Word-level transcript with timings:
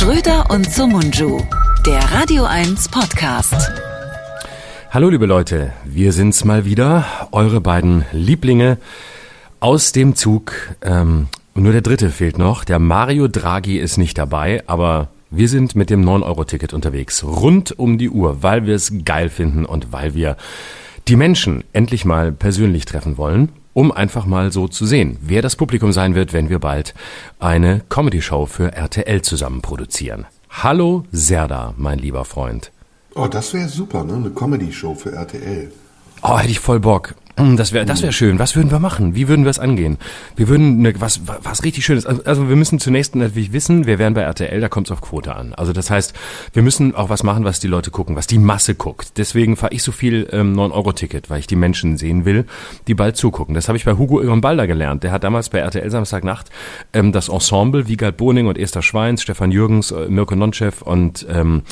Schröder 0.00 0.46
und 0.48 0.64
Sumunju, 0.64 1.42
der 1.84 1.98
Radio 2.10 2.44
1 2.44 2.88
Podcast. 2.88 3.70
Hallo 4.90 5.10
liebe 5.10 5.26
Leute, 5.26 5.74
wir 5.84 6.14
sind's 6.14 6.42
mal 6.42 6.64
wieder, 6.64 7.04
eure 7.32 7.60
beiden 7.60 8.06
Lieblinge 8.10 8.78
aus 9.60 9.92
dem 9.92 10.16
Zug. 10.16 10.54
Ähm, 10.80 11.28
nur 11.54 11.72
der 11.72 11.82
dritte 11.82 12.08
fehlt 12.08 12.38
noch. 12.38 12.64
Der 12.64 12.78
Mario 12.78 13.28
Draghi 13.28 13.76
ist 13.76 13.98
nicht 13.98 14.16
dabei, 14.16 14.62
aber 14.66 15.08
wir 15.28 15.50
sind 15.50 15.76
mit 15.76 15.90
dem 15.90 16.02
9-Euro-Ticket 16.02 16.72
unterwegs, 16.72 17.22
rund 17.22 17.78
um 17.78 17.98
die 17.98 18.08
Uhr, 18.08 18.42
weil 18.42 18.64
wir 18.64 18.76
es 18.76 19.04
geil 19.04 19.28
finden 19.28 19.66
und 19.66 19.92
weil 19.92 20.14
wir 20.14 20.38
die 21.08 21.16
Menschen 21.16 21.62
endlich 21.74 22.06
mal 22.06 22.32
persönlich 22.32 22.86
treffen 22.86 23.18
wollen, 23.18 23.50
um 23.72 23.92
einfach 23.92 24.26
mal 24.26 24.52
so 24.52 24.68
zu 24.68 24.86
sehen, 24.86 25.18
wer 25.20 25.42
das 25.42 25.56
Publikum 25.56 25.92
sein 25.92 26.14
wird, 26.14 26.32
wenn 26.32 26.48
wir 26.48 26.58
bald 26.58 26.94
eine 27.38 27.82
Comedy-Show 27.88 28.46
für 28.46 28.72
RTL 28.72 29.22
zusammen 29.22 29.62
produzieren. 29.62 30.26
Hallo 30.50 31.04
Serda, 31.12 31.74
mein 31.76 31.98
lieber 31.98 32.24
Freund. 32.24 32.72
Oh, 33.14 33.26
das 33.26 33.54
wäre 33.54 33.68
super, 33.68 34.04
ne? 34.04 34.14
Eine 34.14 34.30
Comedy-Show 34.30 34.94
für 34.94 35.12
RTL. 35.12 35.72
Oh, 36.22 36.38
hätte 36.38 36.50
ich 36.50 36.60
voll 36.60 36.80
Bock. 36.80 37.14
Hm, 37.40 37.56
Das 37.56 37.72
wäre 37.72 37.86
das 37.86 38.02
wär 38.02 38.12
schön. 38.12 38.38
Was 38.38 38.54
würden 38.54 38.70
wir 38.70 38.78
machen? 38.78 39.14
Wie 39.14 39.26
würden 39.28 39.44
wir 39.44 39.50
es 39.50 39.58
angehen? 39.58 39.96
Wir 40.36 40.48
würden 40.48 40.82
ne, 40.82 40.92
was 40.98 41.22
was 41.26 41.64
richtig 41.64 41.84
schönes. 41.84 42.04
Also, 42.04 42.22
also 42.24 42.48
wir 42.48 42.56
müssen 42.56 42.78
zunächst 42.78 43.16
natürlich 43.16 43.52
wissen, 43.52 43.86
wir 43.86 43.98
wären 43.98 44.14
bei 44.14 44.22
RTL, 44.22 44.60
da 44.60 44.68
kommt 44.68 44.88
es 44.88 44.92
auf 44.92 45.00
Quote 45.00 45.34
an. 45.34 45.54
Also 45.54 45.72
das 45.72 45.90
heißt, 45.90 46.12
wir 46.52 46.62
müssen 46.62 46.94
auch 46.94 47.08
was 47.08 47.22
machen, 47.22 47.44
was 47.44 47.58
die 47.58 47.68
Leute 47.68 47.90
gucken, 47.90 48.14
was 48.14 48.26
die 48.26 48.38
Masse 48.38 48.74
guckt. 48.74 49.16
Deswegen 49.16 49.56
fahre 49.56 49.72
ich 49.72 49.82
so 49.82 49.92
viel 49.92 50.28
ähm, 50.32 50.54
9-Euro-Ticket, 50.54 51.30
weil 51.30 51.40
ich 51.40 51.46
die 51.46 51.56
Menschen 51.56 51.96
sehen 51.96 52.24
will, 52.24 52.44
die 52.86 52.94
bald 52.94 53.16
zugucken. 53.16 53.54
Das 53.54 53.68
habe 53.68 53.78
ich 53.78 53.84
bei 53.84 53.96
Hugo 53.96 54.20
Balder 54.40 54.66
gelernt. 54.66 55.02
Der 55.02 55.12
hat 55.12 55.24
damals 55.24 55.48
bei 55.48 55.58
RTL 55.58 55.90
Samstagnacht 55.90 56.50
ähm, 56.92 57.12
das 57.12 57.28
Ensemble 57.28 57.88
Wiegald 57.88 58.16
Boning 58.16 58.48
und 58.48 58.58
Esther 58.58 58.82
Schweins, 58.82 59.22
Stefan 59.22 59.50
Jürgens, 59.50 59.90
äh, 59.90 60.08
Mirko 60.08 60.36
Nonchev 60.36 60.82
und 60.84 61.26
ähm, 61.30 61.62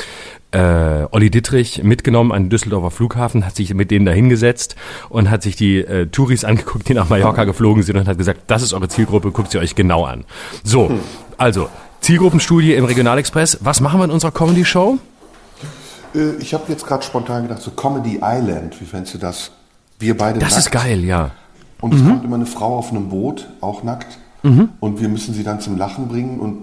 äh, 0.52 1.04
Olli 1.10 1.30
Dittrich 1.30 1.82
mitgenommen 1.82 2.32
an 2.32 2.44
den 2.44 2.50
Düsseldorfer 2.50 2.90
Flughafen, 2.90 3.44
hat 3.44 3.56
sich 3.56 3.72
mit 3.74 3.90
denen 3.90 4.06
da 4.06 4.12
hingesetzt 4.12 4.76
und 5.08 5.28
hat 5.30 5.42
sich 5.42 5.56
die 5.56 5.78
äh, 5.78 6.06
Touris 6.06 6.44
angeguckt, 6.44 6.88
die 6.88 6.94
nach 6.94 7.08
Mallorca 7.08 7.44
geflogen 7.44 7.82
sind 7.82 7.96
und 7.96 8.08
hat 8.08 8.16
gesagt, 8.18 8.42
das 8.46 8.62
ist 8.62 8.72
eure 8.72 8.88
Zielgruppe, 8.88 9.30
guckt 9.30 9.50
sie 9.50 9.58
euch 9.58 9.74
genau 9.74 10.04
an. 10.04 10.24
So, 10.64 10.90
also 11.36 11.68
Zielgruppenstudie 12.00 12.74
im 12.74 12.84
Regionalexpress. 12.84 13.58
Was 13.60 13.80
machen 13.80 14.00
wir 14.00 14.04
in 14.04 14.10
unserer 14.10 14.30
Comedy-Show? 14.32 14.98
Äh, 16.14 16.36
ich 16.40 16.54
habe 16.54 16.64
jetzt 16.68 16.86
gerade 16.86 17.02
spontan 17.02 17.42
gedacht, 17.42 17.60
so 17.60 17.70
Comedy 17.72 18.20
Island, 18.22 18.80
wie 18.80 18.84
fändest 18.86 19.14
du 19.14 19.18
das? 19.18 19.50
Wir 19.98 20.16
beide 20.16 20.38
Das 20.38 20.50
nackt. 20.52 20.60
ist 20.66 20.70
geil, 20.70 21.04
ja. 21.04 21.32
Und 21.80 21.94
es 21.94 22.02
kommt 22.04 22.24
immer 22.24 22.36
eine 22.36 22.46
Frau 22.46 22.76
auf 22.78 22.90
einem 22.90 23.08
Boot, 23.08 23.48
auch 23.60 23.82
nackt. 23.82 24.18
Und 24.42 25.00
wir 25.00 25.08
müssen 25.08 25.34
sie 25.34 25.42
dann 25.44 25.60
zum 25.60 25.76
Lachen 25.76 26.08
bringen. 26.08 26.40
Und 26.40 26.58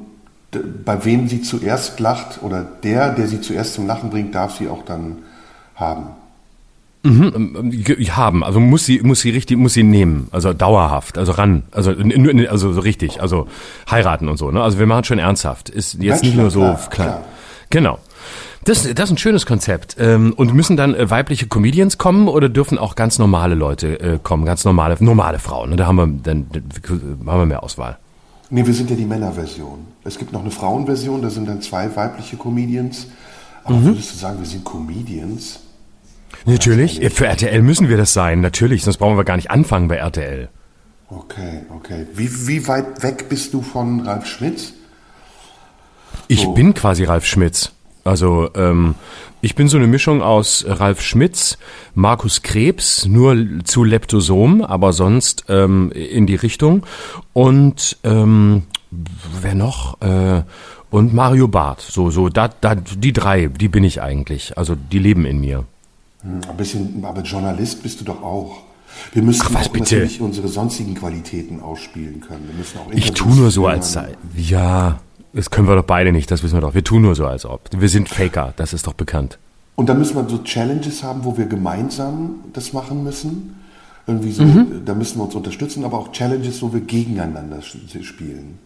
bei 0.59 1.03
wem 1.05 1.27
sie 1.27 1.41
zuerst 1.41 1.99
lacht 1.99 2.41
oder 2.41 2.65
der, 2.83 3.09
der 3.13 3.27
sie 3.27 3.41
zuerst 3.41 3.73
zum 3.73 3.87
Lachen 3.87 4.09
bringt, 4.09 4.33
darf 4.35 4.57
sie 4.57 4.67
auch 4.67 4.83
dann 4.85 5.17
haben. 5.75 6.07
Ähm, 7.03 7.69
ge- 7.83 8.03
Haben, 8.09 8.43
also 8.43 8.59
muss 8.59 8.85
sie, 8.85 8.99
muss 9.01 9.21
sie 9.21 9.29
richtig, 9.29 9.57
muss 9.57 9.73
sie 9.73 9.83
nehmen, 9.83 10.27
also 10.31 10.53
dauerhaft, 10.53 11.19
also 11.19 11.33
ran, 11.33 11.61
also, 11.71 11.93
also 12.49 12.73
so 12.73 12.79
richtig, 12.81 13.21
also 13.21 13.47
heiraten 13.91 14.27
und 14.27 14.37
so, 14.37 14.49
ne? 14.49 14.63
Also 14.63 14.79
wir 14.79 14.87
machen 14.87 15.03
schon 15.03 15.19
ernsthaft, 15.19 15.69
ist 15.69 16.01
jetzt 16.01 16.23
nicht 16.23 16.35
nur 16.35 16.49
so 16.49 16.61
klar, 16.61 16.77
klein. 16.89 17.07
klar. 17.09 17.23
Genau. 17.69 17.99
Das, 18.63 18.81
das 18.81 19.05
ist 19.05 19.11
ein 19.11 19.17
schönes 19.19 19.45
Konzept. 19.45 19.97
Ähm, 19.99 20.33
Und 20.35 20.51
müssen 20.55 20.75
dann 20.75 20.95
äh, 20.95 21.07
weibliche 21.11 21.45
Comedians 21.45 21.99
kommen 21.99 22.27
oder 22.27 22.49
dürfen 22.49 22.79
auch 22.79 22.95
ganz 22.95 23.19
normale 23.19 23.53
Leute 23.53 23.99
äh, 23.99 24.17
kommen, 24.23 24.43
ganz 24.43 24.65
normale, 24.65 24.97
normale 25.01 25.37
Frauen? 25.37 25.69
Ne? 25.69 25.75
Da 25.75 25.85
haben 25.85 25.97
wir 25.97 26.07
dann 26.23 26.47
haben 27.27 27.39
wir 27.41 27.45
mehr 27.45 27.61
Auswahl. 27.61 27.99
Nee, 28.49 28.65
wir 28.65 28.73
sind 28.73 28.89
ja 28.89 28.95
die 28.95 29.05
Männerversion. 29.05 29.87
Es 30.03 30.17
gibt 30.19 30.31
noch 30.31 30.41
eine 30.41 30.51
Frauenversion, 30.51 31.21
da 31.21 31.29
sind 31.29 31.47
dann 31.47 31.61
zwei 31.61 31.95
weibliche 31.95 32.37
Comedians. 32.37 33.07
Aber 33.63 33.81
würdest 33.83 34.13
du 34.13 34.17
sagen, 34.17 34.39
wir 34.39 34.45
sind 34.45 34.63
Comedians? 34.63 35.59
Natürlich. 36.45 36.99
Für 37.13 37.25
RTL 37.27 37.61
müssen 37.63 37.89
wir 37.89 37.97
das 37.97 38.13
sein, 38.13 38.41
natürlich, 38.41 38.83
sonst 38.83 38.97
brauchen 38.97 39.17
wir 39.17 39.23
gar 39.23 39.37
nicht 39.37 39.49
anfangen 39.49 39.87
bei 39.87 39.95
RTL. 39.95 40.49
Okay, 41.09 41.61
okay. 41.75 42.05
Wie, 42.13 42.47
wie 42.47 42.67
weit 42.67 43.01
weg 43.03 43.29
bist 43.29 43.53
du 43.53 43.61
von 43.61 44.01
Ralf 44.01 44.25
Schmitz? 44.27 44.73
Ich 46.27 46.41
So. 46.41 46.53
bin 46.53 46.73
quasi 46.73 47.03
Ralf 47.03 47.25
Schmitz. 47.25 47.71
Also 48.05 48.49
ähm, 48.55 48.93
ich 49.41 49.55
bin 49.55 49.67
so 49.67 49.77
eine 49.77 49.87
Mischung 49.87 50.21
aus 50.21 50.63
Ralf 50.67 51.01
Schmitz, 51.01 51.57
Markus 51.95 52.43
Krebs, 52.43 53.05
nur 53.05 53.35
zu 53.63 53.83
Leptosom, 53.83 54.61
aber 54.61 54.93
sonst 54.93 55.45
ähm, 55.49 55.91
in 55.91 56.27
die 56.27 56.35
Richtung. 56.35 56.85
Und 57.33 57.97
ähm, 58.03 58.63
wer 59.41 59.55
noch? 59.55 59.99
Äh, 60.01 60.43
und 60.91 61.13
Mario 61.15 61.47
Barth. 61.47 61.81
So, 61.81 62.11
so, 62.11 62.29
da, 62.29 62.47
da, 62.47 62.75
die 62.75 63.11
drei, 63.11 63.47
die 63.47 63.67
bin 63.67 63.83
ich 63.83 64.01
eigentlich. 64.01 64.55
Also 64.55 64.75
die 64.75 64.99
leben 64.99 65.25
in 65.25 65.39
mir. 65.39 65.65
Ein 66.23 66.57
bisschen, 66.57 67.03
aber 67.03 67.21
Journalist 67.21 67.81
bist 67.81 68.01
du 68.01 68.05
doch 68.05 68.21
auch. 68.21 68.61
Wir 69.13 69.23
müssen 69.23 69.41
Ach, 69.45 69.53
was 69.55 69.67
auch 69.67 69.73
bitte? 69.73 69.95
natürlich 69.95 70.21
unsere 70.21 70.47
sonstigen 70.47 70.93
Qualitäten 70.93 71.59
ausspielen 71.59 72.21
können. 72.21 72.47
Wir 72.47 72.55
müssen 72.55 72.77
auch 72.77 72.91
Ich 72.91 73.11
tue 73.13 73.35
nur 73.35 73.49
so, 73.49 73.65
als 73.67 73.93
sei. 73.93 74.15
Ja, 74.37 74.99
das 75.35 75.51
können 75.51 75.67
wir 75.67 75.75
doch 75.75 75.83
beide 75.85 76.11
nicht, 76.11 76.31
das 76.31 76.41
wissen 76.43 76.55
wir 76.55 76.61
doch. 76.61 76.73
Wir 76.73 76.83
tun 76.83 77.01
nur 77.03 77.13
so, 77.15 77.25
als 77.27 77.45
ob. 77.45 77.69
Wir 77.77 77.89
sind 77.89 78.09
Faker, 78.09 78.53
das 78.57 78.73
ist 78.73 78.87
doch 78.87 78.93
bekannt. 78.93 79.37
Und 79.75 79.89
dann 79.89 79.99
müssen 79.99 80.15
wir 80.15 80.27
so 80.29 80.37
Challenges 80.39 81.03
haben, 81.03 81.25
wo 81.25 81.37
wir 81.37 81.45
gemeinsam 81.45 82.35
das 82.53 82.71
machen 82.73 83.03
müssen. 83.03 83.55
Irgendwie 84.07 84.31
so, 84.31 84.43
Mhm. 84.43 84.83
da 84.85 84.93
müssen 84.93 85.17
wir 85.19 85.23
uns 85.25 85.35
unterstützen, 85.35 85.83
aber 85.83 85.97
auch 85.97 86.11
Challenges, 86.11 86.61
wo 86.61 86.71
wir 86.71 86.79
gegeneinander 86.81 87.61
spielen. 87.61 88.59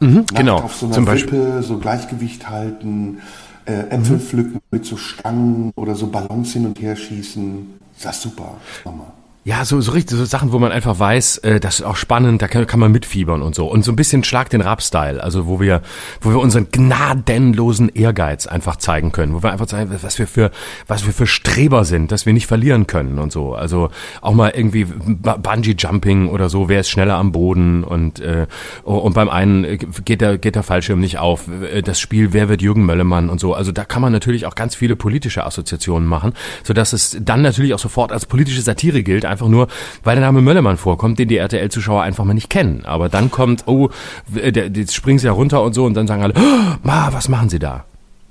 Nackt 0.00 0.34
genau. 0.34 0.56
Auf 0.60 0.74
so 0.76 0.86
einer 0.86 0.94
Zum 0.94 1.04
Beispiel- 1.04 1.38
Mhm. 1.38 1.46
Wippe, 1.54 1.62
so 1.62 1.78
Gleichgewicht 1.78 2.48
halten, 2.48 3.18
äh, 3.66 3.90
Äpfel 3.90 4.18
pflücken 4.18 4.60
mit 4.70 4.86
so 4.86 4.96
Stangen 4.96 5.72
oder 5.76 5.94
so 5.94 6.06
Ballons 6.06 6.52
hin 6.54 6.64
und 6.66 6.80
her 6.80 6.96
schießen. 6.96 7.66
Das 8.02 8.16
ist 8.16 8.22
super. 8.22 8.56
Mach 8.86 8.92
mal. 8.94 9.12
Ja, 9.50 9.64
so, 9.64 9.80
so 9.80 9.90
richtig, 9.90 10.16
so 10.16 10.24
Sachen, 10.24 10.52
wo 10.52 10.60
man 10.60 10.70
einfach 10.70 10.96
weiß, 10.96 11.38
äh, 11.38 11.58
das 11.58 11.80
ist 11.80 11.84
auch 11.84 11.96
spannend, 11.96 12.40
da 12.40 12.46
kann, 12.46 12.68
kann 12.68 12.78
man 12.78 12.92
mitfiebern 12.92 13.42
und 13.42 13.56
so. 13.56 13.66
Und 13.66 13.84
so 13.84 13.90
ein 13.90 13.96
bisschen 13.96 14.22
Schlag 14.22 14.48
den 14.48 14.60
Rap-Style, 14.60 15.20
also 15.20 15.48
wo 15.48 15.58
wir, 15.58 15.82
wo 16.20 16.30
wir 16.30 16.38
unseren 16.38 16.68
gnadenlosen 16.70 17.88
Ehrgeiz 17.88 18.46
einfach 18.46 18.76
zeigen 18.76 19.10
können, 19.10 19.34
wo 19.34 19.42
wir 19.42 19.50
einfach 19.50 19.66
zeigen, 19.66 19.90
was 20.02 20.20
wir 20.20 20.28
für, 20.28 20.52
was 20.86 21.04
wir 21.04 21.12
für 21.12 21.26
Streber 21.26 21.84
sind, 21.84 22.12
dass 22.12 22.26
wir 22.26 22.32
nicht 22.32 22.46
verlieren 22.46 22.86
können 22.86 23.18
und 23.18 23.32
so. 23.32 23.56
Also 23.56 23.90
auch 24.20 24.34
mal 24.34 24.52
irgendwie 24.54 24.84
Bungee-Jumping 24.84 26.28
oder 26.28 26.48
so, 26.48 26.68
wer 26.68 26.78
ist 26.78 26.90
schneller 26.90 27.16
am 27.16 27.32
Boden 27.32 27.82
und, 27.82 28.20
äh, 28.20 28.46
und 28.84 29.14
beim 29.14 29.28
einen 29.28 29.80
geht 30.04 30.20
der, 30.20 30.38
geht 30.38 30.54
der 30.54 30.62
Fallschirm 30.62 31.00
nicht 31.00 31.18
auf. 31.18 31.48
Äh, 31.48 31.82
Das 31.82 31.98
Spiel, 31.98 32.32
wer 32.32 32.48
wird 32.48 32.62
Jürgen 32.62 32.86
Möllemann 32.86 33.28
und 33.28 33.40
so. 33.40 33.54
Also 33.54 33.72
da 33.72 33.84
kann 33.84 34.00
man 34.00 34.12
natürlich 34.12 34.46
auch 34.46 34.54
ganz 34.54 34.76
viele 34.76 34.94
politische 34.94 35.44
Assoziationen 35.44 36.08
machen, 36.08 36.34
sodass 36.62 36.92
es 36.92 37.18
dann 37.20 37.42
natürlich 37.42 37.74
auch 37.74 37.80
sofort 37.80 38.12
als 38.12 38.26
politische 38.26 38.62
Satire 38.62 39.02
gilt, 39.02 39.24
einfach 39.24 39.39
nur, 39.48 39.68
weil 40.04 40.16
der 40.16 40.24
Name 40.24 40.42
Möllemann 40.42 40.76
vorkommt, 40.76 41.18
den 41.18 41.28
die 41.28 41.36
RTL-Zuschauer 41.38 42.02
einfach 42.02 42.24
mal 42.24 42.34
nicht 42.34 42.50
kennen. 42.50 42.84
Aber 42.84 43.08
dann 43.08 43.30
kommt, 43.30 43.64
oh, 43.66 43.90
der, 44.28 44.68
jetzt 44.68 44.94
springen 44.94 45.18
sie 45.18 45.26
ja 45.26 45.32
runter 45.32 45.62
und 45.62 45.74
so 45.74 45.84
und 45.84 45.94
dann 45.94 46.06
sagen 46.06 46.22
alle, 46.22 46.34
oh, 46.36 46.76
Ma, 46.82 47.12
was 47.12 47.28
machen 47.28 47.48
sie 47.48 47.58
da? 47.58 47.84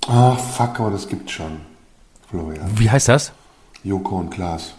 Ah, 0.08 0.36
fuck, 0.36 0.80
aber 0.80 0.92
das 0.92 1.08
gibt's 1.08 1.31
schon. 1.31 1.58
Florian. 2.30 2.68
Wie 2.75 2.90
heißt 2.90 3.09
das? 3.09 3.31
Joko 3.84 4.18
und 4.18 4.30
Klaas. 4.30 4.75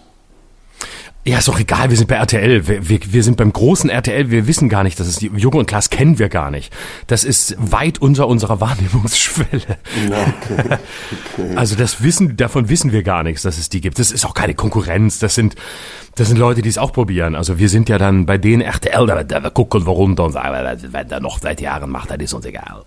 Ja, 1.26 1.36
ist 1.36 1.48
doch 1.48 1.60
egal, 1.60 1.90
wir 1.90 1.98
sind 1.98 2.08
bei 2.08 2.14
RTL. 2.14 2.66
Wir, 2.66 2.88
wir, 2.88 2.98
wir 3.04 3.22
sind 3.22 3.36
beim 3.36 3.52
großen 3.52 3.90
RTL, 3.90 4.30
wir 4.30 4.46
wissen 4.46 4.70
gar 4.70 4.82
nicht, 4.82 4.98
dass 4.98 5.06
es 5.06 5.16
die 5.16 5.26
Joko 5.26 5.58
und 5.58 5.66
Klaas 5.66 5.90
kennen 5.90 6.18
wir 6.18 6.30
gar 6.30 6.50
nicht. 6.50 6.72
Das 7.08 7.24
ist 7.24 7.56
weit 7.58 7.98
unter 8.00 8.26
unserer 8.26 8.58
Wahrnehmungsschwelle. 8.62 9.76
Okay. 10.08 10.78
okay. 10.78 10.78
Also 11.56 11.76
das 11.76 12.02
Wissen, 12.02 12.36
davon 12.38 12.68
wissen 12.70 12.90
wir 12.92 13.02
gar 13.02 13.22
nichts, 13.22 13.42
dass 13.42 13.58
es 13.58 13.68
die 13.68 13.80
gibt. 13.82 13.98
Das 13.98 14.10
ist 14.10 14.24
auch 14.24 14.32
keine 14.34 14.54
Konkurrenz. 14.54 15.18
Das 15.18 15.34
sind, 15.34 15.56
das 16.14 16.28
sind 16.28 16.38
Leute, 16.38 16.62
die 16.62 16.68
es 16.70 16.78
auch 16.78 16.92
probieren. 16.92 17.34
Also 17.34 17.58
wir 17.58 17.68
sind 17.68 17.88
ja 17.90 17.98
dann 17.98 18.24
bei 18.24 18.38
denen 18.38 18.62
RTL, 18.62 19.06
da, 19.06 19.22
da 19.22 19.50
gucken 19.50 19.86
wir 19.86 19.92
runter 19.92 20.24
und 20.24 20.32
sagen, 20.32 20.78
wenn 20.90 21.08
der 21.08 21.20
noch 21.20 21.38
seit 21.38 21.60
Jahren 21.60 21.90
macht, 21.90 22.10
dann 22.10 22.20
ist 22.20 22.32
uns 22.32 22.46
egal. 22.46 22.84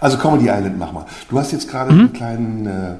Also 0.00 0.18
Comedy 0.18 0.44
Island, 0.48 0.78
mach 0.78 0.92
mal. 0.92 1.06
Du 1.30 1.38
hast 1.38 1.52
jetzt 1.52 1.70
gerade 1.70 1.92
Mhm. 1.92 2.00
einen 2.00 2.12
kleinen 2.12 2.66
äh, 2.66 2.94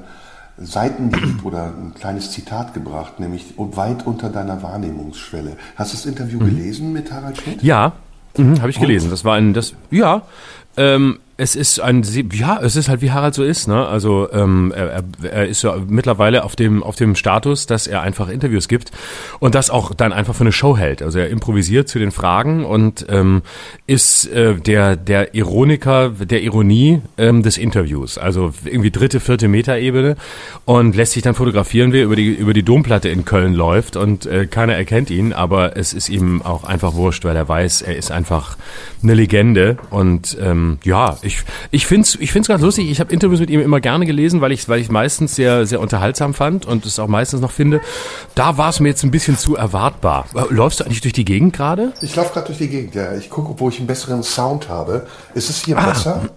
Seitenhieb 0.57 1.43
oder 1.43 1.65
ein 1.65 1.93
kleines 1.95 2.31
Zitat 2.31 2.73
gebracht, 2.73 3.19
nämlich 3.19 3.53
weit 3.57 4.05
unter 4.05 4.29
deiner 4.29 4.61
Wahrnehmungsschwelle. 4.61 5.57
Hast 5.75 5.93
du 5.93 5.97
das 5.97 6.05
Interview 6.05 6.39
gelesen 6.39 6.93
mit 6.93 7.11
Harald 7.11 7.37
Schmidt? 7.41 7.63
Mhm. 7.63 7.67
Ja, 7.67 7.93
mhm, 8.37 8.59
habe 8.59 8.69
ich 8.69 8.79
gelesen. 8.79 9.09
Das 9.09 9.25
war 9.25 9.35
ein, 9.35 9.53
das, 9.53 9.73
ja, 9.89 10.21
ähm, 10.77 11.19
es 11.35 11.55
ist 11.55 11.79
ein, 11.79 12.03
ja, 12.31 12.59
es 12.61 12.75
ist 12.75 12.89
halt 12.89 13.01
wie 13.01 13.11
Harald 13.11 13.33
so 13.33 13.43
ist, 13.43 13.67
ne? 13.67 13.87
Also 13.87 14.31
ähm, 14.31 14.71
er, 14.75 15.03
er- 15.23 15.47
ist 15.47 15.63
ja 15.63 15.75
mittlerweile 15.87 16.43
auf 16.43 16.55
dem 16.55 16.83
auf 16.83 16.95
dem 16.95 17.15
Status, 17.15 17.65
dass 17.65 17.87
er 17.87 18.01
einfach 18.01 18.29
Interviews 18.29 18.67
gibt 18.67 18.91
und 19.39 19.55
das 19.55 19.69
auch 19.69 19.93
dann 19.95 20.13
einfach 20.13 20.35
für 20.35 20.41
eine 20.43 20.51
Show 20.51 20.77
hält. 20.77 21.01
Also 21.01 21.19
er 21.19 21.29
improvisiert 21.29 21.87
zu 21.89 21.97
den 21.97 22.11
Fragen 22.11 22.65
und 22.65 23.05
ähm, 23.09 23.41
ist 23.87 24.25
äh, 24.27 24.55
der 24.55 24.95
der 24.95 25.33
Ironiker 25.33 26.09
der 26.09 26.43
Ironie 26.43 27.01
ähm, 27.17 27.41
des 27.41 27.57
Interviews. 27.57 28.17
Also 28.17 28.53
irgendwie 28.65 28.91
dritte, 28.91 29.19
vierte 29.19 29.47
Metaebene 29.47 30.15
und 30.65 30.95
lässt 30.95 31.13
sich 31.13 31.23
dann 31.23 31.33
fotografieren, 31.35 31.93
wie 31.93 31.99
er 31.99 32.05
über 32.05 32.15
die 32.15 32.29
über 32.33 32.53
die 32.53 32.63
Domplatte 32.63 33.09
in 33.09 33.25
Köln 33.25 33.53
läuft 33.53 33.95
und 33.95 34.25
äh, 34.27 34.45
keiner 34.45 34.75
erkennt 34.75 35.09
ihn, 35.09 35.33
aber 35.33 35.75
es 35.77 35.93
ist 35.93 36.09
ihm 36.09 36.41
auch 36.43 36.63
einfach 36.63 36.93
wurscht, 36.93 37.25
weil 37.25 37.35
er 37.35 37.47
weiß, 37.49 37.81
er 37.81 37.95
ist 37.95 38.11
einfach 38.11 38.55
eine 39.01 39.13
Legende 39.15 39.77
und 39.89 40.37
ähm, 40.39 40.77
ja, 40.83 41.17
Ich, 41.23 41.43
ich 41.71 41.85
finde 41.85 42.03
es 42.03 42.15
ich 42.15 42.31
find's 42.31 42.47
ganz 42.47 42.61
lustig. 42.61 42.89
Ich 42.89 42.99
habe 42.99 43.13
Interviews 43.13 43.39
mit 43.39 43.49
ihm 43.49 43.59
immer 43.59 43.79
gerne 43.79 44.05
gelesen, 44.05 44.41
weil 44.41 44.51
ich 44.51 44.67
weil 44.69 44.79
ich 44.79 44.89
meistens 44.89 45.35
sehr, 45.35 45.65
sehr 45.65 45.79
unterhaltsam 45.79 46.33
fand 46.33 46.65
und 46.65 46.85
es 46.85 46.99
auch 46.99 47.07
meistens 47.07 47.41
noch 47.41 47.51
finde. 47.51 47.81
Da 48.35 48.57
war 48.57 48.69
es 48.69 48.79
mir 48.79 48.89
jetzt 48.89 49.03
ein 49.03 49.11
bisschen 49.11 49.37
zu 49.37 49.55
erwartbar. 49.55 50.27
Läufst 50.49 50.79
du 50.79 50.85
eigentlich 50.85 51.01
durch 51.01 51.13
die 51.13 51.25
Gegend 51.25 51.53
gerade? 51.53 51.93
Ich 52.01 52.15
laufe 52.15 52.33
gerade 52.33 52.47
durch 52.47 52.57
die 52.57 52.69
Gegend, 52.69 52.95
ja. 52.95 53.15
Ich 53.15 53.29
gucke, 53.29 53.59
wo 53.59 53.69
ich 53.69 53.77
einen 53.77 53.87
besseren 53.87 54.23
Sound 54.23 54.69
habe. 54.69 55.07
Ist 55.33 55.49
es 55.49 55.63
hier 55.63 55.77
ah. 55.77 55.89
besser? 55.89 56.29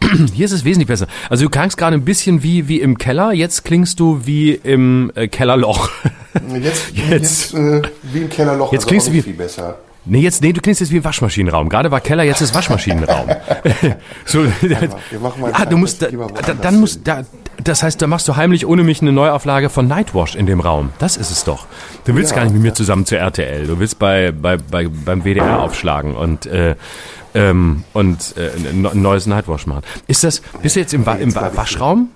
Hier 0.34 0.44
ist 0.44 0.52
es 0.52 0.64
wesentlich 0.64 0.88
besser. 0.88 1.06
Also 1.30 1.44
du 1.44 1.50
klangst 1.50 1.76
gerade 1.76 1.96
ein 1.96 2.04
bisschen 2.04 2.42
wie, 2.42 2.68
wie 2.68 2.80
im 2.80 2.98
Keller, 2.98 3.32
jetzt 3.32 3.64
klingst 3.64 3.98
du 3.98 4.20
wie 4.24 4.52
im 4.52 5.10
äh, 5.14 5.26
Kellerloch. 5.28 5.88
Jetzt, 6.52 6.92
jetzt, 6.94 7.52
jetzt 7.52 7.54
äh, 7.54 7.82
wie 8.02 8.20
im 8.20 8.28
Kellerloch, 8.28 8.72
jetzt 8.72 8.82
also 8.82 8.88
klingst 8.88 9.08
du 9.08 9.12
wie, 9.12 9.22
viel 9.22 9.34
besser. 9.34 9.78
Nee, 10.08 10.20
jetzt, 10.20 10.40
nee, 10.40 10.52
du 10.52 10.60
klingst 10.60 10.80
jetzt 10.80 10.92
wie 10.92 10.98
im 10.98 11.04
Waschmaschinenraum. 11.04 11.68
Gerade 11.68 11.90
war 11.90 12.00
Keller, 12.00 12.22
jetzt 12.22 12.40
ist 12.40 12.54
Waschmaschinenraum. 12.54 13.28
so, 14.24 14.44
wir 14.60 15.20
machen 15.20 15.40
mal 15.40 15.52
ah, 15.52 15.66
du 15.66 15.76
musst, 15.76 16.00
da, 16.00 16.06
da, 16.08 16.54
dann 16.54 16.80
musst, 16.80 17.00
da, 17.06 17.24
das 17.62 17.82
heißt, 17.82 18.00
da 18.00 18.06
machst 18.06 18.28
du 18.28 18.36
heimlich 18.36 18.66
ohne 18.66 18.84
mich 18.84 19.02
eine 19.02 19.10
Neuauflage 19.10 19.68
von 19.68 19.88
Nightwash 19.88 20.36
in 20.36 20.46
dem 20.46 20.60
Raum. 20.60 20.90
Das 21.00 21.16
ist 21.16 21.32
es 21.32 21.42
doch. 21.42 21.66
Du 22.04 22.14
willst 22.14 22.30
ja, 22.30 22.36
gar 22.36 22.44
nicht 22.44 22.54
mit 22.54 22.62
mir 22.62 22.74
zusammen 22.74 23.04
zur 23.04 23.18
RTL. 23.18 23.66
Du 23.66 23.80
willst 23.80 23.98
bei, 23.98 24.30
bei, 24.30 24.56
bei 24.56 24.86
beim 24.88 25.24
WDR 25.24 25.60
aufschlagen 25.60 26.14
und, 26.14 26.46
äh, 26.46 26.76
ähm, 27.34 27.82
und 27.92 28.36
äh, 28.36 28.50
ein 28.70 29.02
neues 29.02 29.26
Nightwash 29.26 29.66
machen. 29.66 29.82
Ist 30.06 30.22
das, 30.22 30.40
bist 30.62 30.76
du 30.76 30.80
jetzt 30.80 30.94
im, 30.94 31.04
im 31.04 31.34
Waschraum? 31.34 32.10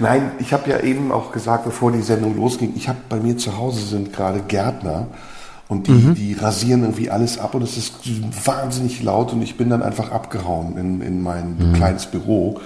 Nein, 0.00 0.32
ich 0.40 0.52
habe 0.52 0.68
ja 0.68 0.80
eben 0.80 1.12
auch 1.12 1.30
gesagt, 1.30 1.64
bevor 1.64 1.92
die 1.92 2.02
Sendung 2.02 2.36
losging, 2.36 2.72
ich 2.74 2.88
habe 2.88 2.98
bei 3.08 3.18
mir 3.18 3.36
zu 3.36 3.56
Hause 3.56 3.86
sind 3.86 4.12
gerade 4.12 4.40
Gärtner 4.40 5.06
und 5.72 5.86
die, 5.86 5.92
mhm. 5.92 6.14
die 6.14 6.34
rasieren 6.34 6.82
irgendwie 6.82 7.10
alles 7.10 7.38
ab 7.38 7.54
und 7.54 7.62
es 7.62 7.76
ist 7.76 7.94
wahnsinnig 8.44 9.02
laut 9.02 9.32
und 9.32 9.42
ich 9.42 9.56
bin 9.56 9.70
dann 9.70 9.82
einfach 9.82 10.12
abgehauen 10.12 10.76
in, 10.76 11.00
in 11.00 11.22
mein 11.22 11.56
mhm. 11.56 11.72
kleines 11.72 12.06
Büro. 12.06 12.60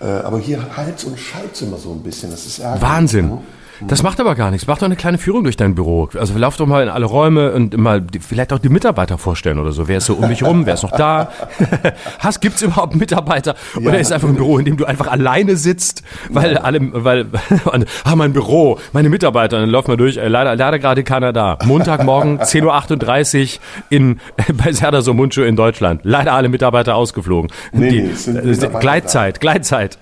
Äh, 0.00 0.06
aber 0.06 0.38
hier 0.38 0.76
halt 0.76 1.04
und 1.04 1.18
schallt 1.18 1.60
immer 1.60 1.76
so 1.76 1.92
ein 1.92 2.02
bisschen. 2.02 2.30
Das 2.30 2.46
ist 2.46 2.60
ärgerlich. 2.60 2.82
Wahnsinn. 2.82 3.28
Ne? 3.28 3.38
Das 3.86 4.02
macht 4.02 4.20
aber 4.20 4.34
gar 4.34 4.50
nichts. 4.50 4.66
Mach 4.66 4.78
doch 4.78 4.86
eine 4.86 4.96
kleine 4.96 5.18
Führung 5.18 5.44
durch 5.44 5.56
dein 5.56 5.74
Büro. 5.74 6.08
Also 6.18 6.36
lauf 6.36 6.56
doch 6.56 6.66
mal 6.66 6.82
in 6.82 6.88
alle 6.88 7.06
Räume 7.06 7.52
und 7.52 7.76
mal 7.76 8.04
vielleicht 8.20 8.52
auch 8.52 8.58
die 8.58 8.68
Mitarbeiter 8.68 9.18
vorstellen 9.18 9.58
oder 9.58 9.72
so. 9.72 9.88
Wer 9.88 9.98
ist 9.98 10.06
so 10.06 10.14
um 10.14 10.28
mich 10.28 10.42
rum? 10.42 10.66
Wer 10.66 10.74
ist 10.74 10.82
noch 10.82 10.92
da? 10.92 11.30
Hast 12.18 12.40
gibt's 12.40 12.62
überhaupt 12.62 12.96
Mitarbeiter? 12.96 13.54
Oder 13.76 13.94
ja, 13.94 14.00
ist 14.00 14.12
einfach 14.12 14.28
ein 14.28 14.34
Büro, 14.34 14.58
in 14.58 14.64
dem 14.64 14.76
du 14.76 14.84
einfach 14.84 15.06
alleine 15.06 15.56
sitzt, 15.56 16.02
weil 16.30 16.54
ja. 16.54 16.60
alle, 16.62 16.80
weil 17.04 17.26
ah 18.04 18.16
mein 18.16 18.32
Büro, 18.32 18.78
meine 18.92 19.08
Mitarbeiter, 19.08 19.60
dann 19.60 19.70
läuft 19.70 19.88
mal 19.88 19.96
durch. 19.96 20.16
Äh, 20.16 20.28
leider, 20.28 20.56
leider 20.56 20.78
gerade 20.78 21.04
keiner 21.04 21.32
da. 21.32 21.58
Montagmorgen 21.64 22.38
10:38 22.40 23.54
Uhr 23.54 23.60
in 23.90 24.20
bei 24.54 24.72
Serda 24.72 25.02
Somuncu 25.02 25.42
in 25.42 25.56
Deutschland. 25.56 26.00
Leider 26.04 26.32
alle 26.32 26.48
Mitarbeiter 26.48 26.96
ausgeflogen. 26.96 27.50
Nee, 27.72 27.90
die, 27.90 28.00
nee, 28.02 28.40
Mitarbeiter 28.42 28.80
Gleitzeit, 28.80 29.36
da. 29.36 29.40
Gleitzeit. 29.40 29.98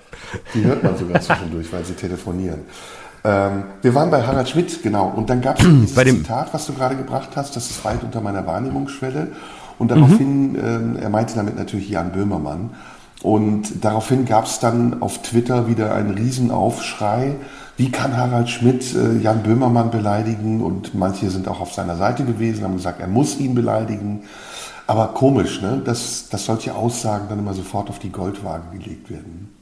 Die 0.53 0.63
hört 0.63 0.83
man 0.83 0.97
sogar 0.97 1.21
zwischendurch, 1.21 1.71
weil 1.71 1.85
sie 1.85 1.93
telefonieren. 1.93 2.61
Ähm, 3.27 3.63
wir 3.81 3.93
waren 3.93 4.09
bei 4.09 4.25
Harald 4.25 4.47
Schmidt, 4.47 4.81
genau. 4.81 5.11
Und 5.13 5.29
dann 5.29 5.41
gab 5.41 5.59
es 5.59 5.65
dieses 5.65 5.95
bei 5.95 6.05
dem 6.05 6.19
Zitat, 6.19 6.53
was 6.53 6.65
du 6.65 6.73
gerade 6.73 6.95
gebracht 6.95 7.31
hast, 7.35 7.55
das 7.57 7.69
ist 7.69 7.83
weit 7.83 8.01
unter 8.03 8.21
meiner 8.21 8.47
Wahrnehmungsschwelle. 8.47 9.27
Und 9.77 9.91
daraufhin, 9.91 10.53
mhm. 10.53 10.95
äh, 10.95 11.01
er 11.01 11.09
meinte 11.09 11.35
damit 11.35 11.57
natürlich 11.57 11.89
Jan 11.89 12.13
Böhmermann. 12.13 12.71
Und 13.23 13.83
daraufhin 13.83 14.25
gab 14.25 14.45
es 14.45 14.59
dann 14.59 15.01
auf 15.01 15.21
Twitter 15.21 15.67
wieder 15.67 15.93
einen 15.93 16.11
Riesenaufschrei. 16.11 17.35
Wie 17.75 17.91
kann 17.91 18.15
Harald 18.15 18.49
Schmidt 18.49 18.95
äh, 18.95 19.17
Jan 19.17 19.43
Böhmermann 19.43 19.91
beleidigen? 19.91 20.61
Und 20.61 20.95
manche 20.95 21.29
sind 21.29 21.49
auch 21.49 21.59
auf 21.59 21.73
seiner 21.73 21.97
Seite 21.97 22.23
gewesen, 22.23 22.63
haben 22.63 22.77
gesagt, 22.77 23.01
er 23.01 23.07
muss 23.07 23.39
ihn 23.39 23.55
beleidigen. 23.55 24.21
Aber 24.85 25.07
komisch, 25.09 25.61
ne? 25.61 25.81
dass, 25.83 26.29
dass 26.29 26.45
solche 26.45 26.73
Aussagen 26.73 27.25
dann 27.27 27.39
immer 27.39 27.53
sofort 27.53 27.89
auf 27.89 27.99
die 27.99 28.11
Goldwaage 28.11 28.77
gelegt 28.77 29.09
werden. 29.09 29.56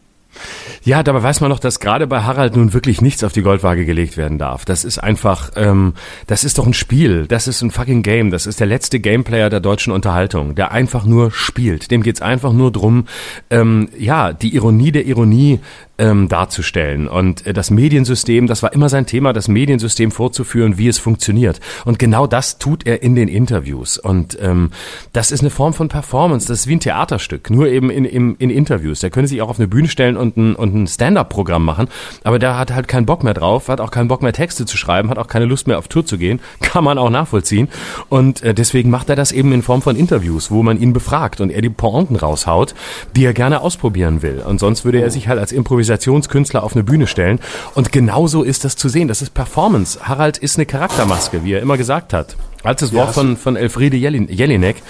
Ja, 0.83 1.03
dabei 1.03 1.23
weiß 1.23 1.41
man 1.41 1.49
noch, 1.49 1.59
dass 1.59 1.79
gerade 1.79 2.07
bei 2.07 2.21
Harald 2.21 2.55
nun 2.55 2.73
wirklich 2.73 3.01
nichts 3.01 3.23
auf 3.23 3.33
die 3.33 3.41
Goldwaage 3.41 3.85
gelegt 3.85 4.17
werden 4.17 4.37
darf. 4.37 4.65
Das 4.65 4.83
ist 4.83 4.99
einfach, 4.99 5.51
ähm, 5.55 5.93
das 6.27 6.43
ist 6.43 6.57
doch 6.57 6.67
ein 6.67 6.73
Spiel, 6.73 7.25
das 7.27 7.47
ist 7.47 7.61
ein 7.61 7.71
fucking 7.71 8.03
Game, 8.03 8.31
das 8.31 8.45
ist 8.45 8.59
der 8.59 8.67
letzte 8.67 8.99
Gameplayer 8.99 9.49
der 9.49 9.59
deutschen 9.59 9.91
Unterhaltung, 9.93 10.55
der 10.55 10.71
einfach 10.71 11.05
nur 11.05 11.31
spielt. 11.31 11.91
Dem 11.91 12.03
geht's 12.03 12.21
einfach 12.21 12.53
nur 12.53 12.71
drum, 12.71 13.07
ähm, 13.49 13.89
ja, 13.97 14.33
die 14.33 14.55
Ironie 14.55 14.91
der 14.91 15.05
Ironie 15.05 15.59
ähm, 15.97 16.27
darzustellen. 16.27 17.07
Und 17.07 17.45
äh, 17.45 17.53
das 17.53 17.71
Mediensystem, 17.71 18.47
das 18.47 18.63
war 18.63 18.73
immer 18.73 18.89
sein 18.89 19.05
Thema, 19.05 19.33
das 19.33 19.47
Mediensystem 19.47 20.11
vorzuführen, 20.11 20.77
wie 20.77 20.87
es 20.87 20.99
funktioniert. 20.99 21.59
Und 21.85 21.99
genau 21.99 22.27
das 22.27 22.57
tut 22.57 22.85
er 22.85 23.01
in 23.01 23.15
den 23.15 23.27
Interviews. 23.27 23.97
Und 23.97 24.37
ähm, 24.41 24.71
das 25.13 25.31
ist 25.31 25.41
eine 25.41 25.49
Form 25.49 25.73
von 25.73 25.87
Performance, 25.87 26.47
das 26.47 26.61
ist 26.61 26.67
wie 26.67 26.75
ein 26.75 26.79
Theaterstück, 26.79 27.49
nur 27.49 27.67
eben 27.67 27.89
in, 27.89 28.05
in, 28.05 28.35
in 28.35 28.49
Interviews. 28.49 28.99
Der 28.99 29.09
könnte 29.09 29.29
sich 29.29 29.41
auch 29.41 29.49
auf 29.49 29.59
eine 29.59 29.67
Bühne 29.67 29.87
stellen 29.87 30.17
und 30.17 30.37
ein, 30.37 30.55
und 30.55 30.75
ein 30.75 30.87
Stand-up-Programm 30.87 31.63
machen, 31.63 31.87
aber 32.23 32.39
der 32.39 32.57
hat 32.57 32.73
halt 32.73 32.87
keinen 32.87 33.05
Bock 33.05 33.23
mehr 33.23 33.33
drauf, 33.33 33.69
hat 33.69 33.81
auch 33.81 33.91
keinen 33.91 34.07
Bock 34.07 34.21
mehr 34.21 34.33
Texte 34.33 34.65
zu 34.65 34.77
schreiben, 34.77 35.09
hat 35.09 35.17
auch 35.17 35.27
keine 35.27 35.45
Lust 35.45 35.67
mehr 35.67 35.77
auf 35.77 35.87
Tour 35.87 36.05
zu 36.05 36.17
gehen, 36.17 36.39
kann 36.61 36.83
man 36.83 36.97
auch 36.97 37.09
nachvollziehen. 37.09 37.69
Und 38.09 38.43
äh, 38.43 38.53
deswegen 38.53 38.89
macht 38.89 39.09
er 39.09 39.15
das 39.15 39.31
eben 39.31 39.53
in 39.53 39.61
Form 39.61 39.81
von 39.81 39.95
Interviews, 39.95 40.51
wo 40.51 40.63
man 40.63 40.79
ihn 40.79 40.93
befragt 40.93 41.39
und 41.39 41.49
er 41.49 41.61
die 41.61 41.69
Pointen 41.69 42.15
raushaut, 42.15 42.75
die 43.15 43.25
er 43.25 43.33
gerne 43.33 43.61
ausprobieren 43.61 44.21
will. 44.21 44.43
Und 44.45 44.59
sonst 44.59 44.83
würde 44.83 45.01
er 45.01 45.09
sich 45.09 45.27
halt 45.27 45.39
als 45.39 45.51
Improvisationskünstler 45.85 46.63
auf 46.63 46.73
eine 46.73 46.83
Bühne 46.83 47.07
stellen. 47.07 47.39
Und 47.73 47.91
genauso 47.91 48.43
ist 48.43 48.65
das 48.65 48.75
zu 48.75 48.89
sehen. 48.89 49.07
Das 49.07 49.21
ist 49.21 49.33
Performance. 49.33 49.99
Harald 50.01 50.37
ist 50.37 50.57
eine 50.57 50.65
Charaktermaske, 50.65 51.43
wie 51.43 51.53
er 51.53 51.61
immer 51.61 51.77
gesagt 51.77 52.13
hat. 52.13 52.35
Altes 52.65 52.93
Wort 52.93 53.07
ja, 53.07 53.13
von, 53.13 53.37
von 53.37 53.55
Elfriede 53.55 53.97
Jelinek, 53.97 54.81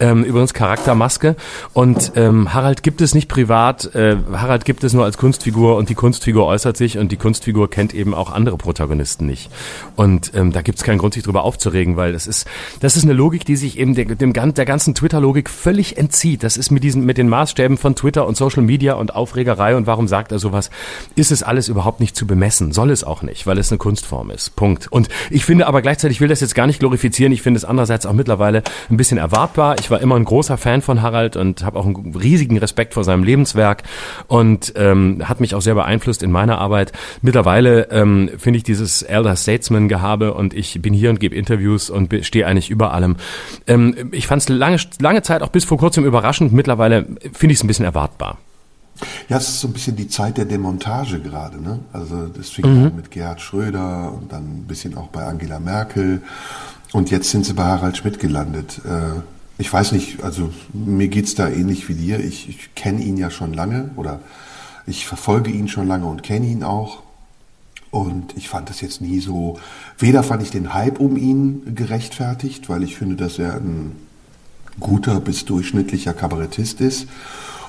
ähm, 0.00 0.24
übrigens 0.24 0.54
Charaktermaske. 0.54 1.36
Und 1.72 2.12
ähm, 2.16 2.54
Harald 2.54 2.82
gibt 2.82 3.00
es 3.00 3.14
nicht 3.14 3.28
privat, 3.28 3.94
äh, 3.94 4.16
Harald 4.32 4.64
gibt 4.64 4.84
es 4.84 4.92
nur 4.92 5.04
als 5.04 5.18
Kunstfigur 5.18 5.76
und 5.76 5.88
die 5.88 5.94
Kunstfigur 5.94 6.46
äußert 6.46 6.76
sich 6.76 6.98
und 6.98 7.12
die 7.12 7.16
Kunstfigur 7.16 7.70
kennt 7.70 7.94
eben 7.94 8.14
auch 8.14 8.32
andere 8.32 8.56
Protagonisten 8.56 9.26
nicht. 9.26 9.50
Und 9.96 10.32
ähm, 10.34 10.52
da 10.52 10.62
gibt 10.62 10.78
es 10.78 10.84
keinen 10.84 10.98
Grund, 10.98 11.14
sich 11.14 11.22
drüber 11.22 11.44
aufzuregen, 11.44 11.96
weil 11.96 12.12
das 12.12 12.26
ist, 12.26 12.46
das 12.80 12.96
ist 12.96 13.04
eine 13.04 13.12
Logik, 13.12 13.44
die 13.44 13.56
sich 13.56 13.78
eben 13.78 13.94
der, 13.94 14.04
dem, 14.04 14.32
der 14.32 14.64
ganzen 14.64 14.94
Twitter-Logik 14.94 15.50
völlig 15.50 15.96
entzieht. 15.96 16.42
Das 16.42 16.56
ist 16.56 16.70
mit 16.70 16.84
diesen, 16.84 17.04
mit 17.04 17.18
den 17.18 17.28
Maßstäben 17.28 17.78
von 17.78 17.96
Twitter 17.96 18.26
und 18.26 18.36
Social 18.36 18.62
Media 18.62 18.94
und 18.94 19.14
Aufregerei 19.14 19.76
und 19.76 19.86
warum 19.86 20.08
sagt 20.08 20.32
er 20.32 20.38
sowas, 20.38 20.70
ist 21.16 21.32
es 21.32 21.42
alles 21.42 21.68
überhaupt 21.68 22.00
nicht 22.00 22.16
zu 22.16 22.26
bemessen. 22.26 22.72
Soll 22.72 22.90
es 22.90 23.04
auch 23.04 23.22
nicht, 23.22 23.46
weil 23.46 23.58
es 23.58 23.70
eine 23.70 23.78
Kunstform 23.78 24.30
ist. 24.30 24.56
Punkt. 24.56 24.90
Und 24.90 25.08
ich 25.30 25.44
finde 25.44 25.66
aber 25.66 25.82
gleichzeitig, 25.82 26.18
ich 26.18 26.20
will 26.20 26.28
das 26.28 26.40
jetzt 26.40 26.54
gar 26.54 26.66
nicht 26.66 26.80
glorifizieren, 26.80 27.23
kritisieren. 27.24 27.32
Ich 27.32 27.42
finde 27.42 27.58
es 27.58 27.64
andererseits 27.64 28.06
auch 28.06 28.12
mittlerweile 28.12 28.62
ein 28.90 28.96
bisschen 28.96 29.18
erwartbar. 29.18 29.76
Ich 29.78 29.90
war 29.90 30.00
immer 30.00 30.16
ein 30.16 30.24
großer 30.24 30.56
Fan 30.56 30.82
von 30.82 31.02
Harald 31.02 31.36
und 31.36 31.64
habe 31.64 31.78
auch 31.78 31.86
einen 31.86 32.14
riesigen 32.14 32.58
Respekt 32.58 32.94
vor 32.94 33.04
seinem 33.04 33.24
Lebenswerk 33.24 33.82
und 34.28 34.72
ähm, 34.76 35.22
hat 35.24 35.40
mich 35.40 35.54
auch 35.54 35.62
sehr 35.62 35.74
beeinflusst 35.74 36.22
in 36.22 36.30
meiner 36.30 36.58
Arbeit. 36.58 36.92
Mittlerweile 37.22 37.88
ähm, 37.90 38.30
finde 38.38 38.58
ich 38.58 38.62
dieses 38.62 39.02
Elder 39.02 39.36
Statesman 39.36 39.88
Gehabe 39.88 40.34
und 40.34 40.54
ich 40.54 40.80
bin 40.80 40.94
hier 40.94 41.10
und 41.10 41.20
gebe 41.20 41.34
Interviews 41.34 41.90
und 41.90 42.14
stehe 42.22 42.46
eigentlich 42.46 42.70
über 42.70 42.92
allem. 42.92 43.16
Ähm, 43.66 44.10
ich 44.12 44.26
fand 44.26 44.42
es 44.42 44.48
lange, 44.48 44.78
lange 45.00 45.22
Zeit 45.22 45.42
auch 45.42 45.50
bis 45.50 45.64
vor 45.64 45.78
kurzem 45.78 46.04
überraschend. 46.04 46.52
Mittlerweile 46.52 47.06
finde 47.32 47.52
ich 47.52 47.58
es 47.58 47.64
ein 47.64 47.68
bisschen 47.68 47.84
erwartbar. 47.84 48.38
Ja, 49.28 49.38
es 49.38 49.48
ist 49.48 49.60
so 49.60 49.68
ein 49.68 49.72
bisschen 49.72 49.96
die 49.96 50.08
Zeit 50.08 50.38
der 50.38 50.44
Demontage 50.44 51.18
gerade. 51.20 51.60
Ne? 51.60 51.80
Also 51.92 52.28
das 52.28 52.50
fing 52.50 52.64
mhm. 52.64 52.86
an 52.86 52.96
mit 52.96 53.10
Gerhard 53.10 53.40
Schröder 53.40 54.12
und 54.12 54.32
dann 54.32 54.58
ein 54.58 54.64
bisschen 54.68 54.96
auch 54.96 55.08
bei 55.08 55.24
Angela 55.24 55.58
Merkel. 55.58 56.22
Und 56.94 57.10
jetzt 57.10 57.30
sind 57.30 57.44
sie 57.44 57.54
bei 57.54 57.64
Harald 57.64 57.96
Schmidt 57.96 58.20
gelandet. 58.20 58.80
Äh, 58.84 59.20
ich 59.58 59.72
weiß 59.72 59.90
nicht, 59.90 60.22
also 60.22 60.50
mir 60.72 61.08
geht's 61.08 61.34
da 61.34 61.48
ähnlich 61.48 61.88
wie 61.88 61.94
dir. 61.94 62.20
Ich, 62.20 62.48
ich 62.48 62.72
kenne 62.76 63.02
ihn 63.02 63.16
ja 63.16 63.32
schon 63.32 63.52
lange 63.52 63.90
oder 63.96 64.20
ich 64.86 65.04
verfolge 65.04 65.50
ihn 65.50 65.66
schon 65.66 65.88
lange 65.88 66.06
und 66.06 66.22
kenne 66.22 66.46
ihn 66.46 66.62
auch. 66.62 67.02
Und 67.90 68.36
ich 68.36 68.48
fand 68.48 68.70
das 68.70 68.80
jetzt 68.80 69.00
nie 69.00 69.18
so, 69.18 69.58
weder 69.98 70.22
fand 70.22 70.44
ich 70.44 70.52
den 70.52 70.72
Hype 70.72 71.00
um 71.00 71.16
ihn 71.16 71.74
gerechtfertigt, 71.74 72.68
weil 72.68 72.84
ich 72.84 72.94
finde, 72.94 73.16
dass 73.16 73.40
er 73.40 73.54
ein 73.54 73.96
guter 74.78 75.18
bis 75.18 75.44
durchschnittlicher 75.46 76.14
Kabarettist 76.14 76.80
ist 76.80 77.08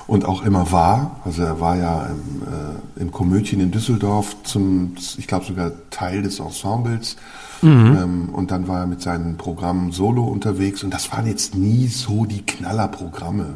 und 0.06 0.24
auch 0.24 0.44
immer 0.44 0.70
war. 0.70 1.20
Also 1.24 1.42
er 1.42 1.60
war 1.60 1.76
ja 1.76 2.06
im, 2.06 2.42
äh, 2.42 3.00
im 3.02 3.10
Komödien 3.10 3.60
in 3.60 3.70
Düsseldorf 3.70 4.36
zum, 4.44 4.94
ich 5.18 5.26
glaube 5.26 5.44
sogar 5.44 5.72
Teil 5.90 6.22
des 6.22 6.38
Ensembles. 6.38 7.16
Mhm. 7.62 7.98
Ähm, 8.00 8.28
und 8.32 8.50
dann 8.50 8.68
war 8.68 8.80
er 8.80 8.86
mit 8.86 9.02
seinen 9.02 9.36
Programmen 9.36 9.90
solo 9.92 10.24
unterwegs 10.24 10.84
und 10.84 10.92
das 10.92 11.10
waren 11.12 11.26
jetzt 11.26 11.54
nie 11.54 11.88
so 11.88 12.24
die 12.24 12.42
Knallerprogramme. 12.42 13.54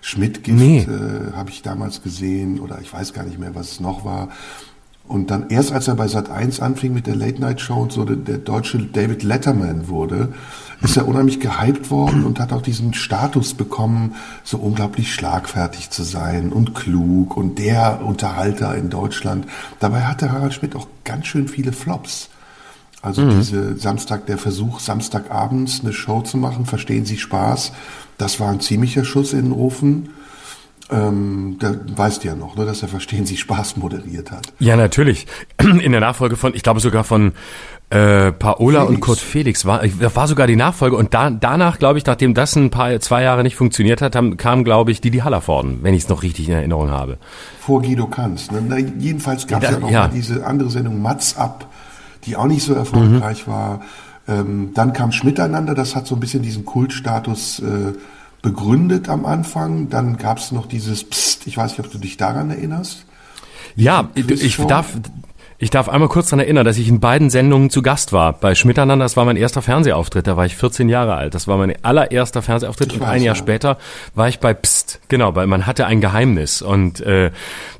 Schmidt-Gift 0.00 0.58
nee. 0.58 0.78
äh, 0.82 1.32
habe 1.34 1.50
ich 1.50 1.62
damals 1.62 2.02
gesehen 2.02 2.60
oder 2.60 2.80
ich 2.80 2.92
weiß 2.92 3.12
gar 3.12 3.24
nicht 3.24 3.38
mehr, 3.38 3.54
was 3.54 3.72
es 3.72 3.80
noch 3.80 4.04
war. 4.04 4.28
Und 5.08 5.30
dann 5.30 5.48
erst 5.48 5.72
als 5.72 5.88
er 5.88 5.94
bei 5.94 6.06
Sat 6.06 6.30
1 6.30 6.60
anfing 6.60 6.92
mit 6.92 7.06
der 7.06 7.16
Late 7.16 7.40
Night 7.40 7.60
Show 7.60 7.82
und 7.82 7.92
so 7.92 8.04
der, 8.04 8.16
der 8.16 8.38
deutsche 8.38 8.78
David 8.78 9.22
Letterman 9.22 9.88
wurde, 9.88 10.34
ist 10.80 10.96
er 10.96 11.08
unheimlich 11.08 11.40
gehypt 11.40 11.90
worden 11.90 12.24
und 12.24 12.38
hat 12.38 12.52
auch 12.52 12.62
diesen 12.62 12.94
Status 12.94 13.54
bekommen, 13.54 14.14
so 14.44 14.58
unglaublich 14.58 15.12
schlagfertig 15.12 15.90
zu 15.90 16.04
sein 16.04 16.52
und 16.52 16.74
klug 16.74 17.36
und 17.36 17.58
der 17.58 18.00
Unterhalter 18.04 18.76
in 18.76 18.88
Deutschland. 18.90 19.46
Dabei 19.80 20.02
hatte 20.02 20.30
Harald 20.30 20.54
Schmidt 20.54 20.76
auch 20.76 20.86
ganz 21.04 21.26
schön 21.26 21.48
viele 21.48 21.72
Flops. 21.72 22.30
Also 23.02 23.22
mhm. 23.22 23.30
diese 23.30 23.76
Samstag, 23.76 24.26
der 24.26 24.38
Versuch, 24.38 24.80
Samstagabends 24.80 25.80
eine 25.82 25.92
Show 25.92 26.22
zu 26.22 26.36
machen, 26.36 26.66
verstehen 26.66 27.04
Sie 27.04 27.18
Spaß, 27.18 27.72
das 28.16 28.40
war 28.40 28.50
ein 28.50 28.60
ziemlicher 28.60 29.04
Schuss 29.04 29.32
in 29.32 29.44
den 29.44 29.52
Ofen. 29.52 30.10
ähm, 30.90 31.56
da 31.60 31.74
weißt 31.96 32.24
du 32.24 32.28
ja 32.28 32.34
noch, 32.34 32.56
ne, 32.56 32.64
dass 32.64 32.82
er 32.82 32.88
Verstehen 32.88 33.26
Sie 33.26 33.36
Spaß 33.36 33.76
moderiert 33.76 34.30
hat. 34.30 34.52
Ja, 34.58 34.76
natürlich. 34.76 35.26
In 35.60 35.92
der 35.92 36.00
Nachfolge 36.00 36.36
von, 36.36 36.54
ich 36.54 36.62
glaube 36.62 36.80
sogar 36.80 37.04
von 37.04 37.32
äh, 37.90 38.32
Paola 38.32 38.80
Felix. 38.80 38.94
und 38.94 39.00
Kurt 39.00 39.18
Felix 39.18 39.64
war, 39.64 39.82
war 39.82 40.28
sogar 40.28 40.46
die 40.46 40.56
Nachfolge 40.56 40.96
und 40.96 41.14
da, 41.14 41.30
danach, 41.30 41.78
glaube 41.78 41.98
ich, 41.98 42.04
nachdem 42.04 42.34
das 42.34 42.54
ein 42.54 42.70
paar 42.70 42.98
zwei 43.00 43.22
Jahre 43.22 43.42
nicht 43.42 43.56
funktioniert 43.56 44.02
hat, 44.02 44.14
haben, 44.14 44.36
kam, 44.36 44.62
glaube 44.62 44.90
ich, 44.90 45.00
Didi 45.00 45.18
Hallervorden, 45.18 45.78
wenn 45.82 45.94
ich 45.94 46.02
es 46.02 46.08
noch 46.08 46.22
richtig 46.22 46.48
in 46.48 46.54
Erinnerung 46.54 46.90
habe. 46.90 47.18
Vor 47.60 47.80
Guido 47.80 48.06
Kanz. 48.06 48.50
Ne? 48.50 48.62
Na, 48.66 48.76
jedenfalls 48.76 49.46
gab 49.46 49.62
es 49.62 49.70
ja, 49.70 49.74
ja 49.74 49.80
noch 49.80 49.90
ja. 49.90 50.00
mal 50.02 50.10
diese 50.10 50.44
andere 50.44 50.70
Sendung 50.70 51.00
Mats 51.00 51.36
ab, 51.38 51.66
die 52.24 52.36
auch 52.36 52.46
nicht 52.46 52.62
so 52.62 52.74
erfolgreich 52.74 53.46
mhm. 53.46 53.50
war. 53.50 53.80
Ähm, 54.28 54.72
dann 54.74 54.92
kam 54.92 55.10
Schmiteinander, 55.10 55.74
das 55.74 55.96
hat 55.96 56.06
so 56.06 56.14
ein 56.14 56.20
bisschen 56.20 56.42
diesen 56.42 56.66
Kultstatus 56.66 57.60
äh, 57.60 57.94
begründet 58.42 59.08
am 59.08 59.24
Anfang. 59.24 59.88
Dann 59.88 60.18
gab 60.18 60.36
es 60.36 60.52
noch 60.52 60.66
dieses 60.66 61.04
Psst, 61.04 61.46
ich 61.46 61.56
weiß 61.56 61.70
nicht, 61.70 61.80
ob 61.80 61.90
du 61.90 61.96
dich 61.96 62.18
daran 62.18 62.50
erinnerst. 62.50 63.06
Ja, 63.76 64.10
ich 64.14 64.56
darf, 64.56 64.94
ich 65.60 65.70
darf 65.70 65.88
einmal 65.88 66.08
kurz 66.08 66.26
daran 66.28 66.40
erinnern, 66.40 66.64
dass 66.64 66.78
ich 66.78 66.88
in 66.88 67.00
beiden 67.00 67.30
Sendungen 67.30 67.68
zu 67.68 67.82
Gast 67.82 68.12
war. 68.12 68.32
Bei 68.32 68.54
Schmiteinander, 68.54 69.04
das 69.04 69.16
war 69.16 69.24
mein 69.24 69.36
erster 69.36 69.60
Fernsehauftritt, 69.60 70.26
da 70.26 70.36
war 70.36 70.46
ich 70.46 70.54
14 70.54 70.88
Jahre 70.88 71.14
alt. 71.14 71.34
Das 71.34 71.48
war 71.48 71.56
mein 71.58 71.74
allererster 71.82 72.42
Fernsehauftritt 72.42 72.92
ich 72.92 72.94
und 72.94 73.00
weiß, 73.00 73.08
ein 73.08 73.22
Jahr 73.22 73.34
ja. 73.34 73.38
später 73.38 73.76
war 74.14 74.28
ich 74.28 74.38
bei 74.38 74.54
Psst, 74.54 75.00
genau, 75.08 75.34
weil 75.34 75.48
man 75.48 75.66
hatte 75.66 75.86
ein 75.86 76.00
Geheimnis 76.00 76.62
und 76.62 77.00
äh, 77.00 77.32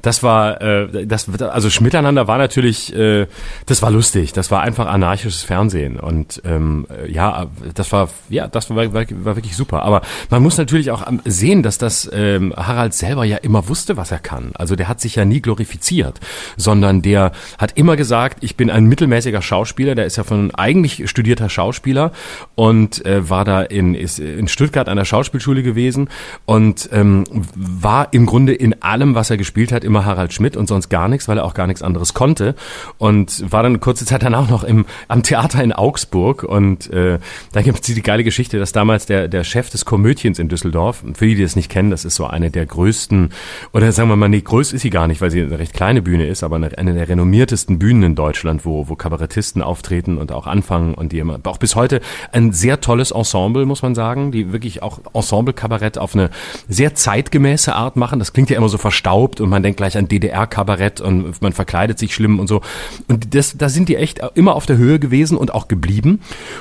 das 0.02 0.24
war, 0.24 0.60
äh, 0.60 1.06
das, 1.06 1.28
also 1.40 1.70
Schmiteinander 1.70 2.26
war 2.26 2.38
natürlich, 2.38 2.94
äh, 2.96 3.26
das 3.66 3.80
war 3.80 3.90
lustig, 3.92 4.32
das 4.32 4.50
war 4.50 4.62
einfach 4.62 4.86
anarchisches 4.86 5.42
Fernsehen 5.42 6.00
und 6.00 6.42
ähm, 6.44 6.86
ja, 7.08 7.46
das 7.74 7.92
war, 7.92 8.08
ja, 8.28 8.48
das 8.48 8.70
war, 8.70 8.76
war, 8.76 8.92
war 8.92 9.36
wirklich 9.36 9.56
super. 9.56 9.82
Aber 9.82 10.02
man 10.30 10.42
muss 10.42 10.58
natürlich 10.58 10.90
auch 10.90 11.06
sehen, 11.24 11.62
dass 11.62 11.78
das 11.78 12.10
ähm, 12.12 12.52
Harald 12.56 12.94
selber 12.94 13.24
ja 13.24 13.36
immer 13.36 13.68
wusste, 13.68 13.96
was 13.96 14.10
er 14.10 14.18
kann. 14.18 14.50
Also 14.54 14.74
der 14.74 14.88
hat 14.88 15.00
sich 15.00 15.14
ja 15.14 15.24
nie 15.24 15.40
glorifiziert, 15.40 16.18
sondern 16.56 17.02
der 17.02 17.32
hat 17.58 17.67
hat 17.68 17.76
immer 17.76 17.96
gesagt, 17.96 18.38
ich 18.42 18.56
bin 18.56 18.70
ein 18.70 18.86
mittelmäßiger 18.86 19.42
Schauspieler. 19.42 19.94
Der 19.94 20.06
ist 20.06 20.16
ja 20.16 20.24
von 20.24 20.54
eigentlich 20.54 21.08
studierter 21.08 21.48
Schauspieler 21.50 22.12
und 22.54 23.04
äh, 23.04 23.28
war 23.28 23.44
da 23.44 23.62
in, 23.62 23.94
ist 23.94 24.18
in 24.18 24.48
Stuttgart 24.48 24.88
an 24.88 24.96
der 24.96 25.04
Schauspielschule 25.04 25.62
gewesen 25.62 26.08
und 26.46 26.88
ähm, 26.92 27.24
war 27.54 28.08
im 28.12 28.24
Grunde 28.24 28.54
in 28.54 28.82
allem, 28.82 29.14
was 29.14 29.28
er 29.30 29.36
gespielt 29.36 29.70
hat, 29.70 29.84
immer 29.84 30.06
Harald 30.06 30.32
Schmidt 30.32 30.56
und 30.56 30.66
sonst 30.66 30.88
gar 30.88 31.08
nichts, 31.08 31.28
weil 31.28 31.38
er 31.38 31.44
auch 31.44 31.54
gar 31.54 31.66
nichts 31.66 31.82
anderes 31.82 32.14
konnte. 32.14 32.54
Und 32.96 33.52
war 33.52 33.62
dann 33.62 33.80
kurze 33.80 34.06
Zeit 34.06 34.22
danach 34.22 34.48
noch 34.48 34.64
im, 34.64 34.86
am 35.08 35.22
Theater 35.22 35.62
in 35.62 35.72
Augsburg. 35.72 36.44
Und 36.44 36.90
äh, 36.90 37.18
da 37.52 37.62
gibt 37.62 37.80
es 37.80 37.94
die 37.94 38.02
geile 38.02 38.24
Geschichte, 38.24 38.58
dass 38.58 38.72
damals 38.72 39.04
der, 39.04 39.28
der 39.28 39.44
Chef 39.44 39.68
des 39.68 39.84
Komödiens 39.84 40.38
in 40.38 40.48
Düsseldorf, 40.48 41.04
für 41.14 41.26
die, 41.26 41.34
die 41.34 41.42
das 41.42 41.56
nicht 41.56 41.70
kennen, 41.70 41.90
das 41.90 42.06
ist 42.06 42.14
so 42.14 42.26
eine 42.26 42.50
der 42.50 42.64
größten, 42.64 43.30
oder 43.74 43.92
sagen 43.92 44.08
wir 44.08 44.16
mal, 44.16 44.28
nee, 44.30 44.40
größt 44.40 44.72
ist 44.72 44.82
sie 44.82 44.90
gar 44.90 45.06
nicht, 45.06 45.20
weil 45.20 45.30
sie 45.30 45.42
eine 45.42 45.58
recht 45.58 45.74
kleine 45.74 46.00
Bühne 46.00 46.26
ist, 46.26 46.42
aber 46.42 46.56
eine, 46.56 46.76
eine 46.78 46.94
der 46.94 47.08
renommiertesten 47.08 47.57
beliebtesten 47.58 47.78
Bühnen 47.78 48.02
in 48.02 48.14
Deutschland, 48.14 48.64
wo, 48.64 48.88
wo 48.88 48.94
Kabarettisten 48.94 49.62
auftreten 49.62 50.18
und 50.18 50.32
auch 50.32 50.46
anfangen 50.46 50.94
und 50.94 51.12
die 51.12 51.18
immer, 51.18 51.38
auch 51.44 51.58
bis 51.58 51.74
heute 51.74 52.00
ein 52.32 52.52
sehr 52.52 52.80
tolles 52.80 53.10
Ensemble, 53.10 53.66
muss 53.66 53.82
man 53.82 53.94
sagen, 53.94 54.30
die 54.30 54.52
wirklich 54.52 54.82
auch 54.82 55.00
Ensemble-Kabarett 55.12 55.98
auf 55.98 56.14
eine 56.14 56.30
sehr 56.68 56.94
zeitgemäße 56.94 57.74
Art 57.74 57.96
machen. 57.96 58.18
Das 58.18 58.32
klingt 58.32 58.50
ja 58.50 58.56
immer 58.56 58.68
so 58.68 58.78
verstaubt 58.78 59.40
und 59.40 59.48
man 59.48 59.62
denkt 59.62 59.78
gleich 59.78 59.96
an 59.96 60.08
DDR-Kabarett 60.08 61.00
und 61.00 61.40
man 61.42 61.52
verkleidet 61.52 61.98
sich 61.98 62.14
schlimm 62.14 62.38
und 62.38 62.46
so. 62.46 62.60
Und 63.08 63.34
das, 63.34 63.56
da 63.56 63.68
sind 63.68 63.88
die 63.88 63.96
echt 63.96 64.20
immer 64.34 64.54
auf 64.54 64.66
der 64.66 64.76
Höhe 64.76 64.98
gewesen 64.98 65.36
und 65.36 65.54
auch 65.54 65.68
geblieben. 65.68 66.20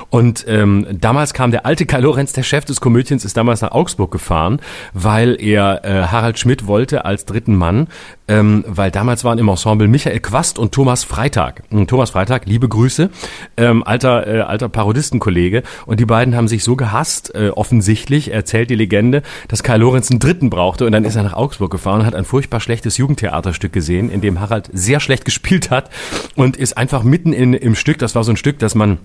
Und 0.10 0.46
ähm, 0.48 0.88
damals 1.00 1.34
kam 1.34 1.52
der 1.52 1.66
alte 1.66 1.86
Kai 1.86 2.00
Lorenz, 2.00 2.34
der 2.34 2.44
Chef 2.44 2.66
des 2.66 2.82
Komödiens, 2.82 3.26
ist 3.26 3.38
damals 3.38 3.62
nach 3.62 3.72
Augsburg 3.72 4.12
gefahren, 4.12 4.60
weil 4.94 5.38
er 5.40 5.86
äh, 5.86 6.08
Harald 6.08 6.40
Schmidt 6.40 6.68
wollte 6.68 7.06
als 7.06 7.26
dritten 7.26 7.56
Mann, 7.56 7.88
ähm, 8.28 8.64
weil 8.68 8.92
damals 8.92 9.24
waren 9.24 9.40
im 9.40 9.48
Ensemble 9.48 9.88
Michael 9.88 10.20
Quast 10.20 10.60
und 10.60 10.74
Thomas 10.74 11.04
Freitag. 11.04 11.64
Hm, 11.70 11.88
Thomas 11.88 12.10
Freitag, 12.10 12.46
liebe 12.46 12.68
Grüße, 12.68 13.10
ähm, 13.58 13.84
alter, 13.84 14.28
äh, 14.28 14.42
alter 14.42 14.70
Parodistenkollege. 14.70 15.64
Und 15.86 16.00
die 16.00 16.06
beiden 16.06 16.36
haben 16.36 16.48
sich 16.48 16.64
so 16.64 16.76
gehasst, 16.76 17.34
äh, 17.36 17.50
offensichtlich, 17.50 18.32
erzählt 18.32 18.70
die 18.70 18.76
Legende, 18.76 19.24
dass 19.48 19.64
Kai 19.64 19.78
Lorenz 19.78 20.12
einen 20.12 20.20
Dritten 20.20 20.50
brauchte. 20.50 20.86
Und 20.86 20.92
dann 20.92 21.06
ist 21.06 21.16
er 21.16 21.24
nach 21.24 21.34
Augsburg 21.34 21.72
gefahren 21.72 22.02
und 22.02 22.06
hat 22.06 22.16
ein 22.16 22.26
furchtbar 22.26 22.60
schlechtes 22.60 22.98
Jugendtheaterstück 22.98 23.72
gesehen, 23.72 24.10
in 24.10 24.22
dem 24.22 24.40
Harald 24.40 24.70
sehr 24.74 25.00
schlecht 25.00 25.26
gespielt 25.26 25.72
hat 25.72 25.90
und 26.36 26.58
ist 26.58 26.78
einfach 26.78 27.04
mitten 27.04 27.34
in, 27.34 27.54
im 27.54 27.76
Stück, 27.76 27.98
das 27.98 28.16
war 28.16 28.24
so 28.24 28.32
ein 28.32 28.38
Stück, 28.38 28.60
das 28.60 28.76
man 28.76 28.98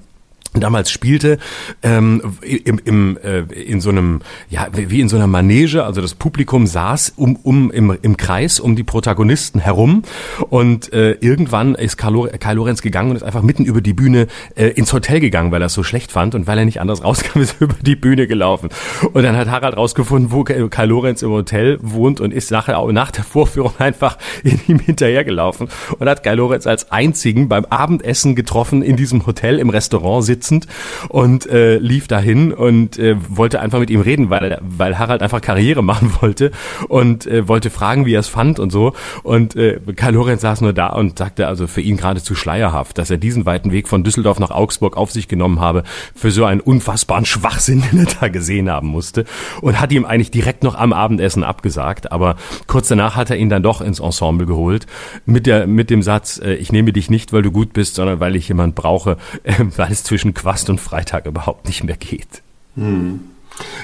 damals 0.54 0.90
spielte 0.90 1.38
ähm, 1.82 2.36
im, 2.42 2.80
im, 2.84 3.18
äh, 3.22 3.40
in 3.54 3.80
so 3.80 3.90
einem 3.90 4.20
ja 4.50 4.68
wie 4.72 5.00
in 5.00 5.08
so 5.08 5.16
einer 5.16 5.26
Manege 5.26 5.84
also 5.84 6.00
das 6.02 6.14
Publikum 6.14 6.66
saß 6.66 7.14
um, 7.16 7.36
um 7.36 7.70
im, 7.70 7.96
im 8.02 8.16
Kreis 8.16 8.60
um 8.60 8.76
die 8.76 8.82
Protagonisten 8.82 9.60
herum 9.60 10.02
und 10.50 10.92
äh, 10.92 11.12
irgendwann 11.20 11.74
ist 11.74 11.96
Kai, 11.96 12.10
Kai 12.38 12.52
Lorenz 12.52 12.82
gegangen 12.82 13.10
und 13.10 13.16
ist 13.16 13.22
einfach 13.22 13.42
mitten 13.42 13.64
über 13.64 13.80
die 13.80 13.94
Bühne 13.94 14.26
äh, 14.54 14.68
ins 14.68 14.92
Hotel 14.92 15.20
gegangen 15.20 15.52
weil 15.52 15.62
er 15.62 15.66
es 15.66 15.74
so 15.74 15.82
schlecht 15.82 16.12
fand 16.12 16.34
und 16.34 16.46
weil 16.46 16.58
er 16.58 16.64
nicht 16.64 16.80
anders 16.80 17.02
rauskam 17.02 17.40
ist 17.40 17.56
er 17.58 17.62
über 17.62 17.76
die 17.80 17.96
Bühne 17.96 18.26
gelaufen. 18.26 18.68
Und 19.12 19.22
dann 19.22 19.36
hat 19.36 19.48
Harald 19.48 19.76
rausgefunden 19.76 20.32
wo 20.32 20.44
Kai 20.44 20.84
Lorenz 20.84 21.22
im 21.22 21.30
Hotel 21.30 21.78
wohnt 21.80 22.20
und 22.20 22.32
ist 22.32 22.50
nachher 22.50 22.78
auch 22.78 22.90
nach 22.92 23.10
der 23.10 23.24
Vorführung 23.24 23.72
einfach 23.78 24.18
in 24.44 24.60
ihm 24.68 24.78
hinterhergelaufen 24.78 25.68
und 25.98 26.08
hat 26.08 26.22
Kai 26.22 26.34
Lorenz 26.34 26.66
als 26.66 26.90
einzigen 26.90 27.48
beim 27.48 27.64
Abendessen 27.66 28.34
getroffen 28.34 28.82
in 28.82 28.96
diesem 28.96 29.24
Hotel 29.26 29.58
im 29.58 29.70
Restaurant 29.70 30.24
sitzend 30.32 30.66
und 31.08 31.46
äh, 31.46 31.76
lief 31.76 32.08
dahin 32.08 32.52
und 32.52 32.98
äh, 32.98 33.16
wollte 33.28 33.60
einfach 33.60 33.78
mit 33.78 33.90
ihm 33.90 34.00
reden, 34.00 34.30
weil, 34.30 34.58
weil 34.62 34.98
Harald 34.98 35.22
einfach 35.22 35.40
Karriere 35.40 35.82
machen 35.82 36.12
wollte 36.20 36.50
und 36.88 37.26
äh, 37.26 37.46
wollte 37.48 37.70
fragen, 37.70 38.06
wie 38.06 38.14
er 38.14 38.20
es 38.20 38.28
fand 38.28 38.58
und 38.58 38.70
so. 38.70 38.94
Und 39.22 39.56
äh, 39.56 39.80
Karl 39.94 40.14
Lorenz 40.14 40.42
saß 40.42 40.62
nur 40.62 40.72
da 40.72 40.88
und 40.88 41.18
sagte 41.18 41.46
also 41.46 41.66
für 41.66 41.80
ihn 41.80 41.96
geradezu 41.96 42.34
schleierhaft, 42.34 42.96
dass 42.98 43.10
er 43.10 43.18
diesen 43.18 43.44
weiten 43.44 43.72
Weg 43.72 43.88
von 43.88 44.04
Düsseldorf 44.04 44.38
nach 44.38 44.50
Augsburg 44.50 44.96
auf 44.96 45.10
sich 45.10 45.28
genommen 45.28 45.60
habe 45.60 45.82
für 46.14 46.30
so 46.30 46.44
einen 46.44 46.60
unfassbaren 46.60 47.26
Schwachsinn, 47.26 47.82
den 47.90 48.00
er 48.00 48.12
da 48.20 48.28
gesehen 48.28 48.70
haben 48.70 48.88
musste 48.88 49.24
und 49.60 49.80
hat 49.80 49.92
ihm 49.92 50.04
eigentlich 50.04 50.30
direkt 50.30 50.62
noch 50.62 50.74
am 50.74 50.92
Abendessen 50.92 51.44
abgesagt. 51.44 52.10
Aber 52.12 52.36
kurz 52.66 52.88
danach 52.88 53.16
hat 53.16 53.30
er 53.30 53.36
ihn 53.36 53.48
dann 53.48 53.62
doch 53.62 53.80
ins 53.80 54.00
Ensemble 54.00 54.46
geholt 54.46 54.86
mit 55.26 55.46
der 55.46 55.66
mit 55.66 55.90
dem 55.90 56.02
Satz: 56.02 56.40
äh, 56.42 56.54
Ich 56.54 56.72
nehme 56.72 56.92
dich 56.92 57.10
nicht, 57.10 57.32
weil 57.32 57.42
du 57.42 57.50
gut 57.50 57.72
bist, 57.72 57.96
sondern 57.96 58.20
weil 58.20 58.36
ich 58.36 58.48
jemand 58.48 58.74
brauche, 58.74 59.16
äh, 59.42 59.54
weil 59.76 59.92
es 59.92 60.04
zwischen 60.04 60.21
Quast 60.30 60.70
und 60.70 60.80
Freitag 60.80 61.26
überhaupt 61.26 61.66
nicht 61.66 61.84
mehr 61.84 61.96
geht. 61.96 62.42
Hm. 62.76 63.20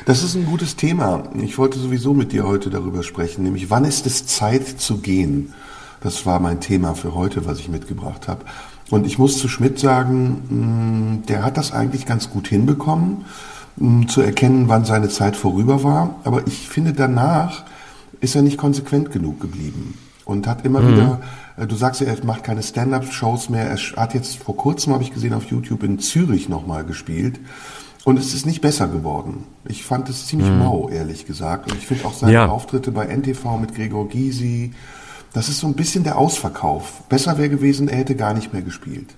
Das 0.07 0.23
ist 0.23 0.35
ein 0.35 0.47
gutes 0.47 0.77
Thema. 0.77 1.25
Ich 1.43 1.59
wollte 1.59 1.79
sowieso 1.79 2.15
mit 2.15 2.33
dir 2.33 2.47
heute 2.47 2.71
darüber 2.71 3.03
sprechen, 3.03 3.43
nämlich 3.43 3.71
wann 3.71 3.85
ist 3.85 4.07
es 4.07 4.27
Zeit 4.27 4.67
zu 4.81 4.99
gehen? 4.99 5.53
Das 6.01 6.25
war 6.27 6.41
mein 6.41 6.61
Thema 6.61 6.95
für 6.95 7.15
heute, 7.15 7.45
was 7.45 7.59
ich 7.59 7.69
mitgebracht 7.69 8.29
habe. 8.29 8.45
Und 8.91 9.07
ich 9.07 9.19
muss 9.19 9.39
zu 9.39 9.49
Schmidt 9.49 9.79
sagen, 9.79 10.43
hm, 10.49 11.27
der 11.27 11.45
hat 11.45 11.57
das 11.57 11.73
eigentlich 11.73 12.07
ganz 12.07 12.31
gut 12.31 12.49
hinbekommen, 12.49 13.25
hm, 13.79 14.09
zu 14.09 14.23
erkennen, 14.23 14.69
wann 14.69 14.85
seine 14.85 15.09
Zeit 15.09 15.37
vorüber 15.37 15.83
war. 15.83 16.17
Aber 16.25 16.47
ich 16.47 16.69
finde, 16.69 16.93
danach 16.93 17.65
ist 18.21 18.35
er 18.35 18.43
nicht 18.43 18.57
konsequent 18.57 19.11
genug 19.11 19.41
geblieben 19.41 19.95
und 20.25 20.47
hat 20.47 20.65
immer 20.65 20.81
mhm. 20.81 20.93
wieder 20.93 21.21
du 21.67 21.77
sagst 21.77 22.01
ja, 22.01 22.07
er 22.07 22.25
macht 22.25 22.45
keine 22.45 22.63
Stand-up-Shows 22.63 23.49
mehr. 23.49 23.69
Er 23.69 23.77
hat 23.97 24.15
jetzt 24.15 24.37
vor 24.37 24.57
kurzem, 24.57 24.93
habe 24.93 25.03
ich 25.03 25.13
gesehen, 25.13 25.35
auf 25.35 25.47
YouTube 25.47 25.83
in 25.83 25.99
Zürich 25.99 26.49
nochmal 26.49 26.85
gespielt. 26.85 27.41
Und 28.05 28.19
es 28.19 28.33
ist 28.33 28.47
nicht 28.47 28.61
besser 28.61 28.89
geworden. 28.89 29.45
Ich 29.67 29.85
fand 29.85 30.09
es 30.09 30.27
ziemlich 30.27 30.51
mhm. 30.51 30.59
mau, 30.59 30.89
ehrlich 30.89 31.27
gesagt. 31.27 31.71
Und 31.71 31.79
ich 31.79 31.87
finde 31.87 32.07
auch 32.07 32.15
seine 32.15 32.33
ja. 32.33 32.47
Auftritte 32.47 32.91
bei 32.91 33.07
NTV 33.07 33.59
mit 33.59 33.75
Gregor 33.75 34.09
Gysi, 34.09 34.73
das 35.33 35.49
ist 35.49 35.61
so 35.61 35.67
ein 35.67 35.75
bisschen 35.75 36.05
der 36.05 36.17
Ausverkauf. 36.17 37.03
Besser 37.09 37.39
wäre 37.39 37.51
gewesen, 37.51 37.89
er 37.89 37.99
hätte 37.99 38.17
gar 38.17 38.35
nicht 38.35 38.53
mehr 38.53 38.63
gespielt. 38.63 39.15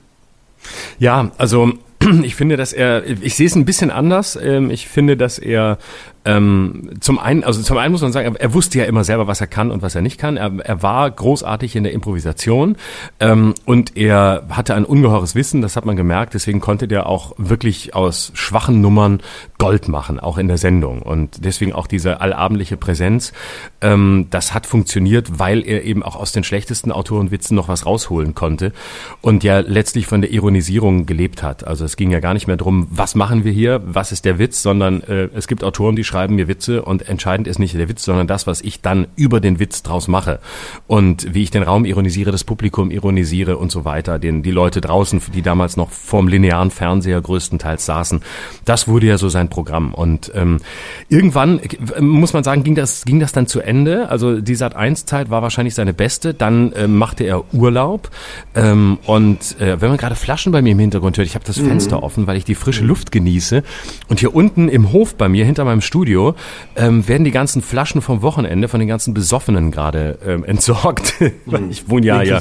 Ja, 0.99 1.31
also 1.39 1.73
ich 2.23 2.35
finde, 2.35 2.57
dass 2.57 2.73
er, 2.73 3.07
ich 3.07 3.35
sehe 3.37 3.47
es 3.47 3.55
ein 3.55 3.65
bisschen 3.65 3.91
anders. 3.91 4.37
Ähm, 4.41 4.71
ich 4.71 4.89
finde, 4.89 5.17
dass 5.17 5.39
er 5.39 5.79
ähm, 6.25 6.91
zum 7.01 7.19
einen, 7.19 7.45
also 7.45 7.63
zum 7.63 7.79
einen 7.79 7.93
muss 7.93 8.03
man 8.03 8.13
sagen, 8.13 8.37
er, 8.37 8.53
wusste 8.53 8.79
ja 8.79 8.85
immer 8.85 9.05
selber, 9.05 9.27
was 9.27 9.41
er 9.41 9.47
kann 9.47 9.71
und 9.71 9.81
was 9.81 9.95
er 9.95 10.03
nicht 10.03 10.19
kann. 10.19 10.37
Er, 10.37 10.53
er 10.63 10.83
war 10.83 11.11
großartig 11.11 11.77
in 11.77 11.85
der 11.85 11.93
Improvisation 11.93 12.77
ähm, 13.21 13.55
und 13.65 13.97
er 13.97 14.45
hatte 14.51 14.75
ein 14.75 14.85
ungeheures 14.85 15.35
Wissen, 15.35 15.63
das 15.63 15.77
hat 15.77 15.87
man 15.87 15.97
gemerkt. 15.97 16.35
Deswegen 16.35 16.61
konnte 16.61 16.89
der 16.89 17.07
auch 17.07 17.33
wirklich 17.39 17.95
aus 17.95 18.33
schwachen 18.35 18.83
Nummern 18.83 19.21
Gold 19.57 19.89
machen, 19.89 20.21
auch 20.21 20.37
in 20.37 20.49
der 20.49 20.59
Sendung. 20.59 21.01
Und 21.01 21.45
deswegen 21.45 21.73
auch 21.73 21.87
diese 21.87 22.21
allabendliche 22.21 22.77
Präsenz. 22.77 23.33
Ähm, 23.81 24.27
das 24.29 24.53
hat 24.53 24.67
funktioniert, 24.67 25.39
weil 25.39 25.67
er 25.67 25.85
eben 25.85 26.03
auch 26.03 26.17
aus 26.17 26.33
den 26.33 26.45
schlechtesten 26.45 26.93
Autorenwitzen 26.93 27.57
noch 27.57 27.69
was 27.69 27.87
rausholen 27.87 28.35
konnte 28.35 28.73
und 29.23 29.43
ja 29.43 29.61
letztlich 29.61 30.07
von 30.07 30.21
der 30.21 30.33
Ironisierung 30.33 31.07
gelebt 31.07 31.43
hat. 31.43 31.67
Also 31.67 31.87
es 31.87 31.97
ging 31.97 32.11
ja 32.11 32.21
gar 32.21 32.35
nicht 32.35 32.47
mehr 32.47 32.59
drum, 32.59 32.89
was 32.91 33.15
machen 33.15 33.45
wir 33.45 33.53
hier, 33.53 33.81
was 33.87 34.13
ist 34.13 34.27
der 34.27 34.39
Witz, 34.39 34.61
sondern 34.61 35.03
äh, 35.03 35.29
es 35.35 35.49
gibt 35.49 35.65
Autoren, 35.65 35.97
die 35.97 36.05
schreiben 36.11 36.35
mir 36.35 36.49
Witze 36.49 36.83
und 36.83 37.09
entscheidend 37.09 37.47
ist 37.47 37.61
nicht 37.61 37.75
der 37.75 37.89
Witz, 37.89 38.05
sondern 38.05 38.27
das, 38.27 38.49
was 38.49 38.61
ich 38.63 38.81
dann 38.81 39.07
über 39.15 39.41
den 39.41 39.61
Witz 39.61 39.85
draus 39.85 40.09
mache 40.09 40.41
und 40.89 41.35
wie 41.35 41.45
ich 41.45 41.53
den 41.53 41.63
Raum 41.63 41.85
ironisiere, 41.85 42.33
das 42.33 42.43
Publikum 42.43 42.91
ironisiere 42.91 43.57
und 43.57 43.71
so 43.71 43.85
weiter, 43.85 44.19
den 44.19 44.43
die 44.43 44.51
Leute 44.51 44.81
draußen, 44.81 45.23
die 45.33 45.43
damals 45.43 45.77
noch 45.77 45.91
vorm 45.91 46.27
linearen 46.27 46.73
Fernseher 46.73 47.21
größtenteils 47.21 47.87
saßen, 47.87 48.23
das 48.65 48.89
wurde 48.89 49.07
ja 49.07 49.19
so 49.19 49.29
sein 49.29 49.49
Programm 49.49 49.95
und 49.95 50.33
ähm, 50.35 50.59
irgendwann 51.09 51.61
äh, 51.61 52.01
muss 52.01 52.33
man 52.33 52.43
sagen, 52.43 52.65
ging 52.65 52.75
das 52.75 53.05
ging 53.05 53.21
das 53.21 53.31
dann 53.31 53.47
zu 53.47 53.61
Ende. 53.61 54.09
Also 54.09 54.41
die 54.41 54.57
Sat 54.57 54.75
1 54.75 55.07
Zeit 55.07 55.31
war 55.31 55.43
wahrscheinlich 55.43 55.75
seine 55.75 55.95
beste. 55.95 56.35
Dann 56.35 56.73
ähm, 56.75 56.99
machte 56.99 57.23
er 57.23 57.55
Urlaub 57.55 58.11
ähm, 58.57 58.99
und 59.07 59.61
äh, 59.61 59.81
wenn 59.81 59.91
man 59.91 59.99
gerade 59.99 60.17
Flaschen 60.17 60.51
bei 60.51 60.61
mir 60.61 60.73
im 60.73 60.79
Hintergrund 60.81 61.17
hört, 61.19 61.27
ich 61.27 61.37
habe 61.37 61.45
das 61.45 61.59
mhm. 61.59 61.69
Fenster 61.69 62.03
offen, 62.03 62.27
weil 62.27 62.37
ich 62.37 62.45
die 62.45 62.57
frische 62.57 62.85
Luft 62.85 63.13
genieße 63.13 63.63
und 64.09 64.19
hier 64.19 64.35
unten 64.35 64.69
im 64.69 64.93
Hof 64.93 65.15
bei 65.15 65.29
mir 65.29 65.45
hinter 65.45 65.65
meinem 65.65 65.83
Studio 66.01 66.35
ähm, 66.77 67.07
werden 67.09 67.25
die 67.25 67.31
ganzen 67.31 67.61
Flaschen 67.61 68.01
vom 68.01 68.23
Wochenende 68.23 68.69
von 68.69 68.81
den 68.81 68.89
ganzen 68.89 69.13
Besoffenen 69.13 69.71
gerade 69.71 70.19
ähm, 70.27 70.45
entsorgt. 70.45 71.15
Mhm. 71.47 71.71
ich 71.71 71.89
wohne 71.89 72.07
ja 72.07 72.23
ja 72.23 72.39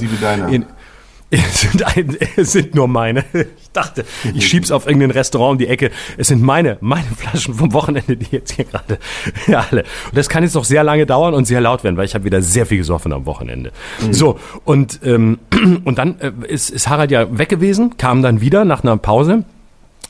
in, 0.47 0.65
es 1.29 1.61
sind, 1.61 1.85
ein, 1.85 2.17
es 2.37 2.53
sind 2.53 2.75
nur 2.75 2.87
meine. 2.87 3.23
Ich 3.33 3.71
dachte, 3.71 4.05
ich 4.33 4.47
schieb's 4.47 4.71
auf 4.71 4.85
irgendein 4.85 5.11
Restaurant 5.11 5.53
um 5.53 5.57
die 5.57 5.67
Ecke. 5.67 5.91
Es 6.17 6.27
sind 6.27 6.41
meine, 6.41 6.77
meine 6.81 7.07
Flaschen 7.17 7.53
vom 7.53 7.73
Wochenende, 7.73 8.17
die 8.17 8.27
jetzt 8.31 8.53
hier 8.53 8.65
gerade 8.65 8.99
ja, 9.47 9.65
alle. 9.69 9.81
Und 9.81 10.17
das 10.17 10.29
kann 10.29 10.43
jetzt 10.43 10.55
noch 10.55 10.63
sehr 10.63 10.83
lange 10.83 11.05
dauern 11.05 11.33
und 11.33 11.45
sehr 11.45 11.61
laut 11.61 11.83
werden, 11.83 11.97
weil 11.97 12.05
ich 12.05 12.15
habe 12.15 12.23
wieder 12.23 12.41
sehr 12.41 12.65
viel 12.65 12.77
gesoffen 12.77 13.13
am 13.13 13.25
Wochenende. 13.25 13.71
Mhm. 14.01 14.13
So 14.13 14.39
und 14.65 14.99
ähm, 15.03 15.39
und 15.83 15.97
dann 15.97 16.19
äh, 16.19 16.31
ist, 16.47 16.69
ist 16.69 16.87
Harald 16.87 17.11
ja 17.11 17.37
weg 17.37 17.49
gewesen, 17.49 17.97
kam 17.97 18.21
dann 18.21 18.41
wieder 18.41 18.65
nach 18.65 18.83
einer 18.83 18.97
Pause 18.97 19.43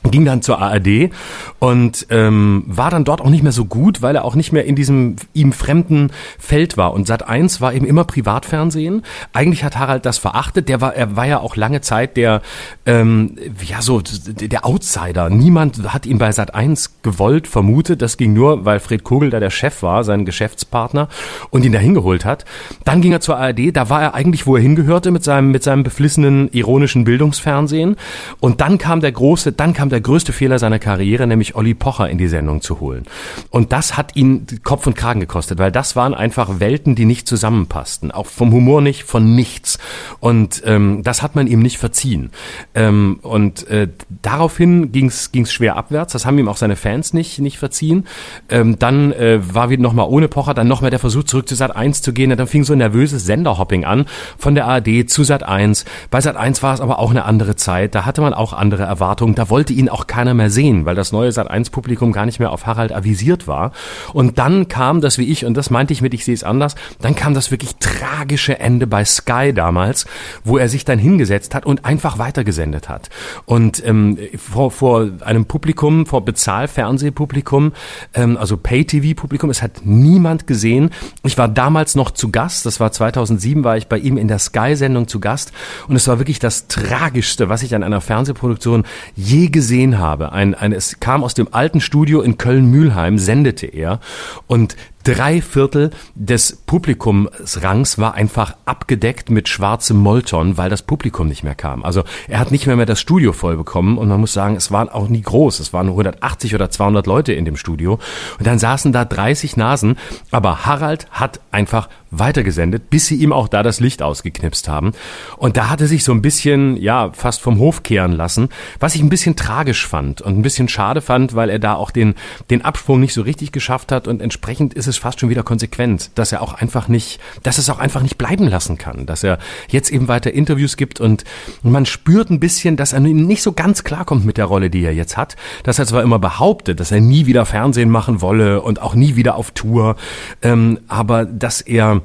ging 0.04 0.24
dann 0.24 0.40
zur 0.40 0.58
ARD 0.60 1.10
und 1.58 2.06
ähm, 2.08 2.64
war 2.66 2.90
dann 2.90 3.04
dort 3.04 3.20
auch 3.20 3.28
nicht 3.28 3.42
mehr 3.42 3.52
so 3.52 3.66
gut, 3.66 4.00
weil 4.00 4.16
er 4.16 4.24
auch 4.24 4.34
nicht 4.34 4.50
mehr 4.50 4.64
in 4.64 4.74
diesem 4.74 5.16
ihm 5.34 5.52
fremden 5.52 6.10
Feld 6.38 6.76
war. 6.78 6.94
Und 6.94 7.06
Sat 7.06 7.28
1 7.28 7.60
war 7.60 7.74
eben 7.74 7.84
immer 7.84 8.04
Privatfernsehen. 8.04 9.02
Eigentlich 9.34 9.62
hat 9.62 9.76
Harald 9.76 10.06
das 10.06 10.16
verachtet. 10.16 10.68
Der 10.70 10.80
war, 10.80 10.94
er 10.94 11.16
war 11.16 11.26
ja 11.26 11.40
auch 11.40 11.54
lange 11.54 11.82
Zeit 11.82 12.16
der, 12.16 12.40
ähm, 12.86 13.36
ja 13.62 13.82
so 13.82 14.00
der 14.00 14.64
Outsider. 14.64 15.28
Niemand 15.28 15.92
hat 15.92 16.06
ihn 16.06 16.16
bei 16.16 16.32
Sat 16.32 16.54
1 16.54 17.02
gewollt, 17.02 17.46
vermutet. 17.46 18.00
Das 18.00 18.16
ging 18.16 18.32
nur, 18.32 18.64
weil 18.64 18.80
Fred 18.80 19.04
Kogel 19.04 19.28
da 19.28 19.38
der 19.38 19.50
Chef 19.50 19.82
war, 19.82 20.02
sein 20.04 20.24
Geschäftspartner 20.24 21.08
und 21.50 21.64
ihn 21.64 21.72
da 21.72 21.78
hingeholt 21.78 22.24
hat. 22.24 22.46
Dann 22.84 23.02
ging 23.02 23.12
er 23.12 23.20
zur 23.20 23.36
ARD. 23.36 23.76
Da 23.76 23.90
war 23.90 24.00
er 24.00 24.14
eigentlich, 24.14 24.46
wo 24.46 24.56
er 24.56 24.62
hingehörte, 24.62 25.10
mit 25.10 25.24
seinem 25.24 25.50
mit 25.50 25.62
seinem 25.62 25.82
beflissenen 25.82 26.48
ironischen 26.52 27.04
Bildungsfernsehen. 27.04 27.96
Und 28.40 28.62
dann 28.62 28.78
kam 28.78 29.00
der 29.00 29.12
große, 29.12 29.52
dann 29.52 29.74
kam 29.74 29.89
der 29.90 30.00
größte 30.00 30.32
Fehler 30.32 30.58
seiner 30.58 30.78
Karriere, 30.78 31.26
nämlich 31.26 31.54
Olli 31.54 31.74
Pocher 31.74 32.08
in 32.08 32.18
die 32.18 32.28
Sendung 32.28 32.60
zu 32.60 32.80
holen. 32.80 33.04
Und 33.50 33.72
das 33.72 33.96
hat 33.96 34.16
ihn 34.16 34.46
Kopf 34.62 34.86
und 34.86 34.94
Kragen 34.94 35.20
gekostet, 35.20 35.58
weil 35.58 35.72
das 35.72 35.96
waren 35.96 36.14
einfach 36.14 36.60
Welten, 36.60 36.94
die 36.94 37.04
nicht 37.04 37.28
zusammenpassten. 37.28 38.10
Auch 38.10 38.26
vom 38.26 38.52
Humor 38.52 38.80
nicht, 38.80 39.04
von 39.04 39.34
nichts. 39.34 39.78
Und 40.20 40.62
ähm, 40.64 41.02
das 41.02 41.22
hat 41.22 41.36
man 41.36 41.46
ihm 41.46 41.60
nicht 41.60 41.78
verziehen. 41.78 42.30
Ähm, 42.74 43.18
und 43.22 43.66
äh, 43.68 43.88
daraufhin 44.22 44.92
ging 44.92 45.06
es 45.06 45.52
schwer 45.52 45.76
abwärts. 45.76 46.12
Das 46.12 46.26
haben 46.26 46.38
ihm 46.38 46.48
auch 46.48 46.56
seine 46.56 46.76
Fans 46.76 47.12
nicht, 47.12 47.38
nicht 47.38 47.58
verziehen. 47.58 48.06
Ähm, 48.48 48.78
dann 48.78 49.12
äh, 49.12 49.40
war 49.42 49.70
wieder 49.70 49.82
nochmal 49.82 50.06
ohne 50.08 50.28
Pocher, 50.28 50.54
dann 50.54 50.68
nochmal 50.68 50.90
der 50.90 50.98
Versuch 50.98 51.24
zurück 51.24 51.48
zu 51.48 51.54
Sat 51.54 51.74
1 51.74 52.02
zu 52.02 52.12
gehen. 52.12 52.30
Und 52.30 52.38
dann 52.38 52.46
fing 52.46 52.64
so 52.64 52.72
ein 52.72 52.78
nervöses 52.78 53.26
Senderhopping 53.26 53.84
an 53.84 54.06
von 54.38 54.54
der 54.54 54.66
ARD 54.66 55.08
zu 55.08 55.24
Sat 55.24 55.42
1. 55.42 55.84
Bei 56.10 56.20
Sat 56.20 56.36
1 56.36 56.62
war 56.62 56.74
es 56.74 56.80
aber 56.80 56.98
auch 56.98 57.10
eine 57.10 57.24
andere 57.24 57.56
Zeit. 57.56 57.94
Da 57.94 58.04
hatte 58.04 58.20
man 58.20 58.34
auch 58.34 58.52
andere 58.52 58.84
Erwartungen. 58.84 59.34
Da 59.34 59.50
wollte 59.50 59.72
ihn 59.80 59.88
auch 59.88 60.06
keiner 60.06 60.34
mehr 60.34 60.50
sehen, 60.50 60.84
weil 60.84 60.94
das 60.94 61.12
neue 61.12 61.30
Sat1-Publikum 61.30 62.12
gar 62.12 62.26
nicht 62.26 62.38
mehr 62.38 62.52
auf 62.52 62.66
Harald 62.66 62.92
avisiert 62.92 63.48
war. 63.48 63.72
Und 64.12 64.38
dann 64.38 64.68
kam 64.68 65.00
das, 65.00 65.18
wie 65.18 65.24
ich, 65.24 65.44
und 65.44 65.54
das 65.56 65.70
meinte 65.70 65.92
ich 65.92 66.02
mit, 66.02 66.14
ich 66.14 66.24
sehe 66.24 66.34
es 66.34 66.44
anders, 66.44 66.74
dann 67.00 67.14
kam 67.14 67.34
das 67.34 67.50
wirklich 67.50 67.76
tragische 67.76 68.58
Ende 68.60 68.86
bei 68.86 69.04
Sky 69.04 69.52
damals, 69.54 70.06
wo 70.44 70.58
er 70.58 70.68
sich 70.68 70.84
dann 70.84 70.98
hingesetzt 70.98 71.54
hat 71.54 71.66
und 71.66 71.84
einfach 71.84 72.18
weitergesendet 72.18 72.88
hat. 72.88 73.10
Und 73.46 73.84
ähm, 73.84 74.18
vor, 74.36 74.70
vor 74.70 75.08
einem 75.20 75.46
Publikum, 75.46 76.06
vor 76.06 76.24
Bezahlfernsehpublikum, 76.24 77.72
ähm, 78.14 78.36
also 78.36 78.56
Pay-TV-Publikum, 78.56 79.50
es 79.50 79.62
hat 79.62 79.82
niemand 79.84 80.46
gesehen. 80.46 80.90
Ich 81.24 81.38
war 81.38 81.48
damals 81.48 81.94
noch 81.94 82.10
zu 82.10 82.30
Gast, 82.30 82.66
das 82.66 82.80
war 82.80 82.92
2007, 82.92 83.64
war 83.64 83.76
ich 83.76 83.86
bei 83.86 83.98
ihm 83.98 84.16
in 84.18 84.28
der 84.28 84.38
Sky-Sendung 84.38 85.08
zu 85.08 85.20
Gast 85.20 85.52
und 85.88 85.96
es 85.96 86.06
war 86.06 86.18
wirklich 86.18 86.38
das 86.38 86.68
Tragischste, 86.68 87.48
was 87.48 87.62
ich 87.62 87.74
an 87.74 87.82
einer 87.82 88.00
Fernsehproduktion 88.00 88.84
je 89.16 89.48
gesehen 89.48 89.69
gesehen 89.70 89.98
habe. 90.00 90.32
Ein, 90.32 90.56
ein, 90.56 90.72
es 90.72 90.98
kam 90.98 91.22
aus 91.22 91.34
dem 91.34 91.46
alten 91.52 91.80
Studio 91.80 92.22
in 92.22 92.36
Köln-Mühlheim, 92.38 93.18
sendete 93.18 93.66
er 93.66 94.00
und 94.48 94.74
Drei 95.02 95.40
Viertel 95.40 95.90
des 96.14 96.56
Publikumsrangs 96.66 97.98
war 97.98 98.14
einfach 98.14 98.56
abgedeckt 98.66 99.30
mit 99.30 99.48
schwarzem 99.48 99.96
Molton, 99.96 100.58
weil 100.58 100.68
das 100.68 100.82
Publikum 100.82 101.26
nicht 101.26 101.42
mehr 101.42 101.54
kam. 101.54 101.84
Also 101.84 102.04
er 102.28 102.38
hat 102.38 102.50
nicht 102.50 102.66
mehr 102.66 102.76
mehr 102.76 102.84
das 102.84 103.00
Studio 103.00 103.32
voll 103.32 103.56
bekommen 103.56 103.96
und 103.96 104.08
man 104.08 104.20
muss 104.20 104.34
sagen, 104.34 104.56
es 104.56 104.70
waren 104.70 104.90
auch 104.90 105.08
nie 105.08 105.22
groß. 105.22 105.60
Es 105.60 105.72
waren 105.72 105.86
180 105.86 106.54
oder 106.54 106.70
200 106.70 107.06
Leute 107.06 107.32
in 107.32 107.46
dem 107.46 107.56
Studio 107.56 107.98
und 108.38 108.46
dann 108.46 108.58
saßen 108.58 108.92
da 108.92 109.06
30 109.06 109.56
Nasen. 109.56 109.96
Aber 110.30 110.66
Harald 110.66 111.06
hat 111.10 111.40
einfach 111.50 111.88
weitergesendet, 112.10 112.90
bis 112.90 113.06
sie 113.06 113.16
ihm 113.16 113.32
auch 113.32 113.48
da 113.48 113.62
das 113.62 113.80
Licht 113.80 114.02
ausgeknipst 114.02 114.68
haben. 114.68 114.92
Und 115.36 115.56
da 115.56 115.68
hatte 115.68 115.86
sich 115.86 116.04
so 116.04 116.12
ein 116.12 116.22
bisschen, 116.22 116.76
ja, 116.76 117.10
fast 117.12 117.40
vom 117.40 117.58
Hof 117.58 117.82
kehren 117.82 118.12
lassen, 118.12 118.48
was 118.78 118.94
ich 118.94 119.00
ein 119.00 119.08
bisschen 119.08 119.36
tragisch 119.36 119.86
fand 119.86 120.20
und 120.20 120.36
ein 120.36 120.42
bisschen 120.42 120.68
schade 120.68 121.00
fand, 121.00 121.34
weil 121.34 121.50
er 121.50 121.58
da 121.58 121.74
auch 121.74 121.90
den, 121.90 122.14
den 122.50 122.62
Absprung 122.62 123.00
nicht 123.00 123.14
so 123.14 123.22
richtig 123.22 123.52
geschafft 123.52 123.92
hat 123.92 124.08
und 124.08 124.20
entsprechend 124.20 124.74
ist 124.74 124.88
es 124.88 124.89
fast 124.98 125.20
schon 125.20 125.28
wieder 125.28 125.42
konsequent, 125.42 126.10
dass 126.14 126.32
er 126.32 126.42
auch 126.42 126.54
einfach 126.54 126.88
nicht, 126.88 127.20
dass 127.42 127.58
es 127.58 127.70
auch 127.70 127.78
einfach 127.78 128.02
nicht 128.02 128.18
bleiben 128.18 128.48
lassen 128.48 128.78
kann, 128.78 129.06
dass 129.06 129.24
er 129.24 129.38
jetzt 129.68 129.90
eben 129.90 130.08
weiter 130.08 130.32
Interviews 130.32 130.76
gibt 130.76 131.00
und 131.00 131.24
man 131.62 131.86
spürt 131.86 132.30
ein 132.30 132.40
bisschen, 132.40 132.76
dass 132.76 132.92
er 132.92 133.00
nicht 133.00 133.42
so 133.42 133.52
ganz 133.52 133.84
klarkommt 133.84 134.24
mit 134.24 134.36
der 134.36 134.46
Rolle, 134.46 134.70
die 134.70 134.84
er 134.84 134.94
jetzt 134.94 135.16
hat, 135.16 135.36
dass 135.62 135.78
er 135.78 135.86
zwar 135.86 136.02
immer 136.02 136.18
behauptet, 136.18 136.80
dass 136.80 136.92
er 136.92 137.00
nie 137.00 137.26
wieder 137.26 137.46
Fernsehen 137.46 137.90
machen 137.90 138.20
wolle 138.20 138.62
und 138.62 138.80
auch 138.82 138.94
nie 138.94 139.16
wieder 139.16 139.36
auf 139.36 139.50
Tour, 139.52 139.96
ähm, 140.42 140.80
aber 140.88 141.24
dass 141.24 141.60
er 141.60 142.02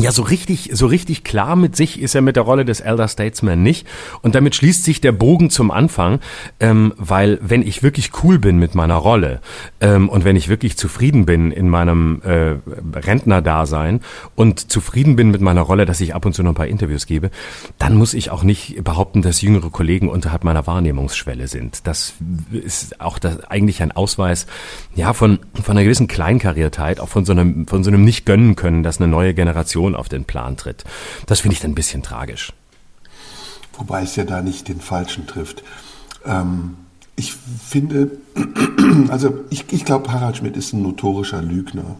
ja, 0.00 0.12
so 0.12 0.22
richtig, 0.22 0.70
so 0.72 0.86
richtig 0.86 1.24
klar 1.24 1.56
mit 1.56 1.74
sich 1.74 2.00
ist 2.00 2.14
er 2.14 2.22
mit 2.22 2.36
der 2.36 2.44
Rolle 2.44 2.64
des 2.64 2.78
Elder 2.78 3.08
Statesman 3.08 3.62
nicht. 3.64 3.84
Und 4.22 4.36
damit 4.36 4.54
schließt 4.54 4.84
sich 4.84 5.00
der 5.00 5.10
Bogen 5.10 5.50
zum 5.50 5.72
Anfang, 5.72 6.20
ähm, 6.60 6.94
weil 6.96 7.38
wenn 7.42 7.62
ich 7.62 7.82
wirklich 7.82 8.12
cool 8.22 8.38
bin 8.38 8.58
mit 8.58 8.76
meiner 8.76 8.94
Rolle 8.94 9.40
ähm, 9.80 10.08
und 10.08 10.24
wenn 10.24 10.36
ich 10.36 10.48
wirklich 10.48 10.76
zufrieden 10.76 11.26
bin 11.26 11.50
in 11.50 11.68
meinem 11.68 12.22
äh, 12.22 12.54
Rentnerdasein 12.96 14.00
und 14.36 14.70
zufrieden 14.70 15.16
bin 15.16 15.32
mit 15.32 15.40
meiner 15.40 15.62
Rolle, 15.62 15.84
dass 15.84 16.00
ich 16.00 16.14
ab 16.14 16.24
und 16.26 16.32
zu 16.32 16.44
noch 16.44 16.52
ein 16.52 16.54
paar 16.54 16.68
Interviews 16.68 17.06
gebe, 17.06 17.32
dann 17.78 17.96
muss 17.96 18.14
ich 18.14 18.30
auch 18.30 18.44
nicht 18.44 18.84
behaupten, 18.84 19.22
dass 19.22 19.42
jüngere 19.42 19.70
Kollegen 19.70 20.08
unterhalb 20.08 20.44
meiner 20.44 20.68
Wahrnehmungsschwelle 20.68 21.48
sind. 21.48 21.88
Das 21.88 22.14
ist 22.52 23.00
auch 23.00 23.18
das, 23.18 23.44
eigentlich 23.50 23.82
ein 23.82 23.90
Ausweis, 23.90 24.46
ja, 24.94 25.12
von, 25.12 25.40
von 25.60 25.76
einer 25.76 25.82
gewissen 25.82 26.06
Kleinkariertheit, 26.06 27.00
auch 27.00 27.08
von 27.08 27.24
so 27.24 27.32
einem, 27.32 27.66
von 27.66 27.82
so 27.82 27.90
einem 27.90 28.04
nicht 28.04 28.26
gönnen 28.26 28.54
können, 28.54 28.84
dass 28.84 29.00
eine 29.00 29.08
neue 29.08 29.34
Generation 29.34 29.87
Person 29.88 29.94
auf 29.94 30.08
den 30.08 30.24
Plan 30.24 30.56
tritt. 30.56 30.84
Das 31.26 31.40
finde 31.40 31.54
ich 31.54 31.60
dann 31.60 31.72
ein 31.72 31.74
bisschen 31.74 32.02
tragisch. 32.02 32.52
Wobei 33.76 34.02
es 34.02 34.16
ja 34.16 34.24
da 34.24 34.42
nicht 34.42 34.68
den 34.68 34.80
Falschen 34.80 35.26
trifft. 35.26 35.62
Ähm, 36.24 36.76
ich 37.16 37.34
finde, 37.34 38.10
also 39.08 39.44
ich, 39.50 39.72
ich 39.72 39.84
glaube, 39.84 40.12
Harald 40.12 40.36
Schmidt 40.36 40.56
ist 40.56 40.72
ein 40.72 40.82
notorischer 40.82 41.42
Lügner 41.42 41.96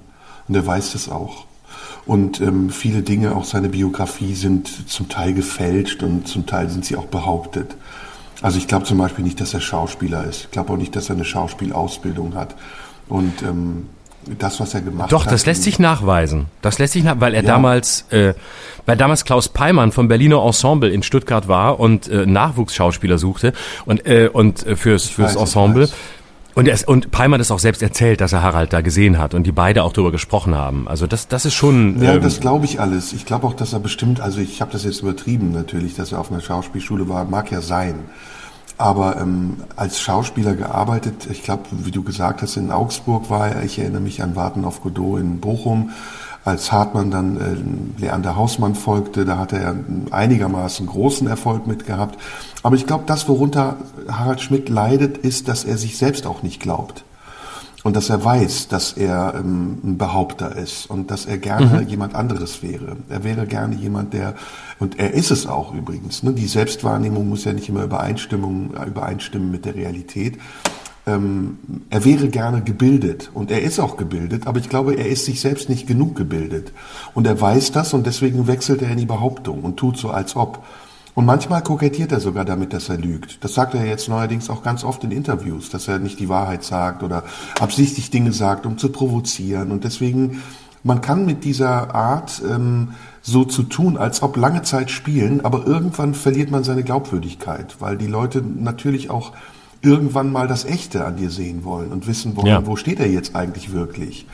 und 0.49 0.55
er 0.55 0.67
weiß 0.67 0.93
das 0.93 1.09
auch. 1.09 1.47
Und 2.07 2.41
ähm, 2.41 2.71
viele 2.71 3.03
Dinge, 3.03 3.37
auch 3.37 3.45
seine 3.45 3.69
Biografie, 3.69 4.35
sind 4.35 4.91
zum 4.91 5.09
Teil 5.09 5.35
gefälscht 5.35 6.03
und 6.03 6.27
zum 6.27 6.47
Teil 6.47 6.71
sind 6.71 6.85
sie 6.85 6.97
auch 6.97 7.07
behauptet. 7.07 7.77
Also 8.41 8.59
ich 8.59 8.67
glaube 8.67 8.87
zum 8.87 8.99
Beispiel 8.99 9.25
nicht, 9.25 9.41
dass 9.41 9.55
er 9.55 9.61
Schauspieler 9.61 10.25
ist. 10.25 10.45
Ich 10.45 10.51
glaube 10.51 10.73
auch 10.73 10.77
nicht, 10.77 10.95
dass 10.97 11.11
er 11.11 11.17
eine 11.17 11.25
Schauspielausbildung 11.25 12.35
hat. 12.35 12.55
Und 13.09 13.43
ähm, 13.43 13.87
das, 14.39 14.61
was 14.61 14.75
er 14.75 14.81
gemacht 14.81 15.13
Doch, 15.13 15.21
hat. 15.21 15.27
Doch, 15.27 15.33
das 15.33 15.47
lässt 15.47 15.63
sich 15.63 15.79
nachweisen. 15.79 16.47
Das 16.63 16.79
lässt 16.79 16.93
sich 16.93 17.05
nach, 17.05 17.21
weil 17.21 17.35
er 17.35 17.43
ja. 17.43 17.47
damals, 17.47 18.07
äh, 18.11 18.35
weil 18.87 18.97
damals 18.97 19.25
Klaus 19.25 19.49
Peimann 19.49 19.93
vom 19.93 20.09
Berliner 20.09 20.45
Ensemble 20.45 20.91
in 20.91 21.03
Stuttgart 21.03 21.49
war 21.49 21.81
und 21.81 22.09
äh, 22.09 22.27
Nachwuchsschauspieler 22.27 23.19
suchte 23.19 23.53
und 23.87 24.07
äh, 24.07 24.29
und 24.33 24.67
äh, 24.67 24.77
fürs 24.77 25.09
fürs 25.09 25.35
weiß, 25.35 25.41
Ensemble. 25.41 25.89
Und, 26.55 26.67
er 26.67 26.75
ist, 26.75 26.89
und 26.89 27.13
Peimann 27.13 27.41
ist 27.41 27.53
auch 27.53 27.61
selbst 27.61 27.83
erzählt, 27.83 28.21
dass 28.21 28.33
er 28.33 28.43
Harald 28.43 28.73
da 28.73 28.81
gesehen 28.81 29.19
hat 29.19 29.33
und 29.33 29.45
die 29.45 29.53
beide 29.53 29.85
auch 29.85 29.93
darüber 29.93 30.11
gesprochen 30.11 30.57
haben. 30.57 30.89
Also 30.89 31.07
das, 31.07 31.29
das 31.29 31.45
ist 31.45 31.55
schon. 31.55 32.03
Ja, 32.03 32.15
ähm, 32.15 32.23
das 32.23 32.41
glaube 32.41 32.65
ich 32.65 32.81
alles. 32.81 33.13
Ich 33.13 33.27
glaube 33.27 33.47
auch, 33.47 33.55
dass 33.55 33.73
er 33.73 33.79
bestimmt, 33.79 34.21
also 34.21 34.41
ich 34.41 34.61
habe 34.61 34.73
das 34.73 34.83
jetzt 34.83 35.01
übertrieben 35.03 35.53
natürlich, 35.53 35.95
dass 35.95 36.11
er 36.11 36.19
auf 36.19 36.33
einer 36.33 36.41
Schauspielschule 36.41 37.09
war, 37.09 37.25
mag 37.27 37.53
ja 37.53 37.61
sein 37.61 37.95
aber 38.79 39.21
ähm, 39.21 39.59
als 39.77 40.01
Schauspieler 40.01 40.55
gearbeitet. 40.55 41.27
Ich 41.31 41.43
glaube, 41.43 41.65
wie 41.71 41.91
du 41.91 42.03
gesagt 42.03 42.43
hast, 42.43 42.57
in 42.57 42.71
Augsburg 42.71 43.29
war 43.29 43.49
er. 43.49 43.65
Ich 43.65 43.79
erinnere 43.79 44.01
mich 44.01 44.23
an 44.23 44.37
Warten 44.37 44.65
auf 44.65 44.83
Godot 44.83 45.21
in 45.21 45.41
Bochum. 45.41 45.91
Als 46.45 46.73
Hartmann 46.73 47.11
dann 47.11 47.37
äh, 47.37 48.01
Leander 48.01 48.37
Hausmann 48.37 48.75
folgte, 48.75 49.25
da 49.25 49.39
hat 49.39 49.53
er 49.53 49.75
einigermaßen 50.11 50.87
großen 50.87 51.27
Erfolg 51.27 51.67
mit 51.67 51.85
gehabt. 51.85 52.19
Aber 52.63 52.77
ich 52.77 52.87
glaube, 52.87 53.05
das, 53.07 53.29
worunter 53.29 53.77
Harald 54.09 54.41
Schmidt 54.41 54.69
leidet, 54.69 55.19
ist, 55.19 55.49
dass 55.49 55.65
er 55.65 55.77
sich 55.77 55.99
selbst 55.99 56.27
auch 56.27 56.43
nicht 56.43 56.61
glaubt. 56.61 57.05
Und 57.85 57.95
dass 57.95 58.11
er 58.11 58.25
weiß, 58.25 58.69
dass 58.69 58.93
er 58.93 59.35
ähm, 59.37 59.79
ein 59.85 59.99
Behaupter 59.99 60.57
ist 60.57 60.91
und 60.91 61.11
dass 61.11 61.27
er 61.27 61.39
gerne 61.39 61.83
mhm. 61.83 61.89
jemand 61.89 62.15
anderes 62.15 62.63
wäre. 62.63 62.97
Er 63.09 63.25
wäre 63.25 63.47
gerne 63.47 63.77
jemand, 63.77 64.13
der, 64.15 64.35
und 64.79 64.99
er 64.99 65.15
ist 65.15 65.31
es 65.31 65.47
auch 65.47 65.75
übrigens, 65.75 66.23
ne? 66.23 66.33
die 66.33 66.47
Selbstwahrnehmung 66.47 67.29
muss 67.29 67.45
ja 67.45 67.53
nicht 67.53 67.69
immer 67.69 67.85
Übereinstimmung, 67.85 68.73
übereinstimmen 68.87 69.51
mit 69.51 69.65
der 69.65 69.75
Realität. 69.75 70.39
Ähm, 71.07 71.59
er 71.89 72.05
wäre 72.05 72.29
gerne 72.29 72.63
gebildet 72.63 73.31
und 73.33 73.51
er 73.51 73.63
ist 73.63 73.79
auch 73.79 73.97
gebildet, 73.97 74.47
aber 74.47 74.59
ich 74.59 74.69
glaube, 74.69 74.95
er 74.95 75.09
ist 75.09 75.25
sich 75.25 75.41
selbst 75.41 75.69
nicht 75.69 75.87
genug 75.87 76.17
gebildet. 76.17 76.73
Und 77.15 77.27
er 77.27 77.41
weiß 77.41 77.73
das 77.73 77.95
und 77.95 78.07
deswegen 78.07 78.47
wechselt 78.47 78.83
er 78.83 78.91
in 78.91 78.99
die 78.99 79.07
Behauptung 79.07 79.63
und 79.63 79.77
tut 79.77 79.97
so, 79.97 80.11
als 80.11 80.37
ob. 80.37 80.65
Und 81.19 81.25
manchmal 81.25 81.65
kokettiert 81.65 82.13
er 82.13 82.21
sogar 82.21 82.45
damit, 82.45 82.73
dass 82.73 82.89
er 82.89 82.97
lügt. 82.97 83.43
Das 83.43 83.53
sagt 83.53 83.75
er 83.75 83.85
jetzt 83.85 84.09
neuerdings 84.09 84.51
auch 84.51 84.63
ganz 84.63 84.85
oft 84.85 85.03
in 85.03 85.11
Interviews, 85.11 85.69
dass 85.69 85.89
er 85.89 85.99
nicht 85.99 86.21
die 86.21 86.29
Wahrheit 86.29 86.63
sagt 86.63 87.03
oder 87.03 87.25
absichtlich 87.59 88.11
Dinge 88.11 88.31
sagt, 88.33 88.67
um 88.67 88.79
zu 88.79 88.91
provozieren. 88.91 89.73
Und 89.73 89.83
deswegen, 89.83 90.45
man 90.85 91.01
kann 91.01 91.27
mit 91.27 91.43
dieser 91.43 91.93
Art 91.93 92.41
ähm, 92.49 92.91
so 93.21 93.45
zu 93.45 93.65
tun, 93.65 93.97
als 93.97 94.23
ob 94.23 94.37
lange 94.37 94.63
Zeit 94.63 94.93
spielen, 94.93 95.45
aber 95.45 95.67
irgendwann 95.67 96.15
verliert 96.15 96.53
man 96.53 96.63
seine 96.63 96.85
Glaubwürdigkeit, 96.85 97.75
weil 97.81 97.97
die 97.97 98.07
Leute 98.07 98.41
natürlich 98.41 99.11
auch 99.11 99.33
irgendwann 99.83 100.31
mal 100.31 100.47
das 100.47 100.67
Echte 100.67 101.05
an 101.05 101.17
dir 101.17 101.31
sehen 101.31 101.65
wollen 101.65 101.91
und 101.91 102.07
wissen 102.07 102.37
wollen, 102.37 102.47
ja. 102.47 102.65
wo 102.65 102.77
steht 102.77 103.01
er 103.01 103.11
jetzt 103.11 103.35
eigentlich 103.35 103.73
wirklich. 103.73 104.25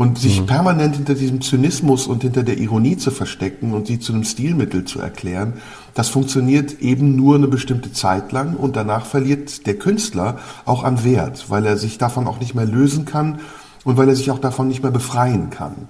Und 0.00 0.18
sich 0.18 0.40
mhm. 0.40 0.46
permanent 0.46 0.96
hinter 0.96 1.12
diesem 1.12 1.42
Zynismus 1.42 2.06
und 2.06 2.22
hinter 2.22 2.42
der 2.42 2.56
Ironie 2.56 2.96
zu 2.96 3.10
verstecken 3.10 3.74
und 3.74 3.86
sie 3.86 4.00
zu 4.00 4.14
einem 4.14 4.24
Stilmittel 4.24 4.86
zu 4.86 4.98
erklären, 4.98 5.60
das 5.92 6.08
funktioniert 6.08 6.80
eben 6.80 7.16
nur 7.16 7.34
eine 7.34 7.48
bestimmte 7.48 7.92
Zeit 7.92 8.32
lang 8.32 8.56
und 8.56 8.76
danach 8.76 9.04
verliert 9.04 9.66
der 9.66 9.74
Künstler 9.74 10.38
auch 10.64 10.84
an 10.84 11.04
Wert, 11.04 11.50
weil 11.50 11.66
er 11.66 11.76
sich 11.76 11.98
davon 11.98 12.26
auch 12.28 12.40
nicht 12.40 12.54
mehr 12.54 12.64
lösen 12.64 13.04
kann 13.04 13.40
und 13.84 13.98
weil 13.98 14.08
er 14.08 14.16
sich 14.16 14.30
auch 14.30 14.38
davon 14.38 14.68
nicht 14.68 14.82
mehr 14.82 14.90
befreien 14.90 15.50
kann. 15.50 15.86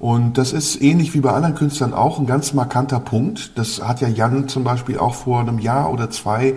Und 0.00 0.36
das 0.36 0.52
ist 0.52 0.82
ähnlich 0.82 1.14
wie 1.14 1.20
bei 1.20 1.30
anderen 1.30 1.54
Künstlern 1.54 1.94
auch 1.94 2.18
ein 2.18 2.26
ganz 2.26 2.54
markanter 2.54 2.98
Punkt. 2.98 3.56
Das 3.56 3.80
hat 3.86 4.00
ja 4.00 4.08
Jan 4.08 4.48
zum 4.48 4.64
Beispiel 4.64 4.98
auch 4.98 5.14
vor 5.14 5.38
einem 5.38 5.60
Jahr 5.60 5.92
oder 5.92 6.10
zwei 6.10 6.56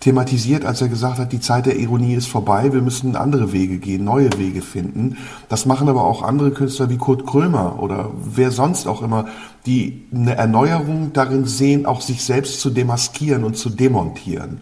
thematisiert, 0.00 0.64
als 0.64 0.80
er 0.80 0.88
gesagt 0.88 1.18
hat, 1.18 1.32
die 1.32 1.40
Zeit 1.40 1.66
der 1.66 1.76
Ironie 1.76 2.14
ist 2.14 2.28
vorbei, 2.28 2.72
wir 2.72 2.82
müssen 2.82 3.16
andere 3.16 3.52
Wege 3.52 3.78
gehen, 3.78 4.04
neue 4.04 4.30
Wege 4.38 4.62
finden. 4.62 5.16
Das 5.48 5.66
machen 5.66 5.88
aber 5.88 6.04
auch 6.04 6.22
andere 6.22 6.50
Künstler 6.50 6.88
wie 6.90 6.98
Kurt 6.98 7.26
Krömer 7.26 7.82
oder 7.82 8.10
wer 8.22 8.50
sonst 8.50 8.86
auch 8.86 9.02
immer, 9.02 9.26
die 9.66 10.06
eine 10.14 10.36
Erneuerung 10.36 11.12
darin 11.12 11.44
sehen, 11.44 11.86
auch 11.86 12.00
sich 12.00 12.22
selbst 12.22 12.60
zu 12.60 12.70
demaskieren 12.70 13.44
und 13.44 13.56
zu 13.56 13.70
demontieren. 13.70 14.60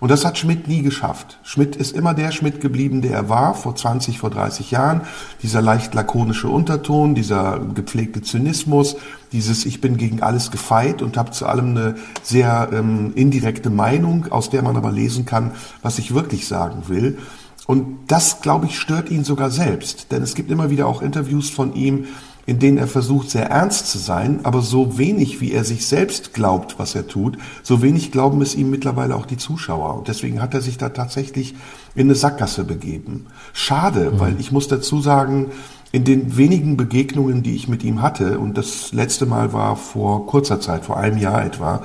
Und 0.00 0.10
das 0.10 0.24
hat 0.24 0.38
Schmidt 0.38 0.66
nie 0.66 0.80
geschafft. 0.80 1.38
Schmidt 1.42 1.76
ist 1.76 1.94
immer 1.94 2.14
der 2.14 2.32
Schmidt 2.32 2.62
geblieben, 2.62 3.02
der 3.02 3.12
er 3.12 3.28
war, 3.28 3.54
vor 3.54 3.76
20, 3.76 4.18
vor 4.18 4.30
30 4.30 4.70
Jahren. 4.70 5.02
Dieser 5.42 5.60
leicht 5.60 5.94
lakonische 5.94 6.48
Unterton, 6.48 7.14
dieser 7.14 7.60
gepflegte 7.74 8.22
Zynismus, 8.22 8.96
dieses 9.32 9.66
Ich 9.66 9.82
bin 9.82 9.98
gegen 9.98 10.22
alles 10.22 10.50
gefeit 10.50 11.02
und 11.02 11.18
habe 11.18 11.32
zu 11.32 11.46
allem 11.46 11.76
eine 11.76 11.94
sehr 12.22 12.70
ähm, 12.72 13.12
indirekte 13.14 13.68
Meinung, 13.68 14.32
aus 14.32 14.48
der 14.48 14.62
man 14.62 14.76
aber 14.76 14.90
lesen 14.90 15.26
kann, 15.26 15.52
was 15.82 15.98
ich 15.98 16.14
wirklich 16.14 16.48
sagen 16.48 16.84
will. 16.88 17.18
Und 17.66 17.98
das, 18.08 18.40
glaube 18.40 18.66
ich, 18.66 18.80
stört 18.80 19.10
ihn 19.10 19.22
sogar 19.22 19.50
selbst. 19.50 20.10
Denn 20.10 20.22
es 20.22 20.34
gibt 20.34 20.50
immer 20.50 20.70
wieder 20.70 20.86
auch 20.86 21.02
Interviews 21.02 21.50
von 21.50 21.74
ihm, 21.74 22.06
in 22.50 22.58
denen 22.58 22.78
er 22.78 22.88
versucht, 22.88 23.30
sehr 23.30 23.48
ernst 23.48 23.86
zu 23.86 23.98
sein, 23.98 24.40
aber 24.42 24.60
so 24.60 24.98
wenig, 24.98 25.40
wie 25.40 25.52
er 25.52 25.62
sich 25.62 25.86
selbst 25.86 26.34
glaubt, 26.34 26.80
was 26.80 26.96
er 26.96 27.06
tut, 27.06 27.38
so 27.62 27.80
wenig 27.80 28.10
glauben 28.10 28.42
es 28.42 28.56
ihm 28.56 28.70
mittlerweile 28.70 29.14
auch 29.14 29.26
die 29.26 29.36
Zuschauer. 29.36 29.96
Und 29.96 30.08
deswegen 30.08 30.42
hat 30.42 30.52
er 30.52 30.60
sich 30.60 30.76
da 30.76 30.88
tatsächlich 30.88 31.54
in 31.94 32.08
eine 32.08 32.16
Sackgasse 32.16 32.64
begeben. 32.64 33.26
Schade, 33.52 34.10
mhm. 34.10 34.18
weil 34.18 34.40
ich 34.40 34.50
muss 34.50 34.66
dazu 34.66 35.00
sagen, 35.00 35.52
in 35.92 36.02
den 36.02 36.36
wenigen 36.36 36.76
Begegnungen, 36.76 37.44
die 37.44 37.54
ich 37.54 37.68
mit 37.68 37.84
ihm 37.84 38.02
hatte, 38.02 38.40
und 38.40 38.58
das 38.58 38.90
letzte 38.92 39.26
Mal 39.26 39.52
war 39.52 39.76
vor 39.76 40.26
kurzer 40.26 40.60
Zeit, 40.60 40.84
vor 40.84 40.96
einem 40.96 41.18
Jahr 41.18 41.44
etwa, 41.44 41.84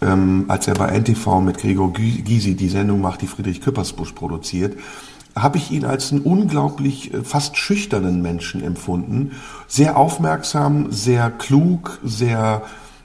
ähm, 0.00 0.46
als 0.48 0.68
er 0.68 0.74
bei 0.74 0.86
NTV 0.98 1.40
mit 1.40 1.58
Gregor 1.58 1.92
Gysi 1.92 2.54
die 2.54 2.68
Sendung 2.68 3.02
macht, 3.02 3.20
die 3.20 3.26
Friedrich 3.26 3.60
Küppersbusch 3.60 4.12
produziert, 4.12 4.74
habe 5.42 5.58
ich 5.58 5.70
ihn 5.70 5.84
als 5.84 6.12
einen 6.12 6.22
unglaublich 6.22 7.12
äh, 7.14 7.22
fast 7.22 7.56
schüchternen 7.56 8.22
Menschen 8.22 8.62
empfunden. 8.62 9.32
Sehr 9.66 9.96
aufmerksam, 9.96 10.90
sehr 10.90 11.30
klug, 11.30 11.98
sehr 12.04 12.62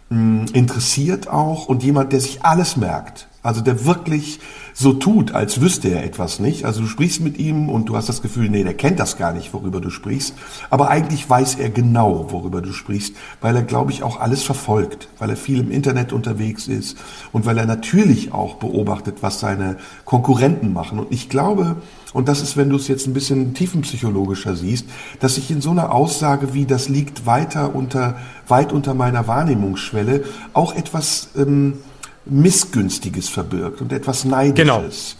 mh, 0.09 0.17
mm, 0.17 0.45
interessiert 0.53 1.27
auch 1.27 1.67
und 1.67 1.83
jemand, 1.83 2.13
der 2.13 2.19
sich 2.19 2.43
alles 2.43 2.77
merkt. 2.77 3.27
Also 3.43 3.59
der 3.59 3.85
wirklich 3.85 4.39
so 4.73 4.93
tut, 4.93 5.33
als 5.33 5.59
wüsste 5.59 5.89
er 5.89 6.05
etwas 6.05 6.39
nicht. 6.39 6.63
Also 6.63 6.81
du 6.81 6.87
sprichst 6.87 7.19
mit 7.19 7.37
ihm 7.37 7.67
und 7.67 7.89
du 7.89 7.97
hast 7.97 8.07
das 8.07 8.21
Gefühl, 8.21 8.49
nee, 8.49 8.63
der 8.63 8.73
kennt 8.73 9.01
das 9.01 9.17
gar 9.17 9.33
nicht, 9.33 9.53
worüber 9.53 9.81
du 9.81 9.89
sprichst. 9.89 10.33
Aber 10.69 10.89
eigentlich 10.89 11.29
weiß 11.29 11.55
er 11.55 11.69
genau, 11.69 12.31
worüber 12.31 12.61
du 12.61 12.71
sprichst, 12.71 13.15
weil 13.41 13.57
er, 13.57 13.63
glaube 13.63 13.91
ich, 13.91 14.01
auch 14.01 14.21
alles 14.21 14.43
verfolgt, 14.43 15.09
weil 15.19 15.29
er 15.29 15.35
viel 15.35 15.59
im 15.59 15.71
Internet 15.71 16.13
unterwegs 16.13 16.67
ist 16.67 16.97
und 17.33 17.45
weil 17.45 17.57
er 17.57 17.65
natürlich 17.65 18.31
auch 18.31 18.55
beobachtet, 18.55 19.17
was 19.21 19.41
seine 19.41 19.75
Konkurrenten 20.05 20.71
machen. 20.71 20.97
Und 20.97 21.11
ich 21.11 21.27
glaube, 21.27 21.75
und 22.13 22.27
das 22.27 22.41
ist, 22.41 22.55
wenn 22.55 22.69
du 22.69 22.75
es 22.75 22.87
jetzt 22.87 23.07
ein 23.07 23.13
bisschen 23.13 23.53
tiefenpsychologischer 23.53 24.55
siehst, 24.55 24.85
dass 25.19 25.35
sich 25.35 25.49
in 25.49 25.61
so 25.61 25.71
einer 25.71 25.91
Aussage 25.91 26.53
wie 26.53 26.65
das 26.65 26.87
liegt 26.87 27.25
weiter 27.25 27.75
unter, 27.75 28.15
weit 28.47 28.71
unter 28.71 28.93
meiner 28.93 29.27
Wahrnehmungsschwelle 29.27 30.23
auch 30.53 30.75
etwas 30.75 31.29
ähm, 31.35 31.79
Missgünstiges 32.25 33.29
verbirgt 33.29 33.81
und 33.81 33.91
etwas 33.91 34.25
Neidisches. 34.25 35.17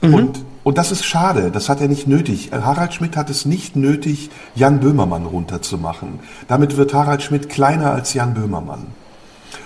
Genau. 0.00 0.08
Mhm. 0.08 0.14
Und, 0.14 0.44
und 0.64 0.78
das 0.78 0.92
ist 0.92 1.04
schade, 1.04 1.50
das 1.50 1.68
hat 1.68 1.80
er 1.80 1.88
nicht 1.88 2.06
nötig. 2.06 2.50
Harald 2.52 2.94
Schmidt 2.94 3.16
hat 3.16 3.30
es 3.30 3.44
nicht 3.44 3.76
nötig, 3.76 4.30
Jan 4.54 4.80
Böhmermann 4.80 5.26
runterzumachen. 5.26 6.20
Damit 6.46 6.76
wird 6.76 6.94
Harald 6.94 7.22
Schmidt 7.22 7.48
kleiner 7.48 7.92
als 7.92 8.14
Jan 8.14 8.34
Böhmermann. 8.34 8.86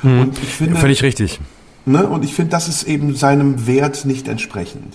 Mhm. 0.03 0.21
Und 0.21 0.39
ich 0.43 0.55
finde, 0.55 0.77
Völlig 0.77 1.03
richtig. 1.03 1.41
Ne, 1.85 2.07
und 2.07 2.25
ich 2.25 2.35
finde, 2.35 2.51
das 2.53 2.69
ist 2.69 2.85
eben 2.85 3.17
seinem 3.17 3.67
Wert 3.67 4.05
nicht 4.05 4.29
entsprechend. 4.29 4.95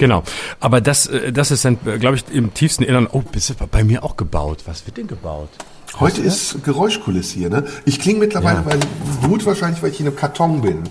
Genau. 0.00 0.22
Aber 0.60 0.80
das, 0.80 1.06
äh, 1.06 1.30
das 1.30 1.50
ist 1.50 1.64
dann, 1.66 1.78
glaube 2.00 2.16
ich, 2.16 2.24
im 2.32 2.54
tiefsten 2.54 2.84
Innern, 2.84 3.06
oh, 3.12 3.20
bist 3.20 3.50
du 3.50 3.54
bei 3.70 3.84
mir 3.84 4.02
auch 4.02 4.16
gebaut. 4.16 4.62
Was 4.64 4.86
wird 4.86 4.96
denn 4.96 5.06
gebaut? 5.06 5.50
Heute 5.98 6.22
ist 6.22 6.64
Geräuschkulisse 6.64 7.38
hier, 7.38 7.50
ne? 7.50 7.66
Ich 7.84 8.00
klinge 8.00 8.20
mittlerweile 8.20 8.64
ja. 8.66 9.28
gut 9.28 9.44
wahrscheinlich, 9.44 9.82
weil 9.82 9.90
ich 9.90 10.00
in 10.00 10.06
einem 10.06 10.16
Karton 10.16 10.62
bin. 10.62 10.84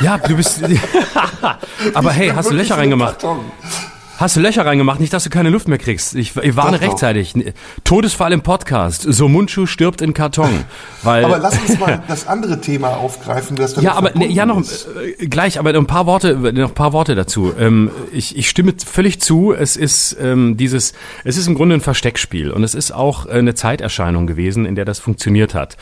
Ja, 0.00 0.16
du 0.16 0.34
bist. 0.34 0.62
aber 1.94 2.12
hey, 2.12 2.30
hast 2.34 2.50
du 2.50 2.54
Löcher 2.54 2.78
reingemacht? 2.78 3.18
Karton. 3.18 3.40
Hast 4.22 4.36
du 4.36 4.40
Löcher 4.40 4.64
reingemacht, 4.64 5.00
nicht, 5.00 5.12
dass 5.12 5.24
du 5.24 5.30
keine 5.30 5.50
Luft 5.50 5.66
mehr 5.66 5.78
kriegst. 5.78 6.14
Ich, 6.14 6.36
ich 6.36 6.54
warne 6.54 6.78
doch, 6.78 6.86
rechtzeitig. 6.86 7.32
Doch. 7.32 7.42
Todesfall 7.82 8.30
im 8.30 8.40
Podcast. 8.40 9.02
So 9.02 9.28
Mundschuh 9.28 9.66
stirbt 9.66 10.00
in 10.00 10.14
Karton. 10.14 10.62
Weil 11.02 11.24
aber 11.24 11.38
lass 11.38 11.58
uns 11.58 11.76
mal 11.80 12.04
das 12.08 12.28
andere 12.28 12.60
Thema 12.60 12.90
aufgreifen, 12.98 13.56
das 13.56 13.74
Ja, 13.82 13.94
aber 13.94 14.12
ne, 14.12 14.28
ja 14.28 14.46
noch 14.46 14.62
äh, 14.62 15.26
gleich, 15.26 15.58
aber 15.58 15.72
noch 15.72 15.80
ein 15.80 15.88
paar 15.88 16.06
Worte, 16.06 16.36
noch 16.36 16.68
ein 16.68 16.74
paar 16.74 16.92
Worte 16.92 17.16
dazu. 17.16 17.52
Ähm, 17.58 17.90
ich, 18.12 18.38
ich 18.38 18.48
stimme 18.48 18.74
völlig 18.86 19.20
zu. 19.20 19.54
Es 19.54 19.76
ist 19.76 20.16
ähm, 20.20 20.56
dieses, 20.56 20.92
es 21.24 21.36
ist 21.36 21.48
im 21.48 21.56
Grunde 21.56 21.74
ein 21.74 21.80
Versteckspiel 21.80 22.52
und 22.52 22.62
es 22.62 22.76
ist 22.76 22.92
auch 22.92 23.26
eine 23.26 23.56
Zeiterscheinung 23.56 24.28
gewesen, 24.28 24.66
in 24.66 24.76
der 24.76 24.84
das 24.84 25.00
funktioniert 25.00 25.52
hat 25.52 25.76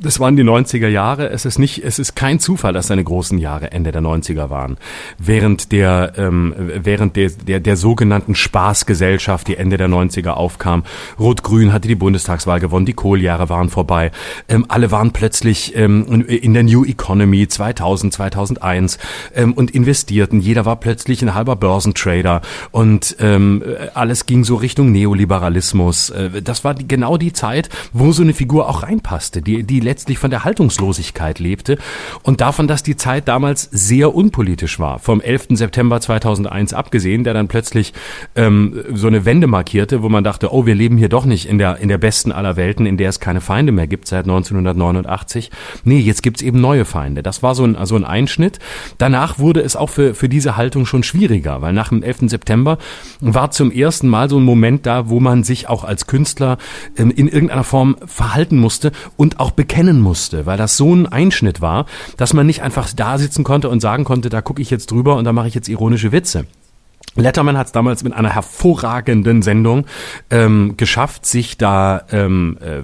das 0.00 0.18
waren 0.18 0.36
die 0.36 0.44
90er 0.44 0.88
Jahre. 0.88 1.30
Es 1.30 1.44
ist 1.44 1.58
nicht, 1.58 1.84
es 1.84 1.98
ist 1.98 2.16
kein 2.16 2.40
Zufall, 2.40 2.72
dass 2.72 2.86
seine 2.86 3.04
großen 3.04 3.38
Jahre 3.38 3.70
Ende 3.72 3.92
der 3.92 4.02
90er 4.02 4.48
waren. 4.50 4.78
Während 5.18 5.72
der, 5.72 6.14
ähm, 6.16 6.54
während 6.56 7.16
der, 7.16 7.30
der, 7.30 7.60
der 7.60 7.76
sogenannten 7.76 8.34
Spaßgesellschaft, 8.34 9.46
die 9.48 9.56
Ende 9.56 9.76
der 9.76 9.88
90er 9.88 10.30
aufkam. 10.30 10.84
Rot-Grün 11.18 11.72
hatte 11.72 11.88
die 11.88 11.94
Bundestagswahl 11.94 12.60
gewonnen, 12.60 12.86
die 12.86 12.94
Kohljahre 12.94 13.48
waren 13.48 13.68
vorbei. 13.68 14.10
Ähm, 14.48 14.64
alle 14.68 14.90
waren 14.90 15.12
plötzlich 15.12 15.76
ähm, 15.76 16.24
in 16.26 16.54
der 16.54 16.62
New 16.62 16.84
Economy 16.84 17.46
2000, 17.46 18.14
2001 18.14 18.98
ähm, 19.34 19.52
und 19.52 19.70
investierten. 19.70 20.40
Jeder 20.40 20.64
war 20.64 20.76
plötzlich 20.76 21.22
ein 21.22 21.34
halber 21.34 21.56
Börsentrader 21.56 22.40
und 22.70 23.16
ähm, 23.20 23.62
alles 23.94 24.24
ging 24.26 24.44
so 24.44 24.56
Richtung 24.56 24.92
Neoliberalismus. 24.92 26.10
Äh, 26.10 26.42
das 26.42 26.64
war 26.64 26.74
die, 26.74 26.88
genau 26.88 27.18
die 27.18 27.32
Zeit, 27.32 27.68
wo 27.92 28.12
so 28.12 28.22
eine 28.22 28.32
Figur 28.32 28.68
auch 28.68 28.82
reinpasste, 28.82 29.42
die, 29.42 29.62
die 29.62 29.89
letztlich 29.90 30.18
von 30.18 30.30
der 30.30 30.44
Haltungslosigkeit 30.44 31.40
lebte 31.40 31.76
und 32.22 32.40
davon, 32.40 32.68
dass 32.68 32.84
die 32.84 32.94
Zeit 32.94 33.26
damals 33.26 33.68
sehr 33.72 34.14
unpolitisch 34.14 34.78
war. 34.78 35.00
Vom 35.00 35.20
11. 35.20 35.48
September 35.50 36.00
2001 36.00 36.74
abgesehen, 36.74 37.24
der 37.24 37.34
dann 37.34 37.48
plötzlich 37.48 37.92
ähm, 38.36 38.84
so 38.94 39.08
eine 39.08 39.24
Wende 39.24 39.48
markierte, 39.48 40.04
wo 40.04 40.08
man 40.08 40.22
dachte, 40.22 40.54
oh, 40.54 40.64
wir 40.64 40.76
leben 40.76 40.96
hier 40.96 41.08
doch 41.08 41.24
nicht 41.24 41.48
in 41.48 41.58
der, 41.58 41.78
in 41.78 41.88
der 41.88 41.98
besten 41.98 42.30
aller 42.30 42.54
Welten, 42.54 42.86
in 42.86 42.98
der 42.98 43.08
es 43.08 43.18
keine 43.18 43.40
Feinde 43.40 43.72
mehr 43.72 43.88
gibt 43.88 44.06
seit 44.06 44.26
1989. 44.26 45.50
Nee, 45.82 45.98
jetzt 45.98 46.22
gibt's 46.22 46.40
eben 46.40 46.60
neue 46.60 46.84
Feinde. 46.84 47.24
Das 47.24 47.42
war 47.42 47.56
so 47.56 47.64
ein, 47.64 47.76
so 47.84 47.96
ein 47.96 48.04
Einschnitt. 48.04 48.60
Danach 48.98 49.40
wurde 49.40 49.60
es 49.60 49.74
auch 49.74 49.90
für, 49.90 50.14
für 50.14 50.28
diese 50.28 50.56
Haltung 50.56 50.86
schon 50.86 51.02
schwieriger, 51.02 51.62
weil 51.62 51.72
nach 51.72 51.88
dem 51.88 52.04
11. 52.04 52.30
September 52.30 52.78
war 53.18 53.50
zum 53.50 53.72
ersten 53.72 54.06
Mal 54.06 54.30
so 54.30 54.38
ein 54.38 54.44
Moment 54.44 54.86
da, 54.86 55.08
wo 55.08 55.18
man 55.18 55.42
sich 55.42 55.68
auch 55.68 55.82
als 55.82 56.06
Künstler 56.06 56.58
ähm, 56.96 57.10
in 57.10 57.26
irgendeiner 57.26 57.64
Form 57.64 57.96
verhalten 58.06 58.56
musste 58.56 58.92
und 59.16 59.40
auch 59.40 59.50
bekennen 59.50 59.79
kennen 59.80 60.00
musste, 60.02 60.44
weil 60.44 60.58
das 60.58 60.76
so 60.76 60.94
ein 60.94 61.06
Einschnitt 61.06 61.62
war, 61.62 61.86
dass 62.18 62.34
man 62.34 62.44
nicht 62.46 62.60
einfach 62.60 62.92
da 62.94 63.16
sitzen 63.16 63.44
konnte 63.44 63.70
und 63.70 63.80
sagen 63.80 64.04
konnte, 64.04 64.28
da 64.28 64.42
gucke 64.42 64.60
ich 64.60 64.68
jetzt 64.68 64.90
drüber 64.90 65.16
und 65.16 65.24
da 65.24 65.32
mache 65.32 65.48
ich 65.48 65.54
jetzt 65.54 65.70
ironische 65.70 66.12
Witze. 66.12 66.44
Letterman 67.16 67.58
hat 67.58 67.66
es 67.66 67.72
damals 67.72 68.04
mit 68.04 68.12
einer 68.12 68.32
hervorragenden 68.32 69.42
Sendung 69.42 69.86
ähm, 70.30 70.74
geschafft, 70.76 71.26
sich 71.26 71.58
da 71.58 72.02
ähm, 72.12 72.56
äh, 72.60 72.82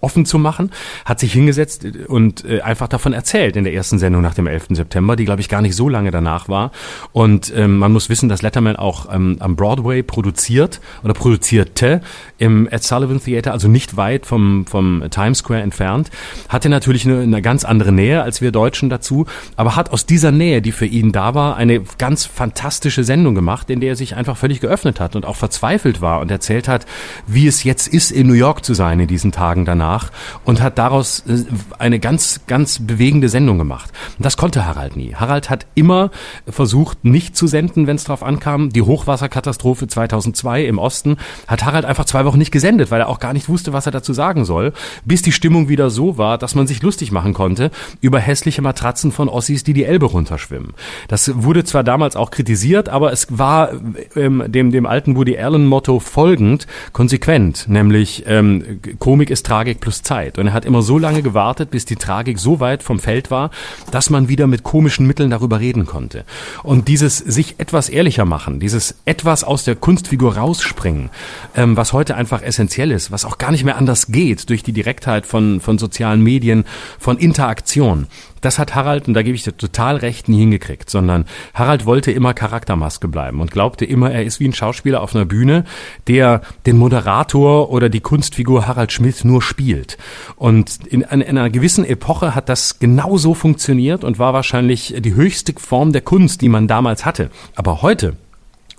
offen 0.00 0.24
zu 0.24 0.38
machen, 0.38 0.70
hat 1.04 1.20
sich 1.20 1.34
hingesetzt 1.34 1.86
und 2.06 2.46
äh, 2.46 2.62
einfach 2.62 2.88
davon 2.88 3.12
erzählt 3.12 3.56
in 3.56 3.64
der 3.64 3.74
ersten 3.74 3.98
Sendung 3.98 4.22
nach 4.22 4.32
dem 4.32 4.46
11. 4.46 4.68
September, 4.70 5.16
die 5.16 5.26
glaube 5.26 5.42
ich 5.42 5.50
gar 5.50 5.60
nicht 5.60 5.76
so 5.76 5.90
lange 5.90 6.10
danach 6.10 6.48
war. 6.48 6.72
Und 7.12 7.52
ähm, 7.54 7.76
man 7.76 7.92
muss 7.92 8.08
wissen, 8.08 8.30
dass 8.30 8.40
Letterman 8.40 8.76
auch 8.76 9.12
ähm, 9.12 9.36
am 9.40 9.54
Broadway 9.54 10.02
produziert 10.02 10.80
oder 11.04 11.12
produzierte 11.12 12.00
im 12.38 12.68
Ed 12.68 12.82
Sullivan 12.82 13.22
Theater, 13.22 13.52
also 13.52 13.68
nicht 13.68 13.98
weit 13.98 14.24
vom, 14.24 14.64
vom 14.66 15.04
Times 15.10 15.38
Square 15.38 15.60
entfernt, 15.60 16.10
hatte 16.48 16.70
natürlich 16.70 17.04
eine, 17.04 17.20
eine 17.20 17.42
ganz 17.42 17.66
andere 17.66 17.92
Nähe 17.92 18.22
als 18.22 18.40
wir 18.40 18.50
Deutschen 18.50 18.88
dazu, 18.88 19.26
aber 19.56 19.76
hat 19.76 19.92
aus 19.92 20.06
dieser 20.06 20.30
Nähe, 20.30 20.62
die 20.62 20.72
für 20.72 20.86
ihn 20.86 21.12
da 21.12 21.34
war, 21.34 21.56
eine 21.56 21.82
ganz 21.98 22.24
fantastische 22.24 23.04
Sendung 23.04 23.34
gemacht 23.34 23.57
gemacht, 23.58 23.70
in 23.70 23.80
der 23.80 23.90
er 23.90 23.96
sich 23.96 24.16
einfach 24.16 24.36
völlig 24.36 24.60
geöffnet 24.60 25.00
hat 25.00 25.16
und 25.16 25.24
auch 25.24 25.36
verzweifelt 25.36 26.00
war 26.00 26.20
und 26.20 26.30
erzählt 26.30 26.68
hat, 26.68 26.86
wie 27.26 27.46
es 27.46 27.64
jetzt 27.64 27.88
ist, 27.88 28.10
in 28.10 28.26
New 28.26 28.34
York 28.34 28.64
zu 28.64 28.74
sein 28.74 29.00
in 29.00 29.06
diesen 29.06 29.32
Tagen 29.32 29.64
danach 29.64 30.10
und 30.44 30.60
hat 30.60 30.78
daraus 30.78 31.24
äh, 31.26 31.44
eine 31.78 31.98
ganz, 31.98 32.40
ganz 32.46 32.78
bewegende 32.80 33.28
Sendung 33.28 33.58
gemacht. 33.58 33.90
Und 34.18 34.24
das 34.24 34.36
konnte 34.36 34.66
Harald 34.66 34.96
nie. 34.96 35.14
Harald 35.14 35.50
hat 35.50 35.66
immer 35.74 36.10
versucht, 36.48 37.04
nicht 37.04 37.36
zu 37.36 37.46
senden, 37.46 37.86
wenn 37.86 37.96
es 37.96 38.04
drauf 38.04 38.22
ankam. 38.22 38.70
Die 38.70 38.82
Hochwasserkatastrophe 38.82 39.86
2002 39.86 40.64
im 40.64 40.78
Osten 40.78 41.16
hat 41.46 41.64
Harald 41.64 41.84
einfach 41.84 42.04
zwei 42.04 42.24
Wochen 42.24 42.38
nicht 42.38 42.52
gesendet, 42.52 42.90
weil 42.90 43.00
er 43.00 43.08
auch 43.08 43.20
gar 43.20 43.32
nicht 43.32 43.48
wusste, 43.48 43.72
was 43.72 43.86
er 43.86 43.92
dazu 43.92 44.12
sagen 44.12 44.44
soll, 44.44 44.72
bis 45.04 45.22
die 45.22 45.32
Stimmung 45.32 45.68
wieder 45.68 45.90
so 45.90 46.18
war, 46.18 46.38
dass 46.38 46.54
man 46.54 46.66
sich 46.66 46.82
lustig 46.82 47.12
machen 47.12 47.34
konnte 47.34 47.70
über 48.00 48.20
hässliche 48.20 48.62
Matratzen 48.62 49.12
von 49.12 49.28
Ossis, 49.28 49.64
die 49.64 49.72
die 49.72 49.84
Elbe 49.84 50.06
runterschwimmen. 50.06 50.74
Das 51.08 51.30
wurde 51.42 51.64
zwar 51.64 51.84
damals 51.84 52.16
auch 52.16 52.30
kritisiert, 52.30 52.88
aber 52.88 53.12
es 53.12 53.26
war 53.38 53.47
war 53.48 53.70
ähm, 54.14 54.44
dem, 54.46 54.72
dem 54.72 54.84
alten 54.84 55.16
Woody 55.16 55.38
Allen-Motto 55.38 56.00
folgend 56.00 56.66
konsequent, 56.92 57.66
nämlich 57.66 58.24
ähm, 58.26 58.80
Komik 58.98 59.30
ist 59.30 59.46
Tragik 59.46 59.80
plus 59.80 60.02
Zeit. 60.02 60.38
Und 60.38 60.48
er 60.48 60.52
hat 60.52 60.66
immer 60.66 60.82
so 60.82 60.98
lange 60.98 61.22
gewartet, 61.22 61.70
bis 61.70 61.86
die 61.86 61.96
Tragik 61.96 62.38
so 62.38 62.60
weit 62.60 62.82
vom 62.82 62.98
Feld 62.98 63.30
war, 63.30 63.50
dass 63.90 64.10
man 64.10 64.28
wieder 64.28 64.46
mit 64.46 64.64
komischen 64.64 65.06
Mitteln 65.06 65.30
darüber 65.30 65.60
reden 65.60 65.86
konnte. 65.86 66.24
Und 66.62 66.88
dieses 66.88 67.16
sich 67.16 67.54
etwas 67.58 67.88
ehrlicher 67.88 68.26
machen, 68.26 68.60
dieses 68.60 68.96
etwas 69.06 69.44
aus 69.44 69.64
der 69.64 69.76
Kunstfigur 69.76 70.36
rausspringen, 70.36 71.08
ähm, 71.56 71.74
was 71.74 71.94
heute 71.94 72.16
einfach 72.16 72.42
essentiell 72.42 72.90
ist, 72.90 73.10
was 73.10 73.24
auch 73.24 73.38
gar 73.38 73.50
nicht 73.50 73.64
mehr 73.64 73.78
anders 73.78 74.08
geht 74.08 74.50
durch 74.50 74.62
die 74.62 74.74
Direktheit 74.74 75.24
von, 75.24 75.60
von 75.60 75.78
sozialen 75.78 76.22
Medien, 76.22 76.64
von 76.98 77.16
Interaktion. 77.16 78.08
Das 78.40 78.58
hat 78.58 78.74
Harald, 78.74 79.08
und 79.08 79.14
da 79.14 79.22
gebe 79.22 79.34
ich 79.34 79.42
dir 79.42 79.56
total 79.56 79.96
recht, 79.96 80.28
nie 80.28 80.40
hingekriegt, 80.40 80.90
sondern 80.90 81.24
Harald 81.54 81.86
wollte 81.86 82.12
immer 82.12 82.34
Charaktermaske 82.34 83.08
bleiben 83.08 83.40
und 83.40 83.50
glaubte 83.50 83.84
immer, 83.84 84.10
er 84.10 84.24
ist 84.24 84.40
wie 84.40 84.48
ein 84.48 84.52
Schauspieler 84.52 85.02
auf 85.02 85.14
einer 85.14 85.24
Bühne, 85.24 85.64
der 86.06 86.42
den 86.66 86.78
Moderator 86.78 87.70
oder 87.70 87.88
die 87.88 88.00
Kunstfigur 88.00 88.66
Harald 88.66 88.92
Schmidt 88.92 89.24
nur 89.24 89.42
spielt. 89.42 89.98
Und 90.36 90.86
in, 90.86 91.02
in 91.02 91.22
einer 91.22 91.50
gewissen 91.50 91.84
Epoche 91.84 92.34
hat 92.34 92.48
das 92.48 92.78
genauso 92.78 93.34
funktioniert 93.34 94.04
und 94.04 94.18
war 94.18 94.32
wahrscheinlich 94.32 94.94
die 94.98 95.14
höchste 95.14 95.52
Form 95.56 95.92
der 95.92 96.02
Kunst, 96.02 96.40
die 96.42 96.48
man 96.48 96.68
damals 96.68 97.04
hatte. 97.04 97.30
Aber 97.54 97.82
heute 97.82 98.16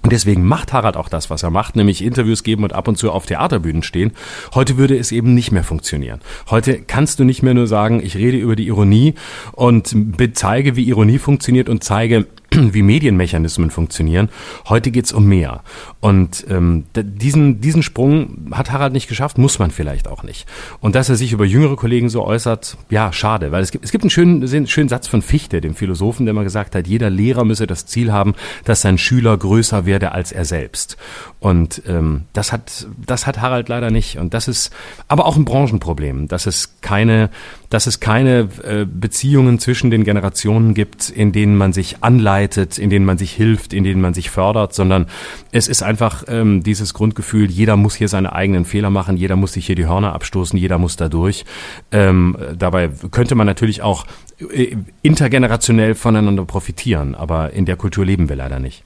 und 0.01 0.13
deswegen 0.13 0.45
macht 0.45 0.71
Harald 0.73 0.95
auch 0.95 1.09
das, 1.09 1.29
was 1.29 1.43
er 1.43 1.49
macht, 1.49 1.75
nämlich 1.75 2.03
Interviews 2.03 2.43
geben 2.43 2.63
und 2.63 2.73
ab 2.73 2.87
und 2.87 2.97
zu 2.97 3.11
auf 3.11 3.25
Theaterbühnen 3.25 3.83
stehen. 3.83 4.13
Heute 4.53 4.77
würde 4.77 4.97
es 4.97 5.11
eben 5.11 5.33
nicht 5.33 5.51
mehr 5.51 5.63
funktionieren. 5.63 6.19
Heute 6.49 6.81
kannst 6.81 7.19
du 7.19 7.25
nicht 7.25 7.43
mehr 7.43 7.53
nur 7.53 7.67
sagen, 7.67 8.01
ich 8.03 8.15
rede 8.15 8.37
über 8.37 8.55
die 8.55 8.67
Ironie 8.67 9.15
und 9.51 9.95
zeige, 10.33 10.75
wie 10.75 10.83
Ironie 10.83 11.17
funktioniert 11.17 11.67
und 11.67 11.83
zeige, 11.83 12.27
wie 12.73 12.81
Medienmechanismen 12.81 13.71
funktionieren. 13.71 14.29
Heute 14.67 14.91
geht's 14.91 15.11
um 15.11 15.25
mehr. 15.25 15.63
Und 15.99 16.45
ähm, 16.49 16.85
diesen, 16.95 17.61
diesen 17.61 17.83
Sprung 17.83 18.49
hat 18.51 18.71
Harald 18.71 18.93
nicht 18.93 19.07
geschafft, 19.07 19.37
muss 19.37 19.59
man 19.59 19.71
vielleicht 19.71 20.07
auch 20.07 20.23
nicht. 20.23 20.47
Und 20.79 20.95
dass 20.95 21.09
er 21.09 21.15
sich 21.15 21.31
über 21.31 21.45
jüngere 21.45 21.75
Kollegen 21.75 22.09
so 22.09 22.25
äußert, 22.25 22.77
ja, 22.89 23.11
schade. 23.13 23.51
Weil 23.51 23.63
es 23.63 23.71
gibt, 23.71 23.85
es 23.85 23.91
gibt 23.91 24.03
einen 24.03 24.09
schönen, 24.09 24.67
schönen 24.67 24.89
Satz 24.89 25.07
von 25.07 25.21
Fichte, 25.21 25.61
dem 25.61 25.75
Philosophen, 25.75 26.25
der 26.25 26.33
mal 26.33 26.43
gesagt 26.43 26.75
hat, 26.75 26.87
jeder 26.87 27.09
Lehrer 27.09 27.45
müsse 27.45 27.67
das 27.67 27.85
Ziel 27.85 28.11
haben, 28.11 28.35
dass 28.65 28.81
sein 28.81 28.97
Schüler 28.97 29.37
größer 29.37 29.85
werde 29.85 30.11
als 30.11 30.31
er 30.31 30.45
selbst. 30.45 30.97
Und 31.41 31.83
ähm, 31.87 32.23
das, 32.33 32.51
hat, 32.51 32.87
das 32.97 33.25
hat 33.25 33.39
Harald 33.39 33.69
leider 33.69 33.91
nicht. 33.91 34.17
Und 34.17 34.33
das 34.33 34.49
ist 34.49 34.73
aber 35.07 35.25
auch 35.25 35.37
ein 35.37 35.45
Branchenproblem, 35.45 36.27
dass 36.27 36.45
es 36.45 36.81
keine, 36.81 37.29
dass 37.69 37.87
es 37.87 38.01
keine 38.01 38.49
äh, 38.63 38.85
Beziehungen 38.85 39.57
zwischen 39.57 39.89
den 39.89 40.03
Generationen 40.03 40.73
gibt, 40.73 41.09
in 41.09 41.31
denen 41.31 41.55
man 41.55 41.71
sich 41.71 42.03
anleitet, 42.03 42.77
in 42.77 42.89
denen 42.89 43.05
man 43.05 43.17
sich 43.17 43.31
hilft, 43.31 43.71
in 43.71 43.85
denen 43.85 44.01
man 44.01 44.13
sich 44.13 44.29
fördert, 44.29 44.73
sondern 44.73 45.05
es 45.53 45.69
ist 45.69 45.81
einfach 45.81 46.25
ähm, 46.27 46.61
dieses 46.61 46.93
Grundgefühl, 46.93 47.49
jeder 47.49 47.77
muss 47.77 47.95
hier 47.95 48.09
seine 48.09 48.33
eigenen 48.33 48.65
Fehler 48.65 48.89
machen, 48.89 49.15
jeder 49.15 49.37
muss 49.37 49.53
sich 49.53 49.65
hier 49.65 49.75
die 49.75 49.87
Hörner 49.87 50.13
abstoßen, 50.13 50.59
jeder 50.59 50.77
muss 50.77 50.97
da 50.97 51.07
durch. 51.07 51.45
Ähm, 51.93 52.35
dabei 52.57 52.89
könnte 53.11 53.35
man 53.35 53.47
natürlich 53.47 53.81
auch 53.81 54.05
äh, 54.51 54.75
intergenerationell 55.03 55.95
voneinander 55.95 56.43
profitieren, 56.43 57.15
aber 57.15 57.53
in 57.53 57.63
der 57.63 57.77
Kultur 57.77 58.05
leben 58.05 58.27
wir 58.27 58.35
leider 58.35 58.59
nicht. 58.59 58.83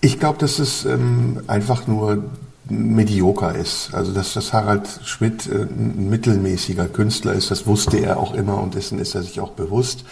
Ich 0.00 0.20
glaube, 0.20 0.38
dass 0.38 0.58
es 0.58 0.84
ähm, 0.84 1.42
einfach 1.46 1.86
nur 1.86 2.24
medioker 2.68 3.54
ist. 3.54 3.90
Also 3.92 4.12
dass 4.12 4.34
das 4.34 4.52
Harald 4.52 5.00
Schmidt 5.04 5.46
äh, 5.46 5.62
ein 5.62 6.08
mittelmäßiger 6.08 6.86
Künstler 6.86 7.32
ist, 7.32 7.50
das 7.50 7.66
wusste 7.66 7.98
er 7.98 8.18
auch 8.18 8.34
immer 8.34 8.60
und 8.62 8.74
dessen 8.74 8.98
ist 8.98 9.14
er 9.14 9.22
sich 9.22 9.40
auch 9.40 9.50
bewusst 9.50 10.04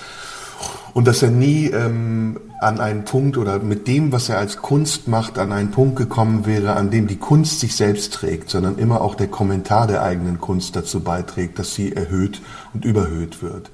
und 0.96 1.06
dass 1.06 1.22
er 1.22 1.30
nie 1.30 1.66
ähm, 1.66 2.40
an 2.60 2.80
einen 2.80 3.04
Punkt 3.04 3.36
oder 3.36 3.58
mit 3.58 3.86
dem, 3.86 4.12
was 4.12 4.30
er 4.30 4.38
als 4.38 4.56
Kunst 4.56 5.08
macht, 5.08 5.38
an 5.38 5.52
einen 5.52 5.70
Punkt 5.70 5.96
gekommen 5.96 6.46
wäre, 6.46 6.74
an 6.74 6.90
dem 6.90 7.06
die 7.06 7.18
Kunst 7.18 7.60
sich 7.60 7.76
selbst 7.76 8.14
trägt, 8.14 8.48
sondern 8.48 8.78
immer 8.78 9.02
auch 9.02 9.14
der 9.14 9.28
Kommentar 9.28 9.86
der 9.86 10.02
eigenen 10.02 10.40
Kunst 10.40 10.74
dazu 10.74 11.00
beiträgt, 11.00 11.58
dass 11.58 11.74
sie 11.74 11.92
erhöht 11.92 12.40
und 12.72 12.86
überhöht 12.86 13.42
wird. 13.42 13.70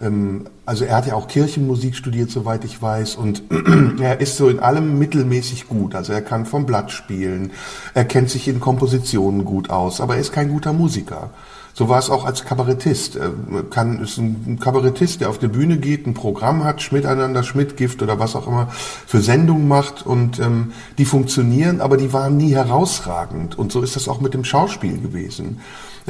Ähm, 0.00 0.46
also 0.66 0.84
er 0.84 0.96
hat 0.96 1.06
ja 1.06 1.14
auch 1.14 1.28
Kirchenmusik 1.28 1.96
studiert, 1.96 2.30
soweit 2.30 2.64
ich 2.64 2.80
weiß, 2.80 3.16
und 3.16 3.42
er 4.00 4.20
ist 4.20 4.36
so 4.36 4.48
in 4.48 4.60
allem 4.60 4.98
mittelmäßig 4.98 5.68
gut. 5.68 5.94
Also 5.94 6.12
er 6.12 6.22
kann 6.22 6.46
vom 6.46 6.66
Blatt 6.66 6.90
spielen, 6.90 7.52
er 7.94 8.04
kennt 8.04 8.30
sich 8.30 8.48
in 8.48 8.60
Kompositionen 8.60 9.44
gut 9.44 9.70
aus, 9.70 10.00
aber 10.00 10.14
er 10.14 10.20
ist 10.20 10.32
kein 10.32 10.48
guter 10.48 10.72
Musiker. 10.72 11.30
So 11.72 11.88
war 11.88 11.98
es 11.98 12.10
auch 12.10 12.24
als 12.24 12.44
Kabarettist. 12.44 13.16
Er 13.16 13.32
kann, 13.70 14.02
ist 14.02 14.18
ein 14.18 14.58
Kabarettist, 14.60 15.20
der 15.20 15.30
auf 15.30 15.38
der 15.38 15.48
Bühne 15.48 15.78
geht, 15.78 16.06
ein 16.06 16.14
Programm 16.14 16.64
hat, 16.64 16.82
Schmiteinander, 16.82 17.42
Schmidtgift 17.42 18.02
oder 18.02 18.18
was 18.18 18.36
auch 18.36 18.46
immer 18.46 18.68
für 18.72 19.20
Sendungen 19.20 19.68
macht 19.68 20.04
und 20.04 20.40
ähm, 20.40 20.72
die 20.98 21.04
funktionieren, 21.04 21.80
aber 21.80 21.96
die 21.96 22.12
waren 22.12 22.36
nie 22.36 22.54
herausragend. 22.54 23.58
Und 23.58 23.72
so 23.72 23.82
ist 23.82 23.96
das 23.96 24.08
auch 24.08 24.20
mit 24.20 24.34
dem 24.34 24.44
Schauspiel 24.44 25.00
gewesen. 25.00 25.60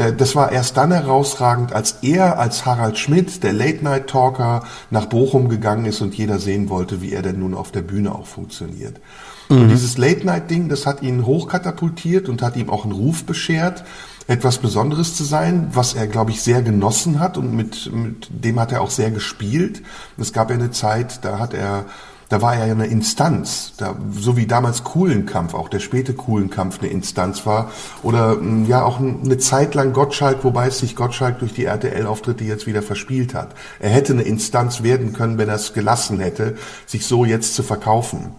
Äh, 0.01 0.13
das 0.15 0.35
war 0.35 0.51
erst 0.51 0.77
dann 0.77 0.93
herausragend, 0.93 1.73
als 1.73 1.99
er 2.03 2.39
als 2.39 2.65
Harald 2.65 2.99
Schmidt, 2.99 3.43
der 3.43 3.53
Late-Night-Talker, 3.53 4.65
nach 4.91 5.07
Bochum 5.07 5.49
gegangen 5.49 5.85
ist 5.85 6.01
und 6.01 6.15
jeder 6.15 6.39
sehen 6.39 6.69
wollte, 6.71 7.03
wie 7.03 7.13
er 7.13 7.23
denn 7.23 7.39
nun 7.39 7.55
auf 7.55 7.71
der 7.71 7.83
Bühne 7.83 8.15
auch 8.15 8.27
funktioniert. 8.27 9.01
Und 9.49 9.67
mhm. 9.67 9.69
dieses 9.69 9.99
Late-Night-Ding, 9.99 10.69
das 10.69 10.87
hat 10.87 11.03
ihn 11.03 11.27
hochkatapultiert 11.27 12.29
und 12.29 12.43
hat 12.43 12.57
ihm 12.57 12.71
auch 12.71 12.85
einen 12.85 12.93
Ruf 12.93 13.25
beschert 13.25 13.85
etwas 14.27 14.59
Besonderes 14.59 15.17
zu 15.17 15.25
sein, 15.25 15.71
was 15.73 15.95
er, 15.95 16.07
glaube 16.07 16.31
ich, 16.31 16.41
sehr 16.41 16.63
genossen 16.63 17.19
hat 17.19 17.37
und 17.37 17.53
mit, 17.53 17.93
mit 17.93 18.29
dem 18.31 18.61
hat 18.61 18.71
er 18.71 18.81
auch 18.81 18.91
sehr 18.91 19.11
gespielt. 19.11 19.83
Es 20.19 20.33
gab 20.33 20.51
ja 20.51 20.55
eine 20.55 20.71
Zeit, 20.71 21.25
da 21.25 21.41
hat 21.41 21.53
er 21.53 21.87
da 22.31 22.41
war 22.41 22.55
er 22.55 22.67
ja 22.67 22.73
eine 22.73 22.87
Instanz, 22.87 23.73
da, 23.77 23.97
so 24.13 24.37
wie 24.37 24.47
damals 24.47 24.85
Kuhlenkampf, 24.85 25.53
auch 25.53 25.69
der 25.69 25.81
späte 25.81 26.15
Kuhlenkampf 26.15 26.79
eine 26.81 26.89
Instanz 26.89 27.45
war. 27.45 27.73
Oder 28.05 28.37
hm, 28.37 28.67
ja 28.67 28.85
auch 28.85 29.01
eine 29.01 29.37
Zeit 29.39 29.75
lang 29.75 29.93
Gottschalk, 29.93 30.45
wobei 30.45 30.69
es 30.69 30.79
sich 30.79 30.95
Gottschalk 30.95 31.41
durch 31.41 31.53
die 31.53 31.65
RTL-Auftritte 31.65 32.45
jetzt 32.45 32.69
wieder 32.69 32.83
verspielt 32.83 33.35
hat. 33.35 33.57
Er 33.81 33.91
hätte 33.91 34.13
eine 34.13 34.23
Instanz 34.23 34.85
werden 34.85 35.13
können, 35.13 35.39
wenn 35.39 35.49
er 35.49 35.57
es 35.57 35.75
gelassen 35.75 36.21
hätte, 36.21 36.57
sich 36.87 37.05
so 37.05 37.25
jetzt 37.25 37.55
zu 37.55 37.65
verkaufen. 37.65 38.31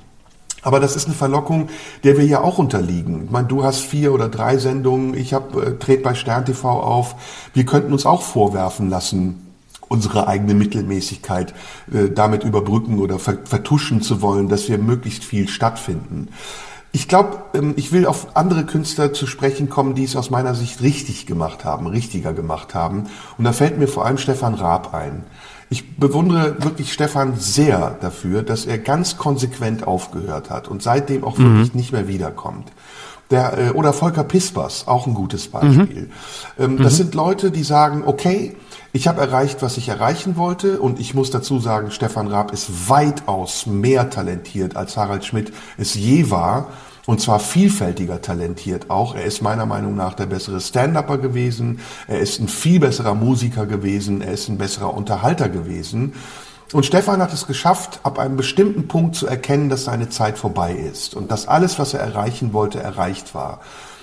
Aber 0.62 0.80
das 0.80 0.96
ist 0.96 1.08
eine 1.08 1.16
Verlockung, 1.16 1.68
der 2.06 2.18
wir 2.18 2.26
ja 2.26 2.42
auch 2.42 2.60
unterliegen. 2.60 3.26
Ich 3.26 3.32
meine, 3.32 3.48
du 3.48 3.66
hast 3.66 3.82
vier 3.82 4.14
oder 4.14 4.30
drei 4.30 4.58
Sendungen, 4.58 5.16
ich 5.16 5.34
habe 5.34 5.66
äh, 5.66 5.78
tret 5.78 6.02
bei 6.02 6.14
Stern 6.14 6.46
TV 6.46 6.70
auf. 6.70 7.16
Wir 7.54 7.66
könnten 7.66 7.92
uns 7.92 8.06
auch 8.06 8.22
vorwerfen 8.22 8.90
lassen, 8.90 9.51
unsere 9.92 10.28
eigene 10.28 10.54
Mittelmäßigkeit 10.54 11.54
äh, 11.94 12.10
damit 12.10 12.46
überbrücken 12.46 13.00
oder 13.00 13.20
vertuschen 13.20 14.02
zu 14.02 14.22
wollen, 14.22 14.48
dass 14.48 14.70
wir 14.70 14.78
möglichst 14.78 15.26
viel 15.26 15.50
stattfinden. 15.50 16.30
Ich 16.94 17.08
glaube, 17.08 17.44
ähm, 17.54 17.74
ich 17.76 17.92
will 17.92 18.06
auf 18.06 18.36
andere 18.36 18.66
Künstler 18.66 19.14
zu 19.14 19.28
sprechen 19.28 19.70
kommen, 19.70 19.94
die 19.94 20.06
es 20.06 20.16
aus 20.16 20.30
meiner 20.30 20.56
Sicht 20.56 20.82
richtig 20.82 21.26
gemacht 21.26 21.66
haben, 21.66 21.88
richtiger 21.88 22.34
gemacht 22.34 22.74
haben. 22.74 23.08
Und 23.38 23.44
da 23.44 23.52
fällt 23.52 23.78
mir 23.78 23.88
vor 23.88 24.06
allem 24.06 24.18
Stefan 24.18 24.54
Raab 24.54 24.94
ein. 24.94 25.24
Ich 25.70 25.98
bewundere 25.98 26.64
wirklich 26.64 26.92
Stefan 26.92 27.38
sehr 27.38 27.98
dafür, 28.02 28.44
dass 28.44 28.66
er 28.66 28.78
ganz 28.78 29.18
konsequent 29.18 29.88
aufgehört 29.88 30.50
hat 30.50 30.68
und 30.68 30.82
seitdem 30.84 31.24
auch 31.24 31.38
wirklich 31.38 31.74
mhm. 31.74 31.80
nicht 31.80 31.92
mehr 31.92 32.08
wiederkommt. 32.08 32.72
Der, 33.32 33.58
äh, 33.58 33.70
oder 33.72 33.94
Volker 33.94 34.24
Pispers, 34.24 34.88
auch 34.88 35.08
ein 35.08 35.14
gutes 35.14 35.48
Beispiel. 35.48 36.10
Mhm. 36.58 36.64
Ähm, 36.64 36.78
das 36.78 36.94
mhm. 36.94 36.98
sind 36.98 37.16
Leute, 37.16 37.52
die 37.52 37.64
sagen, 37.64 38.04
okay, 38.06 38.56
ich 38.94 39.08
habe 39.08 39.22
erreicht, 39.22 39.62
was 39.62 39.78
ich 39.78 39.88
erreichen 39.88 40.36
wollte 40.36 40.80
und 40.80 41.00
ich 41.00 41.14
muss 41.14 41.32
dazu 41.32 41.60
sagen, 41.60 41.92
Stefan 41.92 42.28
Raab 42.28 42.52
ist 42.52 42.90
weitaus 42.90 43.66
mehr 43.66 44.10
talentiert, 44.10 44.76
als 44.76 44.98
Harald 44.98 45.24
Schmidt 45.24 45.54
es 45.78 45.96
je 45.96 46.30
war. 46.30 46.68
Und 47.08 47.20
zwar 47.20 47.40
vielfältiger 47.40 48.22
talentiert 48.22 48.90
auch. 48.90 49.16
Er 49.16 49.24
ist 49.24 49.42
meiner 49.42 49.66
Meinung 49.66 49.96
nach 49.96 50.14
der 50.14 50.28
bessere 50.28 50.62
Stand-Upper 50.62 51.18
gewesen. 51.18 51.80
Er 52.08 52.20
ist 52.20 52.40
ein 52.40 52.48
viel 52.48 52.80
besserer 52.80 53.16
Musiker 53.16 53.66
gewesen. 53.66 54.22
Er 54.22 54.34
ist 54.34 54.50
ein 54.50 54.58
besserer 54.58 54.94
Unterhalter 54.94 55.50
gewesen. 55.50 56.14
Und 56.74 56.86
Stefan 56.86 57.22
hat 57.22 57.34
es 57.34 57.48
geschafft, 57.48 58.00
ab 58.04 58.18
einem 58.18 58.38
bestimmten 58.38 58.88
Punkt 58.88 59.16
zu 59.16 59.28
erkennen, 59.28 59.70
dass 59.70 59.84
seine 59.84 60.10
Zeit 60.10 60.38
vorbei 60.38 60.74
ist 60.74 61.16
und 61.16 61.30
dass 61.32 61.48
alles, 61.48 61.80
was 61.80 61.94
er 61.94 62.00
erreichen 62.00 62.54
wollte, 62.54 62.80
erreicht 62.80 63.36
war. 63.36 63.60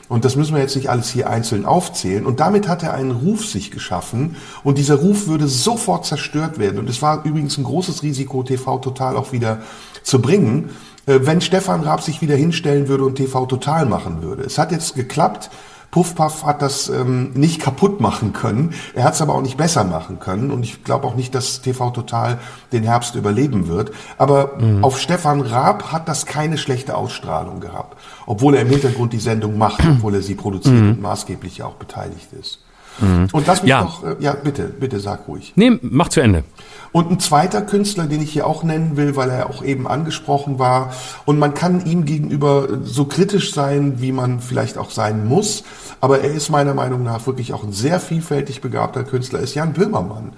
Und 0.08 0.24
das 0.24 0.36
müssen 0.36 0.54
wir 0.54 0.62
jetzt 0.62 0.76
nicht 0.76 0.88
alles 0.88 1.10
hier 1.10 1.28
einzeln 1.28 1.66
aufzählen. 1.66 2.24
Und 2.24 2.40
damit 2.40 2.66
hat 2.66 2.82
er 2.82 2.94
einen 2.94 3.10
Ruf 3.10 3.44
sich 3.44 3.70
geschaffen. 3.70 4.36
Und 4.64 4.78
dieser 4.78 4.96
Ruf 4.96 5.26
würde 5.26 5.48
sofort 5.48 6.06
zerstört 6.06 6.58
werden. 6.58 6.78
Und 6.78 6.88
es 6.88 7.02
war 7.02 7.24
übrigens 7.24 7.58
ein 7.58 7.64
großes 7.64 8.02
Risiko, 8.02 8.42
TV 8.42 8.78
Total 8.78 9.16
auch 9.16 9.32
wieder 9.32 9.60
zu 10.02 10.22
bringen, 10.22 10.70
äh, 11.06 11.20
wenn 11.22 11.42
Stefan 11.42 11.82
Raab 11.82 12.02
sich 12.02 12.22
wieder 12.22 12.36
hinstellen 12.36 12.88
würde 12.88 13.04
und 13.04 13.16
TV 13.16 13.44
Total 13.46 13.84
machen 13.84 14.22
würde. 14.22 14.44
Es 14.44 14.56
hat 14.56 14.72
jetzt 14.72 14.94
geklappt. 14.94 15.50
Puffpuff 15.90 16.44
hat 16.44 16.60
das 16.60 16.88
ähm, 16.88 17.32
nicht 17.32 17.60
kaputt 17.60 18.00
machen 18.00 18.32
können. 18.32 18.74
Er 18.94 19.04
hat 19.04 19.14
es 19.14 19.22
aber 19.22 19.34
auch 19.34 19.42
nicht 19.42 19.56
besser 19.56 19.84
machen 19.84 20.20
können. 20.20 20.50
Und 20.50 20.62
ich 20.62 20.84
glaube 20.84 21.06
auch 21.06 21.14
nicht, 21.14 21.34
dass 21.34 21.62
TV 21.62 21.90
Total 21.90 22.38
den 22.72 22.82
Herbst 22.82 23.14
überleben 23.14 23.68
wird. 23.68 23.92
Aber 24.18 24.58
mhm. 24.58 24.84
auf 24.84 25.00
Stefan 25.00 25.40
Raab 25.40 25.90
hat 25.90 26.08
das 26.08 26.26
keine 26.26 26.58
schlechte 26.58 26.96
Ausstrahlung 26.96 27.60
gehabt. 27.60 27.96
Obwohl 28.26 28.54
er 28.54 28.62
im 28.62 28.68
Hintergrund 28.68 29.12
die 29.12 29.18
Sendung 29.18 29.56
macht, 29.56 29.80
obwohl 29.86 30.14
er 30.14 30.22
sie 30.22 30.34
produziert 30.34 30.74
mhm. 30.74 30.90
und 30.90 31.00
maßgeblich 31.00 31.62
auch 31.62 31.74
beteiligt 31.74 32.32
ist. 32.32 32.60
Mhm. 33.00 33.28
Und 33.32 33.46
lass 33.46 33.62
mich 33.62 33.70
ja. 33.70 33.82
doch, 33.82 34.04
äh, 34.04 34.16
ja, 34.20 34.32
bitte, 34.32 34.64
bitte 34.64 35.00
sag 35.00 35.28
ruhig. 35.28 35.52
Nee, 35.56 35.78
mach 35.82 36.08
zu 36.08 36.20
Ende. 36.20 36.44
Und 36.90 37.10
ein 37.10 37.20
zweiter 37.20 37.62
Künstler, 37.62 38.06
den 38.06 38.22
ich 38.22 38.32
hier 38.32 38.46
auch 38.46 38.62
nennen 38.62 38.96
will, 38.96 39.14
weil 39.14 39.28
er 39.30 39.50
auch 39.50 39.62
eben 39.62 39.86
angesprochen 39.86 40.58
war. 40.58 40.92
Und 41.26 41.38
man 41.38 41.52
kann 41.52 41.84
ihm 41.84 42.06
gegenüber 42.06 42.66
so 42.82 43.04
kritisch 43.04 43.52
sein, 43.52 44.00
wie 44.00 44.10
man 44.10 44.40
vielleicht 44.40 44.78
auch 44.78 44.90
sein 44.90 45.26
muss. 45.26 45.64
Aber 46.00 46.20
er 46.20 46.30
ist 46.30 46.48
meiner 46.48 46.74
Meinung 46.74 47.02
nach 47.02 47.26
wirklich 47.26 47.52
auch 47.52 47.62
ein 47.62 47.72
sehr 47.72 48.00
vielfältig 48.00 48.62
begabter 48.62 49.04
Künstler, 49.04 49.40
ist 49.40 49.54
Jan 49.54 49.74
Böhmermann 49.74 50.32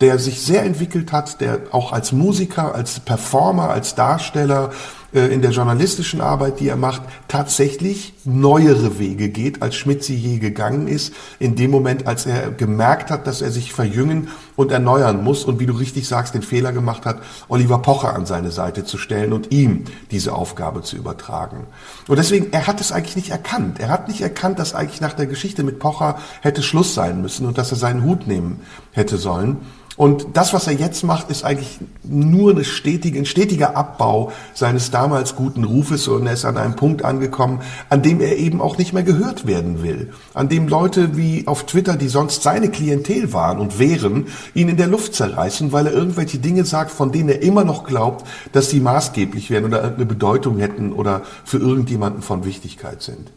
der 0.00 0.18
sich 0.18 0.42
sehr 0.42 0.64
entwickelt 0.64 1.12
hat, 1.12 1.40
der 1.40 1.60
auch 1.70 1.92
als 1.92 2.12
Musiker, 2.12 2.74
als 2.74 3.00
Performer, 3.00 3.70
als 3.70 3.94
Darsteller 3.94 4.70
in 5.14 5.42
der 5.42 5.52
journalistischen 5.52 6.20
Arbeit, 6.20 6.58
die 6.58 6.68
er 6.68 6.76
macht, 6.76 7.02
tatsächlich 7.28 8.14
neuere 8.24 8.98
Wege 8.98 9.28
geht, 9.28 9.62
als 9.62 9.76
Schmidt 9.76 10.02
sie 10.02 10.16
je 10.16 10.38
gegangen 10.38 10.88
ist, 10.88 11.14
in 11.38 11.54
dem 11.54 11.70
Moment, 11.70 12.08
als 12.08 12.26
er 12.26 12.50
gemerkt 12.50 13.10
hat, 13.10 13.26
dass 13.28 13.40
er 13.40 13.52
sich 13.52 13.72
verjüngen 13.72 14.28
und 14.56 14.72
erneuern 14.72 15.22
muss 15.22 15.44
und 15.44 15.60
wie 15.60 15.66
du 15.66 15.72
richtig 15.74 16.08
sagst, 16.08 16.34
den 16.34 16.42
Fehler 16.42 16.72
gemacht 16.72 17.06
hat, 17.06 17.22
Oliver 17.48 17.78
Pocher 17.78 18.14
an 18.14 18.26
seine 18.26 18.50
Seite 18.50 18.84
zu 18.84 18.98
stellen 18.98 19.32
und 19.32 19.52
ihm 19.52 19.84
diese 20.10 20.34
Aufgabe 20.34 20.82
zu 20.82 20.96
übertragen. 20.96 21.68
Und 22.08 22.18
deswegen, 22.18 22.52
er 22.52 22.66
hat 22.66 22.80
es 22.80 22.90
eigentlich 22.90 23.16
nicht 23.16 23.30
erkannt. 23.30 23.78
Er 23.78 23.90
hat 23.90 24.08
nicht 24.08 24.20
erkannt, 24.20 24.58
dass 24.58 24.74
eigentlich 24.74 25.00
nach 25.00 25.12
der 25.12 25.26
Geschichte 25.26 25.62
mit 25.62 25.78
Pocher 25.78 26.18
hätte 26.40 26.62
Schluss 26.62 26.92
sein 26.92 27.22
müssen 27.22 27.46
und 27.46 27.56
dass 27.56 27.70
er 27.70 27.78
seinen 27.78 28.02
Hut 28.02 28.26
nehmen 28.26 28.62
hätte 28.90 29.16
sollen. 29.16 29.58
Und 29.96 30.26
das, 30.32 30.52
was 30.52 30.66
er 30.66 30.72
jetzt 30.72 31.04
macht, 31.04 31.30
ist 31.30 31.44
eigentlich 31.44 31.78
nur 32.02 32.50
eine 32.50 32.64
stetige, 32.64 33.16
ein 33.16 33.26
stetiger 33.26 33.76
Abbau 33.76 34.32
seines 34.52 34.90
damals 34.90 35.36
guten 35.36 35.62
Rufes 35.62 36.08
und 36.08 36.26
er 36.26 36.32
ist 36.32 36.44
an 36.44 36.56
einem 36.56 36.74
Punkt 36.74 37.04
angekommen, 37.04 37.60
an 37.90 38.02
dem 38.02 38.20
er 38.20 38.36
eben 38.36 38.60
auch 38.60 38.76
nicht 38.76 38.92
mehr 38.92 39.04
gehört 39.04 39.46
werden 39.46 39.84
will. 39.84 40.12
An 40.34 40.48
dem 40.48 40.66
Leute 40.66 41.16
wie 41.16 41.46
auf 41.46 41.64
Twitter, 41.66 41.96
die 41.96 42.08
sonst 42.08 42.42
seine 42.42 42.70
Klientel 42.70 43.32
waren 43.32 43.60
und 43.60 43.78
wären, 43.78 44.26
ihn 44.52 44.68
in 44.68 44.76
der 44.76 44.88
Luft 44.88 45.14
zerreißen, 45.14 45.70
weil 45.70 45.86
er 45.86 45.92
irgendwelche 45.92 46.38
Dinge 46.38 46.64
sagt, 46.64 46.90
von 46.90 47.12
denen 47.12 47.28
er 47.28 47.42
immer 47.42 47.62
noch 47.62 47.84
glaubt, 47.84 48.26
dass 48.52 48.70
sie 48.70 48.80
maßgeblich 48.80 49.50
wären 49.50 49.64
oder 49.64 49.78
irgendeine 49.78 50.06
Bedeutung 50.06 50.58
hätten 50.58 50.92
oder 50.92 51.22
für 51.44 51.58
irgendjemanden 51.58 52.22
von 52.22 52.44
Wichtigkeit 52.44 53.00
sind. 53.00 53.30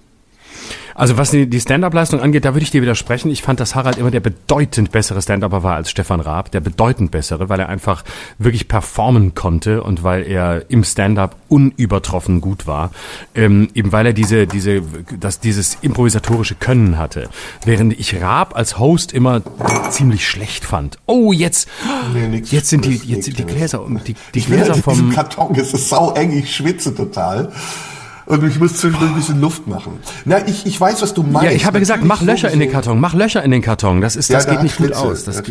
Also 0.97 1.15
was 1.15 1.29
die, 1.29 1.61
Stand-up-Leistung 1.61 2.21
angeht, 2.21 2.43
da 2.43 2.55
würde 2.55 2.63
ich 2.63 2.71
dir 2.71 2.81
widersprechen. 2.81 3.29
Ich 3.29 3.43
fand, 3.43 3.59
dass 3.59 3.75
Harald 3.75 3.99
immer 3.99 4.09
der 4.09 4.19
bedeutend 4.19 4.91
bessere 4.91 5.21
Stand-upper 5.21 5.61
war 5.61 5.75
als 5.75 5.91
Stefan 5.91 6.19
Raab, 6.19 6.49
der 6.49 6.59
bedeutend 6.59 7.11
bessere, 7.11 7.49
weil 7.49 7.59
er 7.59 7.69
einfach 7.69 8.03
wirklich 8.39 8.67
performen 8.67 9.35
konnte 9.35 9.83
und 9.83 10.03
weil 10.03 10.25
er 10.25 10.65
im 10.69 10.83
Stand-up 10.83 11.35
unübertroffen 11.49 12.41
gut 12.41 12.65
war, 12.65 12.89
ähm, 13.35 13.67
eben 13.75 13.91
weil 13.91 14.07
er 14.07 14.13
diese 14.13 14.47
diese 14.47 14.81
das 15.19 15.39
dieses 15.39 15.77
improvisatorische 15.81 16.55
Können 16.55 16.97
hatte, 16.97 17.29
während 17.63 17.97
ich 17.99 18.19
Raab 18.19 18.55
als 18.55 18.79
Host 18.79 19.13
immer 19.13 19.43
ziemlich 19.91 20.27
schlecht 20.27 20.65
fand. 20.65 20.97
Oh 21.05 21.31
jetzt 21.31 21.69
nee, 22.11 22.27
nix, 22.27 22.49
jetzt 22.51 22.69
sind 22.69 22.85
die 22.85 22.95
jetzt 23.05 23.25
sind 23.25 23.37
die 23.37 23.45
Gläser 23.45 23.83
und 23.83 24.07
die, 24.07 24.15
die 24.33 24.41
Gläser 24.41 24.73
vom 24.73 25.11
Karton. 25.11 25.53
Es 25.55 25.75
ist 25.75 25.89
sau 25.89 26.13
eng, 26.13 26.31
ich 26.31 26.55
schwitze 26.55 26.95
total 26.95 27.51
und 28.27 28.43
ich 28.43 28.59
muss 28.59 28.77
zwischendurch 28.77 29.11
ein 29.11 29.15
bisschen 29.15 29.41
Luft 29.41 29.67
machen. 29.67 29.99
Na, 30.25 30.45
ich, 30.45 30.65
ich 30.65 30.79
weiß, 30.79 31.01
was 31.01 31.13
du 31.13 31.23
meinst. 31.23 31.49
Ja, 31.49 31.51
ich 31.51 31.65
habe 31.65 31.77
ja 31.77 31.79
gesagt, 31.79 32.03
mach 32.03 32.21
Löcher 32.21 32.51
in 32.51 32.59
den 32.59 32.71
Karton, 32.71 32.99
mach 32.99 33.13
Löcher 33.13 33.41
in 33.41 33.51
den 33.51 33.61
Karton. 33.61 34.01
Das 34.01 34.15
ist, 34.15 34.31
das 34.31 34.45
ja, 34.45 34.51
geht 34.51 34.63
nicht 34.63 34.75
Schlitze, 34.75 35.01
gut 35.01 35.11
aus. 35.11 35.23
Das 35.23 35.41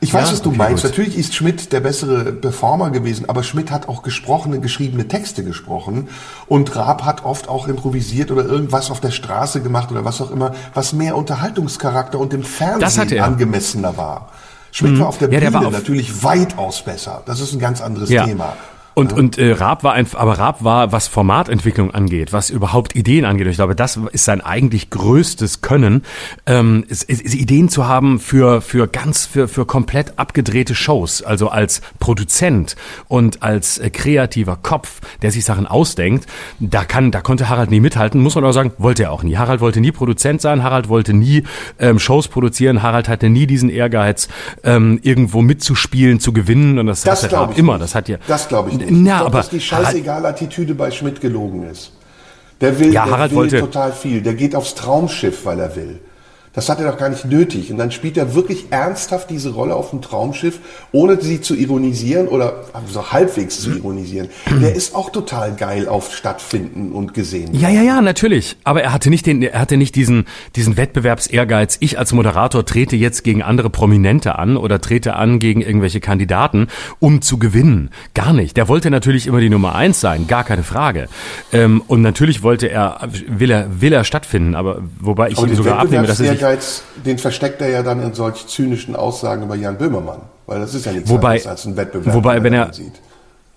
ich 0.00 0.14
weiß, 0.14 0.26
ja, 0.26 0.32
was 0.32 0.42
du 0.42 0.50
okay, 0.50 0.58
meinst. 0.58 0.82
Gut. 0.84 0.90
Natürlich 0.92 1.18
ist 1.18 1.34
Schmidt 1.34 1.72
der 1.72 1.80
bessere 1.80 2.32
Performer 2.32 2.90
gewesen, 2.90 3.28
aber 3.28 3.42
Schmidt 3.42 3.72
hat 3.72 3.88
auch 3.88 4.02
gesprochene, 4.02 4.60
geschriebene 4.60 5.08
Texte 5.08 5.42
gesprochen 5.42 6.08
und 6.46 6.76
Raab 6.76 7.04
hat 7.04 7.24
oft 7.24 7.48
auch 7.48 7.66
improvisiert 7.66 8.30
oder 8.30 8.44
irgendwas 8.44 8.92
auf 8.92 9.00
der 9.00 9.10
Straße 9.10 9.60
gemacht 9.60 9.90
oder 9.90 10.04
was 10.04 10.20
auch 10.20 10.30
immer, 10.30 10.52
was 10.74 10.92
mehr 10.92 11.16
Unterhaltungscharakter 11.16 12.20
und 12.20 12.32
im 12.32 12.44
Fernsehen 12.44 13.20
angemessener 13.20 13.96
war. 13.96 14.28
Schmidt 14.70 14.92
mhm. 14.92 15.00
war 15.00 15.08
auf 15.08 15.18
der 15.18 15.32
ja, 15.32 15.50
Bühne 15.50 15.66
auf 15.66 15.72
natürlich 15.72 16.22
weitaus 16.22 16.82
besser. 16.82 17.22
Das 17.26 17.40
ist 17.40 17.52
ein 17.52 17.58
ganz 17.58 17.80
anderes 17.80 18.08
ja. 18.08 18.24
Thema. 18.24 18.56
Und, 18.98 19.12
und 19.12 19.38
äh, 19.38 19.52
Raab 19.52 19.84
war 19.84 19.92
ein, 19.92 20.08
aber 20.12 20.40
Raab 20.40 20.64
war, 20.64 20.90
was 20.90 21.06
Formatentwicklung 21.06 21.92
angeht, 21.92 22.32
was 22.32 22.50
überhaupt 22.50 22.96
Ideen 22.96 23.24
angeht, 23.24 23.46
ich 23.46 23.54
glaube, 23.54 23.76
das 23.76 23.96
ist 24.10 24.24
sein 24.24 24.40
eigentlich 24.40 24.90
größtes 24.90 25.60
Können, 25.60 26.02
ähm, 26.46 26.84
ist, 26.88 27.04
ist 27.04 27.32
Ideen 27.32 27.68
zu 27.68 27.86
haben 27.86 28.18
für, 28.18 28.60
für 28.60 28.88
ganz, 28.88 29.24
für, 29.24 29.46
für 29.46 29.66
komplett 29.66 30.18
abgedrehte 30.18 30.74
Shows, 30.74 31.22
also 31.22 31.48
als 31.48 31.80
Produzent 32.00 32.74
und 33.06 33.40
als 33.40 33.78
äh, 33.78 33.90
kreativer 33.90 34.58
Kopf, 34.60 35.00
der 35.22 35.30
sich 35.30 35.44
Sachen 35.44 35.68
ausdenkt, 35.68 36.26
da 36.58 36.84
kann, 36.84 37.12
da 37.12 37.20
konnte 37.20 37.48
Harald 37.48 37.70
nie 37.70 37.78
mithalten, 37.78 38.20
muss 38.20 38.34
man 38.34 38.44
auch 38.44 38.50
sagen, 38.50 38.72
wollte 38.78 39.04
er 39.04 39.12
auch 39.12 39.22
nie. 39.22 39.36
Harald 39.36 39.60
wollte 39.60 39.80
nie 39.80 39.92
Produzent 39.92 40.40
sein, 40.40 40.64
Harald 40.64 40.88
wollte 40.88 41.12
nie 41.14 41.44
ähm, 41.78 42.00
Shows 42.00 42.26
produzieren, 42.26 42.82
Harald 42.82 43.08
hatte 43.08 43.28
nie 43.28 43.46
diesen 43.46 43.70
Ehrgeiz, 43.70 44.26
ähm, 44.64 44.98
irgendwo 45.04 45.40
mitzuspielen, 45.40 46.18
zu 46.18 46.32
gewinnen 46.32 46.80
und 46.80 46.88
das, 46.88 47.02
das 47.02 47.22
hat 47.22 47.32
Raab 47.32 47.56
immer. 47.56 47.78
Das 47.78 47.94
hat 47.94 48.08
ja. 48.08 48.18
Das 48.26 48.48
glaube 48.48 48.70
ich 48.70 48.78
nicht. 48.78 48.87
Na, 48.90 49.14
ich 49.14 49.20
glaube, 49.20 49.36
dass 49.36 49.48
die 49.50 49.60
scheißegal 49.60 50.24
Attitüde 50.26 50.74
bei 50.74 50.90
Schmidt 50.90 51.20
gelogen 51.20 51.68
ist. 51.68 51.92
Der 52.60 52.78
will, 52.78 52.92
ja, 52.92 53.04
der 53.04 53.12
Harald 53.12 53.30
will 53.30 53.38
wollte 53.38 53.60
total 53.60 53.92
viel. 53.92 54.20
Der 54.20 54.34
geht 54.34 54.54
aufs 54.54 54.74
Traumschiff, 54.74 55.44
weil 55.44 55.60
er 55.60 55.76
will. 55.76 56.00
Das 56.52 56.68
hat 56.68 56.80
er 56.80 56.90
doch 56.90 56.98
gar 56.98 57.08
nicht 57.08 57.24
nötig. 57.24 57.70
Und 57.70 57.78
dann 57.78 57.90
spielt 57.90 58.16
er 58.16 58.34
wirklich 58.34 58.66
ernsthaft 58.70 59.30
diese 59.30 59.50
Rolle 59.50 59.74
auf 59.74 59.90
dem 59.90 60.02
Traumschiff, 60.02 60.60
ohne 60.92 61.20
sie 61.20 61.40
zu 61.40 61.54
ironisieren 61.54 62.28
oder 62.28 62.64
so 62.86 63.12
halbwegs 63.12 63.60
zu 63.60 63.70
ironisieren. 63.70 64.28
Der 64.60 64.74
ist 64.74 64.94
auch 64.94 65.10
total 65.10 65.54
geil 65.54 65.88
auf 65.88 66.14
Stattfinden 66.14 66.92
und 66.92 67.14
gesehen. 67.14 67.54
Ja, 67.54 67.68
ja, 67.68 67.82
ja, 67.82 68.00
natürlich. 68.00 68.56
Aber 68.64 68.82
er 68.82 68.92
hatte 68.92 69.10
nicht 69.10 69.26
den, 69.26 69.42
er 69.42 69.60
hatte 69.60 69.76
nicht 69.76 69.94
diesen, 69.94 70.26
diesen 70.56 70.76
Wettbewerbsehrgeiz. 70.76 71.76
Ich 71.80 71.98
als 71.98 72.12
Moderator 72.12 72.64
trete 72.64 72.96
jetzt 72.96 73.24
gegen 73.24 73.42
andere 73.42 73.70
Prominente 73.70 74.38
an 74.38 74.56
oder 74.56 74.80
trete 74.80 75.14
an 75.14 75.38
gegen 75.38 75.60
irgendwelche 75.60 76.00
Kandidaten, 76.00 76.68
um 76.98 77.22
zu 77.22 77.38
gewinnen. 77.38 77.90
Gar 78.14 78.32
nicht. 78.32 78.56
Der 78.56 78.68
wollte 78.68 78.90
natürlich 78.90 79.26
immer 79.26 79.40
die 79.40 79.50
Nummer 79.50 79.74
eins 79.74 80.00
sein. 80.00 80.26
Gar 80.26 80.44
keine 80.44 80.62
Frage. 80.62 81.08
Ähm, 81.52 81.82
und 81.86 82.02
natürlich 82.02 82.42
wollte 82.42 82.68
er, 82.68 83.08
will 83.26 83.50
er, 83.50 83.80
will 83.80 83.92
er 83.92 84.04
stattfinden. 84.04 84.54
Aber 84.54 84.82
wobei 85.00 85.30
ich 85.30 85.38
ihm 85.38 85.54
sogar 85.54 85.78
abnehme, 85.78 86.06
dass 86.06 86.20
er 86.20 86.32
sich 86.32 86.37
Ehrgeiz, 86.40 86.82
den 87.04 87.18
versteckt 87.18 87.60
er 87.60 87.68
ja 87.68 87.82
dann 87.82 88.02
in 88.02 88.14
solch 88.14 88.46
zynischen 88.46 88.96
Aussagen 88.96 89.42
über 89.42 89.54
Jan 89.54 89.76
Böhmermann. 89.76 90.20
Weil 90.46 90.60
das 90.60 90.74
ist 90.74 90.86
ja 90.86 90.92
nichts 90.92 91.10
wobei, 91.10 91.44
als 91.44 91.64
ein 91.66 91.76
Wettbewerb, 91.76 92.14
wobei, 92.14 92.42
wenn 92.42 92.54
er, 92.54 92.72
sieht. 92.72 92.94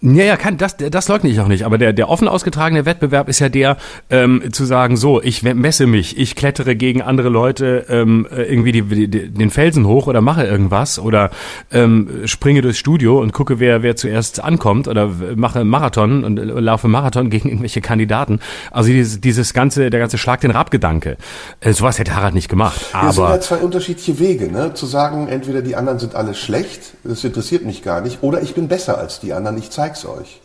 Ja, 0.04 0.24
ja, 0.24 0.36
kann, 0.36 0.58
das, 0.58 0.78
das 0.78 1.08
leugne 1.10 1.30
ich 1.30 1.40
auch 1.42 1.48
nicht. 1.48 1.64
Aber 1.64 1.78
der, 1.78 1.94
der 1.94 2.10
offen 2.10 2.28
ausgetragene 2.28 2.88
Wettbewerb 2.88 3.30
ist 3.30 3.38
ja 3.38 3.50
der, 3.50 3.78
ähm, 4.10 4.52
zu 4.52 4.66
sagen, 4.66 4.98
so, 4.98 5.22
ich 5.22 5.44
messe 5.44 5.86
mich, 5.86 6.18
ich 6.18 6.36
klettere 6.36 6.76
gegen 6.76 7.04
andere 7.04 7.30
Leute 7.30 7.86
ähm, 7.88 8.28
irgendwie 8.32 8.72
die, 8.72 8.82
die, 9.08 9.30
den 9.30 9.52
Felsen 9.52 9.86
hoch 9.86 10.08
oder 10.08 10.22
mache 10.22 10.44
irgendwas 10.44 10.98
oder 10.98 11.30
ähm, 11.72 12.10
springe 12.26 12.64
durchs 12.64 12.80
Studio 12.80 13.22
und 13.22 13.32
gucke, 13.32 13.60
wer, 13.60 13.84
wer 13.84 13.96
zuerst 13.96 14.44
ankommt 14.44 14.88
oder 14.88 15.12
mache 15.36 15.64
Marathon 15.64 16.24
und 16.24 16.38
laufe 16.38 16.88
Marathon 16.88 17.30
gegen 17.30 17.50
irgendwelche 17.50 17.82
Kandidaten. 17.82 18.40
Also 18.72 18.90
dieses, 18.90 19.22
dieses 19.22 19.54
ganze, 19.54 19.92
der 19.92 20.00
ganze 20.00 20.18
Schlag 20.18 20.42
den 20.42 20.50
Rab-Gedanke. 20.50 21.18
Äh, 21.60 21.74
sowas 21.74 22.00
hätte 22.00 22.16
Harald 22.16 22.34
nicht 22.34 22.50
gemacht. 22.50 22.88
Aber 22.94 23.06
das 23.06 23.16
sind 23.16 23.26
ja 23.26 23.40
zwei 23.40 23.58
unterschiedliche 23.58 24.18
Wege, 24.18 24.52
ne? 24.52 24.74
Zu 24.74 24.88
sagen, 24.88 25.28
entweder 25.28 25.62
die 25.62 25.76
anderen 25.76 26.00
sind 26.00 26.16
alle 26.16 26.34
schlecht, 26.34 26.94
das 27.04 27.24
interessiert 27.24 27.66
mich 27.68 27.84
gar 27.84 28.02
nicht, 28.02 28.24
oder 28.24 28.42
ich 28.42 28.56
bin 28.56 28.68
besser 28.68 28.98
als 28.98 29.20
die 29.20 29.34
anderen, 29.34 29.60
ich 29.60 29.70
zeige 29.70 29.91
zeig's 29.94 30.06
euch. 30.06 30.40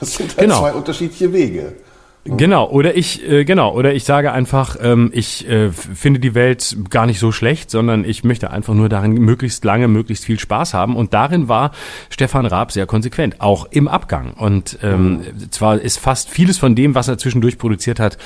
Das 0.00 0.14
sind 0.14 0.30
halt 0.30 0.38
genau. 0.38 0.60
zwei 0.60 0.72
unterschiedliche 0.72 1.32
Wege. 1.32 1.72
Genau, 2.26 2.70
oder 2.70 2.96
ich, 2.96 3.22
äh, 3.28 3.44
genau, 3.44 3.74
oder 3.74 3.92
ich 3.92 4.04
sage 4.04 4.32
einfach, 4.32 4.76
ähm, 4.80 5.10
ich 5.12 5.46
äh, 5.46 5.70
finde 5.70 6.20
die 6.20 6.34
Welt 6.34 6.74
gar 6.88 7.04
nicht 7.04 7.18
so 7.18 7.32
schlecht, 7.32 7.70
sondern 7.70 8.06
ich 8.06 8.24
möchte 8.24 8.50
einfach 8.50 8.72
nur 8.72 8.88
darin 8.88 9.12
möglichst 9.12 9.62
lange, 9.62 9.88
möglichst 9.88 10.24
viel 10.24 10.40
Spaß 10.40 10.72
haben. 10.72 10.96
Und 10.96 11.12
darin 11.12 11.48
war 11.48 11.72
Stefan 12.08 12.46
Raab 12.46 12.72
sehr 12.72 12.86
konsequent, 12.86 13.42
auch 13.42 13.66
im 13.70 13.88
Abgang. 13.88 14.32
Und 14.32 14.78
ähm, 14.82 15.18
mhm. 15.18 15.50
zwar 15.50 15.78
ist 15.78 15.98
fast 15.98 16.30
vieles 16.30 16.56
von 16.56 16.74
dem, 16.74 16.94
was 16.94 17.08
er 17.08 17.18
zwischendurch 17.18 17.58
produziert 17.58 18.00
hat, 18.00 18.16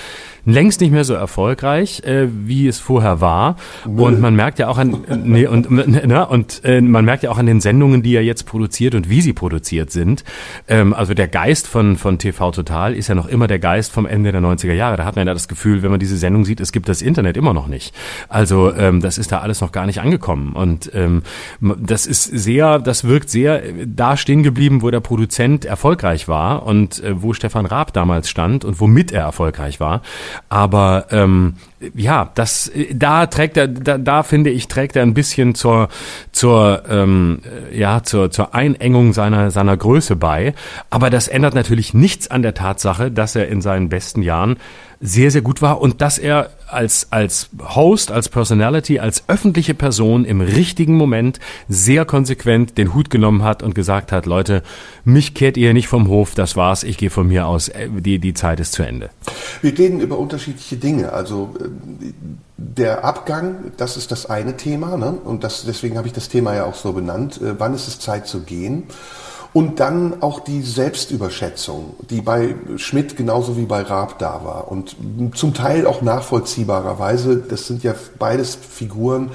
längst 0.49 0.81
nicht 0.81 0.93
mehr 0.93 1.05
so 1.05 1.15
erfolgreich, 1.15 2.03
äh, 2.05 2.29
wie 2.31 2.67
es 2.67 2.79
vorher 2.79 3.21
war. 3.21 3.57
Und 3.85 4.21
man 4.21 4.35
merkt 4.35 4.59
ja 4.59 4.69
auch 4.69 4.79
an, 4.79 5.05
nee, 5.25 5.47
und, 5.47 5.71
ne, 5.71 6.27
und 6.27 6.65
äh, 6.65 6.81
man 6.81 7.05
merkt 7.05 7.23
ja 7.23 7.31
auch 7.31 7.39
an 7.39 7.47
den 7.47 7.61
Sendungen, 7.61 8.03
die 8.03 8.15
er 8.15 8.25
jetzt 8.25 8.45
produziert 8.45 8.95
und 8.95 9.11
wie 9.11 9.21
sie 9.21 9.33
produziert 9.33 9.91
sind. 9.91 10.25
Ähm, 10.69 10.95
also 10.95 11.15
der 11.15 11.29
Geist 11.29 11.67
von, 11.67 11.97
von 11.97 12.19
TV 12.19 12.51
Total 12.51 12.95
ist 12.95 13.09
ja 13.09 13.15
noch 13.15 13.29
immer 13.29 13.47
der 13.47 13.59
Geist 13.59 13.93
vom 13.93 14.07
Ende 14.07 14.33
der 14.33 14.41
90er 14.41 14.73
Jahre. 14.73 14.97
Da 14.97 15.05
hat 15.05 15.17
man 15.17 15.27
ja 15.27 15.35
das 15.35 15.49
Gefühl, 15.49 15.83
wenn 15.83 15.91
man 15.91 16.01
diese 16.01 16.17
Sendung 16.17 16.45
sieht, 16.45 16.61
es 16.61 16.73
gibt 16.73 16.89
das 16.89 17.03
Internet 17.03 17.37
immer 17.37 17.55
noch 17.55 17.67
nicht. 17.67 17.95
Also 18.29 18.75
ähm, 18.75 19.01
das 19.01 19.19
ist 19.19 19.33
da 19.33 19.41
alles 19.41 19.61
noch 19.61 19.73
gar 19.73 19.87
nicht 19.87 20.01
angekommen. 20.01 20.55
Und 20.55 20.91
ähm, 20.95 21.23
das 21.61 22.07
ist 22.07 22.25
sehr, 22.25 22.79
das 22.79 23.05
wirkt 23.05 23.31
sehr 23.31 23.63
da 23.87 24.17
stehen 24.17 24.43
geblieben, 24.43 24.83
wo 24.83 24.91
der 24.91 25.01
Produzent 25.01 25.65
erfolgreich 25.65 26.29
war 26.29 26.65
und 26.65 27.03
äh, 27.03 27.23
wo 27.23 27.33
Stefan 27.33 27.67
Raab 27.67 27.93
damals 27.93 28.29
stand 28.29 28.65
und 28.65 28.81
womit 28.81 29.13
er 29.13 29.23
erfolgreich 29.23 29.81
war. 29.81 30.03
Aber 30.49 31.07
ähm, 31.11 31.55
ja, 31.95 32.31
das 32.35 32.71
da 32.93 33.27
trägt 33.27 33.57
er, 33.57 33.69
da, 33.69 33.99
da 33.99 34.23
finde 34.23 34.51
ich, 34.51 34.69
trägt 34.69 34.97
er 34.97 35.03
ein 35.03 35.15
bisschen 35.15 35.55
zur 35.55 35.89
zur 36.33 36.83
ähm, 36.89 37.41
ja 37.73 38.03
zur 38.03 38.31
zur 38.31 38.55
Einengung 38.55 39.13
seiner 39.13 39.51
seiner 39.51 39.77
Größe 39.77 40.17
bei. 40.17 40.55
Aber 40.91 41.11
das 41.11 41.29
ändert 41.29 41.55
natürlich 41.55 41.95
nichts 41.95 42.31
an 42.31 42.43
der 42.43 42.55
Tatsache, 42.55 43.11
dass 43.11 43.37
er 43.37 43.49
in 43.49 43.61
seinen 43.61 43.89
besten 43.89 44.23
Jahren 44.23 44.57
sehr, 45.01 45.31
sehr 45.31 45.43
gut 45.43 45.63
war 45.63 45.81
und 45.81 46.01
dass 46.01 46.19
er 46.19 46.51
als, 46.67 47.07
als 47.11 47.51
Host, 47.61 48.11
als 48.11 48.29
Personality, 48.29 48.99
als 48.99 49.29
öffentliche 49.29 49.75
Person 49.75 50.25
im 50.25 50.41
richtigen 50.41 50.97
Moment 50.97 51.39
sehr 51.69 52.05
konsequent 52.05 52.77
den 52.77 52.95
Hut 52.95 53.09
genommen 53.09 53.43
hat 53.43 53.63
und 53.63 53.75
gesagt 53.75 54.13
hat, 54.13 54.27
Leute, 54.27 54.63
mich 55.05 55.35
kehrt 55.35 55.57
ihr 55.57 55.73
nicht 55.73 55.89
vom 55.89 56.09
Hof, 56.09 56.35
das 56.35 56.57
war's, 56.57 56.83
ich 56.83 56.99
gehe 56.99 57.11
von 57.11 57.29
mir 57.29 57.47
aus, 57.47 57.69
äh, 57.69 57.89
die, 57.89 58.19
die 58.19 58.35
Zeit 58.35 58.61
ist 58.61 58.73
zu 58.73 58.83
Ende. 58.83 59.11
Wir 59.63 59.79
reden 59.79 60.01
über 60.01 60.19
unterschiedliche 60.19 60.77
Dinge, 60.77 61.13
also 61.13 61.55
äh, 61.61 61.68
der 62.57 63.05
Abgang, 63.05 63.73
das 63.77 63.97
ist 63.97 64.11
das 64.11 64.27
eine 64.27 64.57
Thema, 64.57 64.97
ne? 64.97 65.19
und 65.25 65.45
das, 65.45 65.65
deswegen 65.65 65.97
habe 65.97 66.07
ich 66.07 66.13
das 66.13 66.29
Thema 66.29 66.55
ja 66.55 66.65
auch 66.65 66.75
so 66.75 66.93
benannt, 66.93 67.41
äh, 67.41 67.59
wann 67.59 67.75
ist 67.75 67.89
es 67.89 68.01
Zeit 68.01 68.27
zu 68.27 68.41
gehen? 68.41 68.85
Und 69.55 69.81
dann 69.81 70.23
auch 70.23 70.41
die 70.41 70.61
Selbstüberschätzung, 70.61 71.95
die 72.11 72.21
bei 72.21 72.55
Schmidt 72.77 73.17
genauso 73.17 73.57
wie 73.57 73.65
bei 73.65 73.81
Raab 73.81 74.19
da 74.19 74.45
war. 74.45 74.71
Und 74.71 74.97
zum 75.35 75.55
Teil 75.55 75.87
auch 75.87 76.03
nachvollziehbarerweise, 76.03 77.37
das 77.37 77.67
sind 77.67 77.83
ja 77.83 77.95
beides 78.19 78.57
Figuren 78.57 79.31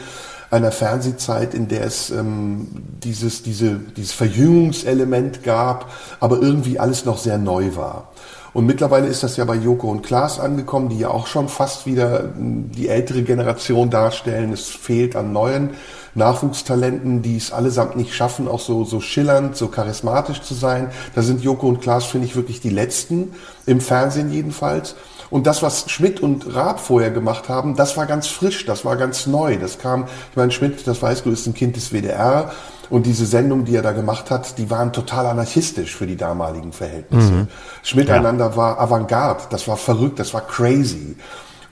einer 0.53 0.71
Fernsehzeit, 0.71 1.53
in 1.53 1.67
der 1.67 1.83
es 1.83 2.11
ähm, 2.11 2.67
dieses, 3.03 3.41
diese, 3.41 3.79
dieses 3.97 4.13
Verjüngungselement 4.13 5.43
gab, 5.43 5.91
aber 6.19 6.39
irgendwie 6.39 6.79
alles 6.79 7.05
noch 7.05 7.17
sehr 7.17 7.39
neu 7.39 7.75
war. 7.75 8.11
Und 8.53 8.67
mittlerweile 8.67 9.07
ist 9.07 9.23
das 9.23 9.35
ja 9.35 9.45
bei 9.45 9.55
Joko 9.55 9.89
und 9.89 10.03
Klaas 10.03 10.39
angekommen, 10.39 10.89
die 10.89 10.99
ja 10.99 11.09
auch 11.09 11.25
schon 11.25 11.49
fast 11.49 11.87
wieder 11.87 12.29
die 12.37 12.87
ältere 12.87 13.23
Generation 13.23 13.89
darstellen. 13.89 14.53
Es 14.53 14.67
fehlt 14.67 15.15
an 15.15 15.33
neuen 15.33 15.71
Nachwuchstalenten, 16.13 17.23
die 17.23 17.37
es 17.37 17.51
allesamt 17.51 17.95
nicht 17.95 18.13
schaffen, 18.13 18.47
auch 18.47 18.59
so, 18.59 18.85
so 18.85 19.01
schillernd, 19.01 19.57
so 19.57 19.69
charismatisch 19.69 20.41
zu 20.41 20.53
sein. 20.53 20.91
Da 21.15 21.23
sind 21.23 21.41
Joko 21.41 21.67
und 21.67 21.81
Klaas, 21.81 22.05
finde 22.05 22.27
ich, 22.27 22.35
wirklich 22.35 22.61
die 22.61 22.69
Letzten, 22.69 23.33
im 23.65 23.81
Fernsehen 23.81 24.31
jedenfalls. 24.31 24.95
Und 25.33 25.47
das, 25.47 25.63
was 25.63 25.89
Schmidt 25.89 26.19
und 26.19 26.53
Raab 26.53 26.79
vorher 26.79 27.09
gemacht 27.09 27.49
haben, 27.49 27.75
das 27.75 27.97
war 27.97 28.05
ganz 28.05 28.27
frisch, 28.27 28.67
das 28.67 28.85
war 28.85 28.97
ganz 28.97 29.25
neu. 29.25 29.57
Das 29.57 29.79
kam, 29.79 30.03
ich 30.29 30.37
meine, 30.37 30.51
Schmidt, 30.51 30.85
das 30.85 31.01
weißt 31.01 31.25
du, 31.25 31.31
ist 31.31 31.47
ein 31.47 31.55
Kind 31.55 31.75
des 31.75 31.89
WDR. 31.89 32.51
Und 32.91 33.07
diese 33.07 33.25
Sendung, 33.25 33.65
die 33.65 33.75
er 33.75 33.81
da 33.81 33.93
gemacht 33.93 34.29
hat, 34.29 34.59
die 34.59 34.69
waren 34.69 34.93
total 34.93 35.25
anarchistisch 35.25 35.95
für 35.95 36.05
die 36.05 36.17
damaligen 36.17 36.71
Verhältnisse. 36.71 37.31
Mhm. 37.31 37.47
Schmidt 37.81 38.09
ja. 38.09 38.15
einander 38.17 38.55
war 38.55 38.79
Avantgarde, 38.79 39.45
das 39.49 39.67
war 39.67 39.75
verrückt, 39.75 40.19
das 40.19 40.35
war 40.35 40.41
crazy. 40.41 41.15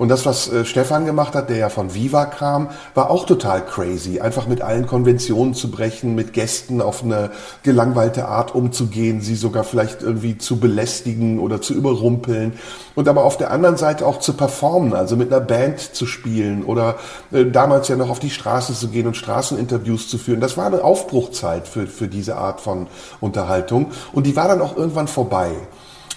Und 0.02 0.08
das, 0.08 0.26
was 0.26 0.52
äh, 0.52 0.66
Stefan 0.66 1.06
gemacht 1.06 1.36
hat, 1.36 1.52
der 1.52 1.58
ja 1.58 1.70
von 1.70 1.94
Viva 1.94 2.26
kam, 2.26 2.70
war 2.96 3.12
auch 3.12 3.28
total 3.28 3.64
crazy. 3.64 4.20
Einfach 4.20 4.48
mit 4.48 4.64
allen 4.64 4.88
Konventionen 4.88 5.54
zu 5.54 5.70
brechen, 5.70 6.16
mit 6.16 6.34
Gästen 6.34 6.82
auf 6.82 7.04
eine 7.04 7.30
gelangweilte 7.62 8.28
Art 8.28 8.56
umzugehen, 8.56 9.22
sie 9.22 9.36
sogar 9.36 9.64
vielleicht 9.64 10.02
irgendwie 10.02 10.40
zu 10.40 10.60
belästigen 10.60 11.38
oder 11.38 11.62
zu 11.62 11.76
überrumpeln. 11.76 12.54
Und 12.96 13.08
aber 13.08 13.24
auf 13.26 13.38
der 13.38 13.52
anderen 13.52 13.78
Seite 13.78 14.08
auch 14.08 14.18
zu 14.18 14.34
performen, 14.34 14.96
also 14.96 15.16
mit 15.16 15.32
einer 15.32 15.46
Band 15.46 15.80
zu 15.80 16.08
spielen 16.08 16.64
oder 16.64 16.96
äh, 17.32 17.46
damals 17.46 17.88
ja 17.88 17.96
noch 17.96 18.10
auf 18.10 18.18
die 18.18 18.32
Straße 18.32 18.74
zu 18.74 18.88
gehen 18.88 19.06
und 19.06 19.16
Straßeninterviews 19.18 20.10
zu 20.10 20.18
führen. 20.18 20.42
Das 20.42 20.58
war 20.58 20.66
eine 20.66 20.84
Aufbruchzeit 20.84 21.68
für, 21.68 21.86
für 21.86 22.08
diese 22.08 22.38
Art 22.38 22.60
von 22.60 22.88
Unterhaltung. 23.20 23.92
Und 24.14 24.26
die 24.26 24.36
war 24.36 24.48
dann 24.48 24.62
auch 24.62 24.76
irgendwann 24.76 25.08
vorbei. 25.08 25.52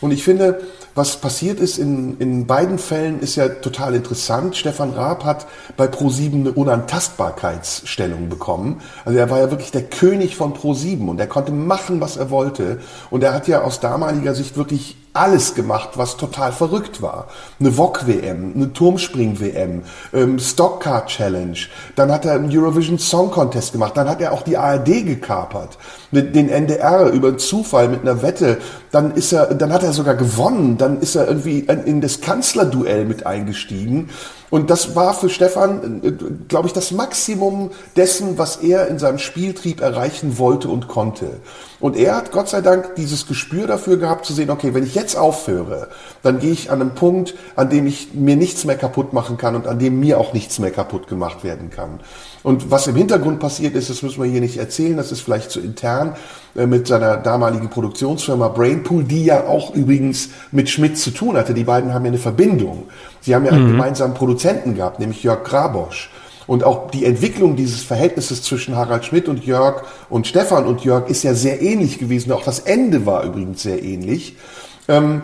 Und 0.00 0.10
ich 0.10 0.24
finde, 0.24 0.60
was 0.94 1.16
passiert 1.16 1.58
ist 1.58 1.78
in, 1.78 2.18
in 2.18 2.46
beiden 2.46 2.78
Fällen 2.78 3.20
ist 3.20 3.36
ja 3.36 3.48
total 3.48 3.94
interessant. 3.94 4.56
Stefan 4.56 4.90
Raab 4.90 5.24
hat 5.24 5.46
bei 5.76 5.86
Pro7 5.86 6.34
eine 6.34 6.52
Unantastbarkeitsstellung 6.52 8.28
bekommen. 8.28 8.80
Also 9.04 9.18
er 9.18 9.28
war 9.28 9.38
ja 9.38 9.50
wirklich 9.50 9.72
der 9.72 9.84
König 9.84 10.36
von 10.36 10.54
Pro7 10.54 11.08
und 11.08 11.18
er 11.18 11.26
konnte 11.26 11.52
machen, 11.52 12.00
was 12.00 12.16
er 12.16 12.30
wollte. 12.30 12.80
Und 13.10 13.24
er 13.24 13.34
hat 13.34 13.48
ja 13.48 13.62
aus 13.62 13.80
damaliger 13.80 14.34
Sicht 14.34 14.56
wirklich 14.56 14.96
alles 15.14 15.54
gemacht, 15.54 15.90
was 15.94 16.16
total 16.16 16.52
verrückt 16.52 17.00
war. 17.00 17.28
Eine 17.60 17.70
VOG-WM, 17.70 18.52
eine 18.54 18.72
Turmspring-WM, 18.72 19.82
ähm, 20.12 20.38
Stockcar-Challenge. 20.40 21.56
Dann 21.94 22.10
hat 22.10 22.24
er 22.24 22.34
einen 22.34 22.50
Eurovision 22.50 22.98
Song 22.98 23.30
Contest 23.30 23.72
gemacht. 23.72 23.96
Dann 23.96 24.08
hat 24.08 24.20
er 24.20 24.32
auch 24.32 24.42
die 24.42 24.56
ARD 24.56 25.06
gekapert. 25.06 25.78
Mit 26.10 26.34
den 26.34 26.48
NDR 26.48 27.10
über 27.10 27.38
Zufall, 27.38 27.88
mit 27.88 28.02
einer 28.02 28.22
Wette. 28.22 28.58
Dann 28.90 29.14
ist 29.14 29.32
er, 29.32 29.54
dann 29.54 29.72
hat 29.72 29.84
er 29.84 29.92
sogar 29.92 30.16
gewonnen. 30.16 30.78
Dann 30.78 31.00
ist 31.00 31.14
er 31.14 31.28
irgendwie 31.28 31.60
in 31.60 32.00
das 32.00 32.20
Kanzlerduell 32.20 33.04
mit 33.04 33.24
eingestiegen. 33.24 34.10
Und 34.50 34.70
das 34.70 34.94
war 34.94 35.14
für 35.14 35.30
Stefan, 35.30 36.00
äh, 36.04 36.12
glaube 36.46 36.68
ich, 36.68 36.72
das 36.72 36.92
Maximum 36.92 37.70
dessen, 37.96 38.38
was 38.38 38.56
er 38.56 38.88
in 38.88 38.98
seinem 38.98 39.18
Spieltrieb 39.18 39.80
erreichen 39.80 40.38
wollte 40.38 40.68
und 40.68 40.86
konnte. 40.86 41.40
Und 41.84 41.98
er 41.98 42.16
hat 42.16 42.32
Gott 42.32 42.48
sei 42.48 42.62
Dank 42.62 42.94
dieses 42.94 43.26
Gespür 43.26 43.66
dafür 43.66 43.98
gehabt 43.98 44.24
zu 44.24 44.32
sehen, 44.32 44.48
okay, 44.48 44.72
wenn 44.72 44.84
ich 44.84 44.94
jetzt 44.94 45.18
aufhöre, 45.18 45.88
dann 46.22 46.38
gehe 46.38 46.50
ich 46.50 46.70
an 46.70 46.80
einen 46.80 46.94
Punkt, 46.94 47.34
an 47.56 47.68
dem 47.68 47.86
ich 47.86 48.14
mir 48.14 48.36
nichts 48.36 48.64
mehr 48.64 48.78
kaputt 48.78 49.12
machen 49.12 49.36
kann 49.36 49.54
und 49.54 49.66
an 49.66 49.78
dem 49.78 50.00
mir 50.00 50.18
auch 50.18 50.32
nichts 50.32 50.58
mehr 50.58 50.70
kaputt 50.70 51.08
gemacht 51.08 51.44
werden 51.44 51.68
kann. 51.68 52.00
Und 52.42 52.70
was 52.70 52.86
im 52.86 52.96
Hintergrund 52.96 53.38
passiert 53.38 53.74
ist, 53.74 53.90
das 53.90 54.00
müssen 54.00 54.22
wir 54.22 54.30
hier 54.30 54.40
nicht 54.40 54.56
erzählen, 54.56 54.96
das 54.96 55.12
ist 55.12 55.20
vielleicht 55.20 55.50
zu 55.50 55.60
intern, 55.60 56.16
äh, 56.56 56.64
mit 56.64 56.86
seiner 56.86 57.18
damaligen 57.18 57.68
Produktionsfirma 57.68 58.48
Brainpool, 58.48 59.04
die 59.04 59.26
ja 59.26 59.46
auch 59.46 59.74
übrigens 59.74 60.30
mit 60.52 60.70
Schmidt 60.70 60.96
zu 60.96 61.10
tun 61.10 61.36
hatte. 61.36 61.52
Die 61.52 61.64
beiden 61.64 61.92
haben 61.92 62.06
ja 62.06 62.12
eine 62.12 62.18
Verbindung. 62.18 62.84
Sie 63.20 63.34
haben 63.34 63.44
ja 63.44 63.52
einen 63.52 63.66
mhm. 63.66 63.72
gemeinsamen 63.72 64.14
Produzenten 64.14 64.74
gehabt, 64.74 65.00
nämlich 65.00 65.22
Jörg 65.22 65.44
Grabosch. 65.44 66.08
Und 66.46 66.64
auch 66.64 66.90
die 66.90 67.04
Entwicklung 67.04 67.56
dieses 67.56 67.82
Verhältnisses 67.82 68.42
zwischen 68.42 68.76
Harald 68.76 69.04
Schmidt 69.04 69.28
und 69.28 69.44
Jörg 69.44 69.84
und 70.10 70.26
Stefan 70.26 70.66
und 70.66 70.84
Jörg 70.84 71.08
ist 71.08 71.22
ja 71.22 71.34
sehr 71.34 71.62
ähnlich 71.62 71.98
gewesen. 71.98 72.32
Auch 72.32 72.44
das 72.44 72.60
Ende 72.60 73.06
war 73.06 73.24
übrigens 73.24 73.62
sehr 73.62 73.82
ähnlich. 73.82 74.36
Ähm, 74.88 75.22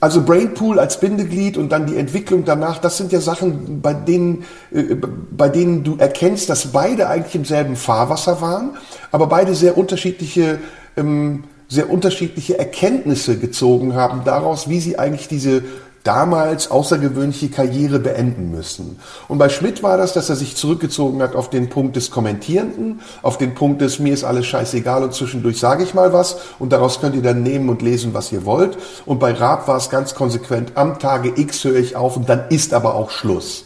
also 0.00 0.22
Brainpool 0.22 0.78
als 0.78 1.00
Bindeglied 1.00 1.56
und 1.56 1.70
dann 1.70 1.86
die 1.86 1.96
Entwicklung 1.96 2.44
danach, 2.44 2.78
das 2.78 2.96
sind 2.96 3.12
ja 3.12 3.20
Sachen, 3.20 3.80
bei 3.80 3.94
denen, 3.94 4.44
äh, 4.72 4.96
bei 5.30 5.48
denen 5.48 5.84
du 5.84 5.96
erkennst, 5.96 6.48
dass 6.48 6.66
beide 6.66 7.08
eigentlich 7.08 7.34
im 7.34 7.44
selben 7.44 7.76
Fahrwasser 7.76 8.40
waren, 8.40 8.76
aber 9.10 9.26
beide 9.26 9.54
sehr 9.54 9.76
unterschiedliche, 9.76 10.58
ähm, 10.96 11.44
sehr 11.68 11.90
unterschiedliche 11.90 12.58
Erkenntnisse 12.58 13.38
gezogen 13.38 13.94
haben 13.94 14.22
daraus, 14.24 14.68
wie 14.68 14.80
sie 14.80 14.98
eigentlich 14.98 15.28
diese 15.28 15.62
damals 16.04 16.70
außergewöhnliche 16.70 17.48
Karriere 17.48 17.98
beenden 17.98 18.50
müssen. 18.50 18.98
Und 19.28 19.38
bei 19.38 19.48
Schmidt 19.48 19.82
war 19.82 19.96
das, 19.96 20.12
dass 20.12 20.28
er 20.28 20.36
sich 20.36 20.56
zurückgezogen 20.56 21.22
hat 21.22 21.36
auf 21.36 21.50
den 21.50 21.68
Punkt 21.68 21.96
des 21.96 22.10
Kommentierenden, 22.10 23.00
auf 23.22 23.38
den 23.38 23.54
Punkt 23.54 23.80
des 23.80 23.98
mir 23.98 24.12
ist 24.12 24.24
alles 24.24 24.46
scheißegal 24.46 25.04
und 25.04 25.14
zwischendurch 25.14 25.60
sage 25.60 25.84
ich 25.84 25.94
mal 25.94 26.12
was 26.12 26.38
und 26.58 26.72
daraus 26.72 27.00
könnt 27.00 27.14
ihr 27.14 27.22
dann 27.22 27.42
nehmen 27.42 27.68
und 27.68 27.82
lesen, 27.82 28.14
was 28.14 28.32
ihr 28.32 28.44
wollt. 28.44 28.76
Und 29.06 29.20
bei 29.20 29.32
Raab 29.32 29.68
war 29.68 29.76
es 29.76 29.90
ganz 29.90 30.14
konsequent, 30.14 30.72
am 30.74 30.98
Tage 30.98 31.32
X 31.36 31.64
höre 31.64 31.76
ich 31.76 31.96
auf 31.96 32.16
und 32.16 32.28
dann 32.28 32.48
ist 32.48 32.74
aber 32.74 32.94
auch 32.94 33.10
Schluss. 33.10 33.64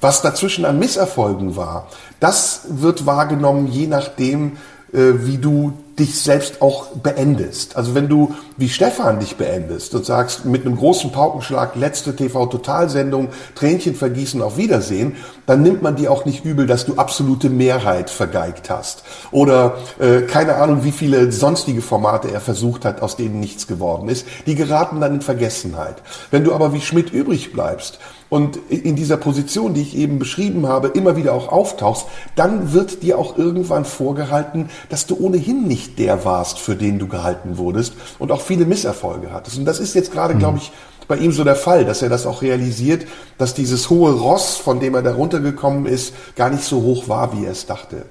Was 0.00 0.20
dazwischen 0.20 0.66
an 0.66 0.78
Misserfolgen 0.78 1.56
war, 1.56 1.88
das 2.20 2.62
wird 2.68 3.06
wahrgenommen, 3.06 3.68
je 3.68 3.86
nachdem, 3.86 4.58
wie 4.94 5.38
du 5.38 5.72
dich 5.98 6.20
selbst 6.20 6.60
auch 6.60 6.88
beendest. 7.02 7.76
Also 7.76 7.94
wenn 7.94 8.08
du 8.08 8.34
wie 8.56 8.68
Stefan 8.68 9.20
dich 9.20 9.36
beendest 9.36 9.94
und 9.94 10.04
sagst 10.04 10.44
mit 10.44 10.66
einem 10.66 10.76
großen 10.76 11.12
Paukenschlag 11.12 11.76
letzte 11.76 12.16
TV-Totalsendung 12.16 13.28
Tränchen 13.54 13.94
vergießen 13.94 14.42
auf 14.42 14.56
Wiedersehen, 14.56 15.16
dann 15.46 15.62
nimmt 15.62 15.82
man 15.82 15.96
dir 15.96 16.10
auch 16.10 16.24
nicht 16.24 16.44
übel, 16.44 16.66
dass 16.66 16.86
du 16.86 16.94
absolute 16.94 17.48
Mehrheit 17.48 18.10
vergeigt 18.10 18.70
hast 18.70 19.04
oder 19.30 19.76
äh, 19.98 20.22
keine 20.22 20.56
Ahnung, 20.56 20.84
wie 20.84 20.92
viele 20.92 21.30
sonstige 21.30 21.82
Formate 21.82 22.30
er 22.30 22.40
versucht 22.40 22.84
hat, 22.84 23.00
aus 23.00 23.16
denen 23.16 23.38
nichts 23.38 23.66
geworden 23.66 24.08
ist. 24.08 24.26
Die 24.46 24.54
geraten 24.54 25.00
dann 25.00 25.14
in 25.14 25.20
Vergessenheit. 25.20 26.02
Wenn 26.30 26.44
du 26.44 26.52
aber 26.52 26.72
wie 26.72 26.80
Schmidt 26.80 27.12
übrig 27.12 27.52
bleibst 27.52 28.00
und 28.28 28.58
in 28.68 28.96
dieser 28.96 29.16
Position, 29.16 29.74
die 29.74 29.82
ich 29.82 29.96
eben 29.96 30.18
beschrieben 30.18 30.66
habe, 30.66 30.88
immer 30.88 31.16
wieder 31.16 31.34
auch 31.34 31.48
auftauchst, 31.52 32.06
dann 32.36 32.72
wird 32.72 33.02
dir 33.02 33.18
auch 33.18 33.38
irgendwann 33.38 33.84
vorgehalten, 33.84 34.70
dass 34.88 35.06
du 35.06 35.16
ohnehin 35.16 35.68
nicht 35.68 35.98
der 35.98 36.24
warst, 36.24 36.58
für 36.58 36.74
den 36.74 36.98
du 36.98 37.06
gehalten 37.06 37.58
wurdest 37.58 37.94
und 38.18 38.32
auch 38.32 38.40
viele 38.40 38.64
Misserfolge 38.64 39.32
hattest. 39.32 39.58
Und 39.58 39.66
das 39.66 39.78
ist 39.78 39.94
jetzt 39.94 40.12
gerade, 40.12 40.34
mhm. 40.34 40.38
glaube 40.38 40.58
ich, 40.58 40.72
bei 41.06 41.16
ihm 41.16 41.32
so 41.32 41.44
der 41.44 41.56
Fall, 41.56 41.84
dass 41.84 42.02
er 42.02 42.08
das 42.08 42.26
auch 42.26 42.42
realisiert, 42.42 43.06
dass 43.38 43.54
dieses 43.54 43.90
hohe 43.90 44.12
Ross, 44.12 44.56
von 44.56 44.80
dem 44.80 44.94
er 44.94 45.02
da 45.02 45.14
runtergekommen 45.14 45.86
ist, 45.86 46.14
gar 46.34 46.50
nicht 46.50 46.64
so 46.64 46.82
hoch 46.82 47.08
war, 47.08 47.36
wie 47.36 47.44
er 47.44 47.52
es 47.52 47.66
dachte. 47.66 48.06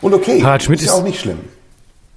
Und 0.00 0.14
okay, 0.14 0.42
Harald 0.42 0.62
Schmidt 0.62 0.80
ist 0.80 0.86
ja 0.86 0.92
auch 0.94 1.02
nicht 1.02 1.20
schlimm. 1.20 1.40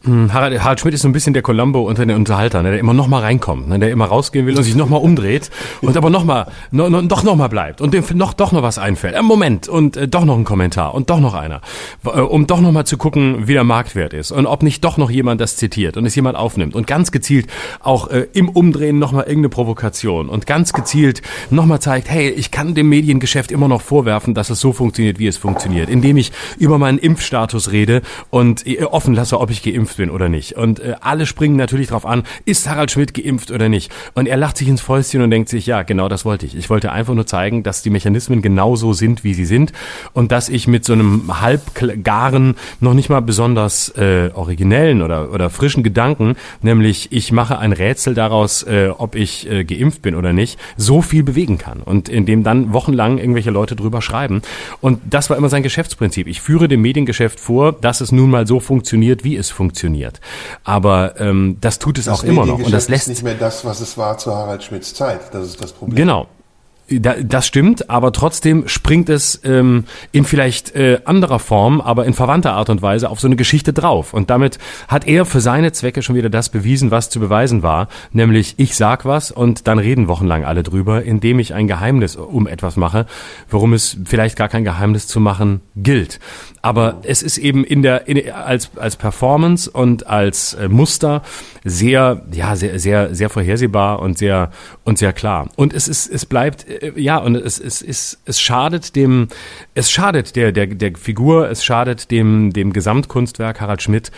Hm, 0.06 0.34
Harald, 0.34 0.64
Harald 0.64 0.80
Schmidt 0.80 0.94
ist 0.94 1.02
so 1.02 1.10
ein 1.10 1.12
bisschen 1.12 1.34
der 1.34 1.42
Columbo 1.42 1.82
unter 1.82 2.06
den 2.06 2.16
Unterhaltern, 2.16 2.64
ne, 2.64 2.72
der 2.72 2.80
immer 2.80 2.94
noch 2.94 3.08
mal 3.08 3.20
reinkommt, 3.20 3.68
ne, 3.68 3.80
der 3.80 3.92
immer 3.92 4.06
rausgehen 4.06 4.46
will 4.46 4.56
und 4.56 4.64
sich 4.64 4.76
noch 4.76 4.88
mal 4.88 4.96
umdreht 4.96 5.50
und 5.82 5.98
aber 5.98 6.10
noch 6.10 6.24
mal, 6.24 6.48
no, 6.72 6.90
no, 6.90 7.02
doch 7.02 7.24
noch 7.24 7.36
mal 7.36 7.50
bleibt 7.50 7.82
und 7.82 7.94
dem 7.94 8.06
noch 8.14 8.34
doch 8.34 8.54
noch 8.54 8.64
was 8.64 8.78
einfällt. 8.78 9.16
Äh, 9.16 9.22
Moment 9.22 9.68
und 9.68 9.98
äh, 9.98 10.08
doch 10.08 10.24
noch 10.24 10.38
ein 10.38 10.46
Kommentar 10.46 10.96
und 10.96 11.10
doch 11.10 11.20
noch 11.20 11.34
einer, 11.34 11.60
äh, 12.06 12.22
um 12.22 12.48
doch 12.48 12.62
noch 12.62 12.72
mal 12.72 12.86
zu 12.86 12.98
gucken, 12.98 13.50
wie 13.50 13.54
der 13.54 13.66
Marktwert 13.66 14.14
ist 14.14 14.32
und 14.32 14.46
ob 14.46 14.64
nicht 14.64 14.86
doch 14.86 14.96
noch 14.96 15.12
jemand 15.12 15.42
das 15.42 15.58
zitiert 15.58 15.98
und 15.98 16.06
es 16.06 16.16
jemand 16.16 16.38
aufnimmt 16.38 16.76
und 16.76 16.88
ganz 16.88 17.12
gezielt 17.12 17.48
auch 17.82 18.08
äh, 18.08 18.26
im 18.32 18.48
Umdrehen 18.48 19.00
noch 19.00 19.12
mal 19.12 19.24
irgendeine 19.24 19.50
Provokation 19.50 20.30
und 20.30 20.48
ganz 20.48 20.72
gezielt 20.72 21.22
noch 21.50 21.66
mal 21.66 21.82
zeigt, 21.82 22.10
hey, 22.10 22.30
ich 22.30 22.52
kann 22.52 22.74
dem 22.74 22.88
Mediengeschäft 22.88 23.52
immer 23.52 23.68
noch 23.68 23.82
vorwerfen, 23.82 24.34
dass 24.34 24.50
es 24.50 24.62
so 24.62 24.72
funktioniert, 24.72 25.20
wie 25.20 25.28
es 25.28 25.38
funktioniert, 25.38 25.90
indem 25.90 26.16
ich 26.16 26.32
über 26.58 26.78
meinen 26.78 27.00
Impfstatus 27.00 27.74
rede 27.74 28.02
und 28.30 28.66
äh, 28.66 28.86
offen 28.86 29.14
lasse, 29.14 29.42
ob 29.42 29.50
ich 29.50 29.62
geimpft 29.62 29.89
geimpft 29.90 29.98
bin 29.98 30.10
oder 30.10 30.30
nicht. 30.30 30.54
Und 30.54 30.80
äh, 30.80 30.96
alle 31.02 31.26
springen 31.26 31.56
natürlich 31.56 31.88
drauf 31.88 32.06
an, 32.06 32.24
ist 32.46 32.70
Harald 32.70 32.92
Schmidt 32.92 33.14
geimpft 33.14 33.52
oder 33.52 33.70
nicht? 33.70 33.92
Und 34.14 34.28
er 34.28 34.38
lacht 34.38 34.58
sich 34.58 34.68
ins 34.68 34.82
Fäustchen 34.82 35.22
und 35.22 35.32
denkt 35.32 35.50
sich, 35.50 35.66
ja, 35.66 35.84
genau 35.84 36.10
das 36.10 36.26
wollte 36.26 36.46
ich. 36.46 36.56
Ich 36.56 36.70
wollte 36.70 36.92
einfach 36.92 37.14
nur 37.14 37.26
zeigen, 37.26 37.64
dass 37.64 37.82
die 37.82 37.90
Mechanismen 37.90 38.42
genauso 38.42 38.94
sind, 38.94 39.24
wie 39.24 39.34
sie 39.34 39.46
sind 39.46 39.74
und 40.14 40.32
dass 40.32 40.50
ich 40.50 40.68
mit 40.68 40.86
so 40.86 40.94
einem 40.94 41.42
halbgaren, 41.42 42.56
noch 42.80 42.94
nicht 42.94 43.10
mal 43.10 43.22
besonders 43.22 43.90
äh, 43.98 44.30
originellen 44.34 45.02
oder, 45.02 45.32
oder 45.32 45.50
frischen 45.50 45.84
Gedanken, 45.84 46.36
nämlich 46.62 47.12
ich 47.12 47.32
mache 47.32 47.60
ein 47.60 47.74
Rätsel 47.74 48.14
daraus, 48.14 48.64
äh, 48.64 48.90
ob 48.96 49.16
ich 49.16 49.50
äh, 49.50 49.64
geimpft 49.64 50.02
bin 50.02 50.16
oder 50.16 50.34
nicht, 50.34 50.60
so 50.78 51.02
viel 51.02 51.24
bewegen 51.24 51.58
kann 51.58 51.82
und 51.82 52.10
in 52.10 52.44
dann 52.44 52.74
wochenlang 52.74 53.18
irgendwelche 53.18 53.50
Leute 53.50 53.76
drüber 53.76 54.02
schreiben. 54.02 54.42
Und 54.82 55.02
das 55.10 55.30
war 55.30 55.38
immer 55.38 55.50
sein 55.50 55.64
Geschäftsprinzip. 55.64 56.28
Ich 56.28 56.42
führe 56.42 56.68
dem 56.68 56.82
Mediengeschäft 56.82 57.40
vor, 57.40 57.74
dass 57.74 58.02
es 58.02 58.12
nun 58.12 58.30
mal 58.30 58.46
so 58.46 58.60
funktioniert, 58.60 59.24
wie 59.24 59.36
es 59.36 59.50
funktioniert 59.50 59.79
funktioniert. 59.80 60.20
Aber 60.64 61.20
ähm, 61.20 61.58
das 61.62 61.80
tut 61.80 61.98
es 61.98 62.06
das 62.06 62.20
auch 62.20 62.24
immer 62.24 62.46
noch. 62.46 62.60
Und 62.60 62.72
das 62.72 62.90
lässt 62.90 63.08
nicht 63.08 63.24
mehr 63.24 63.36
das, 63.36 63.66
was 63.66 63.80
es 63.80 63.98
war 63.98 64.18
zu 64.18 64.34
Harald 64.34 64.64
Schmidts 64.64 64.94
Zeit. 64.94 65.34
Das 65.34 65.48
ist 65.48 65.62
das 65.62 65.72
Problem. 65.72 65.96
Genau. 65.96 66.28
Das 66.90 67.46
stimmt, 67.46 67.90
aber 67.90 68.12
trotzdem 68.12 68.68
springt 68.68 69.10
es 69.10 69.42
ähm, 69.44 69.86
in 70.12 70.26
vielleicht 70.26 70.76
äh, 70.76 71.02
anderer 71.06 71.40
Form, 71.40 71.82
aber 71.82 72.06
in 72.06 72.14
verwandter 72.14 72.54
Art 72.54 72.70
und 72.70 72.82
Weise 72.82 73.10
auf 73.10 73.20
so 73.20 73.28
eine 73.28 73.36
Geschichte 73.36 73.74
drauf. 73.74 74.14
Und 74.14 74.30
damit 74.30 74.58
hat 74.88 75.08
er 75.08 75.26
für 75.26 75.40
seine 75.40 75.72
Zwecke 75.72 76.02
schon 76.02 76.16
wieder 76.16 76.30
das 76.30 76.50
bewiesen, 76.50 76.92
was 76.92 77.10
zu 77.10 77.20
beweisen 77.20 77.64
war, 77.64 77.88
nämlich 78.12 78.56
ich 78.58 78.76
sag 78.76 79.06
was 79.06 79.32
und 79.32 79.68
dann 79.68 79.80
reden 79.80 80.08
wochenlang 80.08 80.46
alle 80.46 80.64
drüber, 80.64 81.04
indem 81.04 81.40
ich 81.40 81.54
ein 81.54 81.68
Geheimnis 81.68 82.16
um 82.16 82.48
etwas 82.48 82.76
mache, 82.76 83.06
worum 83.50 83.74
es 83.74 83.98
vielleicht 84.06 84.36
gar 84.36 84.50
kein 84.50 84.64
Geheimnis 84.64 85.08
zu 85.08 85.20
machen 85.20 85.62
gilt. 85.76 86.20
Aber 86.62 87.02
es 87.04 87.22
ist 87.24 87.38
eben 87.38 87.64
in 87.64 87.82
der 87.82 88.08
in, 88.08 88.32
als 88.32 88.72
als 88.76 88.96
Performance 88.96 89.70
und 89.70 90.08
als 90.08 90.54
äh, 90.56 90.68
Muster 90.68 91.22
sehr 91.64 92.26
ja 92.32 92.56
sehr 92.56 92.80
sehr 92.80 93.16
sehr 93.16 93.30
vorhersehbar 93.30 94.00
und 94.00 94.18
sehr 94.18 94.52
und 94.84 94.98
sehr 94.98 95.14
klar. 95.14 95.50
Und 95.56 95.74
es 95.74 95.88
ist 95.88 96.08
es 96.08 96.26
bleibt 96.26 96.68
äh, 96.68 96.79
ja 96.96 97.18
und 97.18 97.36
es 97.36 97.60
es 97.60 97.82
ist 97.82 98.20
es 98.26 98.40
schadet 98.40 98.96
dem 98.96 99.28
es 99.76 99.92
schadet 99.92 100.36
der 100.36 100.52
der 100.52 100.68
der 100.68 100.96
Figur 100.96 101.50
es 101.50 101.64
schadet 101.64 102.12
dem 102.12 102.54
dem 102.54 102.74
Gesamtkunstwerk 102.74 103.62
Harald 103.62 103.82
Schmidt 103.82 104.12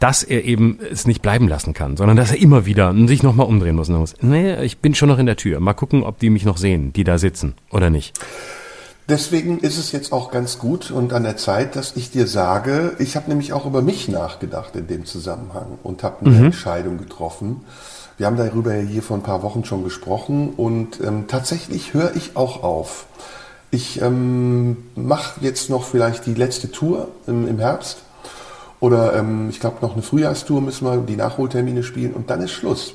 dass 0.00 0.22
er 0.22 0.44
eben 0.44 0.78
es 0.90 1.06
nicht 1.06 1.22
bleiben 1.22 1.48
lassen 1.48 1.72
kann, 1.72 1.96
sondern 1.96 2.16
dass 2.16 2.30
er 2.30 2.38
immer 2.38 2.66
wieder 2.66 2.94
sich 3.06 3.22
nochmal 3.22 3.46
umdrehen 3.46 3.76
muss 3.76 3.88
und 3.88 3.96
muss. 3.96 4.14
Nee, 4.20 4.62
ich 4.62 4.78
bin 4.78 4.94
schon 4.94 5.08
noch 5.08 5.18
in 5.18 5.24
der 5.24 5.36
Tür. 5.36 5.60
Mal 5.60 5.72
gucken, 5.72 6.02
ob 6.02 6.18
die 6.18 6.28
mich 6.28 6.44
noch 6.44 6.58
sehen, 6.58 6.92
die 6.92 7.04
da 7.04 7.16
sitzen 7.16 7.54
oder 7.70 7.88
nicht. 7.88 8.18
Deswegen 9.08 9.58
ist 9.58 9.76
es 9.76 9.92
jetzt 9.92 10.12
auch 10.12 10.30
ganz 10.30 10.58
gut 10.58 10.90
und 10.90 11.12
an 11.12 11.24
der 11.24 11.36
Zeit, 11.36 11.76
dass 11.76 11.94
ich 11.96 12.10
dir 12.10 12.26
sage, 12.26 12.94
ich 12.98 13.16
habe 13.16 13.28
nämlich 13.28 13.52
auch 13.52 13.66
über 13.66 13.82
mich 13.82 14.08
nachgedacht 14.08 14.74
in 14.76 14.86
dem 14.86 15.04
Zusammenhang 15.04 15.78
und 15.82 16.02
habe 16.02 16.24
eine 16.24 16.34
mhm. 16.34 16.44
Entscheidung 16.46 16.96
getroffen. 16.96 17.60
Wir 18.16 18.26
haben 18.26 18.36
darüber 18.36 18.74
ja 18.74 18.82
hier 18.82 19.02
vor 19.02 19.16
ein 19.16 19.22
paar 19.22 19.42
Wochen 19.42 19.64
schon 19.64 19.82
gesprochen 19.82 20.50
und 20.56 21.00
ähm, 21.00 21.24
tatsächlich 21.26 21.94
höre 21.94 22.14
ich 22.14 22.36
auch 22.36 22.62
auf. 22.62 23.06
Ich 23.70 24.00
ähm, 24.00 24.76
mache 24.94 25.40
jetzt 25.40 25.68
noch 25.68 25.84
vielleicht 25.84 26.26
die 26.26 26.34
letzte 26.34 26.70
Tour 26.70 27.08
im, 27.26 27.48
im 27.48 27.58
Herbst 27.58 27.98
oder 28.78 29.14
ähm, 29.14 29.48
ich 29.50 29.58
glaube 29.58 29.78
noch 29.80 29.94
eine 29.94 30.02
Frühjahrstour 30.02 30.60
müssen 30.60 30.86
wir 30.86 30.98
die 30.98 31.16
Nachholtermine 31.16 31.82
spielen 31.82 32.12
und 32.12 32.30
dann 32.30 32.40
ist 32.40 32.52
Schluss. 32.52 32.94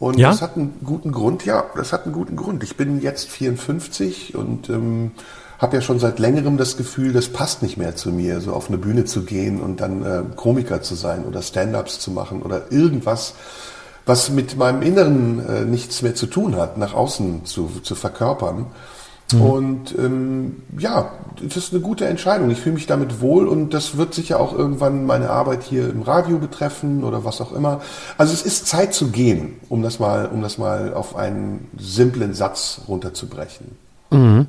Und 0.00 0.18
ja? 0.18 0.30
das 0.30 0.42
hat 0.42 0.56
einen 0.56 0.80
guten 0.84 1.12
Grund, 1.12 1.44
ja, 1.44 1.64
das 1.76 1.92
hat 1.92 2.04
einen 2.04 2.12
guten 2.12 2.34
Grund. 2.34 2.64
Ich 2.64 2.76
bin 2.76 3.00
jetzt 3.00 3.28
54 3.28 4.34
und 4.34 4.68
ähm, 4.68 5.12
habe 5.58 5.76
ja 5.76 5.82
schon 5.82 6.00
seit 6.00 6.18
längerem 6.18 6.56
das 6.56 6.76
Gefühl, 6.76 7.12
das 7.12 7.28
passt 7.28 7.62
nicht 7.62 7.76
mehr 7.76 7.94
zu 7.94 8.10
mir, 8.10 8.40
so 8.40 8.52
auf 8.52 8.68
eine 8.68 8.78
Bühne 8.78 9.04
zu 9.04 9.22
gehen 9.22 9.60
und 9.60 9.80
dann 9.80 10.04
äh, 10.04 10.22
Komiker 10.34 10.82
zu 10.82 10.96
sein 10.96 11.24
oder 11.24 11.40
Stand-ups 11.42 12.00
zu 12.00 12.10
machen 12.10 12.42
oder 12.42 12.72
irgendwas, 12.72 13.34
was 14.06 14.30
mit 14.30 14.56
meinem 14.56 14.82
Inneren 14.82 15.46
äh, 15.46 15.64
nichts 15.64 16.02
mehr 16.02 16.14
zu 16.14 16.26
tun 16.26 16.56
hat, 16.56 16.78
nach 16.78 16.94
außen 16.94 17.44
zu, 17.44 17.70
zu 17.82 17.94
verkörpern. 17.94 18.66
Mhm. 19.32 19.40
Und 19.40 19.98
ähm, 19.98 20.62
ja, 20.78 21.12
das 21.42 21.56
ist 21.56 21.72
eine 21.72 21.80
gute 21.80 22.06
Entscheidung. 22.06 22.50
Ich 22.50 22.60
fühle 22.60 22.74
mich 22.74 22.86
damit 22.86 23.20
wohl 23.20 23.48
und 23.48 23.72
das 23.72 23.96
wird 23.96 24.14
sicher 24.14 24.38
auch 24.38 24.52
irgendwann 24.52 25.06
meine 25.06 25.30
Arbeit 25.30 25.62
hier 25.62 25.88
im 25.88 26.02
Radio 26.02 26.38
betreffen 26.38 27.04
oder 27.04 27.24
was 27.24 27.40
auch 27.40 27.52
immer. 27.52 27.80
Also 28.18 28.32
es 28.32 28.42
ist 28.42 28.66
Zeit 28.66 28.94
zu 28.94 29.08
gehen, 29.08 29.60
um 29.68 29.82
das 29.82 29.98
mal, 29.98 30.26
um 30.26 30.42
das 30.42 30.58
mal 30.58 30.92
auf 30.94 31.16
einen 31.16 31.68
simplen 31.78 32.34
Satz 32.34 32.82
runterzubrechen. 32.86 33.83
Mhm. 34.14 34.46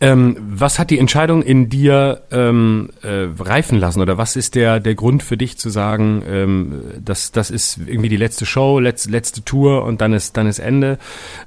Ähm, 0.00 0.36
was 0.40 0.78
hat 0.78 0.90
die 0.90 0.98
Entscheidung 0.98 1.42
in 1.42 1.70
dir 1.70 2.22
ähm, 2.30 2.90
äh, 3.02 3.28
reifen 3.38 3.78
lassen 3.78 4.02
oder 4.02 4.18
was 4.18 4.36
ist 4.36 4.54
der 4.54 4.78
der 4.78 4.94
Grund 4.94 5.22
für 5.22 5.38
dich 5.38 5.56
zu 5.56 5.70
sagen, 5.70 6.22
ähm, 6.28 6.82
das 7.02 7.32
das 7.32 7.50
ist 7.50 7.78
irgendwie 7.86 8.10
die 8.10 8.18
letzte 8.18 8.44
Show, 8.44 8.78
letz, 8.78 9.08
letzte 9.08 9.42
Tour 9.42 9.84
und 9.84 10.00
dann 10.02 10.12
ist 10.12 10.36
dann 10.36 10.46
ist 10.46 10.58
Ende. 10.58 10.98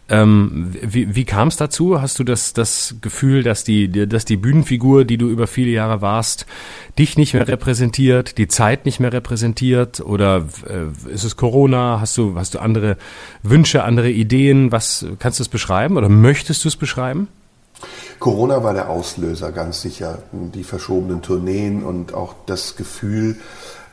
Ähm, 0.10 0.74
wie 0.82 1.16
wie 1.16 1.26
kam 1.26 1.49
es 1.49 1.57
dazu? 1.57 2.01
Hast 2.01 2.18
du 2.18 2.24
das 2.24 2.53
das 2.53 2.95
Gefühl, 3.01 3.43
dass 3.43 3.64
die 3.64 3.89
dass 4.07 4.26
die 4.26 4.38
Bühnenfigur, 4.38 5.05
die 5.05 5.18
du 5.18 5.30
über 5.30 5.45
viele 5.45 5.72
Jahre 5.72 6.01
warst, 6.01 6.47
dich 6.97 7.18
nicht 7.18 7.36
mehr 7.36 7.47
repräsentiert, 7.47 8.38
die 8.39 8.47
Zeit 8.47 8.86
nicht 8.86 8.99
mehr 8.99 9.14
repräsentiert 9.14 9.99
oder 10.01 10.47
äh, 10.68 11.14
ist 11.14 11.24
es 11.24 11.36
Corona? 11.36 11.99
Hast 12.01 12.18
du 12.18 12.36
hast 12.36 12.55
du 12.55 12.60
andere 12.60 12.97
Wünsche, 13.43 13.84
andere 13.84 14.10
Ideen? 14.10 14.72
Was 14.72 15.05
kannst 15.20 15.39
du 15.39 15.43
es 15.43 15.49
beschreiben 15.49 15.97
oder 15.97 16.10
möchtest 16.10 16.64
du 16.64 16.70
es 16.70 16.76
beschreiben? 16.76 17.28
Corona 18.20 18.64
war 18.64 18.74
der 18.74 18.90
Auslöser, 18.90 19.52
ganz 19.52 19.82
sicher. 19.82 20.20
Die 20.32 20.64
verschobenen 20.64 21.22
Tourneen 21.22 21.84
und 21.84 22.14
auch 22.14 22.36
das 22.46 22.76
Gefühl, 22.76 23.38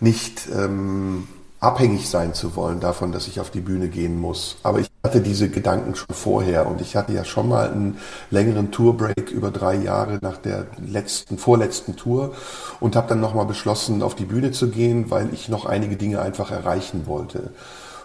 nicht 0.00 0.48
ähm, 0.54 1.28
abhängig 1.60 2.08
sein 2.08 2.34
zu 2.34 2.56
wollen 2.56 2.80
davon, 2.80 3.12
dass 3.12 3.28
ich 3.28 3.40
auf 3.40 3.50
die 3.50 3.60
Bühne 3.60 3.88
gehen 3.88 4.20
muss. 4.20 4.56
Aber 4.62 4.80
ich 4.80 4.88
hatte 5.04 5.20
diese 5.20 5.48
Gedanken 5.48 5.94
schon 5.94 6.14
vorher 6.14 6.66
und 6.66 6.80
ich 6.80 6.96
hatte 6.96 7.12
ja 7.12 7.24
schon 7.24 7.48
mal 7.48 7.70
einen 7.70 7.98
längeren 8.30 8.72
Tourbreak 8.72 9.30
über 9.30 9.50
drei 9.50 9.76
Jahre 9.76 10.18
nach 10.20 10.36
der 10.36 10.66
letzten, 10.84 11.38
vorletzten 11.38 11.96
Tour 11.96 12.34
und 12.80 12.96
habe 12.96 13.08
dann 13.08 13.20
nochmal 13.20 13.46
beschlossen, 13.46 14.02
auf 14.02 14.14
die 14.14 14.24
Bühne 14.24 14.50
zu 14.50 14.68
gehen, 14.68 15.10
weil 15.10 15.32
ich 15.32 15.48
noch 15.48 15.64
einige 15.64 15.96
Dinge 15.96 16.20
einfach 16.20 16.50
erreichen 16.50 17.06
wollte 17.06 17.50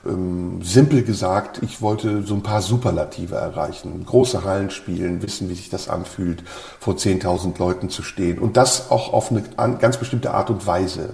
ähm, 0.05 0.61
simpel 0.61 1.03
gesagt, 1.03 1.61
ich 1.63 1.81
wollte 1.81 2.23
so 2.23 2.33
ein 2.33 2.43
paar 2.43 2.61
Superlative 2.61 3.35
erreichen. 3.35 4.05
Große 4.05 4.43
Hallen 4.43 4.69
spielen, 4.71 5.21
wissen, 5.21 5.49
wie 5.49 5.55
sich 5.55 5.69
das 5.69 5.89
anfühlt, 5.89 6.43
vor 6.79 6.95
10.000 6.95 7.57
Leuten 7.59 7.89
zu 7.89 8.03
stehen. 8.03 8.39
Und 8.39 8.57
das 8.57 8.89
auch 8.89 9.13
auf 9.13 9.31
eine 9.31 9.43
ganz 9.77 9.97
bestimmte 9.97 10.33
Art 10.33 10.49
und 10.49 10.65
Weise. 10.65 11.13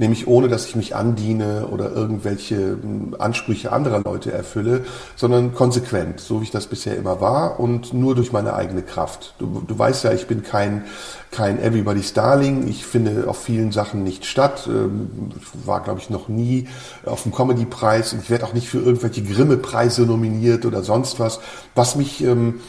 Nämlich 0.00 0.26
ohne, 0.26 0.48
dass 0.48 0.66
ich 0.66 0.74
mich 0.76 0.96
andiene 0.96 1.68
oder 1.70 1.92
irgendwelche 1.92 2.56
hm, 2.56 3.16
Ansprüche 3.18 3.70
anderer 3.70 4.00
Leute 4.02 4.32
erfülle, 4.32 4.84
sondern 5.14 5.54
konsequent, 5.54 6.20
so 6.20 6.40
wie 6.40 6.44
ich 6.44 6.50
das 6.50 6.66
bisher 6.66 6.96
immer 6.96 7.20
war 7.20 7.60
und 7.60 7.92
nur 7.92 8.14
durch 8.14 8.32
meine 8.32 8.54
eigene 8.54 8.82
Kraft. 8.82 9.34
Du, 9.38 9.62
du 9.66 9.78
weißt 9.78 10.04
ja, 10.04 10.12
ich 10.12 10.26
bin 10.26 10.42
kein, 10.42 10.86
kein 11.30 11.62
Everybody's 11.62 12.14
Darling. 12.14 12.66
Ich 12.66 12.86
finde 12.86 13.28
auf 13.28 13.42
vielen 13.42 13.72
Sachen 13.72 14.02
nicht 14.02 14.24
statt. 14.24 14.66
Ähm, 14.66 15.30
ich 15.38 15.66
war, 15.66 15.82
glaube 15.82 16.00
ich, 16.00 16.08
noch 16.08 16.28
nie 16.28 16.66
auf 17.04 17.24
dem 17.24 17.32
Comedy-Preis 17.32 18.14
und 18.14 18.22
ich 18.22 18.30
werde 18.30 18.46
auch 18.46 18.54
nicht 18.54 18.68
für 18.68 18.78
irgendwelche 18.78 19.22
Grimme-Preise 19.22 20.02
nominiert 20.02 20.64
oder 20.64 20.82
sonst 20.82 21.20
was. 21.20 21.40
Was 21.74 21.94
mich 21.94 22.24
ähm, 22.24 22.60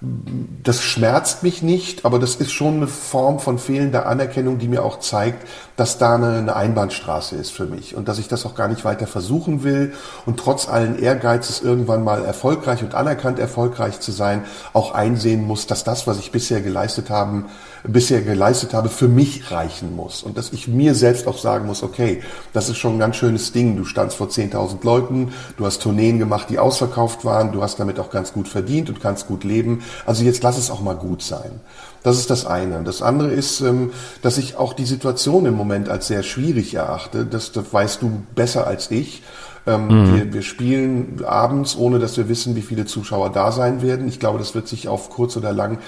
das 0.00 0.82
schmerzt 0.82 1.42
mich 1.42 1.62
nicht, 1.62 2.04
aber 2.04 2.18
das 2.18 2.36
ist 2.36 2.52
schon 2.52 2.76
eine 2.76 2.86
Form 2.86 3.38
von 3.38 3.58
fehlender 3.58 4.04
Anerkennung, 4.04 4.58
die 4.58 4.68
mir 4.68 4.84
auch 4.84 4.98
zeigt, 4.98 5.48
dass 5.76 5.96
da 5.96 6.16
eine, 6.16 6.54
Einbahnstraße 6.54 7.34
ist 7.36 7.50
für 7.50 7.64
mich 7.64 7.96
und 7.96 8.06
dass 8.06 8.18
ich 8.18 8.28
das 8.28 8.44
auch 8.44 8.54
gar 8.54 8.68
nicht 8.68 8.84
weiter 8.84 9.06
versuchen 9.06 9.62
will. 9.62 9.94
Und 10.26 10.38
trotz 10.38 10.68
allen 10.68 10.98
Ehrgeizes 10.98 11.62
irgendwann 11.62 12.04
mal 12.04 12.24
erfolgreich 12.24 12.82
und 12.82 12.94
anerkannt 12.94 13.38
erfolgreich 13.38 14.00
zu 14.00 14.12
sein, 14.12 14.44
auch 14.74 14.92
einsehen 14.92 15.46
muss, 15.46 15.66
dass 15.66 15.82
das, 15.82 16.06
was 16.06 16.18
ich 16.18 16.30
bisher 16.30 16.60
geleistet 16.60 17.08
haben, 17.08 17.46
bisher 17.86 18.22
geleistet 18.22 18.74
habe, 18.74 18.88
für 18.88 19.08
mich 19.08 19.50
reichen 19.50 19.94
muss. 19.94 20.22
Und 20.22 20.36
dass 20.36 20.52
ich 20.52 20.68
mir 20.68 20.94
selbst 20.94 21.26
auch 21.26 21.38
sagen 21.38 21.66
muss, 21.66 21.82
okay, 21.82 22.22
das 22.52 22.68
ist 22.68 22.78
schon 22.78 22.96
ein 22.96 22.98
ganz 22.98 23.16
schönes 23.16 23.52
Ding. 23.52 23.76
Du 23.76 23.84
standst 23.84 24.16
vor 24.16 24.28
10.000 24.28 24.84
Leuten, 24.84 25.32
du 25.56 25.66
hast 25.66 25.82
Tourneen 25.82 26.18
gemacht, 26.18 26.48
die 26.50 26.58
ausverkauft 26.58 27.24
waren, 27.24 27.52
du 27.52 27.62
hast 27.62 27.78
damit 27.78 27.98
auch 27.98 28.10
ganz 28.10 28.32
gut 28.32 28.48
verdient 28.48 28.88
und 28.88 29.00
kannst 29.00 29.28
gut 29.28 29.44
leben. 29.44 29.82
Also 30.04 30.24
jetzt 30.24 30.42
lass 30.42 30.58
es 30.58 30.70
auch 30.70 30.80
mal 30.80 30.96
gut 30.96 31.22
sein. 31.22 31.60
Das 32.02 32.18
ist 32.18 32.30
das 32.30 32.46
eine. 32.46 32.82
Das 32.84 33.02
andere 33.02 33.32
ist, 33.32 33.60
ähm, 33.60 33.90
dass 34.22 34.38
ich 34.38 34.56
auch 34.56 34.74
die 34.74 34.84
Situation 34.84 35.46
im 35.46 35.54
Moment 35.54 35.88
als 35.88 36.06
sehr 36.06 36.22
schwierig 36.22 36.74
erachte. 36.74 37.26
Das, 37.26 37.52
das 37.52 37.72
weißt 37.72 38.02
du 38.02 38.22
besser 38.34 38.66
als 38.66 38.90
ich. 38.90 39.22
Ähm, 39.66 39.88
mhm. 39.88 40.14
wir, 40.14 40.32
wir 40.32 40.42
spielen 40.42 41.24
abends, 41.26 41.76
ohne 41.76 41.98
dass 41.98 42.16
wir 42.16 42.28
wissen, 42.28 42.54
wie 42.54 42.62
viele 42.62 42.84
Zuschauer 42.84 43.30
da 43.30 43.50
sein 43.50 43.82
werden. 43.82 44.06
Ich 44.06 44.20
glaube, 44.20 44.38
das 44.38 44.54
wird 44.54 44.68
sich 44.68 44.86
auf 44.86 45.10
kurz 45.10 45.36
oder 45.36 45.52
lang 45.52 45.78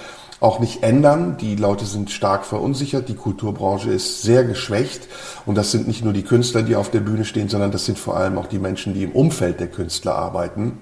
auch 0.40 0.60
nicht 0.60 0.82
ändern. 0.82 1.36
Die 1.38 1.56
Leute 1.56 1.84
sind 1.84 2.10
stark 2.10 2.44
verunsichert, 2.44 3.08
die 3.08 3.14
Kulturbranche 3.14 3.90
ist 3.90 4.22
sehr 4.22 4.44
geschwächt 4.44 5.08
und 5.46 5.56
das 5.56 5.70
sind 5.70 5.88
nicht 5.88 6.04
nur 6.04 6.12
die 6.12 6.22
Künstler, 6.22 6.62
die 6.62 6.76
auf 6.76 6.90
der 6.90 7.00
Bühne 7.00 7.24
stehen, 7.24 7.48
sondern 7.48 7.70
das 7.70 7.84
sind 7.84 7.98
vor 7.98 8.16
allem 8.16 8.38
auch 8.38 8.46
die 8.46 8.58
Menschen, 8.58 8.94
die 8.94 9.04
im 9.04 9.12
Umfeld 9.12 9.60
der 9.60 9.68
Künstler 9.68 10.14
arbeiten. 10.14 10.78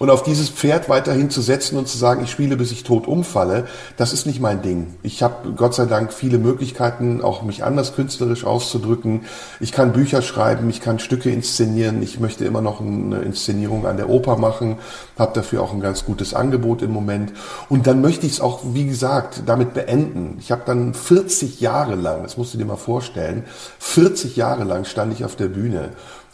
Und 0.00 0.08
auf 0.08 0.22
dieses 0.22 0.48
Pferd 0.48 0.88
weiterhin 0.88 1.28
zu 1.28 1.42
setzen 1.42 1.76
und 1.76 1.86
zu 1.86 1.98
sagen, 1.98 2.24
ich 2.24 2.30
spiele, 2.30 2.56
bis 2.56 2.72
ich 2.72 2.84
tot 2.84 3.06
umfalle, 3.06 3.66
das 3.98 4.14
ist 4.14 4.24
nicht 4.24 4.40
mein 4.40 4.62
Ding. 4.62 4.94
Ich 5.02 5.22
habe 5.22 5.52
Gott 5.52 5.74
sei 5.74 5.84
Dank 5.84 6.14
viele 6.14 6.38
Möglichkeiten, 6.38 7.20
auch 7.20 7.42
mich 7.42 7.64
anders 7.64 7.94
künstlerisch 7.94 8.44
auszudrücken. 8.46 9.26
Ich 9.60 9.72
kann 9.72 9.92
Bücher 9.92 10.22
schreiben, 10.22 10.70
ich 10.70 10.80
kann 10.80 11.00
Stücke 11.00 11.28
inszenieren. 11.28 12.02
Ich 12.02 12.18
möchte 12.18 12.46
immer 12.46 12.62
noch 12.62 12.80
eine 12.80 13.18
Inszenierung 13.18 13.86
an 13.86 13.98
der 13.98 14.08
Oper 14.08 14.38
machen, 14.38 14.78
habe 15.18 15.34
dafür 15.34 15.60
auch 15.60 15.74
ein 15.74 15.82
ganz 15.82 16.06
gutes 16.06 16.32
Angebot 16.32 16.80
im 16.80 16.92
Moment. 16.92 17.34
Und 17.68 17.86
dann 17.86 18.00
möchte 18.00 18.24
ich 18.24 18.32
es 18.32 18.40
auch, 18.40 18.60
wie 18.72 18.86
gesagt, 18.86 19.42
damit 19.44 19.74
beenden. 19.74 20.38
Ich 20.40 20.50
habe 20.50 20.62
dann 20.64 20.94
40 20.94 21.60
Jahre 21.60 21.94
lang, 21.94 22.22
das 22.22 22.38
musst 22.38 22.54
du 22.54 22.58
dir 22.58 22.64
mal 22.64 22.76
vorstellen, 22.76 23.44
40 23.80 24.34
Jahre 24.34 24.64
lang 24.64 24.86
stand 24.86 25.12
ich 25.12 25.26
auf 25.26 25.36
der 25.36 25.48
Bühne 25.48 25.90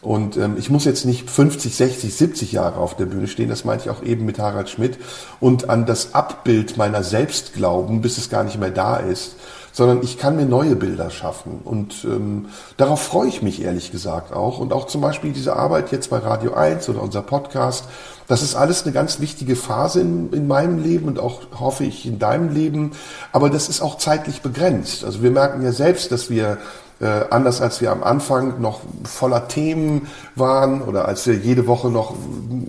und 0.07 0.37
ähm, 0.37 0.55
ich 0.57 0.71
muss 0.71 0.85
jetzt 0.85 1.05
nicht 1.05 1.29
50, 1.29 1.75
60, 1.75 2.15
70 2.15 2.53
Jahre 2.53 2.79
auf 2.79 2.95
der 2.95 3.07
Bühne 3.07 3.27
stehen, 3.27 3.49
das 3.49 3.65
meinte 3.65 3.87
ich 3.87 3.91
auch 3.91 4.05
eben 4.05 4.25
mit 4.25 4.39
Harald 4.39 4.71
Schmidt, 4.71 4.99
und 5.41 5.69
an 5.69 5.85
das 5.85 6.15
Abbild 6.15 6.77
meiner 6.77 7.03
selbst 7.03 7.55
glauben, 7.55 8.03
bis 8.03 8.17
es 8.17 8.31
gar 8.31 8.45
nicht 8.45 8.61
mehr 8.61 8.71
da 8.71 8.99
ist, 8.99 9.35
sondern 9.73 10.05
ich 10.05 10.17
kann 10.17 10.37
mir 10.37 10.47
neue 10.47 10.77
Bilder 10.77 11.11
schaffen. 11.11 11.59
Und 11.65 12.05
ähm, 12.05 12.47
darauf 12.77 13.03
freue 13.03 13.29
ich 13.29 13.43
mich 13.43 13.61
ehrlich 13.61 13.91
gesagt 13.91 14.33
auch. 14.33 14.61
Und 14.61 14.73
auch 14.73 14.87
zum 14.87 15.01
Beispiel 15.01 15.33
diese 15.33 15.57
Arbeit 15.57 15.91
jetzt 15.91 16.09
bei 16.09 16.19
Radio 16.19 16.55
1 16.55 16.89
oder 16.89 17.03
unser 17.03 17.23
Podcast, 17.23 17.87
das 18.29 18.43
ist 18.43 18.55
alles 18.55 18.85
eine 18.85 18.93
ganz 18.93 19.19
wichtige 19.19 19.57
Phase 19.57 20.03
in, 20.03 20.33
in 20.33 20.47
meinem 20.47 20.81
Leben 20.83 21.09
und 21.09 21.19
auch 21.19 21.43
hoffe 21.59 21.83
ich 21.83 22.07
in 22.07 22.21
deinem 22.21 22.55
Leben. 22.55 22.93
Aber 23.33 23.51
das 23.51 23.69
ist 23.69 23.83
auch 23.83 23.99
zeitlich 23.99 24.41
begrenzt. 24.41 25.05
Also 25.05 25.23
wir 25.25 25.33
merken 25.33 25.63
ja 25.63 25.73
selbst, 25.73 26.13
dass 26.13 26.31
wir 26.31 26.59
äh, 26.99 27.25
anders 27.29 27.61
als 27.61 27.81
wir 27.83 27.93
am 27.93 28.03
Anfang 28.03 28.61
noch 28.61 28.81
voller 29.05 29.49
Themen 29.49 30.09
waren 30.35 30.81
oder 30.81 31.07
als 31.07 31.27
wir 31.27 31.35
jede 31.35 31.67
Woche 31.67 31.89
noch 31.89 32.15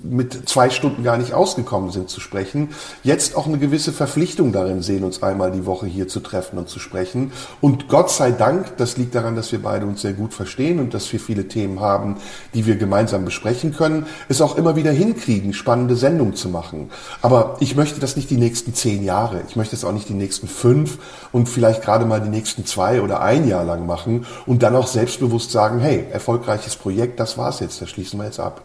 mit 0.03 0.49
zwei 0.49 0.69
Stunden 0.69 1.03
gar 1.03 1.17
nicht 1.17 1.33
ausgekommen 1.33 1.91
sind 1.91 2.09
zu 2.09 2.19
sprechen, 2.19 2.69
jetzt 3.03 3.37
auch 3.37 3.47
eine 3.47 3.57
gewisse 3.57 3.93
Verpflichtung 3.93 4.51
darin 4.51 4.81
sehen, 4.81 5.05
uns 5.05 5.23
einmal 5.23 5.51
die 5.51 5.65
Woche 5.65 5.85
hier 5.85 6.09
zu 6.09 6.19
treffen 6.19 6.57
und 6.57 6.67
zu 6.67 6.79
sprechen. 6.79 7.31
Und 7.61 7.87
Gott 7.87 8.09
sei 8.09 8.31
Dank, 8.31 8.75
das 8.77 8.97
liegt 8.97 9.15
daran, 9.15 9.35
dass 9.35 9.51
wir 9.51 9.61
beide 9.61 9.85
uns 9.85 10.01
sehr 10.01 10.13
gut 10.13 10.33
verstehen 10.33 10.79
und 10.79 10.93
dass 10.93 11.11
wir 11.13 11.19
viele 11.21 11.47
Themen 11.47 11.79
haben, 11.79 12.17
die 12.53 12.65
wir 12.65 12.75
gemeinsam 12.75 13.23
besprechen 13.23 13.73
können, 13.73 14.07
es 14.27 14.41
auch 14.41 14.57
immer 14.57 14.75
wieder 14.75 14.91
hinkriegen, 14.91 15.53
spannende 15.53 15.95
Sendungen 15.95 16.35
zu 16.35 16.49
machen. 16.49 16.89
Aber 17.21 17.55
ich 17.61 17.75
möchte 17.77 18.01
das 18.01 18.17
nicht 18.17 18.29
die 18.29 18.37
nächsten 18.37 18.73
zehn 18.73 19.03
Jahre. 19.05 19.41
Ich 19.47 19.55
möchte 19.55 19.75
es 19.75 19.85
auch 19.85 19.93
nicht 19.93 20.09
die 20.09 20.13
nächsten 20.13 20.47
fünf 20.47 20.97
und 21.31 21.47
vielleicht 21.47 21.81
gerade 21.81 22.05
mal 22.05 22.19
die 22.19 22.29
nächsten 22.29 22.65
zwei 22.65 23.01
oder 23.01 23.21
ein 23.21 23.47
Jahr 23.47 23.63
lang 23.63 23.85
machen 23.85 24.16
und 24.45 24.63
dann 24.63 24.75
auch 24.75 24.87
selbstbewusst 24.87 25.51
sagen, 25.51 25.79
hey, 25.79 26.05
erfolgreiches 26.11 26.75
Projekt, 26.75 27.19
das 27.19 27.37
war's 27.37 27.59
jetzt, 27.59 27.81
das 27.81 27.89
schließen 27.89 28.19
wir 28.19 28.25
jetzt 28.25 28.39
ab. 28.39 28.61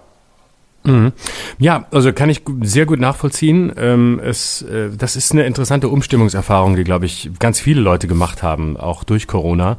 Mhm. 0.84 1.12
Ja, 1.58 1.86
also 1.92 2.12
kann 2.12 2.28
ich 2.28 2.42
sehr 2.62 2.86
gut 2.86 2.98
nachvollziehen. 2.98 3.72
Ähm, 3.76 4.20
es, 4.22 4.62
äh, 4.62 4.90
das 4.96 5.14
ist 5.14 5.32
eine 5.32 5.44
interessante 5.44 5.88
Umstimmungserfahrung, 5.88 6.74
die, 6.74 6.84
glaube 6.84 7.06
ich, 7.06 7.30
ganz 7.38 7.60
viele 7.60 7.80
Leute 7.80 8.08
gemacht 8.08 8.42
haben, 8.42 8.76
auch 8.76 9.04
durch 9.04 9.28
Corona. 9.28 9.78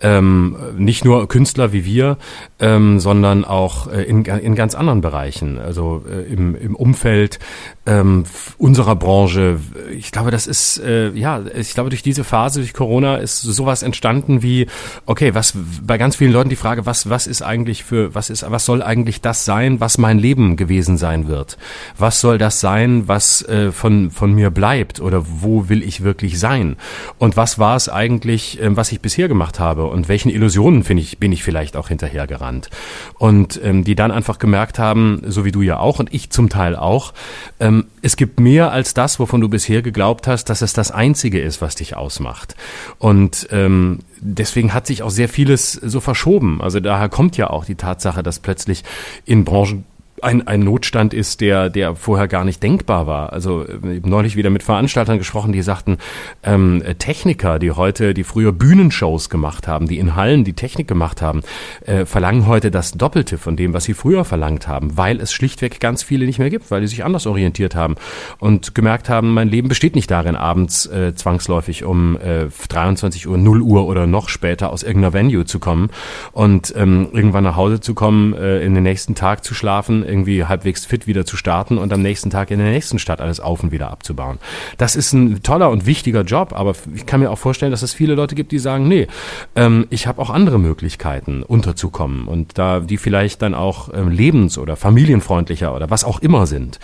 Ähm, 0.00 0.56
nicht 0.76 1.04
nur 1.04 1.26
Künstler 1.26 1.72
wie 1.72 1.84
wir, 1.84 2.18
ähm, 2.60 3.00
sondern 3.00 3.44
auch 3.44 3.88
äh, 3.88 4.02
in, 4.02 4.24
in 4.24 4.54
ganz 4.54 4.76
anderen 4.76 5.00
Bereichen, 5.00 5.58
also 5.58 6.04
äh, 6.08 6.22
im, 6.32 6.54
im 6.54 6.76
Umfeld 6.76 7.40
ähm, 7.86 8.24
unserer 8.56 8.96
Branche. 8.96 9.60
Ich 9.96 10.10
glaube, 10.10 10.30
das 10.30 10.46
ist, 10.46 10.78
äh, 10.78 11.10
ja, 11.10 11.42
ich 11.54 11.74
glaube, 11.74 11.90
durch 11.90 12.02
diese 12.02 12.24
Phase, 12.24 12.60
durch 12.60 12.72
Corona 12.72 13.16
ist 13.16 13.42
sowas 13.42 13.82
entstanden 13.82 14.42
wie, 14.42 14.66
okay, 15.06 15.34
was, 15.34 15.54
bei 15.82 15.98
ganz 15.98 16.16
vielen 16.16 16.32
Leuten 16.32 16.48
die 16.48 16.56
Frage, 16.56 16.86
was, 16.86 17.10
was 17.10 17.26
ist 17.26 17.42
eigentlich 17.42 17.84
für, 17.84 18.14
was 18.14 18.30
ist, 18.30 18.48
was 18.50 18.64
soll 18.64 18.82
eigentlich 18.82 19.20
das 19.20 19.44
sein, 19.44 19.80
was 19.80 19.98
mein 19.98 20.18
Leben 20.18 20.56
gewesen 20.56 20.96
sein 20.96 21.28
wird. 21.28 21.58
Was 21.98 22.20
soll 22.20 22.38
das 22.38 22.60
sein, 22.60 23.06
was 23.06 23.42
äh, 23.42 23.70
von, 23.70 24.10
von 24.10 24.32
mir 24.32 24.50
bleibt 24.50 25.00
oder 25.00 25.24
wo 25.26 25.68
will 25.68 25.82
ich 25.82 26.02
wirklich 26.02 26.38
sein? 26.38 26.76
Und 27.18 27.36
was 27.36 27.58
war 27.58 27.76
es 27.76 27.88
eigentlich, 27.88 28.60
äh, 28.60 28.74
was 28.76 28.92
ich 28.92 29.00
bisher 29.00 29.28
gemacht 29.28 29.60
habe 29.60 29.86
und 29.86 30.08
welchen 30.08 30.30
Illusionen 30.30 30.84
finde 30.84 31.02
ich, 31.02 31.18
bin 31.18 31.32
ich 31.32 31.42
vielleicht 31.42 31.76
auch 31.76 31.88
hinterhergerannt? 31.88 32.70
Und 33.18 33.60
ähm, 33.62 33.84
die 33.84 33.94
dann 33.94 34.10
einfach 34.10 34.38
gemerkt 34.38 34.78
haben, 34.78 35.20
so 35.26 35.44
wie 35.44 35.52
du 35.52 35.60
ja 35.60 35.78
auch 35.78 35.98
und 35.98 36.14
ich 36.14 36.30
zum 36.30 36.48
Teil 36.48 36.76
auch, 36.76 37.12
ähm, 37.60 37.73
es 38.02 38.16
gibt 38.16 38.40
mehr 38.40 38.72
als 38.72 38.94
das, 38.94 39.18
wovon 39.18 39.40
du 39.40 39.48
bisher 39.48 39.82
geglaubt 39.82 40.26
hast, 40.26 40.46
dass 40.50 40.62
es 40.62 40.72
das 40.72 40.90
Einzige 40.90 41.40
ist, 41.40 41.60
was 41.60 41.74
dich 41.74 41.96
ausmacht. 41.96 42.54
Und 42.98 43.48
ähm, 43.50 44.00
deswegen 44.20 44.72
hat 44.72 44.86
sich 44.86 45.02
auch 45.02 45.10
sehr 45.10 45.28
vieles 45.28 45.72
so 45.72 46.00
verschoben. 46.00 46.60
Also 46.60 46.80
daher 46.80 47.08
kommt 47.08 47.36
ja 47.36 47.50
auch 47.50 47.64
die 47.64 47.74
Tatsache, 47.74 48.22
dass 48.22 48.38
plötzlich 48.38 48.84
in 49.24 49.44
Branchen 49.44 49.84
ein, 50.24 50.46
ein 50.46 50.60
Notstand 50.60 51.14
ist, 51.14 51.40
der, 51.40 51.70
der 51.70 51.94
vorher 51.94 52.28
gar 52.28 52.44
nicht 52.44 52.62
denkbar 52.62 53.06
war. 53.06 53.32
Also 53.32 53.60
habe 53.60 54.00
neulich 54.08 54.36
wieder 54.36 54.50
mit 54.50 54.62
Veranstaltern 54.62 55.18
gesprochen, 55.18 55.52
die 55.52 55.62
sagten, 55.62 55.98
ähm, 56.42 56.82
Techniker, 56.98 57.58
die 57.58 57.70
heute, 57.70 58.14
die 58.14 58.24
früher 58.24 58.52
Bühnenshows 58.52 59.28
gemacht 59.28 59.68
haben, 59.68 59.86
die 59.86 59.98
in 59.98 60.16
Hallen 60.16 60.44
die 60.44 60.54
Technik 60.54 60.88
gemacht 60.88 61.22
haben, 61.22 61.42
äh, 61.86 62.06
verlangen 62.06 62.46
heute 62.46 62.70
das 62.70 62.92
Doppelte 62.92 63.38
von 63.38 63.56
dem, 63.56 63.74
was 63.74 63.84
sie 63.84 63.94
früher 63.94 64.24
verlangt 64.24 64.66
haben, 64.66 64.96
weil 64.96 65.20
es 65.20 65.32
schlichtweg 65.32 65.80
ganz 65.80 66.02
viele 66.02 66.26
nicht 66.26 66.38
mehr 66.38 66.50
gibt, 66.50 66.70
weil 66.70 66.80
die 66.80 66.86
sich 66.86 67.04
anders 67.04 67.26
orientiert 67.26 67.74
haben 67.74 67.96
und 68.38 68.74
gemerkt 68.74 69.08
haben, 69.08 69.34
mein 69.34 69.48
Leben 69.48 69.68
besteht 69.68 69.94
nicht 69.94 70.10
darin, 70.10 70.36
abends 70.36 70.86
äh, 70.86 71.14
zwangsläufig 71.14 71.84
um 71.84 72.16
äh, 72.16 72.46
23 72.68 73.28
Uhr, 73.28 73.36
0 73.36 73.60
Uhr 73.60 73.86
oder 73.86 74.06
noch 74.06 74.28
später 74.28 74.70
aus 74.70 74.82
irgendeiner 74.82 75.12
Venue 75.12 75.44
zu 75.44 75.58
kommen 75.58 75.90
und 76.32 76.72
ähm, 76.76 77.08
irgendwann 77.12 77.44
nach 77.44 77.56
Hause 77.56 77.80
zu 77.80 77.94
kommen, 77.94 78.34
äh, 78.34 78.60
in 78.64 78.74
den 78.74 78.82
nächsten 78.82 79.14
Tag 79.14 79.44
zu 79.44 79.54
schlafen, 79.54 80.02
irgendwie 80.14 80.44
halbwegs 80.44 80.86
fit 80.86 81.06
wieder 81.06 81.26
zu 81.26 81.36
starten 81.36 81.76
und 81.76 81.92
am 81.92 82.00
nächsten 82.00 82.30
Tag 82.30 82.50
in 82.50 82.58
der 82.58 82.70
nächsten 82.70 82.98
Stadt 82.98 83.20
alles 83.20 83.40
auf 83.40 83.62
und 83.62 83.72
wieder 83.72 83.90
abzubauen. 83.90 84.38
Das 84.78 84.94
ist 84.94 85.12
ein 85.12 85.42
toller 85.42 85.70
und 85.70 85.86
wichtiger 85.86 86.22
Job, 86.22 86.52
aber 86.54 86.74
ich 86.94 87.04
kann 87.04 87.20
mir 87.20 87.30
auch 87.30 87.38
vorstellen, 87.38 87.72
dass 87.72 87.82
es 87.82 87.92
viele 87.92 88.14
Leute 88.14 88.34
gibt, 88.34 88.52
die 88.52 88.60
sagen, 88.60 88.86
nee, 88.86 89.08
ähm, 89.56 89.86
ich 89.90 90.06
habe 90.06 90.22
auch 90.22 90.30
andere 90.30 90.58
Möglichkeiten 90.58 91.42
unterzukommen 91.42 92.28
und 92.28 92.56
da 92.58 92.80
die 92.80 92.96
vielleicht 92.96 93.42
dann 93.42 93.54
auch 93.54 93.90
ähm, 93.92 94.08
lebens- 94.08 94.58
oder 94.58 94.76
familienfreundlicher 94.76 95.74
oder 95.74 95.90
was 95.90 96.04
auch 96.04 96.20
immer 96.20 96.46
sind. 96.46 96.78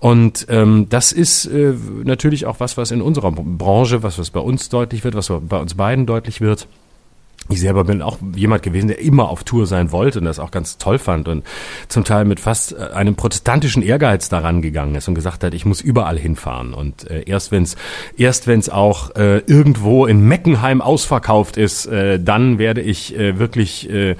Und 0.00 0.46
ähm, 0.50 0.86
das 0.90 1.12
ist 1.12 1.46
äh, 1.46 1.74
natürlich 2.04 2.46
auch 2.46 2.60
was, 2.60 2.76
was 2.76 2.90
in 2.90 3.00
unserer 3.00 3.32
Branche, 3.32 4.02
was, 4.02 4.18
was 4.18 4.30
bei 4.30 4.40
uns 4.40 4.68
deutlich 4.68 5.04
wird, 5.04 5.14
was 5.14 5.32
bei 5.48 5.56
uns 5.56 5.74
beiden 5.74 6.06
deutlich 6.06 6.40
wird 6.40 6.68
ich 7.50 7.60
selber 7.60 7.84
bin 7.84 8.00
auch 8.00 8.18
jemand 8.34 8.62
gewesen, 8.62 8.88
der 8.88 9.00
immer 9.00 9.28
auf 9.28 9.44
Tour 9.44 9.66
sein 9.66 9.92
wollte 9.92 10.18
und 10.18 10.24
das 10.24 10.38
auch 10.38 10.50
ganz 10.50 10.78
toll 10.78 10.98
fand 10.98 11.28
und 11.28 11.44
zum 11.88 12.04
Teil 12.04 12.24
mit 12.24 12.40
fast 12.40 12.72
äh, 12.72 12.76
einem 12.94 13.16
protestantischen 13.16 13.82
Ehrgeiz 13.82 14.30
daran 14.30 14.62
gegangen 14.62 14.94
ist 14.94 15.08
und 15.08 15.14
gesagt 15.14 15.44
hat, 15.44 15.52
ich 15.52 15.66
muss 15.66 15.82
überall 15.82 16.18
hinfahren. 16.18 16.72
Und 16.72 17.10
äh, 17.10 17.24
erst 17.26 17.52
wenn's 17.52 17.76
erst 18.16 18.46
wenn's 18.46 18.70
auch 18.70 19.14
äh, 19.16 19.38
irgendwo 19.46 20.06
in 20.06 20.20
Meckenheim 20.26 20.80
ausverkauft 20.80 21.58
ist, 21.58 21.86
äh, 21.86 22.18
dann 22.18 22.58
werde 22.58 22.80
ich 22.80 23.14
äh, 23.16 23.38
wirklich 23.38 23.90
äh, 23.90 24.16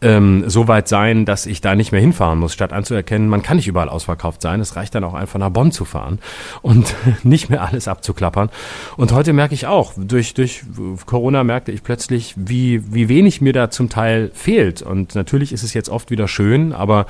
ähm, 0.00 0.44
so 0.46 0.68
weit 0.68 0.88
sein, 0.88 1.24
dass 1.24 1.46
ich 1.46 1.60
da 1.60 1.74
nicht 1.74 1.92
mehr 1.92 2.00
hinfahren 2.00 2.38
muss, 2.38 2.52
statt 2.52 2.72
anzuerkennen, 2.72 3.28
man 3.28 3.42
kann 3.42 3.56
nicht 3.56 3.68
überall 3.68 3.88
ausverkauft 3.88 4.42
sein. 4.42 4.60
Es 4.60 4.76
reicht 4.76 4.94
dann 4.94 5.04
auch 5.04 5.14
einfach 5.14 5.38
nach 5.38 5.50
Bonn 5.50 5.72
zu 5.72 5.84
fahren 5.84 6.18
und 6.62 6.94
nicht 7.22 7.50
mehr 7.50 7.62
alles 7.66 7.88
abzuklappern. 7.88 8.50
Und 8.96 9.12
heute 9.12 9.32
merke 9.32 9.54
ich 9.54 9.66
auch, 9.66 9.92
durch, 9.96 10.34
durch 10.34 10.62
Corona 11.06 11.44
merkte 11.44 11.72
ich 11.72 11.82
plötzlich, 11.82 12.34
wie, 12.36 12.92
wie 12.92 13.08
wenig 13.08 13.40
mir 13.40 13.52
da 13.52 13.70
zum 13.70 13.88
Teil 13.88 14.30
fehlt. 14.34 14.82
Und 14.82 15.14
natürlich 15.14 15.52
ist 15.52 15.62
es 15.62 15.74
jetzt 15.74 15.88
oft 15.88 16.10
wieder 16.10 16.28
schön, 16.28 16.72
aber 16.72 17.06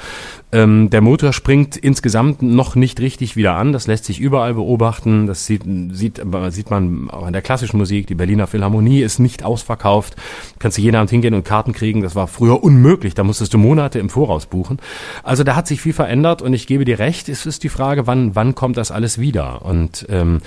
ähm, 0.51 0.89
der 0.91 1.03
Motor 1.03 1.32
springt 1.32 1.76
insgesamt 1.76 2.43
noch 2.43 2.74
nicht 2.74 3.01
richtig 3.01 3.36
wieder 3.36 3.55
an. 3.55 3.72
Das 3.72 3.86
lässt 3.86 4.07
sich 4.07 4.18
überall 4.18 4.55
beobachten. 4.55 5.26
Das 5.26 5.45
sieht, 5.45 5.62
sieht, 5.91 6.22
sieht 6.51 6.70
man 6.70 7.11
auch 7.11 7.26
in 7.26 7.32
der 7.32 7.43
klassischen 7.43 7.76
Musik. 7.76 8.07
Die 8.07 8.14
Berliner 8.14 8.47
Philharmonie 8.47 9.03
ist 9.03 9.18
nicht 9.18 9.45
ausverkauft. 9.45 10.16
Kannst 10.59 10.78
du 10.78 10.82
jeden 10.82 10.97
Abend 10.97 11.11
hingehen 11.11 11.34
und 11.34 11.45
Karten 11.45 11.72
kriegen. 11.72 12.03
Das 12.03 12.14
war 12.14 12.26
früher 12.26 12.62
unmöglich. 12.79 13.14
Da 13.14 13.24
musstest 13.24 13.53
du 13.55 13.59
Monate 13.59 13.99
im 13.99 14.09
Voraus 14.09 14.47
buchen. 14.47 14.79
Also 15.22 15.45
da 15.45 15.57
hat 15.57 15.66
sich 15.66 15.81
viel 15.81 15.93
verändert 15.93 16.43
und 16.43 16.53
ich 16.53 16.66
gebe 16.66 16.85
dir 16.85 16.99
recht. 16.99 17.29
Es 17.29 17.45
ist 17.45 17.64
die 17.64 17.68
Frage, 17.68 18.07
wann, 18.07 18.35
wann 18.35 18.55
kommt 18.55 18.76
das 18.76 18.91
alles 18.91 19.18
wieder? 19.18 19.62
Und 19.62 20.07
ähm, 20.09 20.41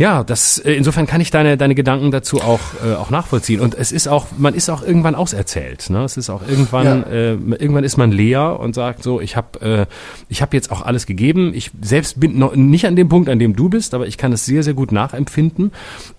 ja, 0.00 0.24
das 0.24 0.56
äh, 0.56 0.72
insofern 0.72 1.06
kann 1.06 1.20
ich 1.20 1.30
deine 1.30 1.58
deine 1.58 1.74
Gedanken 1.74 2.10
dazu 2.10 2.40
auch 2.40 2.60
äh, 2.82 2.94
auch 2.94 3.10
nachvollziehen 3.10 3.60
und 3.60 3.74
es 3.74 3.92
ist 3.92 4.08
auch 4.08 4.28
man 4.38 4.54
ist 4.54 4.70
auch 4.70 4.82
irgendwann 4.82 5.14
auserzählt, 5.14 5.90
ne? 5.90 6.04
Es 6.04 6.16
ist 6.16 6.30
auch 6.30 6.40
irgendwann 6.48 6.86
ja. 6.86 7.02
äh, 7.02 7.32
irgendwann 7.32 7.84
ist 7.84 7.98
man 7.98 8.10
leer 8.10 8.58
und 8.58 8.74
sagt 8.74 9.02
so, 9.02 9.20
ich 9.20 9.36
habe 9.36 9.60
äh, 9.60 9.86
ich 10.30 10.40
habe 10.40 10.56
jetzt 10.56 10.72
auch 10.72 10.80
alles 10.80 11.04
gegeben. 11.04 11.52
Ich 11.52 11.70
selbst 11.82 12.18
bin 12.18 12.38
noch 12.38 12.56
nicht 12.56 12.86
an 12.86 12.96
dem 12.96 13.10
Punkt, 13.10 13.28
an 13.28 13.38
dem 13.38 13.54
du 13.54 13.68
bist, 13.68 13.92
aber 13.92 14.06
ich 14.06 14.16
kann 14.16 14.32
es 14.32 14.46
sehr 14.46 14.62
sehr 14.62 14.72
gut 14.72 14.90
nachempfinden 14.90 15.70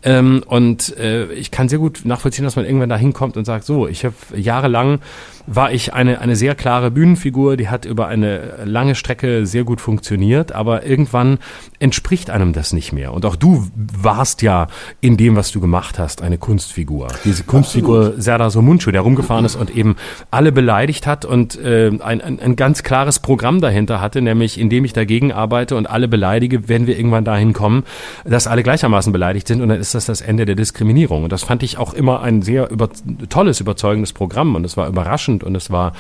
ähm, 0.04 0.44
und 0.46 0.96
äh, 0.98 1.34
ich 1.34 1.50
kann 1.50 1.68
sehr 1.68 1.80
gut 1.80 2.02
nachvollziehen, 2.04 2.46
dass 2.46 2.56
man 2.56 2.66
irgendwann 2.66 2.90
da 2.90 2.98
hinkommt 2.98 3.36
und 3.36 3.46
sagt 3.46 3.66
so, 3.66 3.88
ich 3.88 4.06
habe 4.06 4.14
jahrelang 4.36 5.00
war 5.48 5.72
ich 5.72 5.94
eine, 5.94 6.20
eine 6.20 6.36
sehr 6.36 6.56
klare 6.56 6.92
Bühnenfigur, 6.92 7.58
die 7.58 7.70
hat 7.70 7.86
über 7.86 8.08
eine 8.08 8.66
lange 8.66 8.96
Strecke 8.96 9.46
sehr 9.46 9.64
gut 9.64 9.82
funktioniert, 9.82 10.52
aber 10.52 10.86
irgendwann 10.86 11.40
entspricht 11.80 12.30
einem 12.30 12.54
das 12.54 12.74
nicht 12.74 12.94
mehr. 12.94 13.14
Und 13.14 13.26
auch 13.26 13.36
du 13.36 13.68
warst 13.76 14.42
ja 14.42 14.68
in 15.02 15.18
dem, 15.18 15.36
was 15.36 15.52
du 15.52 15.60
gemacht 15.60 16.00
hast, 16.00 16.22
eine 16.22 16.38
Kunstfigur. 16.38 17.08
Diese 17.26 17.44
Kunstfigur 17.44 18.00
Absolut. 18.00 18.24
Serdar 18.24 18.52
Somuncu, 18.52 18.92
der 18.92 19.02
rumgefahren 19.02 19.46
ist 19.46 19.56
und 19.56 19.76
eben 19.76 19.96
alle 20.30 20.52
beleidigt 20.52 21.08
hat 21.08 21.26
und 21.26 21.60
äh, 21.60 21.92
ein, 22.00 22.22
ein, 22.22 22.40
ein 22.40 22.56
ganz 22.56 22.84
klares 22.84 23.20
Programm 23.20 23.62
dahinter 23.62 24.02
hatte, 24.02 24.22
nämlich 24.22 24.60
indem 24.60 24.86
ich 24.86 24.94
dagegen 24.94 25.32
arbeite 25.32 25.76
und 25.76 25.90
alle 25.90 26.08
beleidige, 26.08 26.70
werden 26.70 26.88
wir 26.88 26.98
irgendwann 26.98 27.26
dahin 27.26 27.54
kommen, 27.54 27.84
dass 28.26 28.48
alle 28.48 28.64
gleichermaßen 28.64 29.12
beleidigt 29.12 29.48
sind 29.48 29.62
und 29.62 29.70
dann 29.70 29.80
ist 29.80 29.96
das 29.96 30.06
das 30.06 30.22
Ende 30.22 30.46
der 30.46 30.56
Diskriminierung. 30.56 31.24
Und 31.24 31.32
das 31.32 31.44
fand 31.44 31.64
ich 31.64 31.78
auch 31.78 31.94
immer 31.94 32.22
ein 32.22 32.42
sehr 32.42 32.70
über, 32.70 32.90
tolles, 33.30 33.60
überzeugendes 33.60 34.14
Programm 34.14 34.56
und 34.56 34.66
es 34.66 34.78
war 34.78 34.88
überraschend 34.88 35.31
überraschend 35.32 35.44
und 35.44 35.56
es 35.56 35.72
war, 35.72 35.94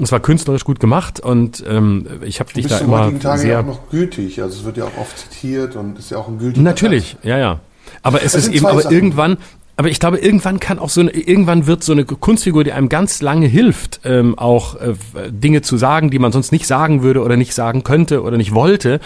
es 0.00 0.12
war 0.12 0.20
künstlerisch 0.20 0.64
gut 0.64 0.80
gemacht 0.80 1.20
und 1.20 1.64
ähm, 1.68 2.06
ich 2.24 2.40
habe 2.40 2.52
dich 2.52 2.66
da 2.66 2.78
immer 2.78 3.18
Tage 3.18 3.40
sehr 3.40 3.50
ja 3.52 3.60
auch 3.60 3.66
noch 3.66 3.90
gültig. 3.90 4.42
Also 4.42 4.58
es 4.58 4.64
wird 4.64 4.76
ja 4.76 4.84
auch 4.84 4.98
oft 4.98 5.18
zitiert 5.18 5.76
und 5.76 5.98
ist 5.98 6.10
ja 6.10 6.18
auch 6.18 6.28
ein 6.28 6.38
gültiger. 6.38 6.62
Natürlich, 6.62 7.12
Platz. 7.12 7.24
ja, 7.24 7.38
ja. 7.38 7.60
Aber 8.02 8.22
es 8.22 8.32
das 8.32 8.46
ist 8.46 8.54
eben, 8.54 8.66
aber 8.66 8.82
Sachen. 8.82 8.94
irgendwann, 8.94 9.38
aber 9.76 9.88
ich 9.88 9.98
glaube, 9.98 10.18
irgendwann 10.18 10.60
kann 10.60 10.78
auch 10.78 10.90
so 10.90 11.00
eine, 11.00 11.10
irgendwann 11.10 11.66
wird 11.66 11.82
so 11.82 11.92
eine 11.92 12.04
Kunstfigur, 12.04 12.64
die 12.64 12.72
einem 12.72 12.88
ganz 12.88 13.22
lange 13.22 13.46
hilft, 13.46 14.00
ähm, 14.04 14.38
auch 14.38 14.74
äh, 14.76 14.94
Dinge 15.30 15.62
zu 15.62 15.76
sagen, 15.78 16.10
die 16.10 16.18
man 16.18 16.32
sonst 16.32 16.52
nicht 16.52 16.66
sagen 16.66 17.02
würde 17.02 17.22
oder 17.22 17.36
nicht 17.36 17.54
sagen 17.54 17.82
könnte 17.82 18.22
oder 18.22 18.36
nicht 18.36 18.52
wollte. 18.52 19.00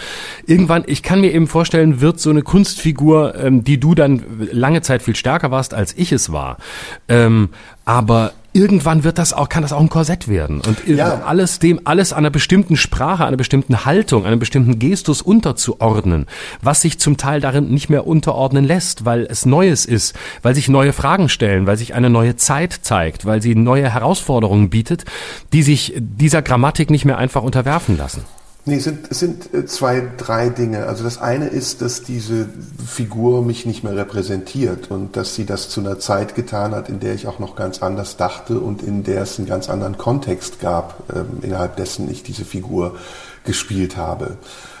Irgendwann, 0.47 0.83
ich 0.87 1.01
kann 1.01 1.21
mir 1.21 1.31
eben 1.31 1.47
vorstellen, 1.47 2.01
wird 2.01 2.19
so 2.19 2.29
eine 2.29 2.41
Kunstfigur, 2.41 3.35
ähm, 3.35 3.63
die 3.63 3.79
du 3.79 3.95
dann 3.95 4.23
lange 4.51 4.81
Zeit 4.81 5.01
viel 5.03 5.15
stärker 5.15 5.51
warst, 5.51 5.73
als 5.73 5.93
ich 5.95 6.11
es 6.11 6.31
war. 6.31 6.57
Ähm, 7.07 7.49
aber 7.85 8.33
irgendwann 8.53 9.03
wird 9.03 9.17
das 9.17 9.33
auch, 9.33 9.49
kann 9.49 9.63
das 9.63 9.73
auch 9.73 9.81
ein 9.81 9.89
Korsett 9.89 10.27
werden. 10.27 10.61
Und 10.61 10.87
ja. 10.87 11.23
alles 11.25 11.59
dem, 11.59 11.81
alles 11.83 12.13
einer 12.13 12.29
bestimmten 12.29 12.77
Sprache, 12.77 13.25
einer 13.25 13.37
bestimmten 13.37 13.85
Haltung, 13.85 14.25
einem 14.25 14.39
bestimmten 14.39 14.79
Gestus 14.79 15.21
unterzuordnen, 15.21 16.27
was 16.61 16.81
sich 16.81 16.99
zum 16.99 17.17
Teil 17.17 17.41
darin 17.41 17.69
nicht 17.69 17.89
mehr 17.89 18.07
unterordnen 18.07 18.63
lässt, 18.63 19.05
weil 19.05 19.25
es 19.29 19.45
Neues 19.45 19.85
ist, 19.85 20.15
weil 20.41 20.55
sich 20.55 20.69
neue 20.69 20.93
Fragen 20.93 21.29
stellen, 21.29 21.65
weil 21.65 21.77
sich 21.77 21.93
eine 21.93 22.09
neue 22.09 22.35
Zeit 22.35 22.79
zeigt, 22.83 23.25
weil 23.25 23.41
sie 23.41 23.55
neue 23.55 23.89
Herausforderungen 23.89 24.69
bietet, 24.69 25.05
die 25.51 25.63
sich 25.63 25.93
dieser 25.97 26.41
Grammatik 26.41 26.89
nicht 26.89 27.05
mehr 27.05 27.17
einfach 27.17 27.43
unterwerfen 27.43 27.97
lassen. 27.97 28.23
Nee, 28.65 28.77
es 28.77 28.85
sind, 28.85 29.11
es 29.11 29.19
sind 29.19 29.53
äh, 29.53 29.65
zwei, 29.65 30.01
drei 30.15 30.47
Dinge. 30.47 30.85
Also 30.85 31.03
das 31.03 31.17
eine 31.17 31.47
ist, 31.47 31.81
dass 31.81 32.01
diese 32.01 32.47
Figur 32.85 33.43
mich 33.43 33.65
nicht 33.65 33.83
mehr 33.83 33.95
repräsentiert 33.95 34.89
und 34.89 35.17
dass 35.17 35.35
sie 35.35 35.45
das 35.45 35.67
zu 35.67 35.81
einer 35.81 35.99
Zeit 35.99 36.33
getan 36.33 36.73
hat, 36.73 36.87
in 36.87 37.01
der 37.01 37.13
ich 37.13 37.27
auch 37.27 37.39
noch 37.39 37.57
ganz 37.57 37.83
anders 37.83 38.15
dachte 38.15 38.59
und 38.61 38.81
in 38.81 39.03
der 39.03 39.23
es 39.23 39.37
einen 39.37 39.49
ganz 39.49 39.69
anderen 39.69 39.97
Kontext 39.97 40.61
gab, 40.61 41.03
ähm, 41.13 41.39
innerhalb 41.41 41.75
dessen 41.75 42.09
ich 42.09 42.23
diese 42.23 42.45
Figur 42.45 42.95
gespielt 43.43 43.97
habe. 43.97 44.37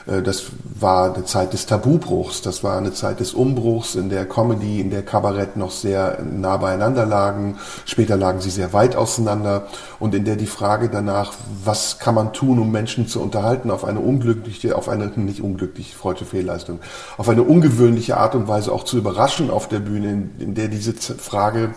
Äh, 0.07 0.21
das 0.21 0.43
war 0.79 1.13
eine 1.13 1.25
Zeit 1.25 1.53
des 1.53 1.65
Tabubruchs, 1.65 2.41
das 2.41 2.63
war 2.63 2.77
eine 2.77 2.93
Zeit 2.93 3.19
des 3.19 3.33
Umbruchs, 3.33 3.95
in 3.95 4.09
der 4.09 4.25
Comedy, 4.25 4.81
in 4.81 4.89
der 4.89 5.03
Kabarett 5.03 5.55
noch 5.55 5.71
sehr 5.71 6.19
nah 6.23 6.57
beieinander 6.57 7.05
lagen. 7.05 7.57
Später 7.85 8.17
lagen 8.17 8.41
sie 8.41 8.49
sehr 8.49 8.73
weit 8.73 8.95
auseinander 8.95 9.67
und 9.99 10.13
in 10.15 10.25
der 10.25 10.35
die 10.35 10.47
Frage 10.47 10.89
danach, 10.89 11.33
was 11.63 11.99
kann 11.99 12.15
man 12.15 12.33
tun, 12.33 12.59
um 12.59 12.71
Menschen 12.71 13.07
zu 13.07 13.21
unterhalten, 13.21 13.71
auf 13.71 13.85
eine 13.85 13.99
unglückliche, 13.99 14.75
auf 14.77 14.89
eine 14.89 15.07
nicht 15.07 15.41
unglückliche, 15.41 15.95
freudsche 15.95 16.25
Fehlleistung, 16.25 16.79
auf 17.17 17.29
eine 17.29 17.43
ungewöhnliche 17.43 18.17
Art 18.17 18.35
und 18.35 18.47
Weise 18.47 18.71
auch 18.71 18.83
zu 18.83 18.97
überraschen 18.97 19.49
auf 19.49 19.67
der 19.67 19.79
Bühne, 19.79 20.11
in, 20.11 20.31
in 20.39 20.55
der 20.55 20.67
diese 20.67 20.93
Frage 20.93 21.73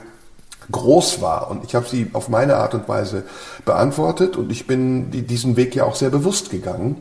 groß 0.73 1.21
war. 1.21 1.51
Und 1.51 1.65
ich 1.65 1.75
habe 1.75 1.87
sie 1.87 2.11
auf 2.13 2.29
meine 2.29 2.57
Art 2.57 2.75
und 2.75 2.89
Weise 2.89 3.23
beantwortet 3.65 4.37
und 4.37 4.51
ich 4.51 4.67
bin 4.67 5.11
diesen 5.11 5.57
Weg 5.57 5.77
ja 5.77 5.85
auch 5.85 5.95
sehr 5.95 6.11
bewusst 6.11 6.51
gegangen. 6.51 6.97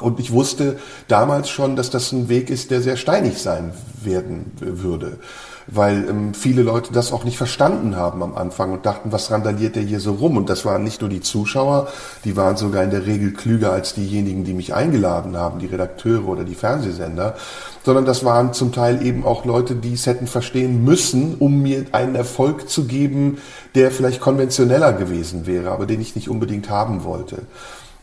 Und 0.00 0.20
ich 0.20 0.30
wusste 0.30 0.78
damals 1.08 1.48
schon, 1.48 1.74
dass 1.74 1.90
das 1.90 2.12
ein 2.12 2.28
Weg 2.28 2.50
ist, 2.50 2.70
der 2.70 2.82
sehr 2.82 2.96
steinig 2.96 3.40
sein 3.40 3.72
werden 4.02 4.52
würde, 4.60 5.18
weil 5.66 6.06
ähm, 6.08 6.34
viele 6.34 6.62
Leute 6.62 6.92
das 6.92 7.12
auch 7.12 7.24
nicht 7.24 7.38
verstanden 7.38 7.96
haben 7.96 8.22
am 8.22 8.36
Anfang 8.36 8.72
und 8.72 8.84
dachten, 8.84 9.10
was 9.10 9.30
randaliert 9.30 9.74
der 9.74 9.82
hier 9.82 10.00
so 10.00 10.12
rum? 10.12 10.36
Und 10.36 10.50
das 10.50 10.66
waren 10.66 10.84
nicht 10.84 11.00
nur 11.00 11.08
die 11.08 11.22
Zuschauer, 11.22 11.88
die 12.24 12.36
waren 12.36 12.58
sogar 12.58 12.84
in 12.84 12.90
der 12.90 13.06
Regel 13.06 13.32
klüger 13.32 13.72
als 13.72 13.94
diejenigen, 13.94 14.44
die 14.44 14.52
mich 14.52 14.74
eingeladen 14.74 15.36
haben, 15.36 15.60
die 15.60 15.66
Redakteure 15.66 16.28
oder 16.28 16.44
die 16.44 16.54
Fernsehsender, 16.54 17.34
sondern 17.82 18.04
das 18.04 18.22
waren 18.22 18.52
zum 18.52 18.72
Teil 18.72 19.04
eben 19.04 19.24
auch 19.24 19.46
Leute, 19.46 19.74
die 19.74 19.94
es 19.94 20.04
hätten 20.04 20.26
verstehen 20.26 20.84
müssen, 20.84 21.36
um 21.38 21.62
mir 21.62 21.86
einen 21.92 22.16
Erfolg 22.16 22.68
zu 22.68 22.84
geben, 22.84 23.38
der 23.74 23.90
vielleicht 23.90 24.20
konventioneller 24.20 24.92
gewesen 24.92 25.46
wäre, 25.46 25.70
aber 25.70 25.86
den 25.86 26.02
ich 26.02 26.16
nicht 26.16 26.28
unbedingt 26.28 26.68
haben 26.68 27.02
wollte. 27.04 27.42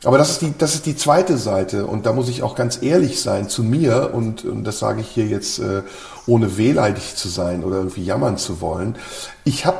Aber 0.04 0.18
das 0.18 0.32
ist 0.32 0.41
die, 0.41 0.54
das 0.58 0.76
ist 0.76 0.86
die 0.86 0.97
zweite 0.97 1.38
Seite 1.38 1.86
und 1.86 2.06
da 2.06 2.14
muss 2.14 2.30
ich 2.30 2.43
auch 2.43 2.56
ganz 2.56 2.82
ehrlich 2.82 3.22
sein 3.22 3.47
zu 3.47 3.64
mir 3.64 4.12
und, 4.14 4.43
und 4.43 4.66
das 4.66 4.80
sage 4.80 5.01
ich 5.01 5.08
hier 5.08 5.26
jetzt 5.26 5.60
äh, 5.60 5.82
ohne 6.28 6.58
wehleidig 6.58 7.16
zu 7.16 7.30
sein 7.30 7.64
oder 7.64 7.78
irgendwie 7.78 8.04
jammern 8.04 8.38
zu 8.38 8.60
wollen. 8.60 8.95
Ich 9.45 9.66
habe 9.66 9.78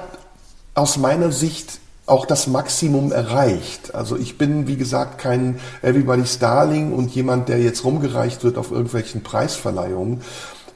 aus 0.76 0.98
meiner 0.98 1.32
Sicht 1.32 1.80
auch 2.06 2.26
das 2.26 2.48
Maximum 2.48 3.12
erreicht. 3.12 3.96
Also 3.96 4.18
ich 4.18 4.38
bin, 4.38 4.68
wie 4.68 4.78
gesagt, 4.78 5.18
kein 5.18 5.60
Everybody's 5.82 6.40
Darling 6.40 6.94
und 6.94 7.14
jemand, 7.16 7.50
der 7.50 7.60
jetzt 7.60 7.84
rumgereicht 7.84 8.44
wird 8.44 8.58
auf 8.58 8.72
irgendwelchen 8.72 9.24
Preisverleihungen. 9.24 10.22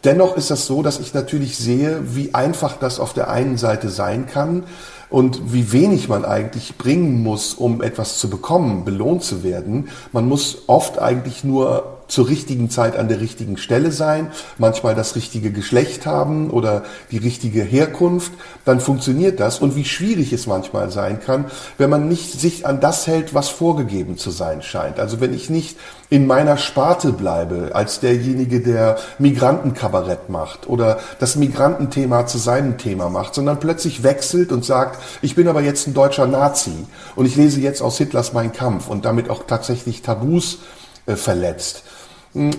Dennoch 0.03 0.37
ist 0.37 0.51
das 0.51 0.65
so, 0.65 0.83
dass 0.83 0.99
ich 0.99 1.13
natürlich 1.13 1.57
sehe, 1.57 2.15
wie 2.15 2.33
einfach 2.33 2.77
das 2.77 2.99
auf 2.99 3.13
der 3.13 3.29
einen 3.29 3.57
Seite 3.57 3.89
sein 3.89 4.27
kann 4.27 4.63
und 5.09 5.53
wie 5.53 5.71
wenig 5.71 6.09
man 6.09 6.25
eigentlich 6.25 6.77
bringen 6.77 7.23
muss, 7.23 7.53
um 7.53 7.81
etwas 7.81 8.17
zu 8.19 8.29
bekommen, 8.29 8.85
belohnt 8.85 9.23
zu 9.23 9.43
werden. 9.43 9.89
Man 10.11 10.27
muss 10.27 10.63
oft 10.67 10.99
eigentlich 10.99 11.43
nur 11.43 11.96
zur 12.07 12.27
richtigen 12.27 12.69
Zeit 12.69 12.95
an 12.95 13.07
der 13.07 13.19
richtigen 13.19 13.57
Stelle 13.57 13.91
sein, 13.91 14.31
manchmal 14.57 14.95
das 14.95 15.15
richtige 15.15 15.51
Geschlecht 15.51 16.05
haben 16.05 16.49
oder 16.49 16.83
die 17.11 17.17
richtige 17.17 17.61
Herkunft, 17.61 18.31
dann 18.65 18.79
funktioniert 18.79 19.39
das. 19.39 19.59
Und 19.59 19.75
wie 19.75 19.85
schwierig 19.85 20.33
es 20.33 20.47
manchmal 20.47 20.89
sein 20.91 21.19
kann, 21.19 21.45
wenn 21.77 21.89
man 21.89 22.07
nicht 22.07 22.39
sich 22.39 22.65
an 22.65 22.79
das 22.79 23.07
hält, 23.07 23.33
was 23.33 23.49
vorgegeben 23.49 24.17
zu 24.17 24.31
sein 24.31 24.61
scheint. 24.61 24.99
Also 24.99 25.19
wenn 25.19 25.33
ich 25.33 25.49
nicht 25.49 25.77
in 26.09 26.25
meiner 26.25 26.57
Sparte 26.57 27.11
bleibe, 27.11 27.71
als 27.73 27.99
derjenige, 27.99 28.61
der 28.61 28.97
Migrantenkabarett 29.19 30.29
macht 30.29 30.69
oder 30.69 30.99
das 31.19 31.35
Migrantenthema 31.35 32.25
zu 32.25 32.37
seinem 32.37 32.77
Thema 32.77 33.09
macht, 33.09 33.35
sondern 33.35 33.59
plötzlich 33.59 34.03
wechselt 34.03 34.51
und 34.51 34.63
sagt, 34.63 35.01
ich 35.21 35.35
bin 35.35 35.49
aber 35.49 35.61
jetzt 35.61 35.87
ein 35.87 35.93
deutscher 35.93 36.27
Nazi 36.27 36.71
und 37.15 37.25
ich 37.25 37.35
lese 37.35 37.59
jetzt 37.59 37.81
aus 37.81 37.97
Hitlers 37.97 38.31
Mein 38.31 38.53
Kampf 38.53 38.87
und 38.87 39.03
damit 39.03 39.29
auch 39.29 39.43
tatsächlich 39.45 40.01
Tabus 40.01 40.59
äh, 41.05 41.15
verletzt 41.15 41.83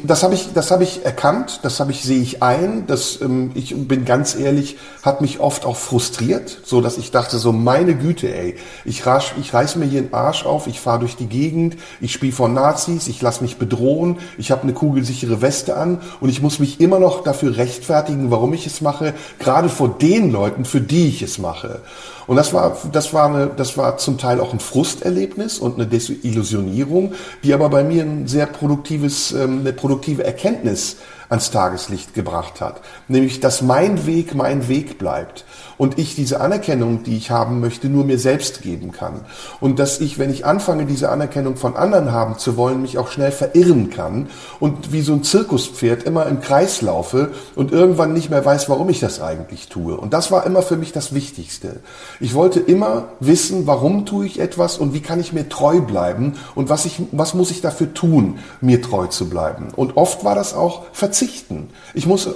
Das 0.03 0.25
habe 0.25 0.35
ich, 0.35 0.53
das 0.55 0.73
habe 0.73 0.83
ich 0.83 1.05
erkannt, 1.05 1.61
das 1.63 1.79
habe 1.79 1.93
ich, 1.93 2.03
sehe 2.03 2.21
ich 2.21 2.43
ein. 2.43 2.89
Das, 2.89 3.21
ähm, 3.21 3.53
ich 3.55 3.77
bin 3.77 4.05
ganz 4.05 4.35
ehrlich, 4.35 4.77
hat 5.05 5.21
mich 5.21 5.39
oft 5.39 5.65
auch 5.65 5.77
frustriert, 5.77 6.63
so 6.65 6.81
dass 6.81 6.99
ich 6.99 7.13
dachte, 7.13 7.39
so 7.39 7.53
meine 7.53 7.95
Güte, 7.95 8.35
ey, 8.35 8.57
ich, 8.85 9.07
rasch, 9.07 9.35
ich 9.41 9.55
reiß 9.55 9.77
mir 9.77 9.85
hier 9.85 10.01
einen 10.01 10.13
Arsch 10.13 10.45
auf, 10.45 10.67
ich 10.67 10.81
fahre 10.81 10.99
durch 10.99 11.15
die 11.15 11.27
Gegend, 11.27 11.77
ich 12.01 12.13
spiele 12.13 12.33
vor 12.33 12.49
Nazis, 12.49 13.07
ich 13.07 13.23
lasse 13.23 13.41
mich 13.43 13.59
bedrohen, 13.59 14.19
ich 14.37 14.51
habe 14.51 14.65
eine 14.65 14.73
kugelsichere 14.73 15.43
Weste 15.43 15.77
an 15.77 16.01
und 16.21 16.29
ich 16.29 16.43
muss 16.43 16.59
mich 16.59 16.81
immer 16.81 16.99
noch 16.99 17.23
dafür 17.23 17.57
rechtfertigen, 17.57 18.33
warum 18.33 18.55
ich 18.55 18.67
es 18.67 18.81
mache, 18.81 19.15
gerade 19.39 19.69
vor 19.69 19.91
den 19.91 20.33
Leuten, 20.33 20.65
für 20.65 20.81
die 20.81 21.07
ich 21.07 21.23
es 21.23 21.39
mache. 21.39 21.83
Und 22.29 22.37
das 22.37 22.53
war, 22.53 22.77
das 22.93 23.15
war 23.15 23.27
eine, 23.27 23.47
das 23.49 23.79
war 23.79 23.97
zum 23.97 24.19
Teil 24.19 24.39
auch 24.39 24.53
ein 24.53 24.61
Frusterlebnis 24.61 25.59
und 25.59 25.77
eine 25.77 25.87
Desillusionierung, 25.87 27.15
die 27.43 27.55
aber 27.55 27.71
bei 27.71 27.83
mir 27.83 28.03
ein 28.03 28.29
sehr 28.29 28.45
produktives, 28.45 29.33
ähm, 29.33 29.61
eine 29.61 29.73
produktive 29.73 30.25
Erkenntnis 30.25 30.99
ans 31.29 31.51
Tageslicht 31.51 32.15
gebracht 32.15 32.61
hat. 32.61 32.81
Nämlich, 33.07 33.41
dass 33.41 33.63
mein 33.63 34.07
Weg 34.07 34.35
mein 34.35 34.69
Weg 34.69 34.99
bleibt 34.99 35.45
und 35.77 35.99
ich 35.99 36.15
diese 36.15 36.41
Anerkennung, 36.41 37.03
die 37.05 37.17
ich 37.17 37.31
haben 37.31 37.61
möchte, 37.61 37.89
nur 37.89 38.05
mir 38.05 38.19
selbst 38.19 38.63
geben 38.63 38.93
kann. 38.93 39.21
Und 39.61 39.79
dass 39.79 40.01
ich, 40.01 40.19
wenn 40.19 40.31
ich 40.31 40.45
anfange, 40.45 40.87
diese 40.87 41.11
Anerkennung 41.11 41.57
von 41.57 41.77
anderen 41.77 42.13
haben 42.13 42.39
zu 42.39 42.57
wollen, 42.57 42.83
mich 42.83 42.99
auch 42.99 43.11
schnell 43.11 43.31
verirren 43.31 43.91
kann 43.91 44.29
und 44.59 44.93
wie 44.93 45.03
so 45.03 45.13
ein 45.13 45.23
Zirkuspferd 45.23 46.03
immer 46.03 46.27
im 46.27 46.41
Kreis 46.41 46.83
laufe 46.83 47.33
und 47.55 47.73
irgendwann 47.73 48.13
nicht 48.13 48.31
mehr 48.31 48.45
weiß, 48.45 48.69
warum 48.69 48.89
ich 48.89 49.01
das 49.01 49.21
eigentlich 49.21 49.69
tue. 49.69 49.97
Und 49.97 50.13
das 50.13 50.31
war 50.31 50.47
immer 50.47 50.63
für 50.63 50.77
mich 50.77 50.93
das 50.93 51.15
Wichtigste. 51.15 51.81
Ich 52.21 52.35
wollte 52.35 52.61
immer 52.61 53.09
wissen, 53.21 53.67
warum 53.67 54.05
tue 54.05 54.27
ich 54.27 54.41
etwas 54.41 54.79
und 54.79 54.95
wie 54.95 55.01
kann 55.01 55.21
ich 55.21 55.33
mir 55.33 55.49
treu 55.49 55.81
bleiben 55.81 56.35
und 56.55 56.69
was, 56.69 56.85
ich, 56.85 57.01
was 57.13 57.35
muss 57.35 57.51
ich 57.51 57.61
dafür 57.61 57.95
tun, 57.95 58.39
mir 58.61 58.83
treu 58.83 59.07
zu 59.07 59.29
bleiben. 59.29 59.69
Und 59.77 59.97
oft 59.97 60.25
war 60.25 60.35
das 60.35 60.55
auch 60.55 60.87
verzichten. 61.19 61.69
Ich 61.95 62.07
muss, 62.07 62.29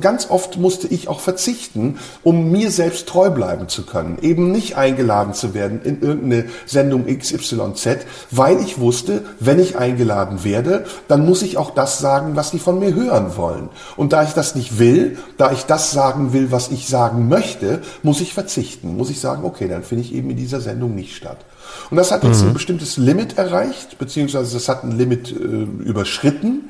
ganz 0.00 0.28
oft 0.28 0.58
musste 0.58 0.86
ich 0.88 1.08
auch 1.08 1.20
verzichten, 1.20 1.98
um 2.22 2.50
mir 2.50 2.70
selbst 2.70 3.08
treu 3.08 3.30
bleiben 3.30 3.68
zu 3.68 3.86
können, 3.86 4.18
eben 4.20 4.52
nicht 4.52 4.76
eingeladen 4.76 5.32
zu 5.32 5.54
werden 5.54 5.80
in 5.82 6.02
irgendeine 6.02 6.44
Sendung 6.66 7.06
XYZ, 7.06 8.04
weil 8.30 8.60
ich 8.60 8.80
wusste, 8.80 9.24
wenn 9.40 9.58
ich 9.58 9.78
eingeladen 9.78 10.44
werde, 10.44 10.84
dann 11.08 11.24
muss 11.24 11.40
ich 11.40 11.56
auch 11.56 11.70
das 11.70 12.00
sagen, 12.00 12.36
was 12.36 12.50
die 12.50 12.58
von 12.58 12.78
mir 12.78 12.94
hören 12.94 13.36
wollen. 13.36 13.70
Und 13.96 14.12
da 14.12 14.22
ich 14.24 14.32
das 14.32 14.54
nicht 14.54 14.78
will, 14.78 15.16
da 15.38 15.50
ich 15.52 15.62
das 15.62 15.90
sagen 15.90 16.34
will, 16.34 16.52
was 16.52 16.70
ich 16.70 16.86
sagen 16.86 17.28
möchte, 17.28 17.80
muss 18.02 18.20
ich 18.20 18.34
verzichten, 18.34 18.96
muss 18.96 19.08
ich 19.08 19.20
sagen, 19.20 19.44
okay, 19.44 19.68
dann 19.68 19.84
finde 19.84 20.04
ich 20.04 20.14
eben 20.14 20.28
in 20.28 20.36
dieser 20.36 20.60
Sendung 20.60 20.94
nicht 20.94 21.16
statt. 21.16 21.38
Und 21.90 21.96
das 21.96 22.10
hat 22.10 22.24
jetzt 22.24 22.42
mhm. 22.42 22.48
ein 22.48 22.54
bestimmtes 22.54 22.98
Limit 22.98 23.38
erreicht, 23.38 23.98
beziehungsweise 23.98 24.52
das 24.52 24.68
hat 24.68 24.84
ein 24.84 24.98
Limit 24.98 25.32
äh, 25.32 25.34
überschritten 25.34 26.68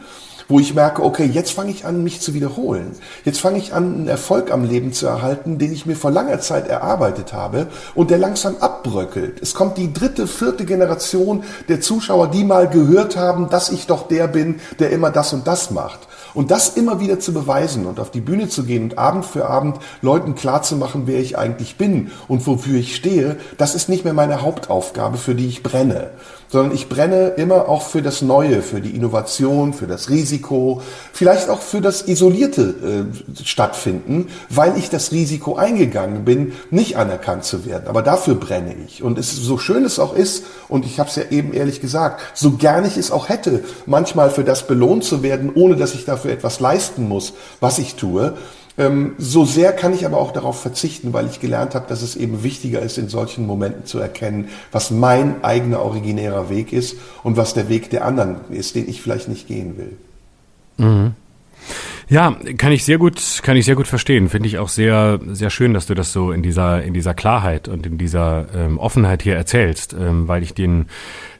wo 0.48 0.58
ich 0.58 0.74
merke, 0.74 1.04
okay, 1.04 1.26
jetzt 1.26 1.52
fange 1.52 1.70
ich 1.70 1.84
an, 1.84 2.02
mich 2.02 2.20
zu 2.20 2.32
wiederholen. 2.32 2.96
Jetzt 3.24 3.40
fange 3.40 3.58
ich 3.58 3.74
an, 3.74 3.94
einen 3.94 4.08
Erfolg 4.08 4.50
am 4.50 4.64
Leben 4.64 4.92
zu 4.92 5.06
erhalten, 5.06 5.58
den 5.58 5.72
ich 5.72 5.84
mir 5.84 5.94
vor 5.94 6.10
langer 6.10 6.40
Zeit 6.40 6.66
erarbeitet 6.66 7.34
habe 7.34 7.68
und 7.94 8.10
der 8.10 8.18
langsam 8.18 8.56
abbröckelt. 8.58 9.40
Es 9.42 9.54
kommt 9.54 9.76
die 9.76 9.92
dritte, 9.92 10.26
vierte 10.26 10.64
Generation 10.64 11.44
der 11.68 11.82
Zuschauer, 11.82 12.28
die 12.28 12.44
mal 12.44 12.68
gehört 12.68 13.16
haben, 13.16 13.50
dass 13.50 13.70
ich 13.70 13.86
doch 13.86 14.08
der 14.08 14.26
bin, 14.26 14.60
der 14.78 14.90
immer 14.90 15.10
das 15.10 15.34
und 15.34 15.46
das 15.46 15.70
macht. 15.70 16.08
Und 16.34 16.50
das 16.50 16.76
immer 16.76 17.00
wieder 17.00 17.20
zu 17.20 17.32
beweisen 17.32 17.86
und 17.86 18.00
auf 18.00 18.10
die 18.10 18.20
Bühne 18.20 18.48
zu 18.48 18.64
gehen 18.64 18.84
und 18.84 18.98
Abend 18.98 19.24
für 19.24 19.46
Abend 19.46 19.78
Leuten 20.02 20.34
klarzumachen, 20.34 21.06
wer 21.06 21.20
ich 21.20 21.36
eigentlich 21.36 21.76
bin 21.76 22.10
und 22.26 22.46
wofür 22.46 22.78
ich 22.78 22.94
stehe, 22.94 23.36
das 23.56 23.74
ist 23.74 23.88
nicht 23.88 24.04
mehr 24.04 24.14
meine 24.14 24.42
Hauptaufgabe, 24.42 25.18
für 25.18 25.34
die 25.34 25.48
ich 25.48 25.62
brenne 25.62 26.10
sondern 26.48 26.74
ich 26.74 26.88
brenne 26.88 27.28
immer 27.36 27.68
auch 27.68 27.82
für 27.82 28.02
das 28.02 28.22
Neue, 28.22 28.62
für 28.62 28.80
die 28.80 28.96
Innovation, 28.96 29.74
für 29.74 29.86
das 29.86 30.10
Risiko, 30.10 30.82
vielleicht 31.12 31.48
auch 31.48 31.60
für 31.60 31.80
das 31.80 32.08
isolierte 32.08 33.08
äh, 33.38 33.44
Stattfinden, 33.44 34.28
weil 34.48 34.76
ich 34.78 34.90
das 34.90 35.12
Risiko 35.12 35.56
eingegangen 35.56 36.24
bin, 36.24 36.52
nicht 36.70 36.96
anerkannt 36.96 37.44
zu 37.44 37.66
werden. 37.66 37.88
Aber 37.88 38.02
dafür 38.02 38.34
brenne 38.34 38.74
ich. 38.86 39.02
Und 39.02 39.18
es 39.18 39.36
so 39.36 39.58
schön 39.58 39.84
es 39.84 39.98
auch 39.98 40.14
ist, 40.14 40.44
und 40.68 40.84
ich 40.84 40.98
habe 40.98 41.10
es 41.10 41.16
ja 41.16 41.24
eben 41.30 41.52
ehrlich 41.52 41.80
gesagt, 41.80 42.20
so 42.34 42.52
gern 42.52 42.84
ich 42.84 42.96
es 42.96 43.10
auch 43.10 43.28
hätte, 43.28 43.64
manchmal 43.86 44.30
für 44.30 44.44
das 44.44 44.66
belohnt 44.66 45.04
zu 45.04 45.22
werden, 45.22 45.50
ohne 45.54 45.76
dass 45.76 45.94
ich 45.94 46.04
dafür 46.04 46.32
etwas 46.32 46.60
leisten 46.60 47.08
muss, 47.08 47.34
was 47.60 47.78
ich 47.78 47.94
tue, 47.94 48.36
ähm, 48.78 49.14
so 49.18 49.44
sehr 49.44 49.72
kann 49.72 49.92
ich 49.92 50.06
aber 50.06 50.18
auch 50.18 50.32
darauf 50.32 50.60
verzichten, 50.60 51.12
weil 51.12 51.26
ich 51.26 51.40
gelernt 51.40 51.74
habe, 51.74 51.86
dass 51.88 52.02
es 52.02 52.16
eben 52.16 52.42
wichtiger 52.42 52.80
ist, 52.80 52.96
in 52.96 53.08
solchen 53.08 53.46
Momenten 53.46 53.84
zu 53.84 53.98
erkennen, 53.98 54.48
was 54.72 54.90
mein 54.90 55.42
eigener 55.42 55.80
originärer 55.82 56.48
Weg 56.48 56.72
ist 56.72 56.96
und 57.22 57.36
was 57.36 57.54
der 57.54 57.68
Weg 57.68 57.90
der 57.90 58.04
anderen 58.04 58.36
ist, 58.50 58.76
den 58.76 58.88
ich 58.88 59.02
vielleicht 59.02 59.28
nicht 59.28 59.48
gehen 59.48 59.76
will. 59.76 59.96
Mhm. 60.76 61.12
Ja, 62.08 62.34
kann 62.56 62.72
ich 62.72 62.84
sehr 62.84 62.96
gut, 62.96 63.20
kann 63.42 63.56
ich 63.58 63.66
sehr 63.66 63.74
gut 63.74 63.86
verstehen. 63.86 64.30
Finde 64.30 64.48
ich 64.48 64.58
auch 64.58 64.70
sehr, 64.70 65.20
sehr 65.26 65.50
schön, 65.50 65.74
dass 65.74 65.86
du 65.86 65.94
das 65.94 66.12
so 66.12 66.32
in 66.32 66.42
dieser, 66.42 66.82
in 66.82 66.94
dieser 66.94 67.12
Klarheit 67.12 67.68
und 67.68 67.84
in 67.84 67.98
dieser 67.98 68.46
ähm, 68.54 68.78
Offenheit 68.78 69.22
hier 69.22 69.36
erzählst, 69.36 69.92
ähm, 69.92 70.26
weil 70.26 70.42
ich 70.42 70.54
den, 70.54 70.86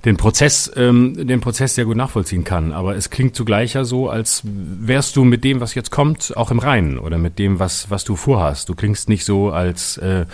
den 0.04 0.16
Prozess, 0.16 0.70
ähm, 0.76 1.26
den 1.26 1.40
Prozess 1.40 1.74
sehr 1.74 1.84
gut 1.84 1.96
nachvollziehen 1.96 2.44
kann. 2.44 2.72
Aber 2.72 2.96
es 2.96 3.10
klingt 3.10 3.34
zugleich 3.34 3.74
ja 3.74 3.84
so, 3.84 4.08
als 4.08 4.42
wärst 4.44 5.16
du 5.16 5.24
mit 5.24 5.44
dem, 5.44 5.60
was 5.60 5.74
jetzt 5.74 5.90
kommt, 5.90 6.36
auch 6.36 6.50
im 6.50 6.58
Reinen 6.58 6.98
oder 6.98 7.18
mit 7.18 7.38
dem, 7.38 7.58
was, 7.58 7.90
was 7.90 8.04
du 8.04 8.16
vorhast. 8.16 8.68
Du 8.68 8.74
klingst 8.74 9.08
nicht 9.08 9.24
so, 9.24 9.50
als 9.50 9.96
äh, 9.98 10.26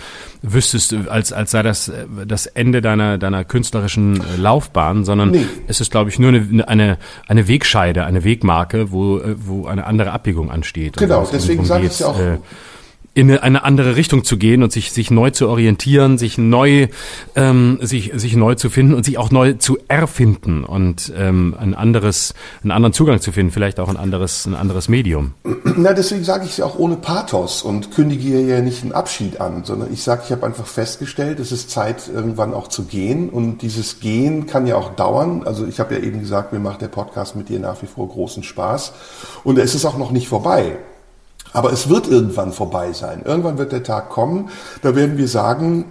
wüsstest, 0.43 0.95
als, 1.09 1.33
als 1.33 1.51
sei 1.51 1.63
das 1.63 1.89
äh, 1.89 2.05
das 2.27 2.47
Ende 2.47 2.83
deiner, 2.83 3.19
deiner 3.19 3.45
künstlerischen 3.45 4.21
äh, 4.21 4.37
Laufbahn, 4.37 5.05
sondern 5.05 5.31
nee. 5.31 5.47
es 5.67 5.81
ist, 5.81 5.91
glaube 5.91 6.11
ich, 6.11 6.19
nur 6.19 6.29
eine, 6.29 6.69
eine, 6.69 6.99
eine 7.27 7.49
Wegscheide, 7.49 8.05
eine 8.05 8.25
Wegmarke, 8.25 8.93
wo, 8.93 9.19
äh, 9.19 9.35
wo 9.39 9.67
eine 9.67 9.87
andere 9.87 10.13
Abbiegung 10.13 10.51
ansteht. 10.51 10.97
Genau, 10.97 11.27
deswegen 11.33 11.65
sage 11.65 11.87
ich 11.87 11.93
es 11.93 11.99
ja 12.01 12.09
auch. 12.09 12.19
Äh, 12.19 12.39
in 13.15 13.31
eine 13.31 13.63
andere 13.63 13.95
Richtung 13.95 14.25
zu 14.25 14.37
gehen 14.37 14.63
und 14.65 14.73
sich 14.73 14.93
sich 14.93 15.11
neu 15.11 15.31
zu 15.31 15.49
orientieren, 15.49 16.19
sich 16.19 16.37
neu 16.37 16.89
ähm, 17.37 17.79
sich 17.81 18.11
sich 18.15 18.35
neu 18.35 18.57
zu 18.57 18.71
finden 18.71 18.95
und 18.95 19.05
sich 19.05 19.19
auch 19.19 19.31
neu 19.31 19.55
zu 19.55 19.79
erfinden 19.87 20.65
und 20.65 21.13
ähm, 21.17 21.55
ein 21.59 21.75
anderes 21.75 22.35
einen 22.63 22.73
anderen 22.73 22.93
Zugang 22.93 23.21
zu 23.21 23.31
finden, 23.31 23.53
vielleicht 23.53 23.79
auch 23.79 23.89
ein 23.89 23.97
anderes 23.97 24.47
ein 24.47 24.55
anderes 24.55 24.89
Medium. 24.89 25.33
Na 25.77 25.93
deswegen 25.93 26.25
sage 26.25 26.45
ich 26.45 26.51
es 26.53 26.57
ja 26.59 26.65
auch 26.65 26.77
ohne 26.77 26.97
Pathos 26.97 27.63
und 27.63 27.93
kündige 27.93 28.41
ja 28.41 28.61
nicht 28.61 28.83
einen 28.83 28.93
Abschied 28.93 29.41
an, 29.41 29.65
sondern 29.65 29.93
ich 29.93 30.03
sage, 30.03 30.23
ich 30.25 30.33
habe 30.33 30.45
einfach 30.45 30.67
festgestellt, 30.67 31.39
es 31.39 31.53
ist 31.53 31.71
Zeit 31.71 32.11
irgendwann 32.13 32.53
auch 32.53 32.67
zu 32.67 32.85
gehen 32.85 33.31
und 33.31 33.63
dieses 33.63 34.01
Gehen 34.01 34.47
kann 34.47 34.67
ja 34.67 34.75
auch 34.75 34.97
dauern. 34.97 35.45
Also 35.45 35.67
ich 35.67 35.79
habe 35.79 35.95
ja 35.95 36.01
eben 36.01 36.19
gesagt, 36.19 36.53
mir 36.53 36.59
macht 36.59 36.81
der 36.81 36.89
Podcast 36.89 37.37
mit 37.37 37.49
dir 37.49 37.61
nach 37.61 37.81
wie 37.81 37.87
vor 37.87 38.09
großen 38.09 38.43
Spaß 38.43 38.93
und 39.45 39.59
es 39.59 39.77
ist 39.77 39.85
auch 39.85 39.99
noch 39.99 40.11
nicht 40.11 40.27
vorbei. 40.27 40.79
Aber 41.55 41.73
es 41.73 41.89
wird 41.89 42.09
irgendwann 42.09 42.53
vorbei 42.53 42.93
sein. 42.93 43.23
Irgendwann 43.25 43.57
wird 43.57 43.73
der 43.73 43.83
Tag 43.83 44.11
kommen, 44.11 44.51
da 44.83 44.95
werden 44.95 45.17
wir 45.17 45.29
sagen, 45.29 45.87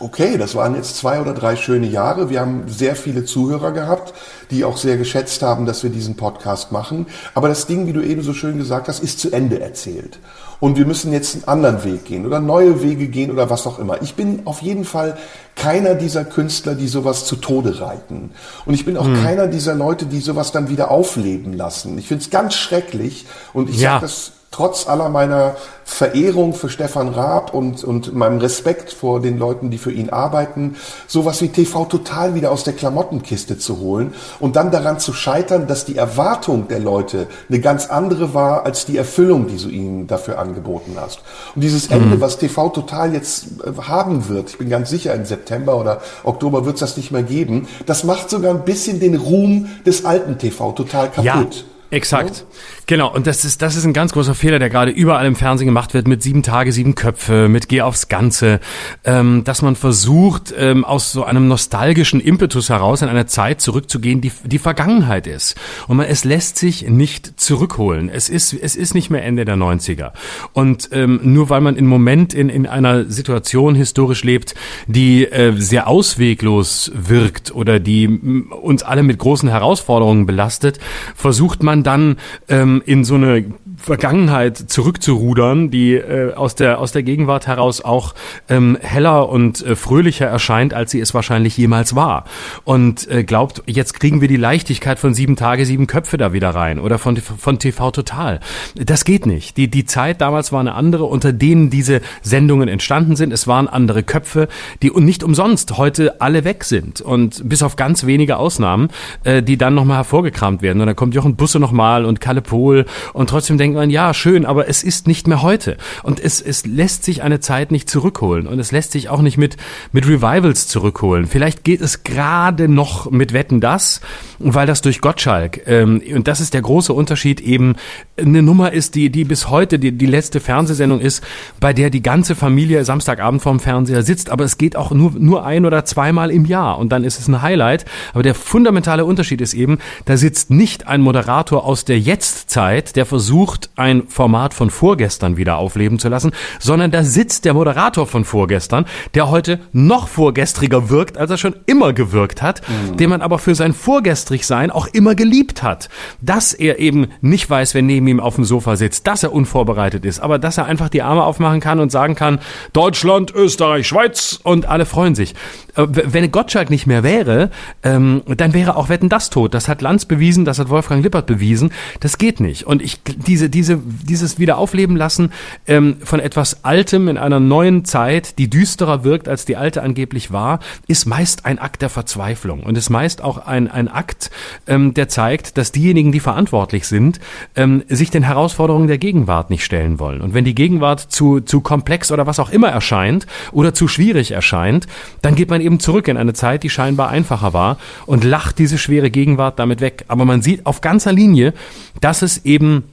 okay, 0.00 0.36
das 0.38 0.54
waren 0.54 0.74
jetzt 0.74 0.96
zwei 0.96 1.20
oder 1.20 1.34
drei 1.34 1.56
schöne 1.56 1.86
Jahre. 1.86 2.30
Wir 2.30 2.40
haben 2.40 2.64
sehr 2.68 2.94
viele 2.94 3.24
Zuhörer 3.24 3.72
gehabt, 3.72 4.14
die 4.50 4.64
auch 4.64 4.76
sehr 4.76 4.96
geschätzt 4.96 5.42
haben, 5.42 5.66
dass 5.66 5.82
wir 5.82 5.90
diesen 5.90 6.16
Podcast 6.16 6.72
machen. 6.72 7.06
Aber 7.34 7.48
das 7.48 7.66
Ding, 7.66 7.86
wie 7.86 7.92
du 7.92 8.00
eben 8.00 8.22
so 8.22 8.32
schön 8.32 8.58
gesagt 8.58 8.88
hast, 8.88 9.00
ist 9.02 9.18
zu 9.18 9.32
Ende 9.32 9.60
erzählt. 9.60 10.18
Und 10.60 10.76
wir 10.76 10.86
müssen 10.86 11.12
jetzt 11.12 11.34
einen 11.34 11.44
anderen 11.44 11.84
Weg 11.84 12.04
gehen 12.04 12.26
oder 12.26 12.40
neue 12.40 12.82
Wege 12.82 13.08
gehen 13.08 13.30
oder 13.30 13.48
was 13.48 13.66
auch 13.66 13.78
immer. 13.78 14.02
Ich 14.02 14.14
bin 14.14 14.42
auf 14.44 14.60
jeden 14.60 14.84
Fall 14.84 15.16
keiner 15.54 15.94
dieser 15.94 16.24
Künstler, 16.24 16.74
die 16.74 16.88
sowas 16.88 17.24
zu 17.24 17.36
Tode 17.36 17.80
reiten. 17.80 18.30
Und 18.66 18.74
ich 18.74 18.84
bin 18.84 18.96
auch 18.96 19.06
hm. 19.06 19.22
keiner 19.22 19.46
dieser 19.46 19.74
Leute, 19.74 20.06
die 20.06 20.20
sowas 20.20 20.52
dann 20.52 20.68
wieder 20.68 20.90
aufleben 20.90 21.52
lassen. 21.52 21.96
Ich 21.96 22.08
finde 22.08 22.24
es 22.24 22.30
ganz 22.30 22.54
schrecklich 22.54 23.26
und 23.52 23.70
ich 23.70 23.80
ja. 23.80 23.94
sage 23.94 24.02
das 24.02 24.32
trotz 24.50 24.88
aller 24.88 25.08
meiner 25.08 25.56
Verehrung 25.84 26.54
für 26.54 26.68
Stefan 26.68 27.08
Raab 27.08 27.54
und, 27.54 27.82
und 27.84 28.14
meinem 28.14 28.38
Respekt 28.38 28.92
vor 28.92 29.20
den 29.20 29.38
Leuten, 29.38 29.70
die 29.70 29.78
für 29.78 29.92
ihn 29.92 30.10
arbeiten, 30.10 30.76
sowas 31.06 31.42
wie 31.42 31.48
TV 31.48 31.84
total 31.86 32.34
wieder 32.34 32.50
aus 32.50 32.64
der 32.64 32.74
Klamottenkiste 32.74 33.58
zu 33.58 33.78
holen 33.78 34.14
und 34.38 34.56
dann 34.56 34.70
daran 34.70 35.00
zu 35.00 35.12
scheitern, 35.12 35.66
dass 35.66 35.84
die 35.84 35.96
Erwartung 35.96 36.68
der 36.68 36.78
Leute 36.78 37.26
eine 37.48 37.60
ganz 37.60 37.86
andere 37.86 38.34
war 38.34 38.64
als 38.64 38.86
die 38.86 38.96
Erfüllung, 38.96 39.48
die 39.48 39.56
du 39.56 39.68
ihnen 39.68 40.06
dafür 40.06 40.38
angeboten 40.38 40.96
hast. 41.00 41.20
Und 41.54 41.62
dieses 41.62 41.88
Ende, 41.88 42.16
mhm. 42.16 42.20
was 42.20 42.38
TV 42.38 42.68
total 42.70 43.12
jetzt 43.14 43.46
äh, 43.64 43.82
haben 43.82 44.28
wird, 44.28 44.50
ich 44.50 44.58
bin 44.58 44.68
ganz 44.68 44.90
sicher, 44.90 45.14
im 45.14 45.24
September 45.24 45.78
oder 45.78 46.00
Oktober 46.24 46.64
wird 46.64 46.74
es 46.74 46.80
das 46.80 46.96
nicht 46.96 47.10
mehr 47.10 47.22
geben, 47.22 47.68
das 47.86 48.04
macht 48.04 48.30
sogar 48.30 48.54
ein 48.54 48.64
bisschen 48.64 49.00
den 49.00 49.16
Ruhm 49.16 49.68
des 49.84 50.04
alten 50.04 50.38
TV 50.38 50.72
total 50.72 51.10
kaputt. 51.10 51.24
Ja. 51.24 51.77
Exakt. 51.90 52.44
Genau, 52.86 53.14
und 53.14 53.26
das 53.26 53.46
ist, 53.46 53.62
das 53.62 53.76
ist 53.76 53.84
ein 53.84 53.94
ganz 53.94 54.12
großer 54.12 54.34
Fehler, 54.34 54.58
der 54.58 54.68
gerade 54.68 54.90
überall 54.90 55.26
im 55.26 55.36
Fernsehen 55.36 55.66
gemacht 55.66 55.94
wird, 55.94 56.06
mit 56.06 56.22
sieben 56.22 56.42
Tage, 56.42 56.70
sieben 56.70 56.94
Köpfe, 56.94 57.48
mit 57.48 57.68
Geh 57.68 57.80
aufs 57.80 58.08
Ganze, 58.08 58.60
ähm, 59.04 59.42
dass 59.44 59.62
man 59.62 59.74
versucht, 59.74 60.54
ähm, 60.56 60.84
aus 60.84 61.12
so 61.12 61.24
einem 61.24 61.48
nostalgischen 61.48 62.20
Impetus 62.20 62.68
heraus 62.68 63.00
in 63.00 63.08
eine 63.08 63.24
Zeit 63.24 63.62
zurückzugehen, 63.62 64.20
die 64.20 64.32
die 64.44 64.58
Vergangenheit 64.58 65.26
ist. 65.26 65.54
Und 65.86 65.98
man, 65.98 66.06
es 66.06 66.24
lässt 66.24 66.58
sich 66.58 66.88
nicht 66.88 67.40
zurückholen. 67.40 68.10
Es 68.10 68.28
ist, 68.28 68.52
es 68.52 68.76
ist 68.76 68.94
nicht 68.94 69.08
mehr 69.08 69.24
Ende 69.24 69.46
der 69.46 69.56
90er. 69.56 70.12
Und 70.52 70.90
ähm, 70.92 71.20
nur 71.22 71.48
weil 71.48 71.62
man 71.62 71.76
im 71.76 71.86
Moment 71.86 72.34
in, 72.34 72.50
in 72.50 72.66
einer 72.66 73.06
Situation 73.06 73.74
historisch 73.74 74.24
lebt, 74.24 74.54
die 74.86 75.24
äh, 75.24 75.54
sehr 75.56 75.88
ausweglos 75.88 76.90
wirkt 76.94 77.54
oder 77.54 77.80
die 77.80 78.08
uns 78.08 78.82
alle 78.82 79.02
mit 79.02 79.18
großen 79.18 79.48
Herausforderungen 79.48 80.26
belastet, 80.26 80.78
versucht 81.14 81.62
man 81.62 81.77
man 81.78 81.82
dann 81.82 82.16
ähm, 82.48 82.82
in 82.84 83.04
so 83.04 83.14
eine 83.14 83.44
Vergangenheit 83.78 84.56
zurückzurudern, 84.56 85.70
die 85.70 85.94
äh, 85.94 86.34
aus 86.34 86.54
der 86.54 86.78
aus 86.78 86.92
der 86.92 87.02
Gegenwart 87.02 87.46
heraus 87.46 87.80
auch 87.80 88.14
ähm, 88.48 88.76
heller 88.80 89.28
und 89.28 89.64
äh, 89.64 89.76
fröhlicher 89.76 90.26
erscheint, 90.26 90.74
als 90.74 90.90
sie 90.90 91.00
es 91.00 91.14
wahrscheinlich 91.14 91.56
jemals 91.56 91.94
war. 91.94 92.24
Und 92.64 93.08
äh, 93.10 93.24
glaubt, 93.24 93.62
jetzt 93.66 93.98
kriegen 93.98 94.20
wir 94.20 94.28
die 94.28 94.36
Leichtigkeit 94.36 94.98
von 94.98 95.14
sieben 95.14 95.36
Tage, 95.36 95.64
sieben 95.64 95.86
Köpfe 95.86 96.16
da 96.16 96.32
wieder 96.32 96.50
rein 96.50 96.80
oder 96.80 96.98
von 96.98 97.16
von 97.16 97.58
TV 97.58 97.90
Total. 97.90 98.40
Das 98.74 99.04
geht 99.04 99.26
nicht. 99.26 99.56
Die 99.56 99.68
die 99.68 99.84
Zeit 99.84 100.20
damals 100.20 100.52
war 100.52 100.60
eine 100.60 100.74
andere, 100.74 101.04
unter 101.04 101.32
denen 101.32 101.70
diese 101.70 102.00
Sendungen 102.22 102.68
entstanden 102.68 103.16
sind. 103.16 103.32
Es 103.32 103.46
waren 103.46 103.68
andere 103.68 104.02
Köpfe, 104.02 104.48
die 104.82 104.90
und 104.90 105.04
nicht 105.04 105.22
umsonst 105.22 105.78
heute 105.78 106.20
alle 106.20 106.44
weg 106.44 106.64
sind 106.64 107.00
und 107.00 107.48
bis 107.48 107.62
auf 107.62 107.76
ganz 107.76 108.06
wenige 108.06 108.36
Ausnahmen, 108.38 108.88
äh, 109.24 109.42
die 109.42 109.56
dann 109.56 109.74
nochmal 109.74 109.98
hervorgekramt 109.98 110.62
werden. 110.62 110.80
Und 110.80 110.86
dann 110.86 110.96
kommt 110.96 111.14
Jochen 111.14 111.36
Busse 111.36 111.60
nochmal 111.60 112.04
und 112.04 112.20
Kalle 112.20 112.42
Pohl 112.42 112.84
und 113.12 113.30
trotzdem 113.30 113.56
denkt 113.56 113.67
man, 113.72 113.90
ja, 113.90 114.14
schön, 114.14 114.44
aber 114.44 114.68
es 114.68 114.82
ist 114.82 115.06
nicht 115.06 115.26
mehr 115.28 115.42
heute. 115.42 115.76
Und 116.02 116.20
es, 116.20 116.40
es 116.40 116.66
lässt 116.66 117.04
sich 117.04 117.22
eine 117.22 117.40
Zeit 117.40 117.70
nicht 117.70 117.88
zurückholen 117.88 118.46
und 118.46 118.58
es 118.58 118.72
lässt 118.72 118.92
sich 118.92 119.08
auch 119.08 119.22
nicht 119.22 119.38
mit, 119.38 119.56
mit 119.92 120.06
Revivals 120.06 120.68
zurückholen. 120.68 121.26
Vielleicht 121.26 121.64
geht 121.64 121.80
es 121.80 122.04
gerade 122.04 122.68
noch 122.68 123.10
mit 123.10 123.32
Wetten 123.32 123.60
das, 123.60 124.00
weil 124.38 124.66
das 124.66 124.82
durch 124.82 125.00
Gottschalk, 125.00 125.66
ähm, 125.66 126.02
und 126.14 126.28
das 126.28 126.40
ist 126.40 126.54
der 126.54 126.62
große 126.62 126.92
Unterschied, 126.92 127.40
eben 127.40 127.76
eine 128.16 128.42
Nummer 128.42 128.72
ist, 128.72 128.94
die, 128.94 129.10
die 129.10 129.24
bis 129.24 129.48
heute 129.48 129.78
die, 129.78 129.92
die 129.92 130.06
letzte 130.06 130.40
Fernsehsendung 130.40 131.00
ist, 131.00 131.22
bei 131.60 131.72
der 131.72 131.90
die 131.90 132.02
ganze 132.02 132.34
Familie 132.34 132.84
Samstagabend 132.84 133.42
vorm 133.42 133.60
Fernseher 133.60 134.02
sitzt, 134.02 134.30
aber 134.30 134.44
es 134.44 134.58
geht 134.58 134.76
auch 134.76 134.90
nur, 134.90 135.12
nur 135.18 135.44
ein 135.44 135.64
oder 135.66 135.84
zweimal 135.84 136.30
im 136.30 136.44
Jahr 136.44 136.78
und 136.78 136.90
dann 136.90 137.04
ist 137.04 137.18
es 137.18 137.28
ein 137.28 137.42
Highlight. 137.42 137.84
Aber 138.12 138.22
der 138.22 138.34
fundamentale 138.34 139.04
Unterschied 139.04 139.40
ist 139.40 139.54
eben, 139.54 139.78
da 140.04 140.16
sitzt 140.16 140.50
nicht 140.50 140.86
ein 140.86 141.00
Moderator 141.00 141.64
aus 141.64 141.84
der 141.84 141.98
Jetztzeit, 141.98 142.96
der 142.96 143.06
versucht, 143.06 143.57
ein 143.76 144.08
Format 144.08 144.54
von 144.54 144.70
vorgestern 144.70 145.36
wieder 145.36 145.58
aufleben 145.58 145.98
zu 145.98 146.08
lassen, 146.08 146.32
sondern 146.58 146.90
da 146.90 147.02
sitzt 147.02 147.44
der 147.44 147.54
Moderator 147.54 148.06
von 148.06 148.24
vorgestern, 148.24 148.84
der 149.14 149.30
heute 149.30 149.60
noch 149.72 150.08
vorgestriger 150.08 150.90
wirkt, 150.90 151.18
als 151.18 151.30
er 151.30 151.38
schon 151.38 151.56
immer 151.66 151.92
gewirkt 151.92 152.42
hat, 152.42 152.62
mhm. 152.68 152.96
den 152.96 153.10
man 153.10 153.22
aber 153.22 153.38
für 153.38 153.54
sein 153.54 153.72
vorgestrig 153.72 154.46
sein 154.46 154.70
auch 154.70 154.86
immer 154.86 155.14
geliebt 155.14 155.62
hat. 155.62 155.88
Dass 156.20 156.52
er 156.52 156.78
eben 156.78 157.08
nicht 157.20 157.48
weiß, 157.48 157.74
wer 157.74 157.82
neben 157.82 158.06
ihm 158.06 158.20
auf 158.20 158.36
dem 158.36 158.44
Sofa 158.44 158.76
sitzt, 158.76 159.06
dass 159.06 159.22
er 159.22 159.32
unvorbereitet 159.32 160.04
ist, 160.04 160.20
aber 160.20 160.38
dass 160.38 160.58
er 160.58 160.66
einfach 160.66 160.88
die 160.88 161.02
Arme 161.02 161.24
aufmachen 161.24 161.60
kann 161.60 161.80
und 161.80 161.90
sagen 161.90 162.14
kann, 162.14 162.40
Deutschland, 162.72 163.34
Österreich, 163.34 163.86
Schweiz 163.86 164.40
und 164.42 164.66
alle 164.66 164.86
freuen 164.86 165.14
sich. 165.14 165.34
Äh, 165.78 165.86
wenn 165.88 166.30
Gottschalk 166.30 166.70
nicht 166.70 166.86
mehr 166.86 167.02
wäre, 167.02 167.50
ähm, 167.82 168.22
dann 168.26 168.52
wäre 168.52 168.76
auch 168.76 168.88
Wetten 168.88 169.08
das 169.08 169.30
tot. 169.30 169.54
Das 169.54 169.68
hat 169.68 169.80
Lanz 169.80 170.04
bewiesen, 170.04 170.44
das 170.44 170.58
hat 170.58 170.68
Wolfgang 170.68 171.02
Lippert 171.02 171.26
bewiesen. 171.26 171.72
Das 172.00 172.18
geht 172.18 172.40
nicht. 172.40 172.66
Und 172.66 172.82
ich 172.82 173.00
diese 173.02 173.48
diese 173.48 173.78
dieses 173.78 174.38
Wiederaufleben 174.38 174.96
lassen 174.96 175.32
ähm, 175.66 175.96
von 176.02 176.20
etwas 176.20 176.64
Altem 176.64 177.08
in 177.08 177.16
einer 177.16 177.40
neuen 177.40 177.84
Zeit, 177.84 178.38
die 178.38 178.50
düsterer 178.50 179.04
wirkt 179.04 179.28
als 179.28 179.44
die 179.44 179.56
alte 179.56 179.82
angeblich 179.82 180.32
war, 180.32 180.58
ist 180.88 181.06
meist 181.06 181.46
ein 181.46 181.58
Akt 181.58 181.82
der 181.82 181.90
Verzweiflung 181.90 182.64
und 182.64 182.76
ist 182.76 182.90
meist 182.90 183.22
auch 183.22 183.38
ein 183.38 183.70
ein 183.70 183.88
Akt, 183.88 184.30
ähm, 184.66 184.94
der 184.94 185.08
zeigt, 185.08 185.56
dass 185.56 185.72
diejenigen, 185.72 186.10
die 186.10 186.20
verantwortlich 186.20 186.86
sind, 186.88 187.20
ähm, 187.54 187.84
sich 187.88 188.10
den 188.10 188.24
Herausforderungen 188.24 188.88
der 188.88 188.98
Gegenwart 188.98 189.50
nicht 189.50 189.64
stellen 189.64 190.00
wollen. 190.00 190.20
Und 190.20 190.34
wenn 190.34 190.44
die 190.44 190.54
Gegenwart 190.54 191.00
zu 191.00 191.40
zu 191.40 191.60
komplex 191.60 192.10
oder 192.10 192.26
was 192.26 192.40
auch 192.40 192.50
immer 192.50 192.68
erscheint 192.68 193.26
oder 193.52 193.72
zu 193.72 193.86
schwierig 193.86 194.32
erscheint, 194.32 194.88
dann 195.22 195.36
geht 195.36 195.50
man 195.50 195.60
eben 195.60 195.67
zurück 195.78 196.08
in 196.08 196.16
eine 196.16 196.32
Zeit, 196.32 196.62
die 196.62 196.70
scheinbar 196.70 197.10
einfacher 197.10 197.52
war 197.52 197.78
und 198.06 198.24
lacht 198.24 198.58
diese 198.58 198.78
schwere 198.78 199.10
Gegenwart 199.10 199.58
damit 199.58 199.80
weg. 199.80 200.04
Aber 200.08 200.24
man 200.24 200.42
sieht 200.42 200.66
auf 200.66 200.80
ganzer 200.80 201.12
Linie, 201.12 201.52
dass 202.00 202.22
es 202.22 202.44
eben 202.44 202.84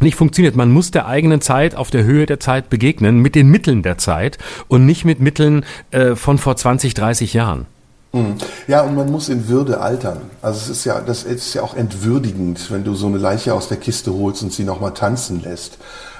nicht 0.00 0.16
funktioniert. 0.16 0.56
Man 0.56 0.70
muss 0.70 0.90
der 0.90 1.06
eigenen 1.06 1.40
Zeit 1.40 1.74
auf 1.74 1.90
der 1.90 2.04
Höhe 2.04 2.26
der 2.26 2.40
Zeit 2.40 2.68
begegnen, 2.68 3.20
mit 3.20 3.34
den 3.34 3.48
Mitteln 3.48 3.82
der 3.82 3.98
Zeit 3.98 4.38
und 4.68 4.84
nicht 4.86 5.04
mit 5.04 5.20
Mitteln 5.20 5.64
äh, 5.90 6.16
von 6.16 6.38
vor 6.38 6.56
20, 6.56 6.94
30 6.94 7.32
Jahren. 7.34 7.66
Mhm. 8.12 8.34
Ja, 8.66 8.82
und 8.82 8.94
man 8.94 9.10
muss 9.10 9.28
in 9.28 9.48
Würde 9.48 9.80
altern. 9.80 10.20
Also 10.42 10.58
es 10.60 10.68
ist 10.68 10.84
ja, 10.84 11.00
das 11.00 11.24
ist 11.24 11.54
ja 11.54 11.62
auch 11.62 11.74
entwürdigend, 11.74 12.70
wenn 12.70 12.84
du 12.84 12.94
so 12.94 13.06
eine 13.06 13.18
Leiche 13.18 13.54
aus 13.54 13.68
der 13.68 13.78
Kiste 13.78 14.12
holst 14.12 14.42
und 14.42 14.52
sie 14.52 14.64
nochmal 14.64 14.94
tanzen 14.94 15.42
lässt. 15.42 15.78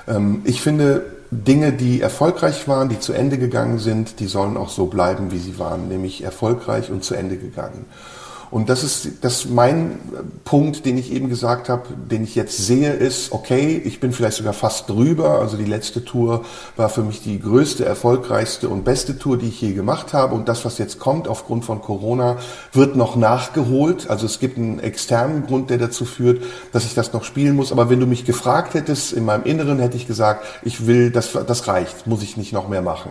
Ähm, 0.09 0.42
ich 0.44 0.61
finde, 0.61 1.05
Dinge, 1.31 1.72
die 1.72 2.01
erfolgreich 2.01 2.68
waren, 2.68 2.89
die 2.89 3.01
zu 3.01 3.12
Ende 3.12 3.39
gegangen 3.39 3.79
sind, 3.79 4.20
die 4.20 4.27
sollen 4.27 4.57
auch 4.57 4.68
so 4.68 4.87
bleiben, 4.87 5.33
wie 5.33 5.39
sie 5.39 5.59
waren, 5.59 5.89
nämlich 5.89 6.22
erfolgreich 6.22 6.91
und 6.91 7.03
zu 7.03 7.14
Ende 7.14 7.37
gegangen. 7.37 7.87
Und 8.51 8.68
das 8.68 8.84
ist 8.84 9.09
das 9.22 9.47
mein 9.47 9.99
Punkt, 10.44 10.86
den 10.86 10.99
ich 10.99 11.12
eben 11.12 11.28
gesagt 11.28 11.68
habe, 11.68 11.82
den 12.11 12.24
ich 12.24 12.34
jetzt 12.34 12.59
sehe, 12.59 12.92
ist, 12.92 13.32
okay, 13.32 13.80
ich 13.84 14.01
bin 14.01 14.12
vielleicht 14.12 14.36
sogar 14.36 14.53
fast 14.53 14.88
drüber. 14.88 15.40
Also 15.40 15.57
die 15.57 15.64
letzte 15.64 16.05
Tour 16.05 16.44
war 16.76 16.88
für 16.88 17.03
mich 17.03 17.22
die 17.22 17.40
größte, 17.40 17.84
erfolgreichste 17.84 18.68
und 18.68 18.84
beste 18.84 19.18
Tour, 19.18 19.36
die 19.38 19.49
ich 19.49 19.61
je 19.61 19.72
gemacht 19.72 20.12
habe. 20.12 20.34
Und 20.34 20.49
das, 20.49 20.64
was 20.64 20.78
jetzt 20.78 20.99
kommt 20.99 21.28
aufgrund 21.28 21.64
von 21.64 21.80
Corona, 21.82 22.36
wird 22.72 22.97
noch 22.97 23.16
nachgeholt. 23.16 24.09
Also 24.09 24.26
es 24.26 24.38
gibt 24.38 24.59
einen 24.59 24.78
externen 24.78 25.47
Grund, 25.47 25.70
der 25.70 25.78
dazu 25.78 26.05
führt, 26.05 26.42
dass 26.72 26.84
ich 26.84 26.94
das 26.94 27.12
noch 27.12 27.24
spielen 27.24 27.57
muss. 27.57 27.72
Aber 27.72 27.90
wenn 27.90 28.01
du 28.01 28.07
mich 28.07 28.24
gefragt 28.24 28.74
hättest, 28.74 29.12
in 29.12 29.24
meinem 29.24 29.44
Inneren 29.44 29.78
hätte 29.78 29.97
ich 29.97 30.07
gesagt, 30.07 30.44
ich 30.62 30.86
will, 30.86 31.11
das, 31.11 31.32
das 31.32 31.66
reicht, 31.68 32.07
muss 32.07 32.22
ich 32.22 32.36
nicht 32.36 32.53
noch 32.53 32.68
mehr 32.68 32.82
machen. 32.82 33.11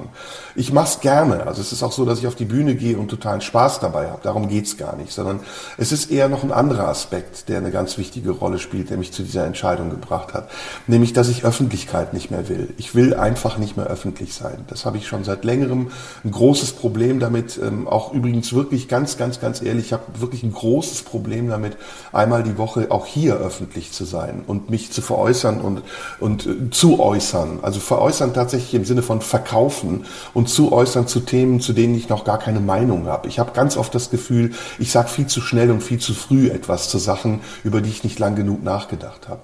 Ich 0.56 0.72
mache 0.72 0.88
es 0.88 1.00
gerne. 1.02 1.46
Also 1.48 1.62
es 1.62 1.72
ist 1.72 1.84
auch 1.84 1.92
so, 1.92 2.06
dass 2.06 2.20
ich 2.20 2.28
auf 2.28 2.36
die 2.36 2.46
Bühne 2.46 2.76
gehe 2.76 2.98
und 2.98 3.10
totalen 3.10 3.42
Spaß 3.42 3.80
dabei 3.80 4.10
habe. 4.10 4.22
Darum 4.24 4.48
geht's 4.48 4.78
gar 4.78 4.96
nicht 4.96 5.12
sondern 5.26 5.46
es 5.78 5.92
ist 5.92 6.12
eher 6.12 6.30
noch 6.30 6.44
ein 6.44 6.52
anderer 6.52 6.88
Aspekt, 6.88 7.50
der 7.50 7.58
eine 7.58 7.72
ganz 7.72 7.98
wichtige 7.98 8.32
Rolle 8.32 8.60
spielt, 8.60 8.90
der 8.90 8.98
mich 8.98 9.12
zu 9.12 9.24
dieser 9.24 9.46
Entscheidung 9.46 9.90
gebracht 9.90 10.34
hat. 10.34 10.50
Nämlich, 10.88 11.14
dass 11.14 11.30
ich 11.30 11.44
Öffentlichkeit 11.44 12.14
nicht 12.14 12.32
mehr 12.32 12.48
will. 12.48 12.74
Ich 12.78 12.96
will 12.96 13.14
einfach 13.14 13.58
nicht 13.58 13.78
mehr 13.78 13.88
öffentlich 13.88 14.34
sein. 14.34 14.66
Das 14.68 14.86
habe 14.86 14.98
ich 14.98 15.08
schon 15.08 15.24
seit 15.24 15.44
längerem 15.44 15.92
ein 16.24 16.32
großes 16.32 16.74
Problem 16.74 17.20
damit. 17.20 17.58
Ähm, 17.58 17.88
auch 17.88 18.14
übrigens 18.14 18.54
wirklich 18.54 18.88
ganz, 18.88 19.18
ganz, 19.18 19.40
ganz 19.40 19.62
ehrlich, 19.62 19.88
ich 19.88 19.94
habe 19.94 20.04
wirklich 20.20 20.44
ein 20.44 20.54
großes 20.54 21.02
Problem 21.04 21.50
damit, 21.50 21.78
einmal 22.12 22.44
die 22.44 22.58
Woche 22.58 22.88
auch 22.90 23.06
hier 23.06 23.36
öffentlich 23.36 23.92
zu 23.92 24.06
sein 24.06 24.44
und 24.46 24.70
mich 24.70 24.92
zu 24.92 25.02
veräußern 25.02 25.62
und, 25.62 25.82
und 26.20 26.46
äh, 26.46 26.70
zu 26.70 27.00
äußern. 27.00 27.60
Also 27.62 27.80
veräußern 27.80 28.34
tatsächlich 28.34 28.74
im 28.76 28.86
Sinne 28.86 29.02
von 29.02 29.22
verkaufen 29.22 30.06
und 30.34 30.50
zu 30.50 30.72
äußern 30.72 31.08
zu 31.08 31.22
Themen, 31.22 31.60
zu 31.60 31.74
denen 31.74 31.96
ich 31.96 32.10
noch 32.10 32.24
gar 32.26 32.38
keine 32.38 32.60
Meinung 32.60 33.08
habe. 33.08 33.28
Ich 33.28 33.40
habe 33.40 33.52
ganz 33.54 33.78
oft 33.78 33.96
das 33.96 34.10
Gefühl, 34.10 34.52
ich 34.78 34.92
sage 34.92 35.10
viel 35.16 35.28
zu 35.28 35.42
schnell 35.42 35.72
und 35.72 35.82
viel 35.82 36.00
zu 36.00 36.14
früh 36.14 36.50
etwas 36.50 36.90
zu 36.90 36.98
Sachen, 36.98 37.42
über 37.64 37.82
die 37.82 37.90
ich 37.90 38.04
nicht 38.04 38.20
lang 38.20 38.36
genug 38.36 38.64
nachgedacht 38.64 39.28
habe. 39.28 39.42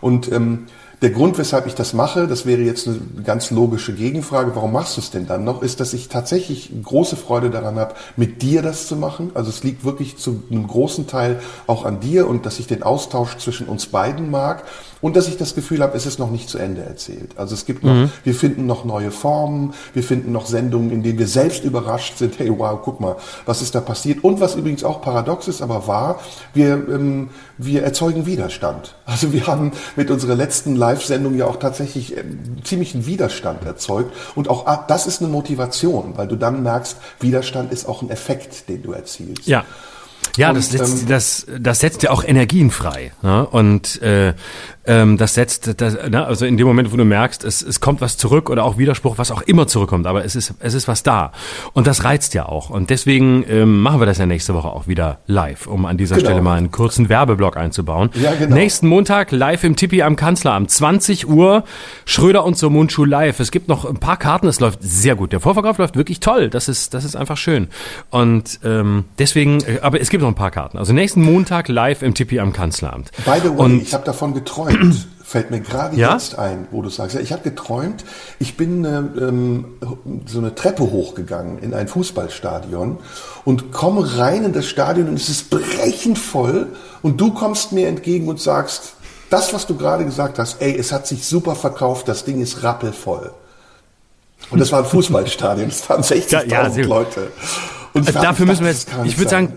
Und 0.00 0.30
ähm, 0.30 0.66
der 1.02 1.10
Grund, 1.10 1.38
weshalb 1.38 1.66
ich 1.66 1.74
das 1.74 1.92
mache, 1.92 2.26
das 2.26 2.46
wäre 2.46 2.62
jetzt 2.62 2.86
eine 2.86 2.98
ganz 3.24 3.50
logische 3.50 3.92
Gegenfrage, 3.94 4.54
warum 4.54 4.72
machst 4.72 4.96
du 4.96 5.00
es 5.00 5.10
denn 5.10 5.26
dann 5.26 5.44
noch, 5.44 5.62
ist, 5.62 5.80
dass 5.80 5.92
ich 5.92 6.08
tatsächlich 6.08 6.70
große 6.82 7.16
Freude 7.16 7.50
daran 7.50 7.76
habe, 7.76 7.94
mit 8.16 8.42
dir 8.42 8.62
das 8.62 8.86
zu 8.86 8.96
machen. 8.96 9.30
Also 9.34 9.50
es 9.50 9.62
liegt 9.64 9.84
wirklich 9.84 10.16
zu 10.16 10.42
einem 10.50 10.66
großen 10.66 11.06
Teil 11.06 11.40
auch 11.66 11.84
an 11.84 12.00
dir 12.00 12.28
und 12.28 12.46
dass 12.46 12.58
ich 12.58 12.66
den 12.66 12.82
Austausch 12.82 13.36
zwischen 13.36 13.66
uns 13.66 13.86
beiden 13.86 14.30
mag 14.30 14.64
und 15.04 15.16
dass 15.16 15.28
ich 15.28 15.36
das 15.36 15.54
Gefühl 15.54 15.82
habe, 15.82 15.94
es 15.98 16.06
ist 16.06 16.18
noch 16.18 16.30
nicht 16.30 16.48
zu 16.48 16.56
Ende 16.56 16.80
erzählt. 16.80 17.32
Also 17.36 17.52
es 17.52 17.66
gibt 17.66 17.84
noch, 17.84 17.92
mhm. 17.92 18.10
wir 18.22 18.34
finden 18.34 18.64
noch 18.64 18.86
neue 18.86 19.10
Formen, 19.10 19.74
wir 19.92 20.02
finden 20.02 20.32
noch 20.32 20.46
Sendungen, 20.46 20.90
in 20.90 21.02
denen 21.02 21.18
wir 21.18 21.26
selbst 21.26 21.62
überrascht 21.62 22.16
sind, 22.16 22.38
hey 22.38 22.50
wow, 22.56 22.80
guck 22.82 23.00
mal, 23.00 23.16
was 23.44 23.60
ist 23.60 23.74
da 23.74 23.82
passiert. 23.82 24.24
Und 24.24 24.40
was 24.40 24.54
übrigens 24.54 24.82
auch 24.82 25.02
paradox 25.02 25.46
ist, 25.46 25.60
aber 25.60 25.86
wahr, 25.86 26.20
wir, 26.54 26.88
ähm, 26.88 27.28
wir 27.58 27.82
erzeugen 27.82 28.24
Widerstand. 28.24 28.94
Also 29.04 29.34
wir 29.34 29.46
haben 29.46 29.72
mit 29.94 30.10
unserer 30.10 30.36
letzten 30.36 30.74
Live-Sendung 30.84 31.34
ja 31.36 31.46
auch 31.46 31.56
tatsächlich 31.56 32.16
ähm, 32.16 32.62
ziemlichen 32.62 33.06
Widerstand 33.06 33.64
erzeugt. 33.64 34.12
Und 34.34 34.48
auch 34.48 34.66
ah, 34.66 34.84
das 34.86 35.06
ist 35.06 35.22
eine 35.22 35.30
Motivation, 35.30 36.16
weil 36.16 36.28
du 36.28 36.36
dann 36.36 36.62
merkst, 36.62 36.96
Widerstand 37.20 37.72
ist 37.72 37.86
auch 37.86 38.02
ein 38.02 38.10
Effekt, 38.10 38.68
den 38.68 38.82
du 38.82 38.92
erzielst. 38.92 39.46
Ja. 39.46 39.64
Ja, 40.36 40.48
und, 40.48 40.56
das, 40.56 40.70
setzt, 40.70 41.02
ähm, 41.02 41.08
das, 41.08 41.46
das 41.60 41.80
setzt 41.80 42.02
ja 42.02 42.10
auch 42.10 42.24
Energien 42.24 42.70
frei. 42.70 43.12
Ne? 43.22 43.46
Und 43.46 44.02
äh, 44.02 44.34
ähm, 44.86 45.16
das 45.16 45.34
setzt, 45.34 45.80
das, 45.80 45.94
ne? 46.08 46.24
also 46.24 46.44
in 46.44 46.56
dem 46.56 46.66
Moment, 46.66 46.92
wo 46.92 46.96
du 46.96 47.04
merkst, 47.04 47.44
es, 47.44 47.62
es 47.62 47.80
kommt 47.80 48.00
was 48.00 48.16
zurück 48.16 48.50
oder 48.50 48.64
auch 48.64 48.76
Widerspruch, 48.76 49.18
was 49.18 49.30
auch 49.30 49.42
immer 49.42 49.66
zurückkommt, 49.66 50.06
aber 50.06 50.24
es 50.24 50.36
ist, 50.36 50.54
es 50.60 50.74
ist 50.74 50.88
was 50.88 51.02
da. 51.02 51.32
Und 51.72 51.86
das 51.86 52.04
reizt 52.04 52.34
ja 52.34 52.46
auch. 52.46 52.70
Und 52.70 52.90
deswegen 52.90 53.44
ähm, 53.48 53.80
machen 53.80 54.00
wir 54.00 54.06
das 54.06 54.18
ja 54.18 54.26
nächste 54.26 54.54
Woche 54.54 54.68
auch 54.68 54.86
wieder 54.86 55.18
live, 55.26 55.66
um 55.66 55.86
an 55.86 55.96
dieser 55.96 56.16
genau. 56.16 56.28
Stelle 56.28 56.42
mal 56.42 56.58
einen 56.58 56.70
kurzen 56.70 57.08
Werbeblock 57.08 57.56
einzubauen. 57.56 58.10
Ja, 58.14 58.34
genau. 58.34 58.54
Nächsten 58.54 58.86
Montag 58.88 59.32
live 59.32 59.64
im 59.64 59.76
Tippi 59.76 60.02
am 60.02 60.16
Kanzleramt, 60.16 60.70
20 60.70 61.28
Uhr, 61.28 61.64
Schröder 62.04 62.44
und 62.44 62.58
so 62.58 62.68
Mundschuh 62.68 63.04
live. 63.04 63.40
Es 63.40 63.50
gibt 63.50 63.68
noch 63.68 63.84
ein 63.84 63.98
paar 63.98 64.18
Karten, 64.18 64.48
es 64.48 64.60
läuft 64.60 64.80
sehr 64.82 65.14
gut. 65.14 65.32
Der 65.32 65.40
Vorverkauf 65.40 65.78
läuft 65.78 65.96
wirklich 65.96 66.20
toll. 66.20 66.50
Das 66.50 66.68
ist, 66.68 66.94
das 66.94 67.04
ist 67.04 67.16
einfach 67.16 67.36
schön. 67.36 67.68
Und 68.10 68.60
ähm, 68.64 69.04
deswegen, 69.18 69.60
äh, 69.60 69.80
aber 69.80 70.00
es 70.00 70.10
gibt 70.10 70.22
noch 70.22 70.28
ein 70.28 70.34
paar 70.34 70.50
Karten. 70.50 70.76
Also 70.76 70.92
nächsten 70.92 71.22
Montag 71.22 71.68
live 71.68 72.02
im 72.02 72.14
Tippi 72.14 72.38
am 72.38 72.52
Kanzleramt. 72.52 73.10
By 73.24 73.40
the 73.42 73.48
way, 73.48 73.56
und, 73.56 73.82
ich 73.82 73.94
habe 73.94 74.04
davon 74.04 74.34
geträumt 74.34 74.73
fällt 75.24 75.50
mir 75.50 75.60
gerade 75.60 75.96
Ja? 75.96 76.12
jetzt 76.12 76.38
ein, 76.38 76.68
wo 76.70 76.82
du 76.82 76.88
sagst. 76.90 77.14
Ja, 77.14 77.20
ich 77.20 77.32
habe 77.32 77.42
geträumt, 77.42 78.04
ich 78.38 78.56
bin 78.56 78.84
äh, 78.84 78.98
ähm, 78.98 79.64
so 80.26 80.38
eine 80.38 80.54
Treppe 80.54 80.82
hochgegangen 80.84 81.58
in 81.58 81.74
ein 81.74 81.88
Fußballstadion 81.88 82.98
und 83.44 83.72
komme 83.72 84.18
rein 84.18 84.44
in 84.44 84.52
das 84.52 84.66
Stadion 84.66 85.08
und 85.08 85.14
es 85.14 85.28
ist 85.28 85.50
brechend 85.50 86.18
voll 86.18 86.68
und 87.02 87.20
du 87.20 87.32
kommst 87.32 87.72
mir 87.72 87.88
entgegen 87.88 88.28
und 88.28 88.40
sagst, 88.40 88.94
das, 89.30 89.52
was 89.54 89.66
du 89.66 89.76
gerade 89.76 90.04
gesagt 90.04 90.38
hast, 90.38 90.60
ey, 90.60 90.76
es 90.76 90.92
hat 90.92 91.06
sich 91.06 91.24
super 91.26 91.54
verkauft, 91.56 92.06
das 92.08 92.24
Ding 92.24 92.40
ist 92.40 92.62
rappelvoll. 92.62 93.32
Und 94.50 94.60
das 94.60 94.70
war 94.70 94.80
ein 94.80 94.84
Fußballstadion, 94.90 95.68
es 95.68 95.88
waren 95.88 96.02
60.000 96.02 96.46
Ja. 96.80 96.86
Leute. 96.86 97.32
Und 97.94 98.08
Äh, 98.08 98.12
dafür 98.12 98.46
müssen 98.46 98.64
wir 98.64 98.70
jetzt, 98.72 98.88
ich 99.04 99.16
würde 99.18 99.30
sagen, 99.30 99.56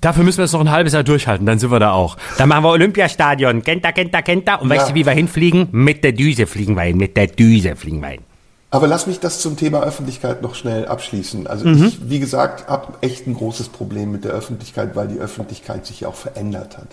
dafür 0.00 0.24
müssen 0.24 0.38
wir 0.38 0.44
jetzt 0.44 0.52
noch 0.52 0.60
ein 0.60 0.70
halbes 0.70 0.92
Jahr 0.92 1.04
durchhalten, 1.04 1.46
dann 1.46 1.58
sind 1.58 1.70
wir 1.70 1.78
da 1.80 1.92
auch. 1.92 2.16
Dann 2.38 2.48
machen 2.48 2.64
wir 2.64 2.70
Olympiastadion. 2.70 3.62
Kennt 3.62 3.84
ihr, 3.84 3.92
kennt 3.92 4.14
ihr, 4.14 4.22
kennt 4.22 4.48
ihr? 4.48 4.60
Und 4.60 4.68
weißt 4.70 4.86
Ja. 4.88 4.88
du, 4.88 4.94
wie 4.94 5.06
wir 5.06 5.12
hinfliegen? 5.12 5.68
Mit 5.72 6.04
der 6.04 6.12
Düse 6.12 6.46
fliegen 6.46 6.74
wir 6.74 6.82
hin, 6.82 6.96
mit 6.96 7.16
der 7.16 7.26
Düse 7.28 7.76
fliegen 7.76 8.00
wir 8.00 8.08
hin. 8.08 8.20
Aber 8.70 8.88
lass 8.88 9.06
mich 9.06 9.20
das 9.20 9.38
zum 9.40 9.56
Thema 9.56 9.80
Öffentlichkeit 9.82 10.42
noch 10.42 10.54
schnell 10.56 10.86
abschließen. 10.86 11.46
Also 11.46 11.66
Mhm. 11.68 11.84
ich, 11.86 12.10
wie 12.10 12.18
gesagt, 12.18 12.68
habe 12.68 12.94
echt 13.00 13.26
ein 13.26 13.34
großes 13.34 13.68
Problem 13.68 14.10
mit 14.10 14.24
der 14.24 14.32
Öffentlichkeit, 14.32 14.96
weil 14.96 15.06
die 15.08 15.18
Öffentlichkeit 15.18 15.86
sich 15.86 16.00
ja 16.00 16.08
auch 16.08 16.16
verändert 16.16 16.76
hat. 16.76 16.88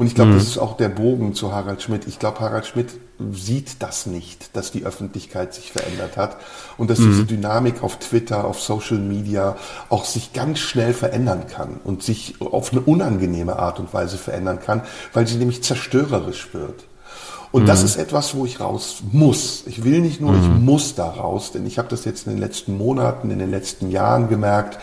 Und 0.00 0.06
ich 0.06 0.12
Mhm. 0.14 0.16
glaube, 0.16 0.32
das 0.32 0.44
ist 0.44 0.56
auch 0.56 0.78
der 0.78 0.88
Bogen 0.88 1.34
zu 1.34 1.52
Harald 1.52 1.82
Schmidt. 1.82 2.06
Ich 2.08 2.18
glaube, 2.18 2.40
Harald 2.40 2.64
Schmidt 2.64 2.88
sieht 3.32 3.82
das 3.82 4.06
nicht, 4.06 4.56
dass 4.56 4.72
die 4.72 4.84
Öffentlichkeit 4.86 5.52
sich 5.52 5.72
verändert 5.72 6.16
hat 6.16 6.38
und 6.78 6.88
dass 6.88 7.00
Mhm. 7.00 7.10
diese 7.10 7.24
Dynamik 7.26 7.82
auf 7.82 7.98
Twitter, 7.98 8.46
auf 8.46 8.62
Social 8.62 8.96
Media 8.96 9.56
auch 9.90 10.06
sich 10.06 10.32
ganz 10.32 10.58
schnell 10.58 10.94
verändern 10.94 11.42
kann 11.54 11.80
und 11.84 12.02
sich 12.02 12.36
auf 12.40 12.72
eine 12.72 12.80
unangenehme 12.80 13.58
Art 13.58 13.78
und 13.78 13.92
Weise 13.92 14.16
verändern 14.16 14.58
kann, 14.64 14.80
weil 15.12 15.26
sie 15.26 15.36
nämlich 15.36 15.62
zerstörerisch 15.62 16.54
wird. 16.54 16.84
Und 17.52 17.66
das 17.68 17.82
ist 17.82 17.96
etwas, 17.96 18.34
wo 18.34 18.46
ich 18.46 18.58
raus 18.60 19.02
muss. 19.12 19.64
Ich 19.66 19.84
will 19.84 20.00
nicht 20.00 20.18
nur, 20.22 20.34
ich 20.34 20.48
muss 20.48 20.94
da 20.94 21.10
raus, 21.10 21.52
denn 21.52 21.66
ich 21.66 21.76
habe 21.78 21.88
das 21.88 22.06
jetzt 22.06 22.26
in 22.26 22.32
den 22.32 22.40
letzten 22.40 22.78
Monaten, 22.78 23.30
in 23.30 23.38
den 23.38 23.50
letzten 23.50 23.90
Jahren 23.90 24.30
gemerkt, 24.30 24.78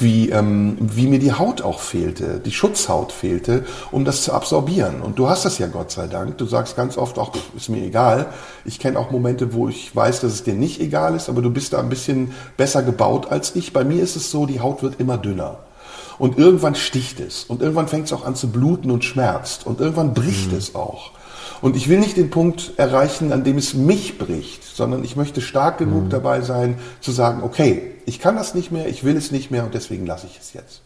wie, 0.00 0.30
ähm, 0.30 0.76
wie 0.80 1.06
mir 1.06 1.18
die 1.18 1.32
Haut 1.32 1.62
auch 1.62 1.80
fehlte, 1.80 2.40
die 2.44 2.52
Schutzhaut 2.52 3.12
fehlte, 3.12 3.64
um 3.90 4.04
das 4.04 4.22
zu 4.22 4.32
absorbieren. 4.32 5.00
Und 5.02 5.18
du 5.18 5.28
hast 5.28 5.44
das 5.44 5.58
ja 5.58 5.66
Gott 5.66 5.90
sei 5.90 6.06
Dank. 6.06 6.38
Du 6.38 6.46
sagst 6.46 6.76
ganz 6.76 6.96
oft 6.98 7.18
auch, 7.18 7.32
ist 7.56 7.68
mir 7.68 7.82
egal. 7.82 8.26
Ich 8.64 8.78
kenne 8.78 8.98
auch 8.98 9.10
Momente, 9.10 9.52
wo 9.52 9.68
ich 9.68 9.94
weiß, 9.94 10.20
dass 10.20 10.32
es 10.32 10.42
dir 10.42 10.54
nicht 10.54 10.80
egal 10.80 11.14
ist, 11.14 11.28
aber 11.28 11.42
du 11.42 11.50
bist 11.50 11.72
da 11.72 11.80
ein 11.80 11.88
bisschen 11.88 12.32
besser 12.56 12.82
gebaut 12.82 13.30
als 13.30 13.54
ich. 13.56 13.72
Bei 13.72 13.84
mir 13.84 14.02
ist 14.02 14.16
es 14.16 14.30
so, 14.30 14.46
die 14.46 14.60
Haut 14.60 14.82
wird 14.82 15.00
immer 15.00 15.18
dünner. 15.18 15.58
Und 16.18 16.38
irgendwann 16.38 16.74
sticht 16.74 17.18
es. 17.20 17.44
Und 17.44 17.62
irgendwann 17.62 17.88
fängt 17.88 18.06
es 18.06 18.12
auch 18.12 18.26
an 18.26 18.34
zu 18.34 18.48
bluten 18.50 18.90
und 18.90 19.04
schmerzt. 19.04 19.66
Und 19.66 19.80
irgendwann 19.80 20.12
bricht 20.12 20.52
es 20.52 20.74
auch. 20.74 21.12
Und 21.62 21.76
ich 21.76 21.88
will 21.88 21.98
nicht 21.98 22.16
den 22.16 22.30
Punkt 22.30 22.72
erreichen, 22.76 23.32
an 23.32 23.44
dem 23.44 23.58
es 23.58 23.74
mich 23.74 24.18
bricht, 24.18 24.64
sondern 24.64 25.04
ich 25.04 25.16
möchte 25.16 25.40
stark 25.42 25.78
genug 25.78 26.08
dabei 26.08 26.40
sein, 26.40 26.78
zu 27.00 27.12
sagen, 27.12 27.42
okay, 27.42 27.92
ich 28.10 28.18
kann 28.18 28.34
das 28.34 28.54
nicht 28.56 28.72
mehr, 28.72 28.88
ich 28.88 29.04
will 29.04 29.16
es 29.16 29.30
nicht 29.30 29.52
mehr 29.52 29.62
und 29.62 29.72
deswegen 29.72 30.04
lasse 30.04 30.26
ich 30.26 30.36
es 30.36 30.52
jetzt. 30.52 30.82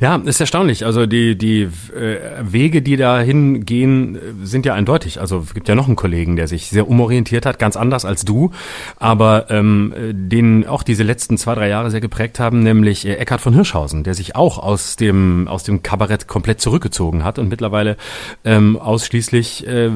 Ja, 0.00 0.16
ist 0.16 0.40
erstaunlich. 0.40 0.86
Also 0.86 1.06
die, 1.06 1.36
die 1.36 1.62
äh, 1.62 2.18
Wege, 2.42 2.80
die 2.80 2.96
dahin 2.96 3.66
gehen, 3.66 4.18
sind 4.42 4.64
ja 4.64 4.74
eindeutig. 4.74 5.20
Also 5.20 5.40
es 5.40 5.52
gibt 5.52 5.68
ja 5.68 5.74
noch 5.74 5.88
einen 5.88 5.96
Kollegen, 5.96 6.36
der 6.36 6.46
sich 6.46 6.68
sehr 6.68 6.88
umorientiert 6.88 7.44
hat, 7.44 7.58
ganz 7.58 7.76
anders 7.76 8.04
als 8.04 8.24
du, 8.24 8.52
aber 8.98 9.50
ähm, 9.50 9.92
äh, 9.96 10.12
den 10.14 10.66
auch 10.66 10.82
diese 10.84 11.02
letzten 11.02 11.38
zwei, 11.38 11.54
drei 11.54 11.68
Jahre 11.68 11.90
sehr 11.90 12.00
geprägt 12.00 12.38
haben, 12.38 12.62
nämlich 12.62 13.06
äh, 13.06 13.14
Eckhard 13.14 13.40
von 13.40 13.52
Hirschhausen, 13.52 14.04
der 14.04 14.14
sich 14.14 14.36
auch 14.36 14.58
aus 14.58 14.96
dem, 14.96 15.48
aus 15.48 15.64
dem 15.64 15.82
Kabarett 15.82 16.28
komplett 16.28 16.60
zurückgezogen 16.60 17.24
hat 17.24 17.38
und 17.38 17.48
mittlerweile 17.48 17.96
ähm, 18.44 18.78
ausschließlich 18.78 19.66
äh, 19.66 19.90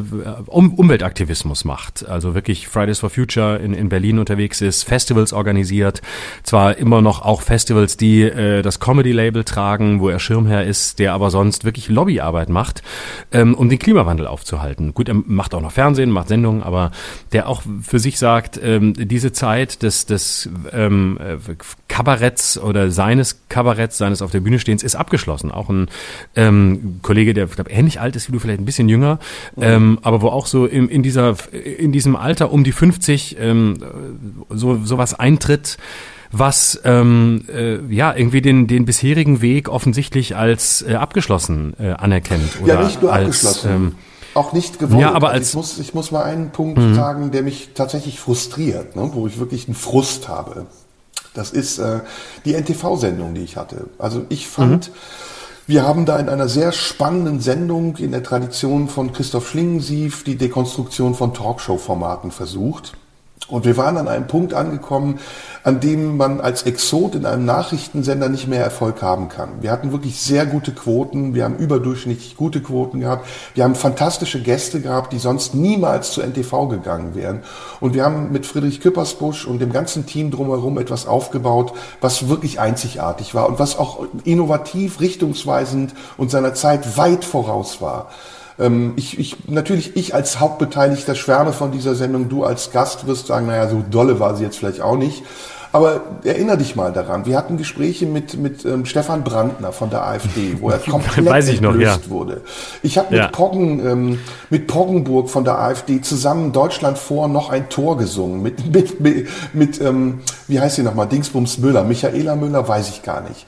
um, 0.47 0.75
Umweltaktivismus 0.75 1.65
macht. 1.65 2.07
Also 2.09 2.35
wirklich 2.35 2.69
Fridays 2.69 2.99
for 2.99 3.11
Future 3.11 3.57
in, 3.59 3.75
in 3.75 3.89
Berlin 3.89 4.19
unterwegs 4.19 4.61
ist, 4.61 4.83
Festivals 4.83 5.33
organisiert, 5.33 6.03
zwar 6.43 6.77
immer 6.79 7.01
noch 7.01 7.23
auch 7.23 7.43
Festivals, 7.43 7.97
die 7.97 8.23
äh, 8.23 8.63
das 8.63 8.81
Comedy-Label 9.05 9.45
tragen, 9.45 10.01
wo 10.01 10.09
er 10.09 10.19
Schirmherr 10.19 10.65
ist, 10.65 10.99
der 10.99 11.13
aber 11.13 11.31
sonst 11.31 11.65
wirklich 11.65 11.89
Lobbyarbeit 11.89 12.49
macht, 12.49 12.83
ähm, 13.33 13.55
um 13.55 13.69
den 13.69 13.79
Klimawandel 13.79 14.27
aufzuhalten. 14.27 14.95
Gut, 14.95 15.09
er 15.09 15.15
macht 15.15 15.55
auch 15.55 15.61
noch 15.61 15.73
Fernsehen, 15.73 16.11
macht 16.11 16.29
Sendungen, 16.29 16.63
aber 16.63 16.91
der 17.33 17.49
auch 17.49 17.63
für 17.83 17.99
sich 17.99 18.19
sagt, 18.19 18.59
ähm, 18.63 18.95
diese 18.97 19.33
Zeit 19.33 19.83
des, 19.83 20.07
des 20.07 20.49
ähm, 20.73 21.19
äh, 21.21 21.37
Kabaretts 21.89 22.59
oder 22.59 22.91
seines 22.91 23.43
Kabaretts, 23.49 23.99
seines 23.99 24.23
auf 24.23 24.31
der 24.31 24.41
Bühne 24.41 24.59
stehens, 24.59 24.83
ist 24.83 24.97
abgeschlossen. 24.97 25.51
Auch 25.51 25.69
ein 25.69 25.89
ähm, 26.35 27.01
Kollege, 27.03 27.35
der 27.35 27.47
ich 27.47 27.77
ähnlich 27.77 28.01
alt 28.01 28.17
ist 28.17 28.29
wie 28.29 28.33
du, 28.33 28.39
vielleicht 28.39 28.61
ein 28.61 28.65
bisschen 28.65 28.89
jünger, 28.89 29.19
ähm, 29.61 29.99
aber 30.03 30.23
wo 30.23 30.29
auch 30.29 30.47
so 30.47 30.67
in, 30.67 30.89
in 30.89 31.03
dieser 31.03 31.37
in 31.53 31.93
diesem 31.93 32.17
Alter 32.17 32.51
um 32.51 32.65
die 32.65 32.73
50 32.73 33.37
ähm, 33.39 33.79
so 34.49 34.81
sowas 34.85 35.15
eintritt, 35.15 35.77
was 36.39 36.81
ähm, 36.85 37.45
äh, 37.53 37.79
ja 37.95 38.15
irgendwie 38.15 38.43
den 38.43 38.67
den 38.67 38.85
bisherigen 38.85 39.41
Weg 39.41 39.69
offensichtlich 39.69 40.37
als 40.37 40.83
äh, 40.83 40.95
abgeschlossen 40.95 41.75
äh, 41.79 41.91
anerkennt 41.93 42.61
oder 42.63 42.75
ja, 42.75 42.83
nicht 42.85 43.01
nur 43.03 43.13
als 43.13 43.27
abgeschlossen. 43.45 43.71
ähm, 43.71 43.95
auch 44.35 44.53
nicht 44.53 44.79
gewollt. 44.81 45.01
Ja, 45.01 45.13
aber 45.13 45.29
Also 45.31 45.39
als- 45.39 45.49
ich, 45.51 45.55
muss, 45.55 45.79
ich 45.79 45.95
muss 45.95 46.11
mal 46.11 46.25
einen 46.25 46.51
Punkt 46.51 46.81
sagen, 46.97 47.31
der 47.31 47.43
mich 47.43 47.71
tatsächlich 47.75 48.19
frustriert, 48.19 48.97
ne, 48.97 49.11
wo 49.13 49.27
ich 49.29 49.39
wirklich 49.39 49.67
einen 49.69 49.77
Frust 49.77 50.29
habe. 50.29 50.67
Das 51.35 51.51
ist 51.51 51.79
äh, 51.79 52.01
die 52.45 52.55
NTV-Sendung, 52.55 53.35
die 53.35 53.43
ich 53.43 53.57
hatte. 53.57 53.87
Also 53.99 54.25
ich 54.29 54.47
fand, 54.49 54.91
wir 55.67 55.83
haben 55.85 56.05
da 56.05 56.19
in 56.19 56.29
einer 56.29 56.49
sehr 56.49 56.73
spannenden 56.73 57.41
Sendung 57.41 57.97
in 57.97 58.11
der 58.13 58.23
Tradition 58.25 58.89
von 58.89 59.13
Christoph 59.13 59.49
Schlingensief 59.49 60.25
die 60.25 60.37
Dekonstruktion 60.37 61.15
von 61.15 61.33
Talkshow-Formaten 61.33 62.31
versucht. 62.33 62.93
Und 63.49 63.67
wir 63.67 63.77
waren 63.77 63.99
an 63.99 64.09
einem 64.09 64.27
Punkt 64.27 64.55
angekommen, 64.55 65.19
an 65.65 65.79
dem 65.79 66.17
man 66.17 66.41
als 66.41 66.63
Exot 66.63 67.15
in 67.15 67.27
einem 67.27 67.45
Nachrichtensender 67.45 68.31
nicht 68.31 68.49
mehr 68.49 68.63
Erfolg 68.65 69.03
haben 69.03 69.29
kann. 69.29 69.61
Wir 69.61 69.71
hatten 69.71 69.93
wirklich 69.93 70.19
sehr 70.19 70.47
gute 70.47 70.73
Quoten, 70.73 71.35
wir 71.35 71.45
haben 71.45 71.57
überdurchschnittlich 71.59 72.37
gute 72.37 72.63
Quoten 72.63 73.01
gehabt, 73.01 73.27
wir 73.55 73.65
haben 73.65 73.75
fantastische 73.75 74.41
Gäste 74.41 74.81
gehabt, 74.81 75.13
die 75.13 75.19
sonst 75.19 75.55
niemals 75.55 76.13
zu 76.13 76.23
NTV 76.23 76.69
gegangen 76.69 77.15
wären. 77.15 77.43
Und 77.81 77.93
wir 77.93 78.05
haben 78.05 78.33
mit 78.33 78.47
Friedrich 78.47 78.81
Küppersbusch 78.81 79.47
und 79.47 79.59
dem 79.59 79.73
ganzen 79.73 80.07
Team 80.07 80.31
drumherum 80.31 80.79
etwas 80.79 81.07
aufgebaut, 81.07 81.75
was 82.01 82.29
wirklich 82.29 82.61
einzigartig 82.61 83.35
war 83.35 83.47
und 83.47 83.59
was 83.59 83.79
auch 83.79 84.07
innovativ, 84.25 85.01
richtungsweisend 85.01 85.93
und 86.17 86.31
seiner 86.31 86.55
Zeit 86.55 86.97
weit 86.97 87.27
voraus 87.27 87.83
war. 87.83 88.09
Ähm, 88.59 88.93
ich, 88.97 89.19
ich, 89.19 89.49
natürlich, 89.49 89.97
ich 89.97 90.15
als 90.15 90.41
Hauptbeteiligter 90.41 91.15
schwärme 91.15 91.53
von 91.53 91.73
dieser 91.73 91.95
Sendung. 91.95 92.29
Du 92.29 92.45
als 92.45 92.71
Gast 92.71 93.07
wirst 93.07 93.27
sagen, 93.27 93.47
naja, 93.47 93.69
so 93.69 93.85
dolle 93.91 94.21
war 94.21 94.37
sie 94.37 94.45
jetzt 94.45 94.59
vielleicht 94.59 94.81
auch 94.81 94.97
nicht. 94.97 95.23
Aber 95.75 96.03
erinnere 96.23 96.59
dich 96.59 96.77
mal 96.77 96.93
daran. 96.93 97.27
Wir 97.27 97.37
hatten 97.37 97.57
Gespräche 97.57 98.07
mit, 98.07 98.39
mit 98.39 98.65
ähm, 98.65 98.87
Stefan 98.87 99.25
Brandner 99.25 99.73
von 99.73 99.91
der 99.91 100.07
AfD, 100.07 100.59
wo 100.61 100.71
er 100.71 100.79
komplett 100.79 101.27
Weiß 101.29 101.49
ich 101.49 101.61
noch, 101.61 101.75
ja. 101.75 101.99
wurde. 102.07 102.43
Ich 102.85 102.97
habe 102.97 103.09
mit 103.11 103.19
Ja. 103.19 103.27
Poggen, 103.27 103.85
ähm, 103.85 104.19
mit 104.51 104.69
Poggenburg 104.69 105.29
von 105.29 105.43
der 105.43 105.59
AfD 105.59 106.01
zusammen 106.01 106.53
Deutschland 106.53 106.97
vor 106.97 107.27
noch 107.27 107.51
ein 107.51 107.71
Tor 107.71 107.99
gesungen. 107.99 108.41
Mit, 108.41 108.73
mit, 108.73 109.01
mit, 109.01 109.27
mit 109.53 109.81
ähm, 109.81 110.21
wie 110.47 110.61
heißt 110.61 110.77
sie 110.77 110.85
nochmal, 110.85 111.09
Dingsbums 111.09 111.59
Müller, 111.59 111.83
Michaela 111.83 112.37
Müller, 112.37 112.69
weiß 112.69 112.91
ich 112.91 113.03
gar 113.03 113.23
nicht. 113.23 113.45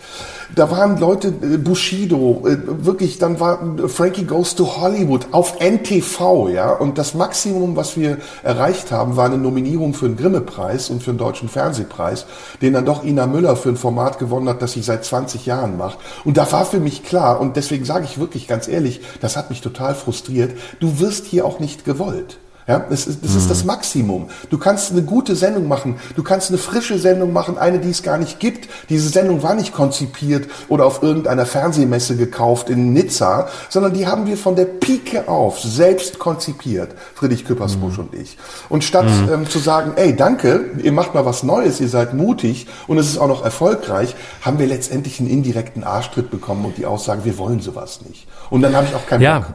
Da 0.55 0.71
waren 0.71 0.99
Leute, 0.99 1.29
äh, 1.29 1.59
Bushido, 1.59 2.45
äh, 2.47 2.57
wirklich, 2.85 3.19
dann 3.19 3.41
war 3.41 3.61
äh, 3.79 3.89
Frankie 3.89 4.25
Goes 4.25 4.55
to 4.55 4.81
Hollywood 4.81 5.29
auf 5.33 5.61
NTV, 5.61 6.49
ja. 6.49 6.73
Und 6.73 6.99
das 6.99 7.15
Maximum, 7.15 7.77
was 7.77 7.97
wir 7.97 8.19
erreicht 8.43 8.93
haben, 8.93 9.17
war 9.17 9.27
eine 9.27 9.39
Nominierung 9.39 9.95
für 9.95 10.07
den 10.07 10.17
Grimme-Preis 10.17 10.91
und 10.91 11.03
für 11.03 11.13
den 11.13 11.19
Deutschen 11.19 11.49
Fernsehpreis, 11.49 12.16
den 12.63 12.73
dann 12.73 12.87
doch 12.87 13.05
Ina 13.05 13.27
Müller 13.27 13.57
für 13.57 13.69
ein 13.69 13.77
Format 13.77 14.19
gewonnen 14.19 14.49
hat, 14.49 14.63
das 14.63 14.73
sie 14.73 14.83
seit 14.83 15.05
20 15.05 15.45
Jahren 15.45 15.77
macht. 15.77 15.99
Und 16.25 16.39
da 16.39 16.51
war 16.53 16.65
für 16.65 16.81
mich 16.81 17.03
klar, 17.03 17.41
und 17.41 17.57
deswegen 17.57 17.85
sage 17.85 18.07
ich 18.07 18.19
wirklich 18.19 18.49
ganz 18.49 18.69
ehrlich, 18.69 19.01
das 19.21 19.37
hat 19.37 19.51
mich 19.51 19.61
total 19.61 19.95
frustriert, 19.95 20.57
du 20.81 21.01
wirst 21.01 21.27
hier 21.27 21.45
auch 21.45 21.59
nicht 21.59 21.85
gewollt. 21.85 22.39
Ja, 22.69 22.81
das 22.81 23.07
ist, 23.07 23.25
das 23.25 23.37
ist 23.37 23.49
das 23.49 23.65
Maximum. 23.65 24.29
Du 24.51 24.59
kannst 24.59 24.91
eine 24.91 25.03
gute 25.03 25.37
Sendung 25.37 25.69
machen. 25.69 26.01
Du 26.17 26.25
kannst 26.25 26.49
eine 26.49 26.59
frische 26.59 26.99
Sendung 26.99 27.33
machen, 27.33 27.59
eine, 27.59 27.79
die 27.79 27.91
es 27.91 28.03
gar 28.03 28.19
nicht 28.19 28.41
gibt. 28.41 28.69
Diese 28.89 29.09
Sendung 29.09 29.45
war 29.45 29.55
nicht 29.55 29.73
konzipiert 29.73 30.51
oder 30.69 30.85
auf 30.85 31.01
irgendeiner 31.01 31.47
Fernsehmesse 31.47 32.17
gekauft 32.17 32.69
in 32.69 32.93
Nizza, 32.93 33.49
sondern 33.69 33.95
die 33.95 34.09
haben 34.09 34.27
wir 34.27 34.37
von 34.37 34.57
der 34.57 34.65
Pike 34.65 35.29
auf 35.29 35.61
selbst 35.61 36.19
konzipiert, 36.19 36.91
Friedrich 37.15 37.45
Küppersbusch 37.45 37.99
und 37.99 38.13
ich. 38.15 38.37
Und 38.69 38.83
statt 38.83 39.07
ähm, 39.33 39.49
zu 39.49 39.61
sagen, 39.61 39.93
ey, 39.95 40.17
danke, 40.17 40.71
ihr 40.83 40.93
macht 40.93 41.15
mal 41.15 41.25
was 41.25 41.45
Neues, 41.45 41.81
ihr 41.81 41.89
seid 41.89 42.15
mutig 42.15 42.67
und 42.89 42.99
es 42.99 43.07
ist 43.07 43.19
auch 43.19 43.29
noch 43.29 43.45
erfolgreich, 43.45 44.17
haben 44.43 44.59
wir 44.59 44.67
letztendlich 44.67 45.21
einen 45.21 45.31
indirekten 45.31 45.85
Arschtritt 45.85 46.31
bekommen 46.33 46.65
und 46.65 46.77
die 46.79 46.87
Aussage, 46.87 47.25
wir 47.25 47.39
wollen 47.39 47.61
sowas 47.61 48.01
nicht. 48.09 48.27
Und 48.51 48.63
dann 48.63 48.75
habe 48.75 48.87
ich 48.89 48.95
auch 48.97 49.07
keinen 49.07 49.21
Ja. 49.23 49.39
Bock. 49.39 49.55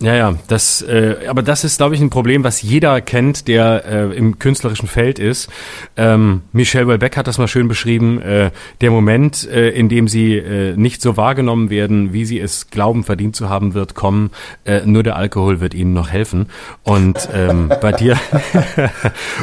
Ja, 0.00 0.14
ja, 0.14 0.34
das, 0.48 0.82
äh, 0.82 1.16
aber 1.28 1.42
das 1.42 1.64
ist, 1.64 1.78
glaube 1.78 1.94
ich, 1.94 2.00
ein 2.00 2.10
Problem, 2.10 2.44
was 2.44 2.62
jeder 2.62 3.00
kennt, 3.00 3.48
der 3.48 3.84
äh, 3.86 4.16
im 4.16 4.38
künstlerischen 4.38 4.88
Feld 4.88 5.18
ist. 5.18 5.48
Ähm, 5.96 6.42
Michel 6.52 6.88
Welbeck 6.88 7.16
hat 7.16 7.26
das 7.26 7.38
mal 7.38 7.48
schön 7.48 7.68
beschrieben. 7.68 8.20
Äh, 8.20 8.50
der 8.80 8.90
Moment, 8.90 9.48
äh, 9.48 9.70
in 9.70 9.88
dem 9.88 10.08
sie 10.08 10.36
äh, 10.36 10.76
nicht 10.76 11.00
so 11.00 11.16
wahrgenommen 11.16 11.70
werden, 11.70 12.12
wie 12.12 12.24
sie 12.24 12.40
es 12.40 12.70
glauben, 12.70 13.04
verdient 13.04 13.36
zu 13.36 13.48
haben, 13.48 13.74
wird 13.74 13.94
kommen. 13.94 14.30
Äh, 14.64 14.82
nur 14.86 15.02
der 15.02 15.16
Alkohol 15.16 15.60
wird 15.60 15.74
ihnen 15.74 15.92
noch 15.92 16.10
helfen. 16.10 16.46
Und 16.82 17.28
ähm, 17.32 17.70
bei 17.80 17.92
dir 17.92 18.16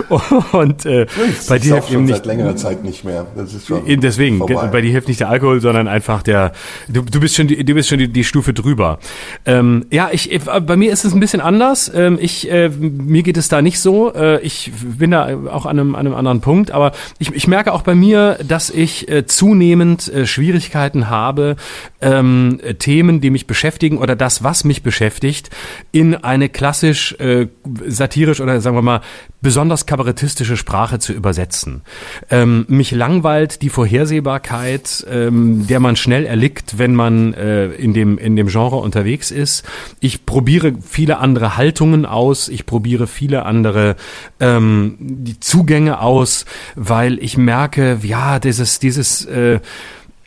und 0.52 0.86
äh, 0.86 1.08
bei 1.48 1.60
dir 1.60 1.76
hilft 1.76 1.92
eben 1.92 2.06
nicht 2.06 2.16
seit 2.18 2.26
längerer 2.26 2.56
Zeit 2.56 2.84
nicht 2.84 3.04
mehr. 3.04 3.28
Das 3.36 3.54
ist 3.54 3.68
schon 3.68 3.84
deswegen 4.02 4.40
vorbei. 4.40 4.68
bei 4.68 4.82
dir 4.82 4.92
hilft 4.92 5.08
nicht 5.08 5.20
der 5.20 5.30
Alkohol, 5.30 5.62
sondern 5.62 5.88
einfach 5.88 6.24
der. 6.24 6.52
Du, 6.88 7.02
du 7.02 7.20
bist 7.20 7.36
schon, 7.36 7.48
die, 7.48 7.64
du 7.64 7.74
bist 7.74 7.90
schon 7.90 8.00
die, 8.00 8.08
die 8.08 8.24
Stufe 8.24 8.54
drüber. 8.54 9.00
Ähm, 9.46 9.86
ja, 9.92 10.10
ich, 10.12 10.40
bei 10.46 10.78
mir 10.78 10.94
ist 10.94 11.04
es 11.04 11.14
ein 11.14 11.20
bisschen 11.20 11.42
anders. 11.42 11.92
Ähm, 11.94 12.18
ich, 12.22 12.50
äh, 12.50 12.70
mir 12.70 13.24
geht 13.24 13.36
es 13.36 13.50
da 13.50 13.62
nicht 13.62 13.80
so. 13.80 14.14
Äh, 14.14 14.40
ich 14.42 14.72
bin 14.74 15.12
da 15.12 15.38
auch 15.52 15.66
an 15.66 15.78
einem, 15.78 15.96
an 15.96 16.08
einem 16.08 16.16
anderen 16.16 16.40
Punkt. 16.40 16.72
Aber 16.72 16.94
ich, 17.20 17.34
ich 17.34 17.46
merke 17.46 17.74
auch 17.74 17.82
bei 17.82 17.94
mir, 17.94 18.40
dass 18.48 18.70
ich 18.70 19.10
äh, 19.10 19.26
zunehmend 19.26 20.08
äh, 20.08 20.26
Schwierigkeiten 20.26 21.10
habe, 21.10 21.58
ähm, 22.00 22.62
Themen, 22.80 23.20
die 23.20 23.30
mich 23.32 23.48
beschäftigen 23.48 23.98
oder 23.98 24.16
das, 24.16 24.44
was 24.44 24.64
mich 24.64 24.82
beschäftigt, 24.82 25.50
in 25.92 26.16
eine 26.16 26.48
klassisch 26.48 27.14
äh, 27.20 27.48
satirisch 27.86 28.40
oder 28.40 28.62
sagen 28.62 28.78
wir 28.78 28.82
mal 28.82 29.02
besonders 29.42 29.86
kabarettistische 29.86 30.56
Sprache 30.56 31.00
zu 31.00 31.14
übersetzen. 31.14 31.82
Ähm, 32.30 32.66
mich 32.68 32.92
langweilt 32.92 33.62
die 33.62 33.70
Vorhersehbarkeit, 33.70 35.06
ähm, 35.10 35.68
der 35.68 35.80
man 35.80 35.96
schnell 35.96 36.26
erlickt, 36.26 36.78
wenn 36.78 36.94
man 36.94 37.34
äh, 37.34 37.68
in 37.68 37.94
dem 37.94 38.18
in 38.18 38.36
dem 38.36 38.48
Genre 38.48 38.78
unterwegs 38.78 39.32
ist. 39.32 39.64
Ich 40.00 40.26
probiere 40.26 40.74
viele 40.82 41.18
andere 41.18 41.58
Haltungen 41.58 42.06
aus, 42.06 42.50
ich 42.50 42.66
probiere 42.66 43.08
viele 43.08 43.46
andere 43.46 43.96
ähm, 44.40 44.96
die 45.00 45.40
Zugänge 45.40 46.02
aus, 46.02 46.46
weil 46.76 47.18
ich 47.24 47.38
merke, 47.38 48.00
ja, 48.04 48.40
dieses 48.40 48.80
dieses 48.80 49.26
äh, 49.26 49.60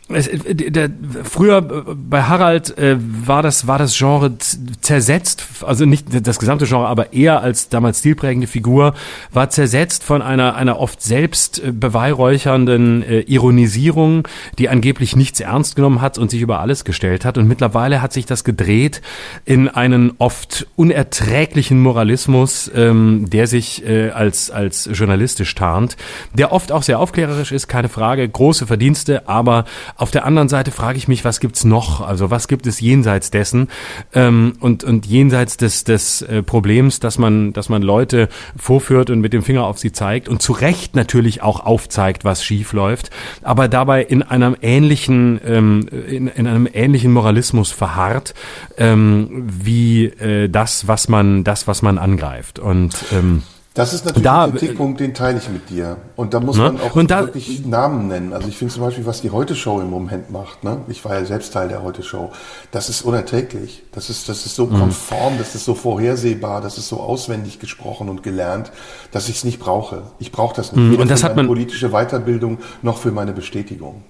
es, 0.09 0.27
äh, 0.27 0.55
der, 0.55 0.89
früher 1.23 1.57
äh, 1.57 1.93
bei 1.95 2.23
Harald 2.23 2.77
äh, 2.77 2.97
war 2.99 3.41
das 3.41 3.65
war 3.65 3.79
das 3.79 3.97
Genre 3.97 4.37
zersetzt, 4.81 5.43
also 5.65 5.85
nicht 5.85 6.27
das 6.27 6.37
gesamte 6.37 6.65
Genre, 6.65 6.87
aber 6.87 7.13
eher 7.13 7.41
als 7.41 7.69
damals 7.69 7.99
stilprägende 7.99 8.47
Figur 8.47 8.93
war 9.33 9.49
zersetzt 9.49 10.03
von 10.03 10.21
einer 10.21 10.55
einer 10.55 10.79
oft 10.79 11.01
selbst 11.01 11.63
äh, 11.63 11.71
beweihräuchernden 11.71 13.01
äh, 13.01 13.21
Ironisierung, 13.21 14.27
die 14.59 14.69
angeblich 14.69 15.15
nichts 15.15 15.39
ernst 15.39 15.75
genommen 15.75 16.01
hat 16.01 16.17
und 16.19 16.29
sich 16.29 16.41
über 16.41 16.59
alles 16.59 16.85
gestellt 16.85 17.25
hat. 17.25 17.37
Und 17.37 17.47
mittlerweile 17.47 18.01
hat 18.01 18.13
sich 18.13 18.27
das 18.27 18.43
gedreht 18.43 19.01
in 19.43 19.67
einen 19.67 20.13
oft 20.19 20.67
unerträglichen 20.75 21.79
Moralismus, 21.81 22.69
ähm, 22.75 23.27
der 23.29 23.47
sich 23.47 23.83
äh, 23.87 24.11
als 24.11 24.51
als 24.51 24.87
journalistisch 24.93 25.55
tarnt, 25.55 25.97
der 26.33 26.51
oft 26.51 26.71
auch 26.71 26.83
sehr 26.83 26.99
aufklärerisch 26.99 27.51
ist, 27.51 27.67
keine 27.67 27.89
Frage, 27.89 28.27
große 28.29 28.67
Verdienste, 28.67 29.27
aber 29.27 29.65
auf 29.95 30.11
der 30.11 30.25
anderen 30.25 30.49
Seite 30.49 30.71
frage 30.71 30.97
ich 30.97 31.07
mich, 31.07 31.23
was 31.23 31.39
gibt's 31.39 31.63
noch? 31.63 32.01
Also 32.01 32.29
was 32.29 32.47
gibt 32.47 32.67
es 32.67 32.79
jenseits 32.79 33.31
dessen 33.31 33.69
ähm, 34.13 34.53
und 34.59 34.83
und 34.83 35.05
jenseits 35.05 35.57
des 35.57 35.83
des 35.83 36.21
äh, 36.21 36.43
Problems, 36.43 36.99
dass 36.99 37.17
man 37.17 37.53
dass 37.53 37.69
man 37.69 37.81
Leute 37.81 38.27
vorführt 38.57 39.09
und 39.09 39.21
mit 39.21 39.33
dem 39.33 39.43
Finger 39.43 39.65
auf 39.65 39.79
sie 39.79 39.91
zeigt 39.91 40.27
und 40.27 40.41
zu 40.41 40.53
Recht 40.53 40.95
natürlich 40.95 41.41
auch 41.41 41.65
aufzeigt, 41.65 42.25
was 42.25 42.43
schief 42.43 42.73
läuft, 42.73 43.09
aber 43.41 43.67
dabei 43.67 44.03
in 44.03 44.21
einem 44.21 44.55
ähnlichen 44.61 45.39
ähm, 45.45 45.87
in, 46.07 46.27
in 46.27 46.47
einem 46.47 46.67
ähnlichen 46.71 47.13
Moralismus 47.13 47.71
verharrt 47.71 48.33
ähm, 48.77 49.45
wie 49.47 50.05
äh, 50.05 50.49
das, 50.49 50.87
was 50.87 51.07
man 51.07 51.43
das, 51.43 51.67
was 51.67 51.81
man 51.81 51.97
angreift 51.97 52.59
und 52.59 52.95
ähm, 53.13 53.43
das 53.75 53.93
ist 53.93 54.05
natürlich 54.05 54.23
da, 54.23 54.45
ein 54.45 54.51
Kritikpunkt, 54.51 55.01
den 55.01 55.13
teile 55.13 55.37
ich 55.37 55.49
mit 55.49 55.69
dir. 55.69 55.97
Und 56.15 56.33
da 56.33 56.39
muss 56.39 56.55
ne? 56.55 56.63
man 56.63 56.79
auch 56.79 57.03
da, 57.03 57.25
wirklich 57.25 57.65
Namen 57.65 58.07
nennen. 58.07 58.31
Also 58.31 58.47
ich 58.47 58.55
finde 58.55 58.73
zum 58.73 58.83
Beispiel, 58.83 59.05
was 59.05 59.19
die 59.21 59.31
Heute-Show 59.31 59.81
im 59.81 59.89
Moment 59.89 60.31
macht, 60.31 60.63
ne? 60.63 60.77
ich 60.87 61.03
war 61.03 61.15
ja 61.15 61.25
selbst 61.25 61.51
Teil 61.51 61.67
der 61.67 61.83
Heute-Show, 61.83 62.31
das 62.71 62.87
ist 62.87 63.01
unerträglich. 63.01 63.83
Das 63.91 64.09
ist, 64.09 64.29
das 64.29 64.45
ist 64.45 64.55
so 64.55 64.67
mhm. 64.67 64.79
konform, 64.79 65.37
das 65.37 65.55
ist 65.55 65.65
so 65.65 65.75
vorhersehbar, 65.75 66.61
das 66.61 66.77
ist 66.77 66.87
so 66.87 67.01
auswendig 67.01 67.59
gesprochen 67.59 68.07
und 68.07 68.23
gelernt, 68.23 68.71
dass 69.11 69.27
ich 69.27 69.35
es 69.35 69.43
nicht 69.43 69.59
brauche. 69.59 70.03
Ich 70.19 70.31
brauche 70.31 70.55
das 70.55 70.71
nicht. 70.71 70.81
Mhm. 70.81 70.91
Weder 70.93 71.01
und 71.01 71.11
das 71.11 71.19
für 71.19 71.27
hat 71.27 71.35
meine 71.35 71.49
politische 71.49 71.89
Weiterbildung 71.89 72.59
noch 72.81 72.97
für 72.97 73.11
meine 73.11 73.33
Bestätigung. 73.33 74.03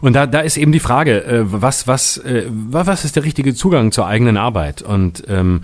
Und 0.00 0.14
da, 0.14 0.26
da 0.26 0.40
ist 0.40 0.56
eben 0.56 0.72
die 0.72 0.80
Frage, 0.80 1.24
äh, 1.24 1.42
was, 1.44 1.88
was, 1.88 2.18
äh, 2.18 2.44
was 2.48 3.04
ist 3.04 3.16
der 3.16 3.24
richtige 3.24 3.54
Zugang 3.54 3.92
zur 3.92 4.06
eigenen 4.06 4.36
Arbeit? 4.36 4.82
Und 4.82 5.24
ähm, 5.28 5.62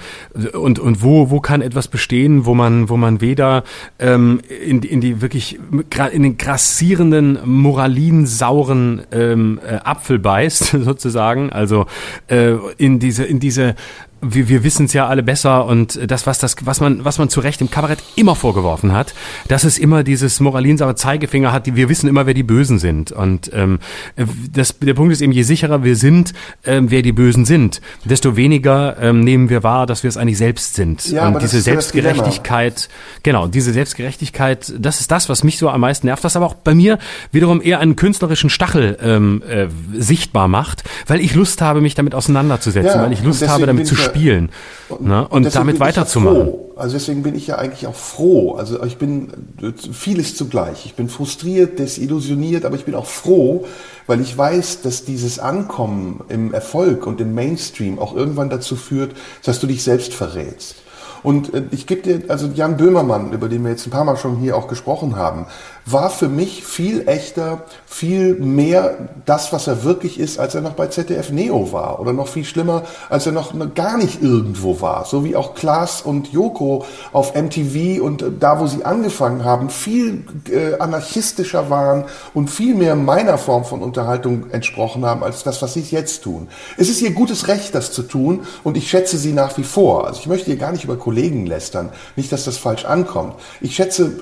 und 0.52 0.78
und 0.78 1.02
wo, 1.02 1.30
wo 1.30 1.40
kann 1.40 1.62
etwas 1.62 1.88
bestehen, 1.88 2.44
wo 2.44 2.54
man, 2.54 2.88
wo 2.88 2.96
man 2.96 3.20
weder 3.20 3.64
ähm, 3.98 4.40
in, 4.64 4.82
in 4.82 5.00
die 5.00 5.20
wirklich 5.20 5.58
in 6.12 6.22
den 6.22 6.38
grassierenden 6.38 7.38
moralinsauren 7.44 9.02
ähm, 9.12 9.60
äh, 9.64 9.76
Apfel 9.76 10.18
beißt 10.18 10.64
sozusagen, 10.84 11.50
also 11.50 11.86
äh, 12.28 12.54
in 12.78 12.98
diese 12.98 13.24
in 13.24 13.40
diese 13.40 13.74
wir, 14.22 14.48
wir 14.48 14.64
wissen 14.64 14.86
es 14.86 14.92
ja 14.92 15.08
alle 15.08 15.22
besser 15.22 15.66
und 15.66 15.98
das, 16.10 16.26
was 16.26 16.38
das, 16.38 16.56
was 16.62 16.80
man, 16.80 17.04
was 17.04 17.18
man 17.18 17.28
zu 17.28 17.40
Recht 17.40 17.60
im 17.60 17.70
Kabarett 17.70 17.98
immer 18.14 18.36
vorgeworfen 18.36 18.92
hat, 18.92 19.14
dass 19.48 19.64
es 19.64 19.78
immer 19.78 20.04
dieses 20.04 20.38
moralinsame 20.38 20.94
Zeigefinger 20.94 21.52
hat, 21.52 21.66
die 21.66 21.74
wir 21.74 21.88
wissen 21.88 22.08
immer, 22.08 22.24
wer 22.24 22.34
die 22.34 22.44
Bösen 22.44 22.78
sind. 22.78 23.10
Und 23.10 23.50
ähm, 23.52 23.80
das, 24.52 24.78
der 24.78 24.94
Punkt 24.94 25.12
ist 25.12 25.20
eben, 25.20 25.32
je 25.32 25.42
sicherer 25.42 25.82
wir 25.82 25.96
sind, 25.96 26.32
ähm, 26.64 26.90
wer 26.90 27.02
die 27.02 27.12
Bösen 27.12 27.44
sind, 27.44 27.80
desto 28.04 28.36
weniger 28.36 28.96
ähm, 29.00 29.20
nehmen 29.20 29.50
wir 29.50 29.64
wahr, 29.64 29.86
dass 29.86 30.04
wir 30.04 30.08
es 30.08 30.16
eigentlich 30.16 30.38
selbst 30.38 30.74
sind. 30.74 31.10
Ja, 31.10 31.28
und 31.28 31.42
diese 31.42 31.60
Selbstgerechtigkeit, 31.60 32.88
genau, 33.24 33.48
diese 33.48 33.72
Selbstgerechtigkeit, 33.72 34.72
das 34.78 35.00
ist 35.00 35.10
das, 35.10 35.28
was 35.28 35.42
mich 35.42 35.58
so 35.58 35.68
am 35.68 35.80
meisten 35.80 36.06
nervt, 36.06 36.22
was 36.22 36.36
aber 36.36 36.46
auch 36.46 36.54
bei 36.54 36.74
mir 36.74 36.98
wiederum 37.32 37.60
eher 37.60 37.80
einen 37.80 37.96
künstlerischen 37.96 38.50
Stachel 38.50 38.96
ähm, 39.02 39.42
äh, 39.48 39.66
sichtbar 39.98 40.46
macht, 40.46 40.84
weil 41.08 41.20
ich 41.20 41.34
Lust 41.34 41.60
habe, 41.60 41.80
mich 41.80 41.96
damit 41.96 42.14
auseinanderzusetzen, 42.14 43.00
ja, 43.00 43.02
weil 43.02 43.12
ich 43.12 43.22
Lust 43.24 43.46
habe, 43.48 43.66
damit 43.66 43.86
zu 43.86 43.96
spielen 44.12 44.50
und, 44.88 45.06
ne? 45.06 45.26
und, 45.28 45.46
und 45.46 45.54
damit 45.54 45.80
weiterzumachen. 45.80 46.52
Also 46.76 46.94
deswegen 46.94 47.22
bin 47.22 47.34
ich 47.34 47.46
ja 47.46 47.56
eigentlich 47.56 47.86
auch 47.86 47.94
froh. 47.94 48.54
Also 48.54 48.82
ich 48.82 48.96
bin 48.96 49.28
vieles 49.92 50.36
zugleich. 50.36 50.86
Ich 50.86 50.94
bin 50.94 51.08
frustriert, 51.08 51.78
desillusioniert, 51.78 52.64
aber 52.64 52.76
ich 52.76 52.84
bin 52.84 52.94
auch 52.94 53.06
froh, 53.06 53.66
weil 54.06 54.20
ich 54.20 54.36
weiß, 54.36 54.82
dass 54.82 55.04
dieses 55.04 55.38
Ankommen 55.38 56.24
im 56.28 56.52
Erfolg 56.52 57.06
und 57.06 57.20
im 57.20 57.34
Mainstream 57.34 57.98
auch 57.98 58.14
irgendwann 58.14 58.50
dazu 58.50 58.76
führt, 58.76 59.12
dass 59.44 59.60
du 59.60 59.66
dich 59.66 59.82
selbst 59.82 60.14
verrätst. 60.14 60.76
Und 61.22 61.54
äh, 61.54 61.62
ich 61.70 61.86
gebe 61.86 62.02
dir, 62.02 62.22
also 62.28 62.48
Jan 62.48 62.76
Böhmermann, 62.76 63.32
über 63.32 63.48
den 63.48 63.62
wir 63.62 63.70
jetzt 63.70 63.86
ein 63.86 63.90
paar 63.90 64.04
Mal 64.04 64.16
schon 64.16 64.36
hier 64.36 64.56
auch 64.56 64.68
gesprochen 64.68 65.16
haben, 65.16 65.46
war 65.84 66.10
für 66.10 66.28
mich 66.28 66.64
viel 66.64 67.08
echter, 67.08 67.64
viel 67.86 68.34
mehr 68.34 69.08
das, 69.26 69.52
was 69.52 69.66
er 69.66 69.84
wirklich 69.84 70.18
ist, 70.18 70.38
als 70.38 70.54
er 70.54 70.60
noch 70.60 70.72
bei 70.72 70.86
ZDF 70.86 71.30
Neo 71.30 71.72
war. 71.72 72.00
Oder 72.00 72.12
noch 72.12 72.28
viel 72.28 72.44
schlimmer, 72.44 72.84
als 73.08 73.26
er 73.26 73.32
noch 73.32 73.52
gar 73.74 73.98
nicht 73.98 74.22
irgendwo 74.22 74.80
war. 74.80 75.04
So 75.04 75.24
wie 75.24 75.36
auch 75.36 75.54
Klaas 75.54 76.02
und 76.02 76.32
Joko 76.32 76.84
auf 77.12 77.34
MTV 77.34 78.02
und 78.02 78.24
da, 78.40 78.60
wo 78.60 78.66
sie 78.66 78.84
angefangen 78.84 79.44
haben, 79.44 79.70
viel 79.70 80.24
äh, 80.50 80.78
anarchistischer 80.78 81.70
waren 81.70 82.04
und 82.34 82.48
viel 82.48 82.74
mehr 82.74 82.94
meiner 82.94 83.38
Form 83.38 83.64
von 83.64 83.82
Unterhaltung 83.82 84.50
entsprochen 84.50 85.04
haben, 85.04 85.22
als 85.22 85.42
das, 85.42 85.60
was 85.62 85.74
sie 85.74 85.82
jetzt 85.82 86.22
tun. 86.22 86.48
Es 86.76 86.88
ist 86.88 87.02
ihr 87.02 87.12
gutes 87.12 87.48
Recht, 87.48 87.74
das 87.74 87.92
zu 87.92 88.02
tun 88.02 88.40
und 88.62 88.76
ich 88.76 88.88
schätze 88.88 89.18
sie 89.18 89.32
nach 89.32 89.56
wie 89.58 89.64
vor. 89.64 90.06
Also 90.06 90.20
ich 90.20 90.26
möchte 90.26 90.46
hier 90.46 90.56
gar 90.56 90.72
nicht 90.72 90.84
über 90.84 90.96
Kollegen 90.96 91.46
lästern. 91.46 91.90
Nicht, 92.16 92.30
dass 92.30 92.44
das 92.44 92.56
falsch 92.56 92.84
ankommt. 92.84 93.34
Ich 93.60 93.74
schätze 93.74 94.20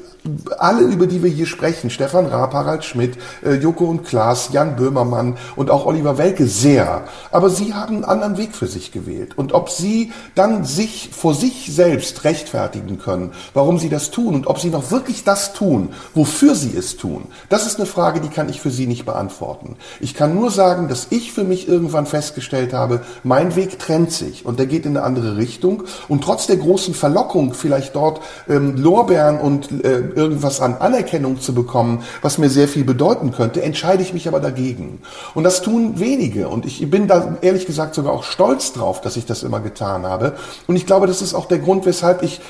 alle, 0.58 0.82
über 0.82 1.06
die 1.06 1.22
wir 1.22 1.30
hier 1.30 1.46
sprechen, 1.46 1.90
Stefan 1.90 2.26
Raab, 2.26 2.52
Harald 2.52 2.84
Schmidt, 2.84 3.16
äh, 3.44 3.54
Joko 3.54 3.86
und 3.86 4.04
Klaas, 4.04 4.50
Jan 4.52 4.76
Böhmermann 4.76 5.36
und 5.56 5.70
auch 5.70 5.86
Oliver 5.86 6.18
Welke 6.18 6.46
sehr. 6.46 7.04
Aber 7.30 7.50
sie 7.50 7.74
haben 7.74 7.96
einen 7.96 8.04
anderen 8.04 8.36
Weg 8.36 8.54
für 8.54 8.66
sich 8.66 8.92
gewählt. 8.92 9.36
Und 9.36 9.52
ob 9.52 9.70
sie 9.70 10.12
dann 10.34 10.64
sich 10.64 11.10
vor 11.12 11.34
sich 11.34 11.72
selbst 11.72 12.24
rechtfertigen 12.24 12.98
können, 12.98 13.32
warum 13.54 13.78
sie 13.78 13.88
das 13.88 14.10
tun 14.10 14.34
und 14.34 14.46
ob 14.46 14.58
sie 14.58 14.70
noch 14.70 14.90
wirklich 14.90 15.24
das 15.24 15.52
tun, 15.54 15.90
wofür 16.14 16.54
sie 16.54 16.76
es 16.76 16.96
tun, 16.96 17.26
das 17.48 17.66
ist 17.66 17.76
eine 17.76 17.86
Frage, 17.86 18.20
die 18.20 18.28
kann 18.28 18.48
ich 18.48 18.60
für 18.60 18.70
sie 18.70 18.86
nicht 18.86 19.06
beantworten. 19.06 19.76
Ich 20.00 20.14
kann 20.14 20.34
nur 20.34 20.50
sagen, 20.50 20.88
dass 20.88 21.08
ich 21.10 21.32
für 21.32 21.44
mich 21.44 21.68
irgendwann 21.68 22.06
festgestellt 22.06 22.72
habe, 22.72 23.00
mein 23.24 23.56
Weg 23.56 23.78
trennt 23.78 24.12
sich 24.12 24.44
und 24.44 24.58
der 24.58 24.66
geht 24.66 24.84
in 24.84 24.96
eine 24.96 25.06
andere 25.06 25.36
Richtung. 25.36 25.84
Und 26.08 26.24
trotz 26.24 26.46
der 26.46 26.56
großen 26.56 26.94
Verlockung, 26.94 27.54
vielleicht 27.54 27.96
dort 27.96 28.20
ähm, 28.48 28.76
Lorbeeren 28.76 29.38
und 29.38 29.84
äh, 29.84 30.09
irgendwas 30.16 30.60
an 30.60 30.76
Anerkennung 30.76 31.40
zu 31.40 31.54
bekommen, 31.54 32.04
was 32.22 32.38
mir 32.38 32.50
sehr 32.50 32.68
viel 32.68 32.84
bedeuten 32.84 33.32
könnte, 33.32 33.62
entscheide 33.62 34.02
ich 34.02 34.14
mich 34.14 34.28
aber 34.28 34.40
dagegen. 34.40 35.00
Und 35.34 35.44
das 35.44 35.62
tun 35.62 35.98
wenige. 35.98 36.48
Und 36.48 36.66
ich 36.66 36.88
bin 36.90 37.08
da 37.08 37.36
ehrlich 37.40 37.66
gesagt 37.66 37.94
sogar 37.94 38.12
auch 38.12 38.24
stolz 38.24 38.72
drauf, 38.72 39.00
dass 39.00 39.16
ich 39.16 39.26
das 39.26 39.42
immer 39.42 39.60
getan 39.60 40.06
habe. 40.06 40.34
Und 40.66 40.76
ich 40.76 40.86
glaube, 40.86 41.06
das 41.06 41.22
ist 41.22 41.34
auch 41.34 41.46
der 41.46 41.58
Grund, 41.58 41.86
weshalb 41.86 42.22
ich 42.22 42.40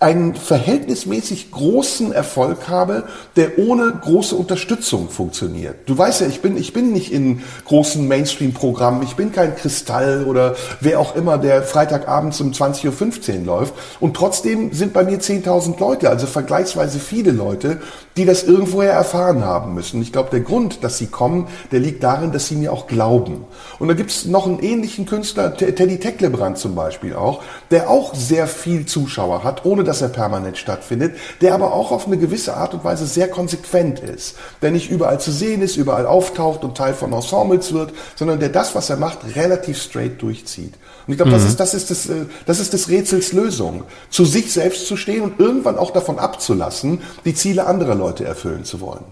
einen 0.00 0.34
verhältnismäßig 0.34 1.50
großen 1.50 2.12
Erfolg 2.12 2.68
habe, 2.68 3.04
der 3.36 3.58
ohne 3.58 3.92
große 4.00 4.36
Unterstützung 4.36 5.08
funktioniert. 5.10 5.76
Du 5.86 5.98
weißt 5.98 6.20
ja, 6.20 6.28
ich 6.28 6.40
bin, 6.40 6.56
ich 6.56 6.72
bin 6.72 6.92
nicht 6.92 7.12
in 7.12 7.42
großen 7.66 8.06
Mainstream-Programmen, 8.06 9.02
ich 9.02 9.16
bin 9.16 9.32
kein 9.32 9.56
Kristall 9.56 10.24
oder 10.24 10.54
wer 10.80 11.00
auch 11.00 11.16
immer, 11.16 11.36
der 11.38 11.62
Freitagabends 11.62 12.40
um 12.40 12.52
20.15 12.52 13.40
Uhr 13.40 13.44
läuft. 13.44 13.74
Und 13.98 14.14
trotzdem 14.14 14.72
sind 14.72 14.92
bei 14.92 15.02
mir 15.02 15.18
10.000 15.18 15.80
Leute, 15.80 16.10
also 16.10 16.26
vergleichsweise 16.26 17.00
viele 17.00 17.32
Leute, 17.32 17.80
die 18.16 18.24
das 18.24 18.44
irgendwoher 18.44 18.92
erfahren 18.92 19.44
haben 19.44 19.74
müssen. 19.74 20.00
Ich 20.02 20.12
glaube, 20.12 20.30
der 20.30 20.40
Grund, 20.40 20.84
dass 20.84 20.98
sie 20.98 21.06
kommen, 21.06 21.48
der 21.72 21.80
liegt 21.80 22.02
darin, 22.02 22.32
dass 22.32 22.48
sie 22.48 22.56
mir 22.56 22.72
auch 22.72 22.86
glauben. 22.86 23.44
Und 23.78 23.88
da 23.88 23.94
gibt 23.94 24.10
es 24.10 24.26
noch 24.26 24.46
einen 24.46 24.60
ähnlichen 24.60 25.06
Künstler, 25.06 25.56
Teddy 25.56 25.98
Tecklebrand 25.98 26.58
zum 26.58 26.74
Beispiel 26.74 27.14
auch, 27.14 27.42
der 27.70 27.90
auch 27.90 28.14
sehr 28.14 28.46
viel 28.46 28.86
Zuschauer 28.86 29.44
hat, 29.44 29.64
ohne 29.64 29.84
dass 29.88 30.02
er 30.02 30.08
permanent 30.08 30.58
stattfindet, 30.58 31.16
der 31.40 31.54
aber 31.54 31.72
auch 31.72 31.90
auf 31.90 32.06
eine 32.06 32.18
gewisse 32.18 32.54
Art 32.56 32.74
und 32.74 32.84
Weise 32.84 33.06
sehr 33.06 33.28
konsequent 33.28 34.00
ist, 34.00 34.36
der 34.62 34.70
nicht 34.70 34.90
überall 34.90 35.18
zu 35.18 35.32
sehen 35.32 35.62
ist, 35.62 35.76
überall 35.76 36.06
auftaucht 36.06 36.62
und 36.62 36.76
Teil 36.76 36.94
von 36.94 37.12
Ensembles 37.12 37.72
wird, 37.72 37.92
sondern 38.14 38.38
der 38.38 38.50
das, 38.50 38.74
was 38.74 38.90
er 38.90 38.96
macht, 38.96 39.18
relativ 39.34 39.80
straight 39.80 40.20
durchzieht. 40.22 40.74
Und 41.06 41.12
ich 41.12 41.16
glaube, 41.16 41.30
mhm. 41.30 41.34
das, 41.34 41.44
ist, 41.44 41.58
das, 41.58 41.74
ist 41.74 41.90
das, 41.90 42.08
äh, 42.08 42.26
das 42.46 42.60
ist 42.60 42.72
des 42.74 42.88
Rätsels 42.88 43.32
Lösung, 43.32 43.84
zu 44.10 44.24
sich 44.24 44.52
selbst 44.52 44.86
zu 44.86 44.96
stehen 44.96 45.22
und 45.22 45.40
irgendwann 45.40 45.78
auch 45.78 45.90
davon 45.90 46.18
abzulassen, 46.18 47.00
die 47.24 47.34
Ziele 47.34 47.66
anderer 47.66 47.94
Leute 47.94 48.24
erfüllen 48.24 48.64
zu 48.64 48.80
wollen. 48.80 49.04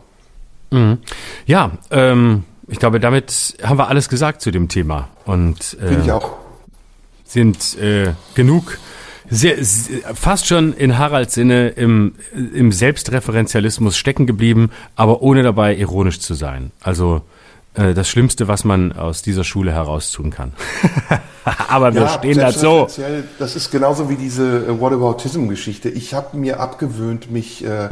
Mhm. 0.70 0.98
Ja, 1.47 1.70
ähm, 1.90 2.44
ich 2.69 2.78
glaube, 2.78 3.01
damit 3.01 3.57
haben 3.62 3.78
wir 3.78 3.89
alles 3.89 4.09
gesagt 4.09 4.43
zu 4.43 4.51
dem 4.51 4.69
Thema. 4.69 5.09
Und 5.24 5.78
äh, 5.81 6.01
ich 6.01 6.12
auch. 6.12 6.32
sind 7.24 7.78
äh, 7.78 8.12
genug 8.35 8.78
sehr, 9.31 9.57
fast 10.15 10.47
schon 10.47 10.73
in 10.73 10.98
Haralds 10.98 11.35
Sinne 11.35 11.69
im, 11.70 12.15
im 12.32 12.73
Selbstreferenzialismus 12.73 13.97
stecken 13.97 14.27
geblieben, 14.27 14.70
aber 14.94 15.23
ohne 15.23 15.43
dabei 15.43 15.77
ironisch 15.77 16.20
zu 16.20 16.35
sein. 16.35 16.73
Also 16.81 17.23
äh, 17.74 17.94
das 17.94 18.09
Schlimmste, 18.09 18.48
was 18.48 18.65
man 18.65 18.93
aus 18.93 19.23
dieser 19.23 19.44
Schule 19.44 19.73
heraus 19.73 20.11
tun 20.11 20.31
kann. 20.31 20.53
aber 21.69 21.94
wir 21.94 22.03
ja, 22.03 22.09
stehen 22.09 22.39
dazu. 22.39 22.86
Das 23.39 23.57
ist 23.57 23.70
genauso 23.70 24.09
wie 24.09 24.16
diese 24.16 24.66
äh, 24.66 24.81
Whataboutism-Geschichte. 24.81 25.89
Ich 25.89 26.15
habe 26.15 26.36
mir 26.36 26.61
abgewöhnt, 26.61 27.31
mich 27.31 27.65
äh, 27.65 27.89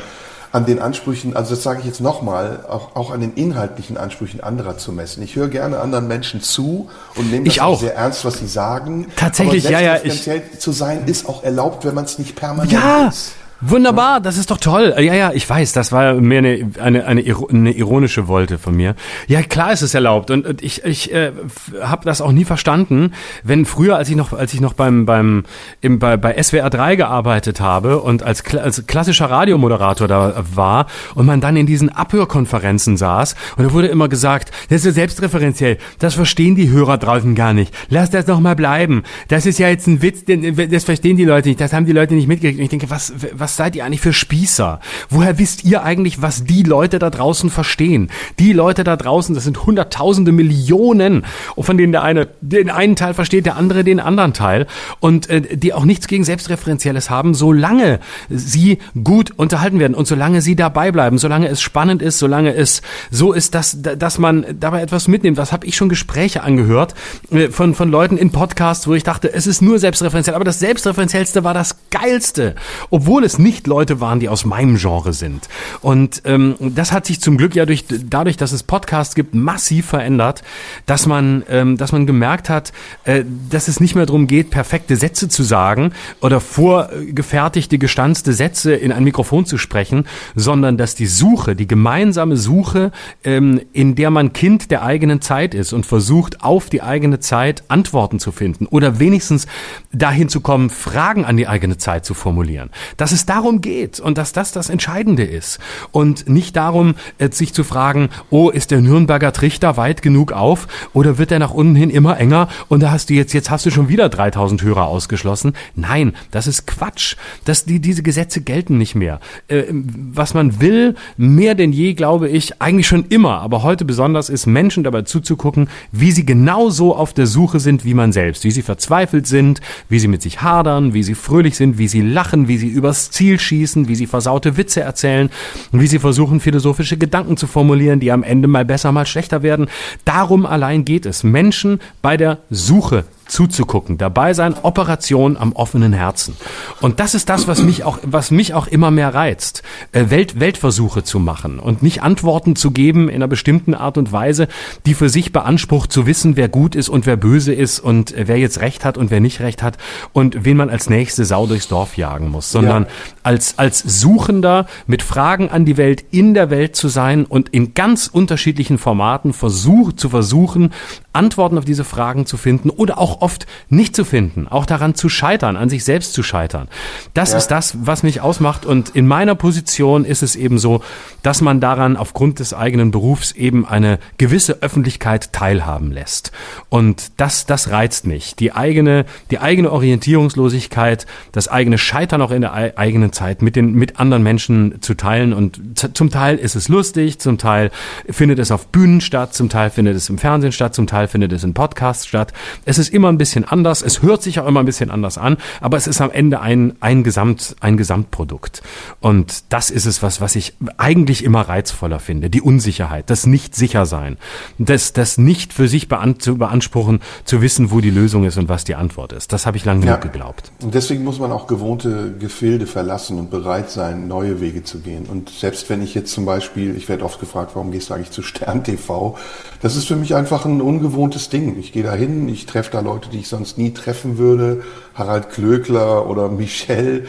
an 0.55 0.67
den 0.67 0.79
Ansprüchen, 0.79 1.35
also 1.35 1.57
das 1.57 1.65
sage 1.65 1.81
ich 1.81 1.87
jetzt 1.87 2.01
nochmal, 2.01 2.65
auch, 2.69 2.95
auch 2.95 3.11
an 3.11 3.21
den 3.21 3.35
inhaltlichen 3.35 3.97
Ansprüchen 3.97 4.41
anderer 4.41 4.79
zu 4.79 4.93
messen. 4.93 5.21
Ich 5.25 5.35
höre 5.35 5.49
gerne 5.49 5.81
anderen 5.81 6.07
Menschen 6.07 6.43
zu 6.43 6.89
und 7.17 7.33
nehme 7.33 7.47
das 7.47 7.59
auch 7.59 7.81
sehr 7.81 7.97
ernst, 7.97 8.25
was 8.25 8.39
sie 8.39 8.47
sagen. 8.47 9.09
Tatsächlich, 9.17 9.65
ja, 9.65 9.81
ja. 9.81 9.99
Ich, 10.05 10.23
zu 10.61 10.71
sein 10.71 11.07
ist 11.07 11.29
auch 11.29 11.43
erlaubt, 11.43 11.85
wenn 11.85 11.95
man 11.95 12.05
es 12.05 12.21
nicht 12.21 12.37
permanent 12.37 12.71
ja. 12.71 13.09
ist. 13.09 13.33
Wunderbar, 13.67 14.21
das 14.21 14.37
ist 14.37 14.51
doch 14.51 14.59
toll. 14.59 14.95
Ja, 14.99 15.15
ja, 15.15 15.33
ich 15.33 15.49
weiß, 15.49 15.73
das 15.73 15.91
war 15.91 16.15
mehr 16.15 16.39
eine, 16.39 16.71
eine, 16.79 17.07
eine, 17.07 17.25
eine 17.49 17.73
ironische 17.73 18.29
Wolte 18.29 18.59
von 18.59 18.77
mir. 18.77 18.95
Ja, 19.27 19.43
klar 19.43 19.73
ist 19.73 19.81
es 19.81 19.95
erlaubt 19.95 20.31
und, 20.31 20.47
und 20.47 20.63
ich, 20.63 20.85
ich 20.85 21.13
äh, 21.13 21.33
habe 21.81 22.05
das 22.05 22.21
auch 22.21 22.33
nie 22.33 22.45
verstanden, 22.45 23.13
wenn 23.43 23.65
früher, 23.65 23.97
als 23.97 24.11
ich 24.11 24.17
noch, 24.17 24.35
als 24.35 24.53
ich 24.53 24.61
noch 24.61 24.75
beim, 24.75 25.07
beim 25.07 25.45
im, 25.81 25.99
bei, 25.99 26.19
bei 26.19 26.43
SWR 26.43 26.69
3 26.69 26.97
gearbeitet 26.97 27.61
habe 27.61 28.01
und 28.01 28.23
als, 28.23 28.45
als 28.55 28.87
klassischer 28.87 29.31
Radiomoderator 29.31 30.09
da 30.09 30.45
war 30.55 30.87
und 31.15 31.25
man 31.25 31.41
dann 31.41 31.57
in 31.57 31.67
diesen 31.67 31.89
Abhörkonferenzen 31.89 32.99
saß 32.99 33.35
und 33.57 33.65
da 33.65 33.73
wurde 33.73 33.87
immer 33.89 34.09
gesagt, 34.09 34.51
das 34.69 34.81
ist 34.81 34.87
ja 34.87 34.93
selbstreferenziell, 34.93 35.79
das 36.01 36.15
verstehen 36.15 36.55
die 36.55 36.69
Hörer 36.69 36.99
draußen 36.99 37.35
gar 37.35 37.55
nicht. 37.55 37.75
Lass 37.89 38.11
das 38.11 38.27
doch 38.27 38.41
mal 38.41 38.57
bleiben. 38.57 39.05
Das 39.29 39.47
ist 39.47 39.59
ja 39.59 39.69
jetzt 39.69 39.87
ein 39.87 40.03
Witz, 40.03 40.25
das 40.27 40.85
verstehen 40.85 41.17
die 41.17 41.25
Leute 41.25 41.49
nicht, 41.49 41.61
das 41.61 41.73
haben 41.73 41.87
die 41.87 41.93
Leute 41.93 42.15
nicht 42.15 42.29
mitgekriegt. 42.29 42.59
Und 42.59 42.65
ich 42.65 42.71
denke, 42.71 42.91
was, 42.91 43.13
was 43.33 43.54
seid 43.57 43.77
ihr 43.77 43.85
eigentlich 43.85 44.01
für 44.01 44.13
Spießer? 44.13 44.81
Woher 45.11 45.39
wisst 45.39 45.65
ihr 45.65 45.83
eigentlich, 45.83 46.23
was 46.23 46.45
die 46.45 46.63
Leute 46.63 46.99
da 46.99 47.11
draußen 47.11 47.51
verstehen? 47.51 48.11
Die 48.39 48.53
Leute 48.53 48.85
da 48.85 48.97
draußen, 48.97 49.35
das 49.35 49.45
sind 49.45 49.67
Hunderttausende, 49.67 50.33
Millionen, 50.33 51.25
von 51.59 51.79
denen 51.79 51.93
der 51.93 52.03
eine 52.03 52.29
den 52.41 52.71
einen 52.71 52.97
Teil 52.97 53.15
versteht, 53.15 53.47
der 53.47 53.57
andere 53.57 53.85
den 53.85 54.01
anderen 54.01 54.33
Teil 54.33 54.67
und 55.01 55.29
äh, 55.31 55.57
die 55.57 55.73
auch 55.73 55.85
nichts 55.85 56.07
gegen 56.07 56.25
Selbstreferenzielles 56.25 57.11
haben, 57.11 57.35
solange 57.35 58.01
sie 58.29 58.79
gut 59.03 59.33
unterhalten 59.37 59.79
werden 59.79 59.95
und 59.95 60.07
solange 60.07 60.43
sie 60.43 60.57
dabei 60.57 60.93
bleiben, 60.93 61.19
solange 61.19 61.49
es 61.49 61.61
spannend 61.61 62.03
ist, 62.03 62.19
solange 62.19 62.55
es 62.55 62.83
so 63.11 63.33
ist, 63.33 63.55
dass, 63.55 63.81
dass 63.81 64.19
man 64.19 64.45
dabei 64.59 64.83
etwas 64.83 65.09
mitnimmt. 65.09 65.37
Was 65.37 65.53
habe 65.53 65.67
ich 65.67 65.77
schon 65.77 65.89
Gespräche 65.89 66.43
angehört 66.43 66.95
äh, 67.31 67.49
von, 67.49 67.75
von 67.75 67.91
Leuten 67.91 68.17
in 68.17 68.31
Podcasts, 68.31 68.87
wo 68.87 68.95
ich 68.95 69.05
dachte, 69.05 69.33
es 69.33 69.47
ist 69.47 69.63
nur 69.63 69.79
selbstreferenziell, 69.79 70.35
aber 70.35 70.45
das 70.45 70.59
Selbstreferenziellste 70.59 71.45
war 71.45 71.55
das 71.55 71.77
Geilste, 71.91 72.55
obwohl 72.91 73.25
es 73.25 73.34
nicht 73.39 73.67
Leute 73.67 74.01
waren, 74.01 74.21
die 74.21 74.29
aus 74.29 74.45
meinem 74.45 74.77
Genre 74.77 75.13
sind. 75.13 75.49
Und 75.81 76.23
ähm, 76.25 76.57
das 76.61 76.93
hat 76.93 77.07
sich 77.07 77.21
zum 77.21 77.37
Glück 77.37 77.55
ja 77.55 77.67
durch, 77.67 77.85
dadurch, 77.89 78.37
dass 78.37 78.53
es 78.53 78.63
Podcasts 78.63 79.15
gibt, 79.15 79.35
massiv 79.35 79.87
verändert, 79.87 80.43
dass 80.87 81.07
man, 81.07 81.45
ähm, 81.49 81.77
dass 81.77 81.93
man 81.93 82.07
gemerkt 82.07 82.49
hat, 82.49 82.73
äh, 83.05 83.25
dass 83.51 83.69
es 83.69 83.81
nicht 83.81 83.95
mehr 83.95 84.07
darum 84.07 84.27
geht, 84.27 84.51
perfekte 84.51 84.97
Sätze 84.97 85.29
zu 85.29 85.43
sagen 85.43 85.93
oder 86.21 86.41
vorgefertigte, 86.41 87.79
gestanzte 87.79 88.33
Sätze 88.33 88.75
in 88.75 88.93
ein 88.93 89.05
Mikrofon 89.05 89.47
zu 89.47 89.59
sprechen, 89.59 90.07
sondern 90.35 90.77
dass 90.77 90.95
die 90.95 91.07
Suche, 91.07 91.57
die 91.57 91.67
gemeinsame 91.67 92.37
Suche, 92.37 92.93
ähm, 93.25 93.61
in 93.73 93.95
der 93.95 94.11
man 94.11 94.33
Kind 94.33 94.71
der 94.71 94.83
eigenen 94.83 95.21
Zeit 95.21 95.55
ist 95.55 95.73
und 95.73 95.87
versucht, 95.87 96.43
auf 96.43 96.71
die 96.71 96.83
eigene 96.83 97.21
Zeit 97.21 97.65
Antworten 97.69 98.19
zu 98.19 98.33
finden 98.33 98.67
oder 98.67 98.99
wenigstens 98.99 99.47
dahin 99.93 100.29
zu 100.29 100.41
kommen, 100.41 100.71
Fragen 100.71 101.25
an 101.25 101.37
die 101.37 101.49
eigene 101.49 101.79
Zeit 101.79 102.05
zu 102.05 102.15
formulieren. 102.15 102.71
Das 102.97 103.13
ist 103.13 103.24
darum 103.27 103.61
geht 103.61 104.01
und 104.01 104.19
dass 104.19 104.33
das 104.33 104.53
das 104.53 104.71
Entscheidende 104.71 105.25
ist 105.25 105.59
und 105.93 106.29
nicht 106.29 106.57
darum, 106.57 106.95
äh, 107.19 107.31
sich 107.31 107.55
zu 107.55 107.65
fragen, 107.65 108.09
oh, 108.31 108.51
ist 108.51 108.71
der 108.71 108.81
Nürnberger 108.81 109.33
Trichter 109.33 109.77
weit 109.77 110.03
genug 110.03 110.33
auf 110.33 110.67
oder 110.93 111.19
wird 111.19 111.33
er 111.33 111.39
nach 111.39 111.53
unten 111.53 111.77
hin 111.77 111.91
immer 111.91 112.19
enger 112.19 112.49
und 112.69 112.83
da 112.83 112.91
hast 112.91 113.11
du 113.11 113.15
jetzt, 113.15 113.33
jetzt 113.33 113.51
hast 113.51 113.67
du 113.67 113.71
schon 113.71 113.89
wieder 113.89 114.09
3000 114.09 114.63
Hörer 114.63 114.87
ausgeschlossen. 114.87 115.55
Nein, 115.75 116.15
das 116.31 116.47
ist 116.47 116.67
Quatsch. 116.67 117.17
Das, 117.45 117.65
die, 117.65 117.81
diese 117.81 118.03
Gesetze 118.03 118.41
gelten 118.41 118.79
nicht 118.79 118.95
mehr. 118.95 119.21
Äh, 119.49 119.65
was 119.71 120.35
man 120.35 120.61
will, 120.61 120.95
mehr 121.17 121.55
denn 121.55 121.73
je, 121.73 121.95
glaube 121.95 122.29
ich, 122.29 122.61
eigentlich 122.61 122.87
schon 122.87 123.07
immer, 123.09 123.41
aber 123.41 123.63
heute 123.63 123.85
besonders 123.85 124.29
ist, 124.29 124.47
Menschen 124.47 124.85
dabei 124.85 125.03
zuzugucken, 125.03 125.69
wie 125.93 126.13
sie 126.13 126.27
genauso 126.27 126.95
auf 126.97 127.13
der 127.13 127.27
Suche 127.27 127.61
sind 127.61 127.85
wie 127.85 127.95
man 127.95 128.13
selbst, 128.13 128.45
wie 128.45 128.51
sie 128.51 128.63
verzweifelt 128.63 129.27
sind, 129.27 129.61
wie 129.89 129.99
sie 129.99 130.09
mit 130.09 130.23
sich 130.23 130.43
hadern, 130.43 130.95
wie 130.95 131.03
sie 131.03 131.15
fröhlich 131.15 131.57
sind, 131.57 131.79
wie 131.79 131.89
sie 131.89 132.03
lachen, 132.03 132.49
wie 132.49 132.59
sie 132.59 132.69
übers 132.69 133.11
Ziel 133.15 133.41
schießen, 133.41 133.89
wie 133.89 133.95
sie 133.95 134.07
versaute 134.07 134.57
Witze 134.57 134.81
erzählen 134.83 135.31
wie 135.73 135.87
sie 135.87 135.99
versuchen, 135.99 136.41
philosophische 136.41 136.97
Gedanken 136.97 137.37
zu 137.37 137.47
formulieren, 137.47 138.01
die 138.01 138.13
am 138.13 138.23
Ende 138.23 138.49
mal 138.49 138.65
besser, 138.65 138.93
mal 138.93 139.07
schlechter 139.07 139.43
werden. 139.43 139.69
Darum 140.05 140.47
allein 140.47 140.85
geht 140.85 141.07
es. 141.07 141.25
Menschen 141.25 141.81
bei 142.03 142.17
der 142.17 142.39
Suche 142.51 143.05
zuzugucken, 143.27 143.99
dabei 143.99 144.35
sein, 144.35 144.55
Operation 144.63 145.37
am 145.37 145.53
offenen 145.53 145.93
Herzen. 145.93 146.37
Und 146.81 147.01
das 147.01 147.15
ist 147.15 147.29
das, 147.29 147.47
was 147.49 147.63
mich 147.63 147.85
auch, 147.85 147.99
was 148.03 148.31
mich 148.31 148.55
auch 148.55 148.67
immer 148.67 148.91
mehr 148.91 149.15
reizt, 149.15 149.63
äh, 149.93 150.11
Welt, 150.11 150.41
Weltversuche 150.41 151.03
zu 151.03 151.19
machen 151.19 151.59
und 151.59 151.83
nicht 151.83 152.03
Antworten 152.03 152.57
zu 152.57 152.71
geben 152.71 153.09
in 153.09 153.17
einer 153.17 153.29
bestimmten 153.29 153.75
Art 153.75 153.99
und 153.99 154.13
Weise, 154.13 154.49
die 154.87 154.95
für 154.95 155.09
sich 155.09 155.33
beansprucht 155.33 155.93
zu 155.93 156.07
wissen, 156.07 156.37
wer 156.37 156.49
gut 156.49 156.75
ist 156.75 156.89
und 156.89 157.07
wer 157.07 157.17
böse 157.17 157.53
ist 157.53 157.81
und 157.81 158.13
äh, 158.13 158.29
wer 158.29 158.39
jetzt 158.39 158.61
Recht 158.61 158.85
hat 158.85 158.99
und 158.99 159.11
wer 159.11 159.21
nicht 159.21 159.41
Recht 159.41 159.63
hat 159.63 159.79
und 160.13 160.45
wen 160.45 160.57
man 160.57 160.71
als 160.71 160.91
nächste 160.91 161.25
Sau 161.25 161.47
durchs 161.47 161.69
Dorf 161.69 161.97
jagen 161.97 162.29
muss, 162.29 162.51
sondern 162.51 162.85
ja. 162.85 162.89
als, 163.23 163.59
als 163.59 163.81
Suchender 163.81 164.67
mit 164.87 165.03
Fragen 165.03 165.51
an 165.51 165.65
die 165.65 165.77
Welt 165.77 166.05
in 166.11 166.35
der 166.35 166.51
Welt 166.51 166.77
zu 166.77 166.89
sein 166.89 167.25
und 167.25 167.49
in 167.51 167.75
ganz 167.75 168.07
unterschiedlichen 168.07 168.79
Formaten 168.79 169.33
versuch, 169.33 169.93
zu 169.93 170.09
versuchen, 170.09 170.73
Antworten 171.15 171.59
auf 171.59 171.65
diese 171.65 171.85
Fragen 171.85 172.27
zu 172.27 172.37
finden 172.37 172.71
oder 172.71 172.99
auch 172.99 173.21
oft 173.21 173.47
nicht 173.69 173.97
zu 173.97 174.05
finden, 174.05 174.49
auch 174.49 174.67
daran 174.67 174.95
zu 174.95 175.09
scheitern, 175.09 175.57
an 175.57 175.69
sich 175.69 175.85
selbst 175.85 176.13
zu 176.13 176.23
scheitern. 176.23 176.69
Das 177.15 177.33
ja. 177.33 177.39
ist 177.39 177.49
das, 177.49 177.77
was 177.83 178.03
mich 178.03 178.21
ausmacht 178.21 178.67
und 178.67 178.91
in 178.91 179.07
meiner 179.07 179.35
Position 179.35 180.05
ist 180.05 180.23
es 180.23 180.37
eben 180.37 180.59
so, 180.59 180.83
dass 181.23 181.41
man 181.41 181.61
daran 181.61 181.97
aufgrund 181.97 182.39
des 182.39 182.55
eigenen 182.55 182.91
Berufs 182.91 183.33
eben 183.33 183.67
eine 183.67 183.99
gewisse 184.19 184.63
Öffentlichkeit 184.63 185.33
teilhaben 185.33 185.93
lässt. 185.93 186.33
Und 186.69 187.13
das, 187.17 187.47
das 187.47 187.71
reizt 187.71 188.07
mich. 188.07 188.37
Die 188.37 188.53
eigene, 188.53 189.05
die 189.31 189.39
eigene 189.39 189.73
Orientierungslosigkeit, 189.73 191.07
das 191.33 191.49
eigene 191.49 191.79
Scheitern 191.79 192.23
auch 192.23 192.31
in 192.31 192.43
der 192.43 192.55
eigenen 192.55 193.13
Zeit 193.13 193.43
mit 193.43 193.57
den, 193.57 193.73
mit 193.73 194.01
anderen 194.01 194.23
Menschen 194.23 194.83
zu 194.83 194.95
teilen 194.95 195.33
und 195.33 195.61
zum 195.95 196.11
Teil 196.11 196.37
ist 196.37 196.57
es 196.57 196.69
lustig, 196.69 197.19
zum 197.19 197.39
Teil 197.39 197.71
findet 198.09 198.39
es 198.39 198.51
auf 198.51 198.67
Bühnen 198.69 199.01
statt, 199.01 199.35
zum 199.35 199.49
Teil 199.49 199.71
findet 199.71 199.97
es 199.97 200.09
im 200.09 200.19
Fernsehen 200.19 200.53
statt, 200.53 200.75
zum 200.75 200.87
Teil 200.87 201.04
Teil 201.05 201.09
findet 201.09 201.33
es 201.33 201.45
in 201.45 201.55
Podcasts 201.55 202.07
statt. 202.07 202.33
Es 202.65 202.79
ist 202.79 202.93
immer 202.93 203.09
ein 203.09 203.19
bisschen 203.19 203.45
anders, 203.45 203.83
es 203.83 204.03
hört 204.03 204.23
sich 204.23 204.41
auch 204.41 204.47
immer 204.47 204.61
ein 204.61 204.67
bisschen 204.67 204.91
anders 204.91 205.19
an, 205.19 205.37
aber 205.61 205.77
es 205.77 205.87
ist 205.87 206.01
am 206.01 206.11
Ende 206.11 206.41
ein, 206.41 206.75
ein, 206.81 207.05
Gesamt, 207.05 207.57
ein 207.61 207.77
Gesamtprodukt. 207.77 208.63
Und 209.01 209.53
das 209.53 209.71
ist 209.71 209.87
es, 209.87 210.03
was, 210.03 210.21
was 210.21 210.35
ich 210.37 210.55
eigentlich 210.77 211.25
immer 211.25 211.43
reizvoller 211.43 211.99
finde. 211.99 212.31
Die 212.31 212.41
Unsicherheit, 212.41 213.11
das 213.11 213.27
Nicht-Sicher-Sein, 213.27 214.17
das, 214.59 214.93
das 214.93 215.19
nicht 215.19 215.53
für 215.53 215.69
sich 215.69 215.89
bean 215.89 216.19
zu 216.19 216.39
beanspruchen, 216.39 217.01
zu 217.25 217.43
wissen, 217.43 217.71
wo 217.71 217.81
die 217.81 217.91
Lösung 217.91 218.25
ist 218.25 218.39
und 218.39 218.49
was 218.49 218.65
die 218.65 218.75
Antwort 218.75 219.13
ist. 219.13 219.33
Das 219.33 219.47
habe 219.47 219.57
ich 219.57 219.65
lange 219.65 219.85
ja. 219.85 219.97
genug 219.97 220.13
geglaubt. 220.13 220.53
Und 220.63 220.75
deswegen 220.75 221.05
muss 221.05 221.19
man 221.19 221.33
auch 221.33 221.47
gewohnte 221.47 222.15
Gefilde 222.19 222.67
verlassen 222.67 223.19
und 223.19 223.31
bereit 223.31 223.71
sein, 223.71 224.09
neue 224.09 224.41
Wege 224.41 224.65
zu 224.65 224.81
gehen. 224.81 225.07
Und 225.07 225.31
selbst 225.31 225.69
wenn 225.69 225.83
ich 225.83 225.95
jetzt 225.95 226.13
zum 226.13 226.25
Beispiel, 226.25 226.77
ich 226.77 226.89
werde 226.89 227.05
oft 227.05 227.21
gefragt, 227.21 227.53
warum 227.55 227.73
gehst 227.73 227.91
du 227.91 227.95
eigentlich 227.95 228.11
zu 228.11 228.23
Stern 228.23 228.65
TV? 228.65 229.17
Das 229.61 229.77
ist 229.77 229.87
für 229.87 229.97
mich 229.97 230.15
einfach 230.15 230.45
ein 230.45 230.61
ungewohntes 230.95 231.29
Ding. 231.29 231.59
Ich 231.59 231.73
gehe 231.73 231.83
da 231.83 231.93
hin, 231.93 232.29
ich 232.29 232.47
treffe 232.47 232.71
da 232.71 232.81
Leute, 232.81 233.09
die 233.11 233.19
ich 233.19 233.29
sonst 233.29 233.59
nie 233.59 233.73
treffen 233.73 234.19
würde. 234.19 234.63
Harald 234.95 235.31
Klöckler 235.31 236.09
oder 236.09 236.29
Michelle. 236.31 237.05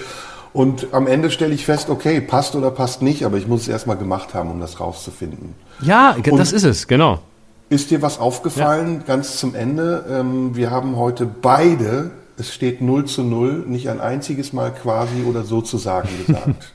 Und 0.54 0.88
am 0.94 1.06
Ende 1.08 1.32
stelle 1.32 1.54
ich 1.54 1.66
fest, 1.66 1.90
okay, 1.90 2.22
passt 2.22 2.56
oder 2.56 2.72
passt 2.72 3.02
nicht, 3.02 3.26
aber 3.26 3.38
ich 3.38 3.48
muss 3.48 3.64
es 3.64 3.68
erstmal 3.68 3.98
gemacht 3.98 4.34
haben, 4.34 4.50
um 4.50 4.60
das 4.62 4.80
rauszufinden. 4.80 5.54
Ja, 5.82 6.16
und 6.16 6.38
das 6.38 6.54
ist 6.54 6.64
es, 6.64 6.88
genau. 6.88 7.20
Ist 7.68 7.92
dir 7.92 8.02
was 8.02 8.20
aufgefallen, 8.20 8.98
ja. 9.00 9.04
ganz 9.06 9.38
zum 9.38 9.54
Ende? 9.54 10.06
Ähm, 10.10 10.56
wir 10.56 10.72
haben 10.72 10.96
heute 10.96 11.26
beide, 11.26 12.12
es 12.38 12.54
steht 12.54 12.80
0 12.80 13.06
zu 13.06 13.24
0, 13.24 13.66
nicht 13.68 13.90
ein 13.90 14.00
einziges 14.00 14.54
Mal 14.54 14.72
quasi 14.72 15.24
oder 15.28 15.44
sozusagen 15.44 16.10
gesagt. 16.26 16.74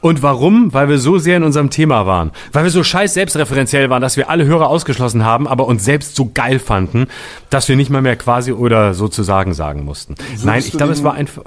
Und 0.00 0.22
warum? 0.22 0.72
Weil 0.72 0.88
wir 0.88 0.98
so 0.98 1.18
sehr 1.18 1.36
in 1.36 1.42
unserem 1.42 1.70
Thema 1.70 2.06
waren. 2.06 2.30
Weil 2.52 2.64
wir 2.64 2.70
so 2.70 2.84
scheiß 2.84 3.14
selbstreferenziell 3.14 3.90
waren, 3.90 4.02
dass 4.02 4.16
wir 4.16 4.30
alle 4.30 4.44
Hörer 4.44 4.68
ausgeschlossen 4.68 5.24
haben, 5.24 5.48
aber 5.48 5.66
uns 5.66 5.84
selbst 5.84 6.16
so 6.16 6.30
geil 6.32 6.58
fanden, 6.58 7.08
dass 7.50 7.68
wir 7.68 7.76
nicht 7.76 7.90
mal 7.90 8.02
mehr 8.02 8.16
quasi 8.16 8.52
oder 8.52 8.94
sozusagen 8.94 9.54
sagen 9.54 9.84
mussten. 9.84 10.14
Würdest 10.18 10.44
Nein, 10.44 10.58
ich 10.60 10.72
glaube, 10.72 10.92
es 10.92 11.02
war 11.02 11.14
einfach. 11.14 11.42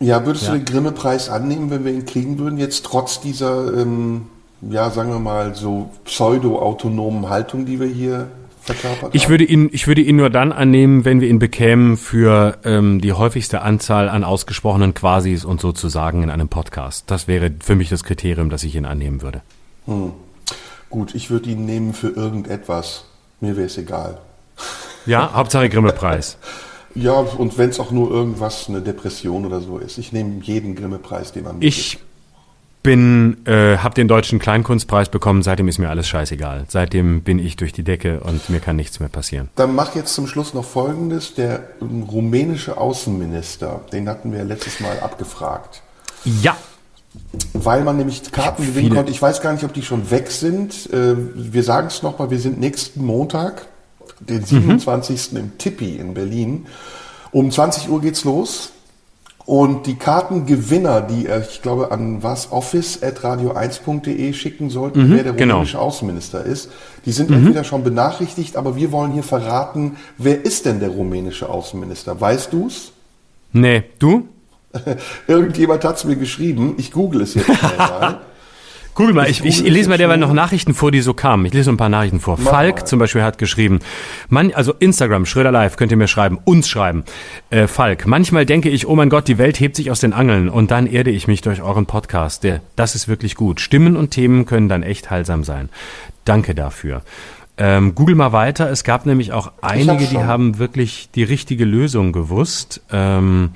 Ja, 0.00 0.26
würdest 0.26 0.46
ja. 0.46 0.52
du 0.52 0.58
den 0.58 0.64
Grimme-Preis 0.64 1.28
annehmen, 1.28 1.70
wenn 1.70 1.84
wir 1.84 1.92
ihn 1.92 2.04
kriegen 2.04 2.38
würden, 2.38 2.58
jetzt 2.58 2.84
trotz 2.84 3.20
dieser, 3.20 3.72
ähm, 3.72 4.22
ja, 4.60 4.90
sagen 4.90 5.10
wir 5.10 5.20
mal, 5.20 5.54
so 5.54 5.90
pseudo-autonomen 6.04 7.28
Haltung, 7.28 7.66
die 7.66 7.78
wir 7.78 7.86
hier 7.86 8.26
verkörpert 8.62 9.14
ich 9.14 9.28
Würde 9.28 9.44
ihn, 9.44 9.68
ich 9.72 9.86
würde 9.86 10.00
ihn 10.00 10.16
nur 10.16 10.30
dann 10.30 10.52
annehmen, 10.52 11.04
wenn 11.04 11.20
wir 11.20 11.28
ihn 11.28 11.38
bekämen 11.38 11.96
für 11.96 12.58
ähm, 12.64 13.00
die 13.00 13.12
häufigste 13.12 13.62
Anzahl 13.62 14.08
an 14.08 14.24
ausgesprochenen 14.24 14.94
Quasis 14.94 15.44
und 15.44 15.60
sozusagen 15.60 16.22
in 16.22 16.30
einem 16.30 16.48
Podcast. 16.48 17.10
Das 17.10 17.28
wäre 17.28 17.50
für 17.60 17.74
mich 17.74 17.88
das 17.88 18.04
Kriterium, 18.04 18.50
das 18.50 18.62
ich 18.64 18.76
ihn 18.76 18.84
annehmen 18.84 19.22
würde. 19.22 19.42
Hm. 19.86 20.12
Gut, 20.90 21.14
ich 21.14 21.30
würde 21.30 21.50
ihn 21.50 21.64
nehmen 21.64 21.94
für 21.94 22.08
irgendetwas. 22.10 23.04
Mir 23.40 23.56
wäre 23.56 23.66
es 23.66 23.78
egal. 23.78 24.20
Ja, 25.06 25.32
Hauptsache 25.34 25.68
Grimme-Preis. 25.68 26.36
Ja, 26.94 27.12
und 27.14 27.56
wenn 27.58 27.70
es 27.70 27.80
auch 27.80 27.90
nur 27.90 28.10
irgendwas, 28.10 28.68
eine 28.68 28.82
Depression 28.82 29.46
oder 29.46 29.60
so 29.60 29.78
ist. 29.78 29.98
Ich 29.98 30.12
nehme 30.12 30.40
jeden 30.42 30.74
Grimme-Preis, 30.74 31.32
den 31.32 31.44
man 31.44 31.58
mir 31.58 31.64
Ich 31.64 31.92
gibt. 31.92 32.04
Bin, 32.82 33.46
äh, 33.46 33.78
habe 33.78 33.94
den 33.94 34.08
deutschen 34.08 34.38
Kleinkunstpreis 34.38 35.08
bekommen. 35.08 35.42
Seitdem 35.42 35.68
ist 35.68 35.78
mir 35.78 35.88
alles 35.88 36.08
scheißegal. 36.08 36.64
Seitdem 36.68 37.22
bin 37.22 37.38
ich 37.38 37.56
durch 37.56 37.72
die 37.72 37.84
Decke 37.84 38.20
und 38.20 38.50
mir 38.50 38.60
kann 38.60 38.76
nichts 38.76 39.00
mehr 39.00 39.08
passieren. 39.08 39.48
Dann 39.56 39.74
mach 39.74 39.94
jetzt 39.94 40.14
zum 40.14 40.26
Schluss 40.26 40.54
noch 40.54 40.64
Folgendes: 40.64 41.34
Der 41.34 41.60
ähm, 41.80 42.02
rumänische 42.04 42.76
Außenminister, 42.76 43.82
den 43.92 44.08
hatten 44.08 44.32
wir 44.32 44.40
ja 44.40 44.44
letztes 44.44 44.80
Mal 44.80 44.98
abgefragt. 45.00 45.82
Ja. 46.24 46.56
Weil 47.52 47.84
man 47.84 47.98
nämlich 47.98 48.32
Karten 48.32 48.64
gewinnen 48.64 48.94
konnte. 48.94 49.12
Ich 49.12 49.20
weiß 49.20 49.42
gar 49.42 49.52
nicht, 49.52 49.64
ob 49.64 49.74
die 49.74 49.82
schon 49.82 50.10
weg 50.10 50.30
sind. 50.30 50.90
Äh, 50.92 51.14
wir 51.16 51.62
sagen 51.62 51.88
es 51.88 52.02
nochmal, 52.02 52.30
wir 52.30 52.38
sind 52.38 52.58
nächsten 52.58 53.04
Montag 53.04 53.66
den 54.20 54.44
27. 54.44 55.32
Mhm. 55.32 55.38
im 55.38 55.58
Tippi 55.58 55.96
in 55.96 56.14
Berlin. 56.14 56.66
Um 57.30 57.50
20 57.50 57.88
Uhr 57.88 58.00
geht's 58.00 58.24
los. 58.24 58.72
Und 59.44 59.86
die 59.86 59.96
Kartengewinner, 59.96 61.00
die 61.00 61.26
äh, 61.26 61.42
ich 61.48 61.62
glaube 61.62 61.90
an 61.90 62.22
was 62.22 62.52
office.radio1.de 62.52 64.32
schicken 64.32 64.70
sollten, 64.70 65.08
mhm, 65.08 65.14
wer 65.14 65.22
der 65.24 65.32
genau. 65.32 65.54
rumänische 65.54 65.80
Außenminister 65.80 66.44
ist, 66.44 66.70
die 67.06 67.12
sind 67.12 67.30
mhm. 67.30 67.38
entweder 67.38 67.64
schon 67.64 67.82
benachrichtigt, 67.82 68.56
aber 68.56 68.76
wir 68.76 68.92
wollen 68.92 69.12
hier 69.12 69.24
verraten, 69.24 69.96
wer 70.16 70.44
ist 70.44 70.66
denn 70.66 70.78
der 70.78 70.90
rumänische 70.90 71.48
Außenminister? 71.48 72.20
Weißt 72.20 72.52
du's? 72.52 72.92
Nee, 73.52 73.84
du? 73.98 74.28
Irgendjemand 75.26 75.84
hat's 75.84 76.04
mir 76.04 76.16
geschrieben. 76.16 76.74
Ich 76.78 76.92
google 76.92 77.22
es 77.22 77.34
jetzt 77.34 77.48
mal. 77.78 78.20
Google 78.94 79.14
mal, 79.14 79.30
ich, 79.30 79.42
ich, 79.44 79.64
ich 79.64 79.72
lese 79.72 79.88
mal 79.88 79.96
derweil 79.96 80.18
noch 80.18 80.32
Nachrichten 80.32 80.74
vor, 80.74 80.90
die 80.90 81.00
so 81.00 81.14
kamen. 81.14 81.46
Ich 81.46 81.54
lese 81.54 81.70
ein 81.70 81.78
paar 81.78 81.88
Nachrichten 81.88 82.20
vor. 82.20 82.36
Mach 82.38 82.50
Falk 82.50 82.76
mal. 82.80 82.84
zum 82.84 82.98
Beispiel 82.98 83.22
hat 83.22 83.38
geschrieben, 83.38 83.78
man, 84.28 84.52
also 84.52 84.74
Instagram, 84.74 85.24
Schröder 85.24 85.50
Live, 85.50 85.76
könnt 85.76 85.92
ihr 85.92 85.96
mir 85.96 86.08
schreiben, 86.08 86.38
uns 86.44 86.68
schreiben. 86.68 87.04
Äh, 87.48 87.68
Falk, 87.68 88.06
manchmal 88.06 88.44
denke 88.44 88.68
ich, 88.68 88.86
oh 88.86 88.94
mein 88.94 89.08
Gott, 89.08 89.28
die 89.28 89.38
Welt 89.38 89.58
hebt 89.60 89.76
sich 89.76 89.90
aus 89.90 90.00
den 90.00 90.12
Angeln 90.12 90.50
und 90.50 90.70
dann 90.70 90.86
erde 90.86 91.10
ich 91.10 91.26
mich 91.26 91.40
durch 91.40 91.62
euren 91.62 91.86
Podcast. 91.86 92.44
Der, 92.44 92.60
das 92.76 92.94
ist 92.94 93.08
wirklich 93.08 93.34
gut. 93.34 93.60
Stimmen 93.60 93.96
und 93.96 94.10
Themen 94.10 94.44
können 94.44 94.68
dann 94.68 94.82
echt 94.82 95.10
heilsam 95.10 95.42
sein. 95.42 95.70
Danke 96.26 96.54
dafür. 96.54 97.02
Ähm, 97.56 97.94
Google 97.94 98.14
mal 98.14 98.32
weiter. 98.32 98.70
Es 98.70 98.84
gab 98.84 99.06
nämlich 99.06 99.32
auch 99.32 99.52
einige, 99.60 100.06
die 100.06 100.18
haben 100.18 100.58
wirklich 100.58 101.08
die 101.14 101.22
richtige 101.22 101.64
Lösung 101.64 102.12
gewusst. 102.12 102.82
Ähm, 102.90 103.50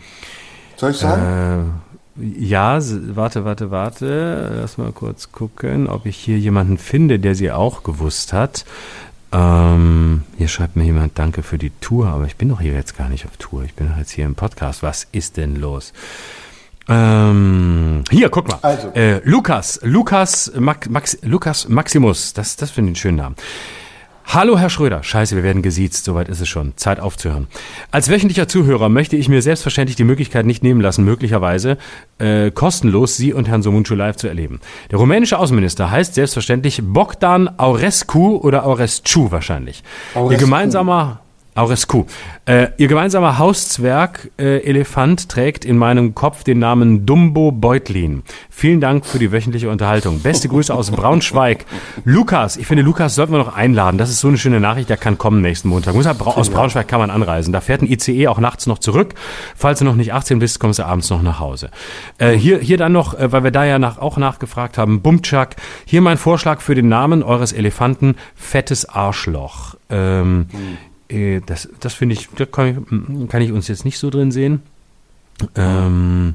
Soll 0.77 0.91
ich 0.91 0.99
sagen? 0.99 1.73
Äh, 1.86 1.86
ja, 2.19 2.79
warte, 3.15 3.45
warte, 3.45 3.71
warte. 3.71 4.59
Lass 4.61 4.79
mal 4.79 4.93
kurz 4.93 5.33
gucken, 5.33 5.87
ob 5.89 6.07
ich 6.07 6.17
hier 6.17 6.39
jemanden 6.39 6.79
finde, 6.79 7.19
der 7.19 7.35
sie 7.35 7.51
auch 7.53 7.83
gewusst 7.83 8.33
hat. 8.33 8.65
Ähm, 9.33 10.23
hier 10.39 10.49
schreibt 10.49 10.77
mir 10.77 10.85
jemand, 10.85 11.19
danke 11.19 11.43
für 11.43 11.59
die 11.59 11.73
Tour, 11.81 12.09
aber 12.09 12.27
ich 12.27 12.37
bin 12.37 12.49
doch 12.49 12.61
hier 12.61 12.75
jetzt 12.75 12.97
gar 12.97 13.09
nicht 13.09 13.27
auf 13.27 13.37
Tour. 13.37 13.65
Ich 13.65 13.75
bin 13.75 13.89
doch 13.89 13.99
jetzt 13.99 14.13
hier 14.13 14.25
im 14.25 14.35
Podcast. 14.35 14.83
Was 14.83 15.07
ist 15.13 15.37
denn 15.37 15.57
los? 15.57 15.93
Ähm, 16.89 18.05
hier, 18.11 18.29
guck 18.31 18.49
mal. 18.49 18.59
Also. 18.63 18.89
Äh, 18.95 19.21
Lukas, 19.25 19.81
Lukas, 19.83 20.53
Max, 20.57 21.19
Lukas 21.23 21.69
Maximus, 21.69 22.33
das, 22.33 22.57
das 22.57 22.71
finde 22.71 22.89
ich 22.89 22.91
einen 22.91 23.03
schönen 23.03 23.17
Namen. 23.19 23.37
Hallo 24.29 24.59
Herr 24.59 24.71
Schröder. 24.71 25.05
Scheiße, 25.05 25.37
wir 25.37 25.45
werden 25.45 25.63
gesiezt. 25.63 26.05
Soweit 26.05 26.29
ist 26.29 26.41
es 26.41 26.49
schon. 26.49 26.73
Zeit 26.77 26.99
aufzuhören. 26.99 27.47
Als 27.93 28.11
wöchentlicher 28.11 28.49
Zuhörer 28.49 28.89
möchte 28.89 29.17
ich 29.17 29.29
mir 29.29 29.41
selbstverständlich 29.41 29.95
die 29.95 30.05
Möglichkeit 30.05 30.47
nicht 30.47 30.65
nehmen 30.65 30.81
lassen, 30.81 31.05
möglicherweise 31.05 31.79
äh, 32.19 32.51
kostenlos 32.51 33.17
Sie 33.17 33.33
und 33.33 33.47
Herrn 33.49 33.63
Somuncu 33.63 33.95
live 33.95 34.17
zu 34.17 34.27
erleben. 34.27 34.61
Der 34.91 34.99
rumänische 34.99 35.39
Außenminister 35.39 35.93
heißt 35.93 36.15
selbstverständlich 36.15 36.83
Bogdan 36.83 37.49
Aurescu 37.57 38.37
oder 38.37 38.67
Aurescu 38.67 39.31
wahrscheinlich. 39.31 39.85
Aurescu. 40.15 40.33
Ihr 40.33 40.39
gemeinsamer 40.39 41.21
Aurescu. 41.57 42.05
Äh, 42.45 42.69
ihr 42.77 42.89
gemeinsamer 42.89 43.39
Hauszwerg 43.39 44.31
äh, 44.39 44.59
Elefant 44.65 45.29
trägt 45.29 45.65
in 45.65 45.79
meinem 45.79 46.15
Kopf 46.15 46.45
den 46.45 46.59
Namen 46.59 47.07
Dumbo 47.07 47.51
Beutlin. 47.51 48.23
Vielen 48.51 48.81
Dank 48.81 49.05
für 49.05 49.19
die 49.19 49.33
wöchentliche 49.33 49.71
Unterhaltung. 49.71 50.21
Beste 50.21 50.49
Grüße 50.49 50.73
aus 50.73 50.91
Braunschweig. 50.91 51.65
Lukas, 52.05 52.57
ich 52.57 52.67
finde, 52.67 52.83
Lukas 52.83 53.15
sollten 53.15 53.33
wir 53.33 53.39
noch 53.39 53.57
einladen. 53.57 53.99
Das 53.99 54.11
ist 54.11 54.21
so 54.21 54.29
eine 54.29 54.39
schöne 54.39 54.61
Nachricht, 54.61 54.89
der 54.89 54.97
kann 54.97 55.19
kommen 55.19 55.41
nächsten 55.41 55.69
Montag. 55.69 55.95
Muss 55.95 56.07
halt, 56.07 56.21
aus 56.21 56.51
Braunschweig 56.51 56.87
kann 56.87 57.01
man 57.01 57.11
anreisen. 57.11 57.53
Da 57.53 57.61
fährt 57.61 57.83
ein 57.83 57.91
ICE 57.91 58.29
auch 58.29 58.39
nachts 58.39 58.67
noch 58.67 58.79
zurück. 58.79 59.15
Falls 59.57 59.79
du 59.79 59.85
noch 59.85 59.97
nicht 59.97 60.13
18 60.13 60.39
bist, 60.39 60.61
kommst 60.61 60.79
du 60.79 60.85
abends 60.85 61.11
noch 61.11 61.23
nach 61.23 61.41
Hause. 61.41 61.71
Äh, 62.19 62.33
hier, 62.33 62.59
hier 62.59 62.77
dann 62.77 62.93
noch, 62.93 63.19
äh, 63.19 63.33
weil 63.33 63.45
wir 63.45 63.51
da 63.51 63.65
ja 63.65 63.79
nach, 63.79 63.99
auch 63.99 64.17
nachgefragt 64.17 64.79
haben, 64.79 65.01
Bumtschak. 65.03 65.57
Hier 65.85 66.01
mein 66.01 66.19
Vorschlag 66.19 66.61
für 66.61 66.75
den 66.75 66.89
Namen 66.89 67.23
eures 67.23 67.53
Elefanten, 67.53 68.17
fettes 68.35 68.89
Arschloch. 68.89 69.75
Ähm, 69.91 70.39
mhm. 70.39 70.79
Äh, 71.09 71.41
das, 71.45 71.69
das 71.81 71.95
finde 71.95 72.15
ich, 72.15 72.29
da 72.37 72.47
kann 72.47 72.87
ich, 73.23 73.29
kann 73.29 73.43
ich 73.43 73.53
uns 73.53 73.69
jetzt 73.69 73.85
nicht 73.85 73.99
so 73.99 74.11
drin 74.11 74.33
sehen. 74.33 74.63
Ähm, 75.55 76.35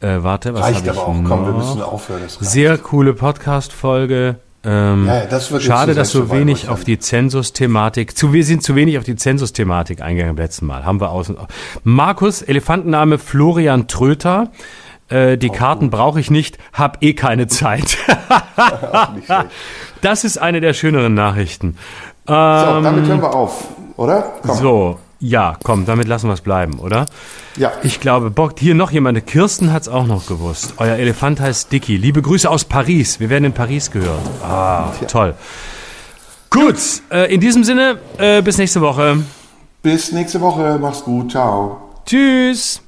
äh, 0.00 0.22
warte, 0.22 0.54
was 0.54 0.62
Reicht 0.62 0.88
aber 0.88 1.06
auch, 1.06 1.14
noch? 1.14 1.28
komm, 1.28 1.46
wir 1.46 1.52
müssen 1.52 1.82
aufhören. 1.82 2.22
Sehr 2.26 2.78
coole 2.78 3.14
Podcast-Folge. 3.14 4.36
Ähm, 4.64 5.06
ja, 5.06 5.24
das 5.24 5.50
schade, 5.62 5.94
dass 5.94 6.10
so 6.10 6.30
wenig 6.30 6.68
auf 6.68 6.84
die 6.84 6.98
Zensus-Thematik, 6.98 8.16
zu, 8.16 8.32
wir 8.32 8.44
sind 8.44 8.62
zu 8.62 8.74
wenig 8.74 8.98
auf 8.98 9.04
die 9.04 9.16
Zensus-Thematik 9.16 10.00
eingegangen 10.00 10.36
beim 10.36 10.44
letzten 10.44 10.66
Mal. 10.66 10.84
Haben 10.84 11.00
wir 11.00 11.10
außen. 11.10 11.36
Markus, 11.84 12.42
Elefantenname 12.42 13.18
Florian 13.18 13.88
Tröter. 13.88 14.50
Äh, 15.08 15.38
die 15.38 15.48
auch 15.48 15.54
Karten 15.54 15.88
brauche 15.88 16.20
ich 16.20 16.30
nicht, 16.30 16.58
hab 16.74 17.02
eh 17.02 17.14
keine 17.14 17.46
Zeit. 17.46 17.96
das 20.02 20.24
ist 20.24 20.36
eine 20.36 20.60
der 20.60 20.74
schöneren 20.74 21.14
Nachrichten. 21.14 21.78
Ähm, 22.26 22.60
so, 22.66 22.82
damit 22.82 23.06
hören 23.06 23.22
wir 23.22 23.34
auf 23.34 23.68
oder? 23.98 24.32
Komm. 24.42 24.56
So, 24.56 24.98
ja, 25.20 25.56
komm, 25.62 25.84
damit 25.84 26.06
lassen 26.08 26.28
wir 26.28 26.34
es 26.34 26.40
bleiben, 26.40 26.78
oder? 26.78 27.06
Ja. 27.56 27.72
Ich 27.82 28.00
glaube, 28.00 28.30
Bock, 28.30 28.54
hier 28.58 28.74
noch 28.74 28.92
jemand, 28.92 29.26
Kirsten 29.26 29.72
hat 29.72 29.82
es 29.82 29.88
auch 29.88 30.06
noch 30.06 30.26
gewusst. 30.26 30.74
Euer 30.78 30.96
Elefant 30.96 31.40
heißt 31.40 31.72
Dicky. 31.72 31.96
Liebe 31.96 32.22
Grüße 32.22 32.48
aus 32.48 32.64
Paris. 32.64 33.18
Wir 33.20 33.28
werden 33.28 33.44
in 33.44 33.52
Paris 33.52 33.90
gehört. 33.90 34.20
Ah, 34.42 34.92
ja. 35.00 35.06
toll. 35.08 35.34
Gut, 36.50 36.76
äh, 37.10 37.34
in 37.34 37.40
diesem 37.40 37.64
Sinne, 37.64 37.98
äh, 38.16 38.40
bis 38.40 38.56
nächste 38.56 38.80
Woche. 38.80 39.18
Bis 39.82 40.12
nächste 40.12 40.40
Woche. 40.40 40.78
Mach's 40.80 41.02
gut. 41.02 41.32
Ciao. 41.32 41.80
Tschüss. 42.06 42.80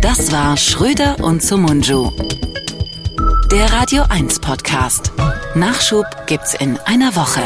Das 0.00 0.32
war 0.32 0.56
Schröder 0.56 1.16
und 1.22 1.42
Sumunju. 1.42 2.10
Der 3.50 3.72
Radio 3.72 4.04
1 4.08 4.38
Podcast. 4.40 5.12
Nachschub 5.54 6.06
gibt's 6.26 6.54
in 6.54 6.78
einer 6.86 7.14
Woche. 7.16 7.42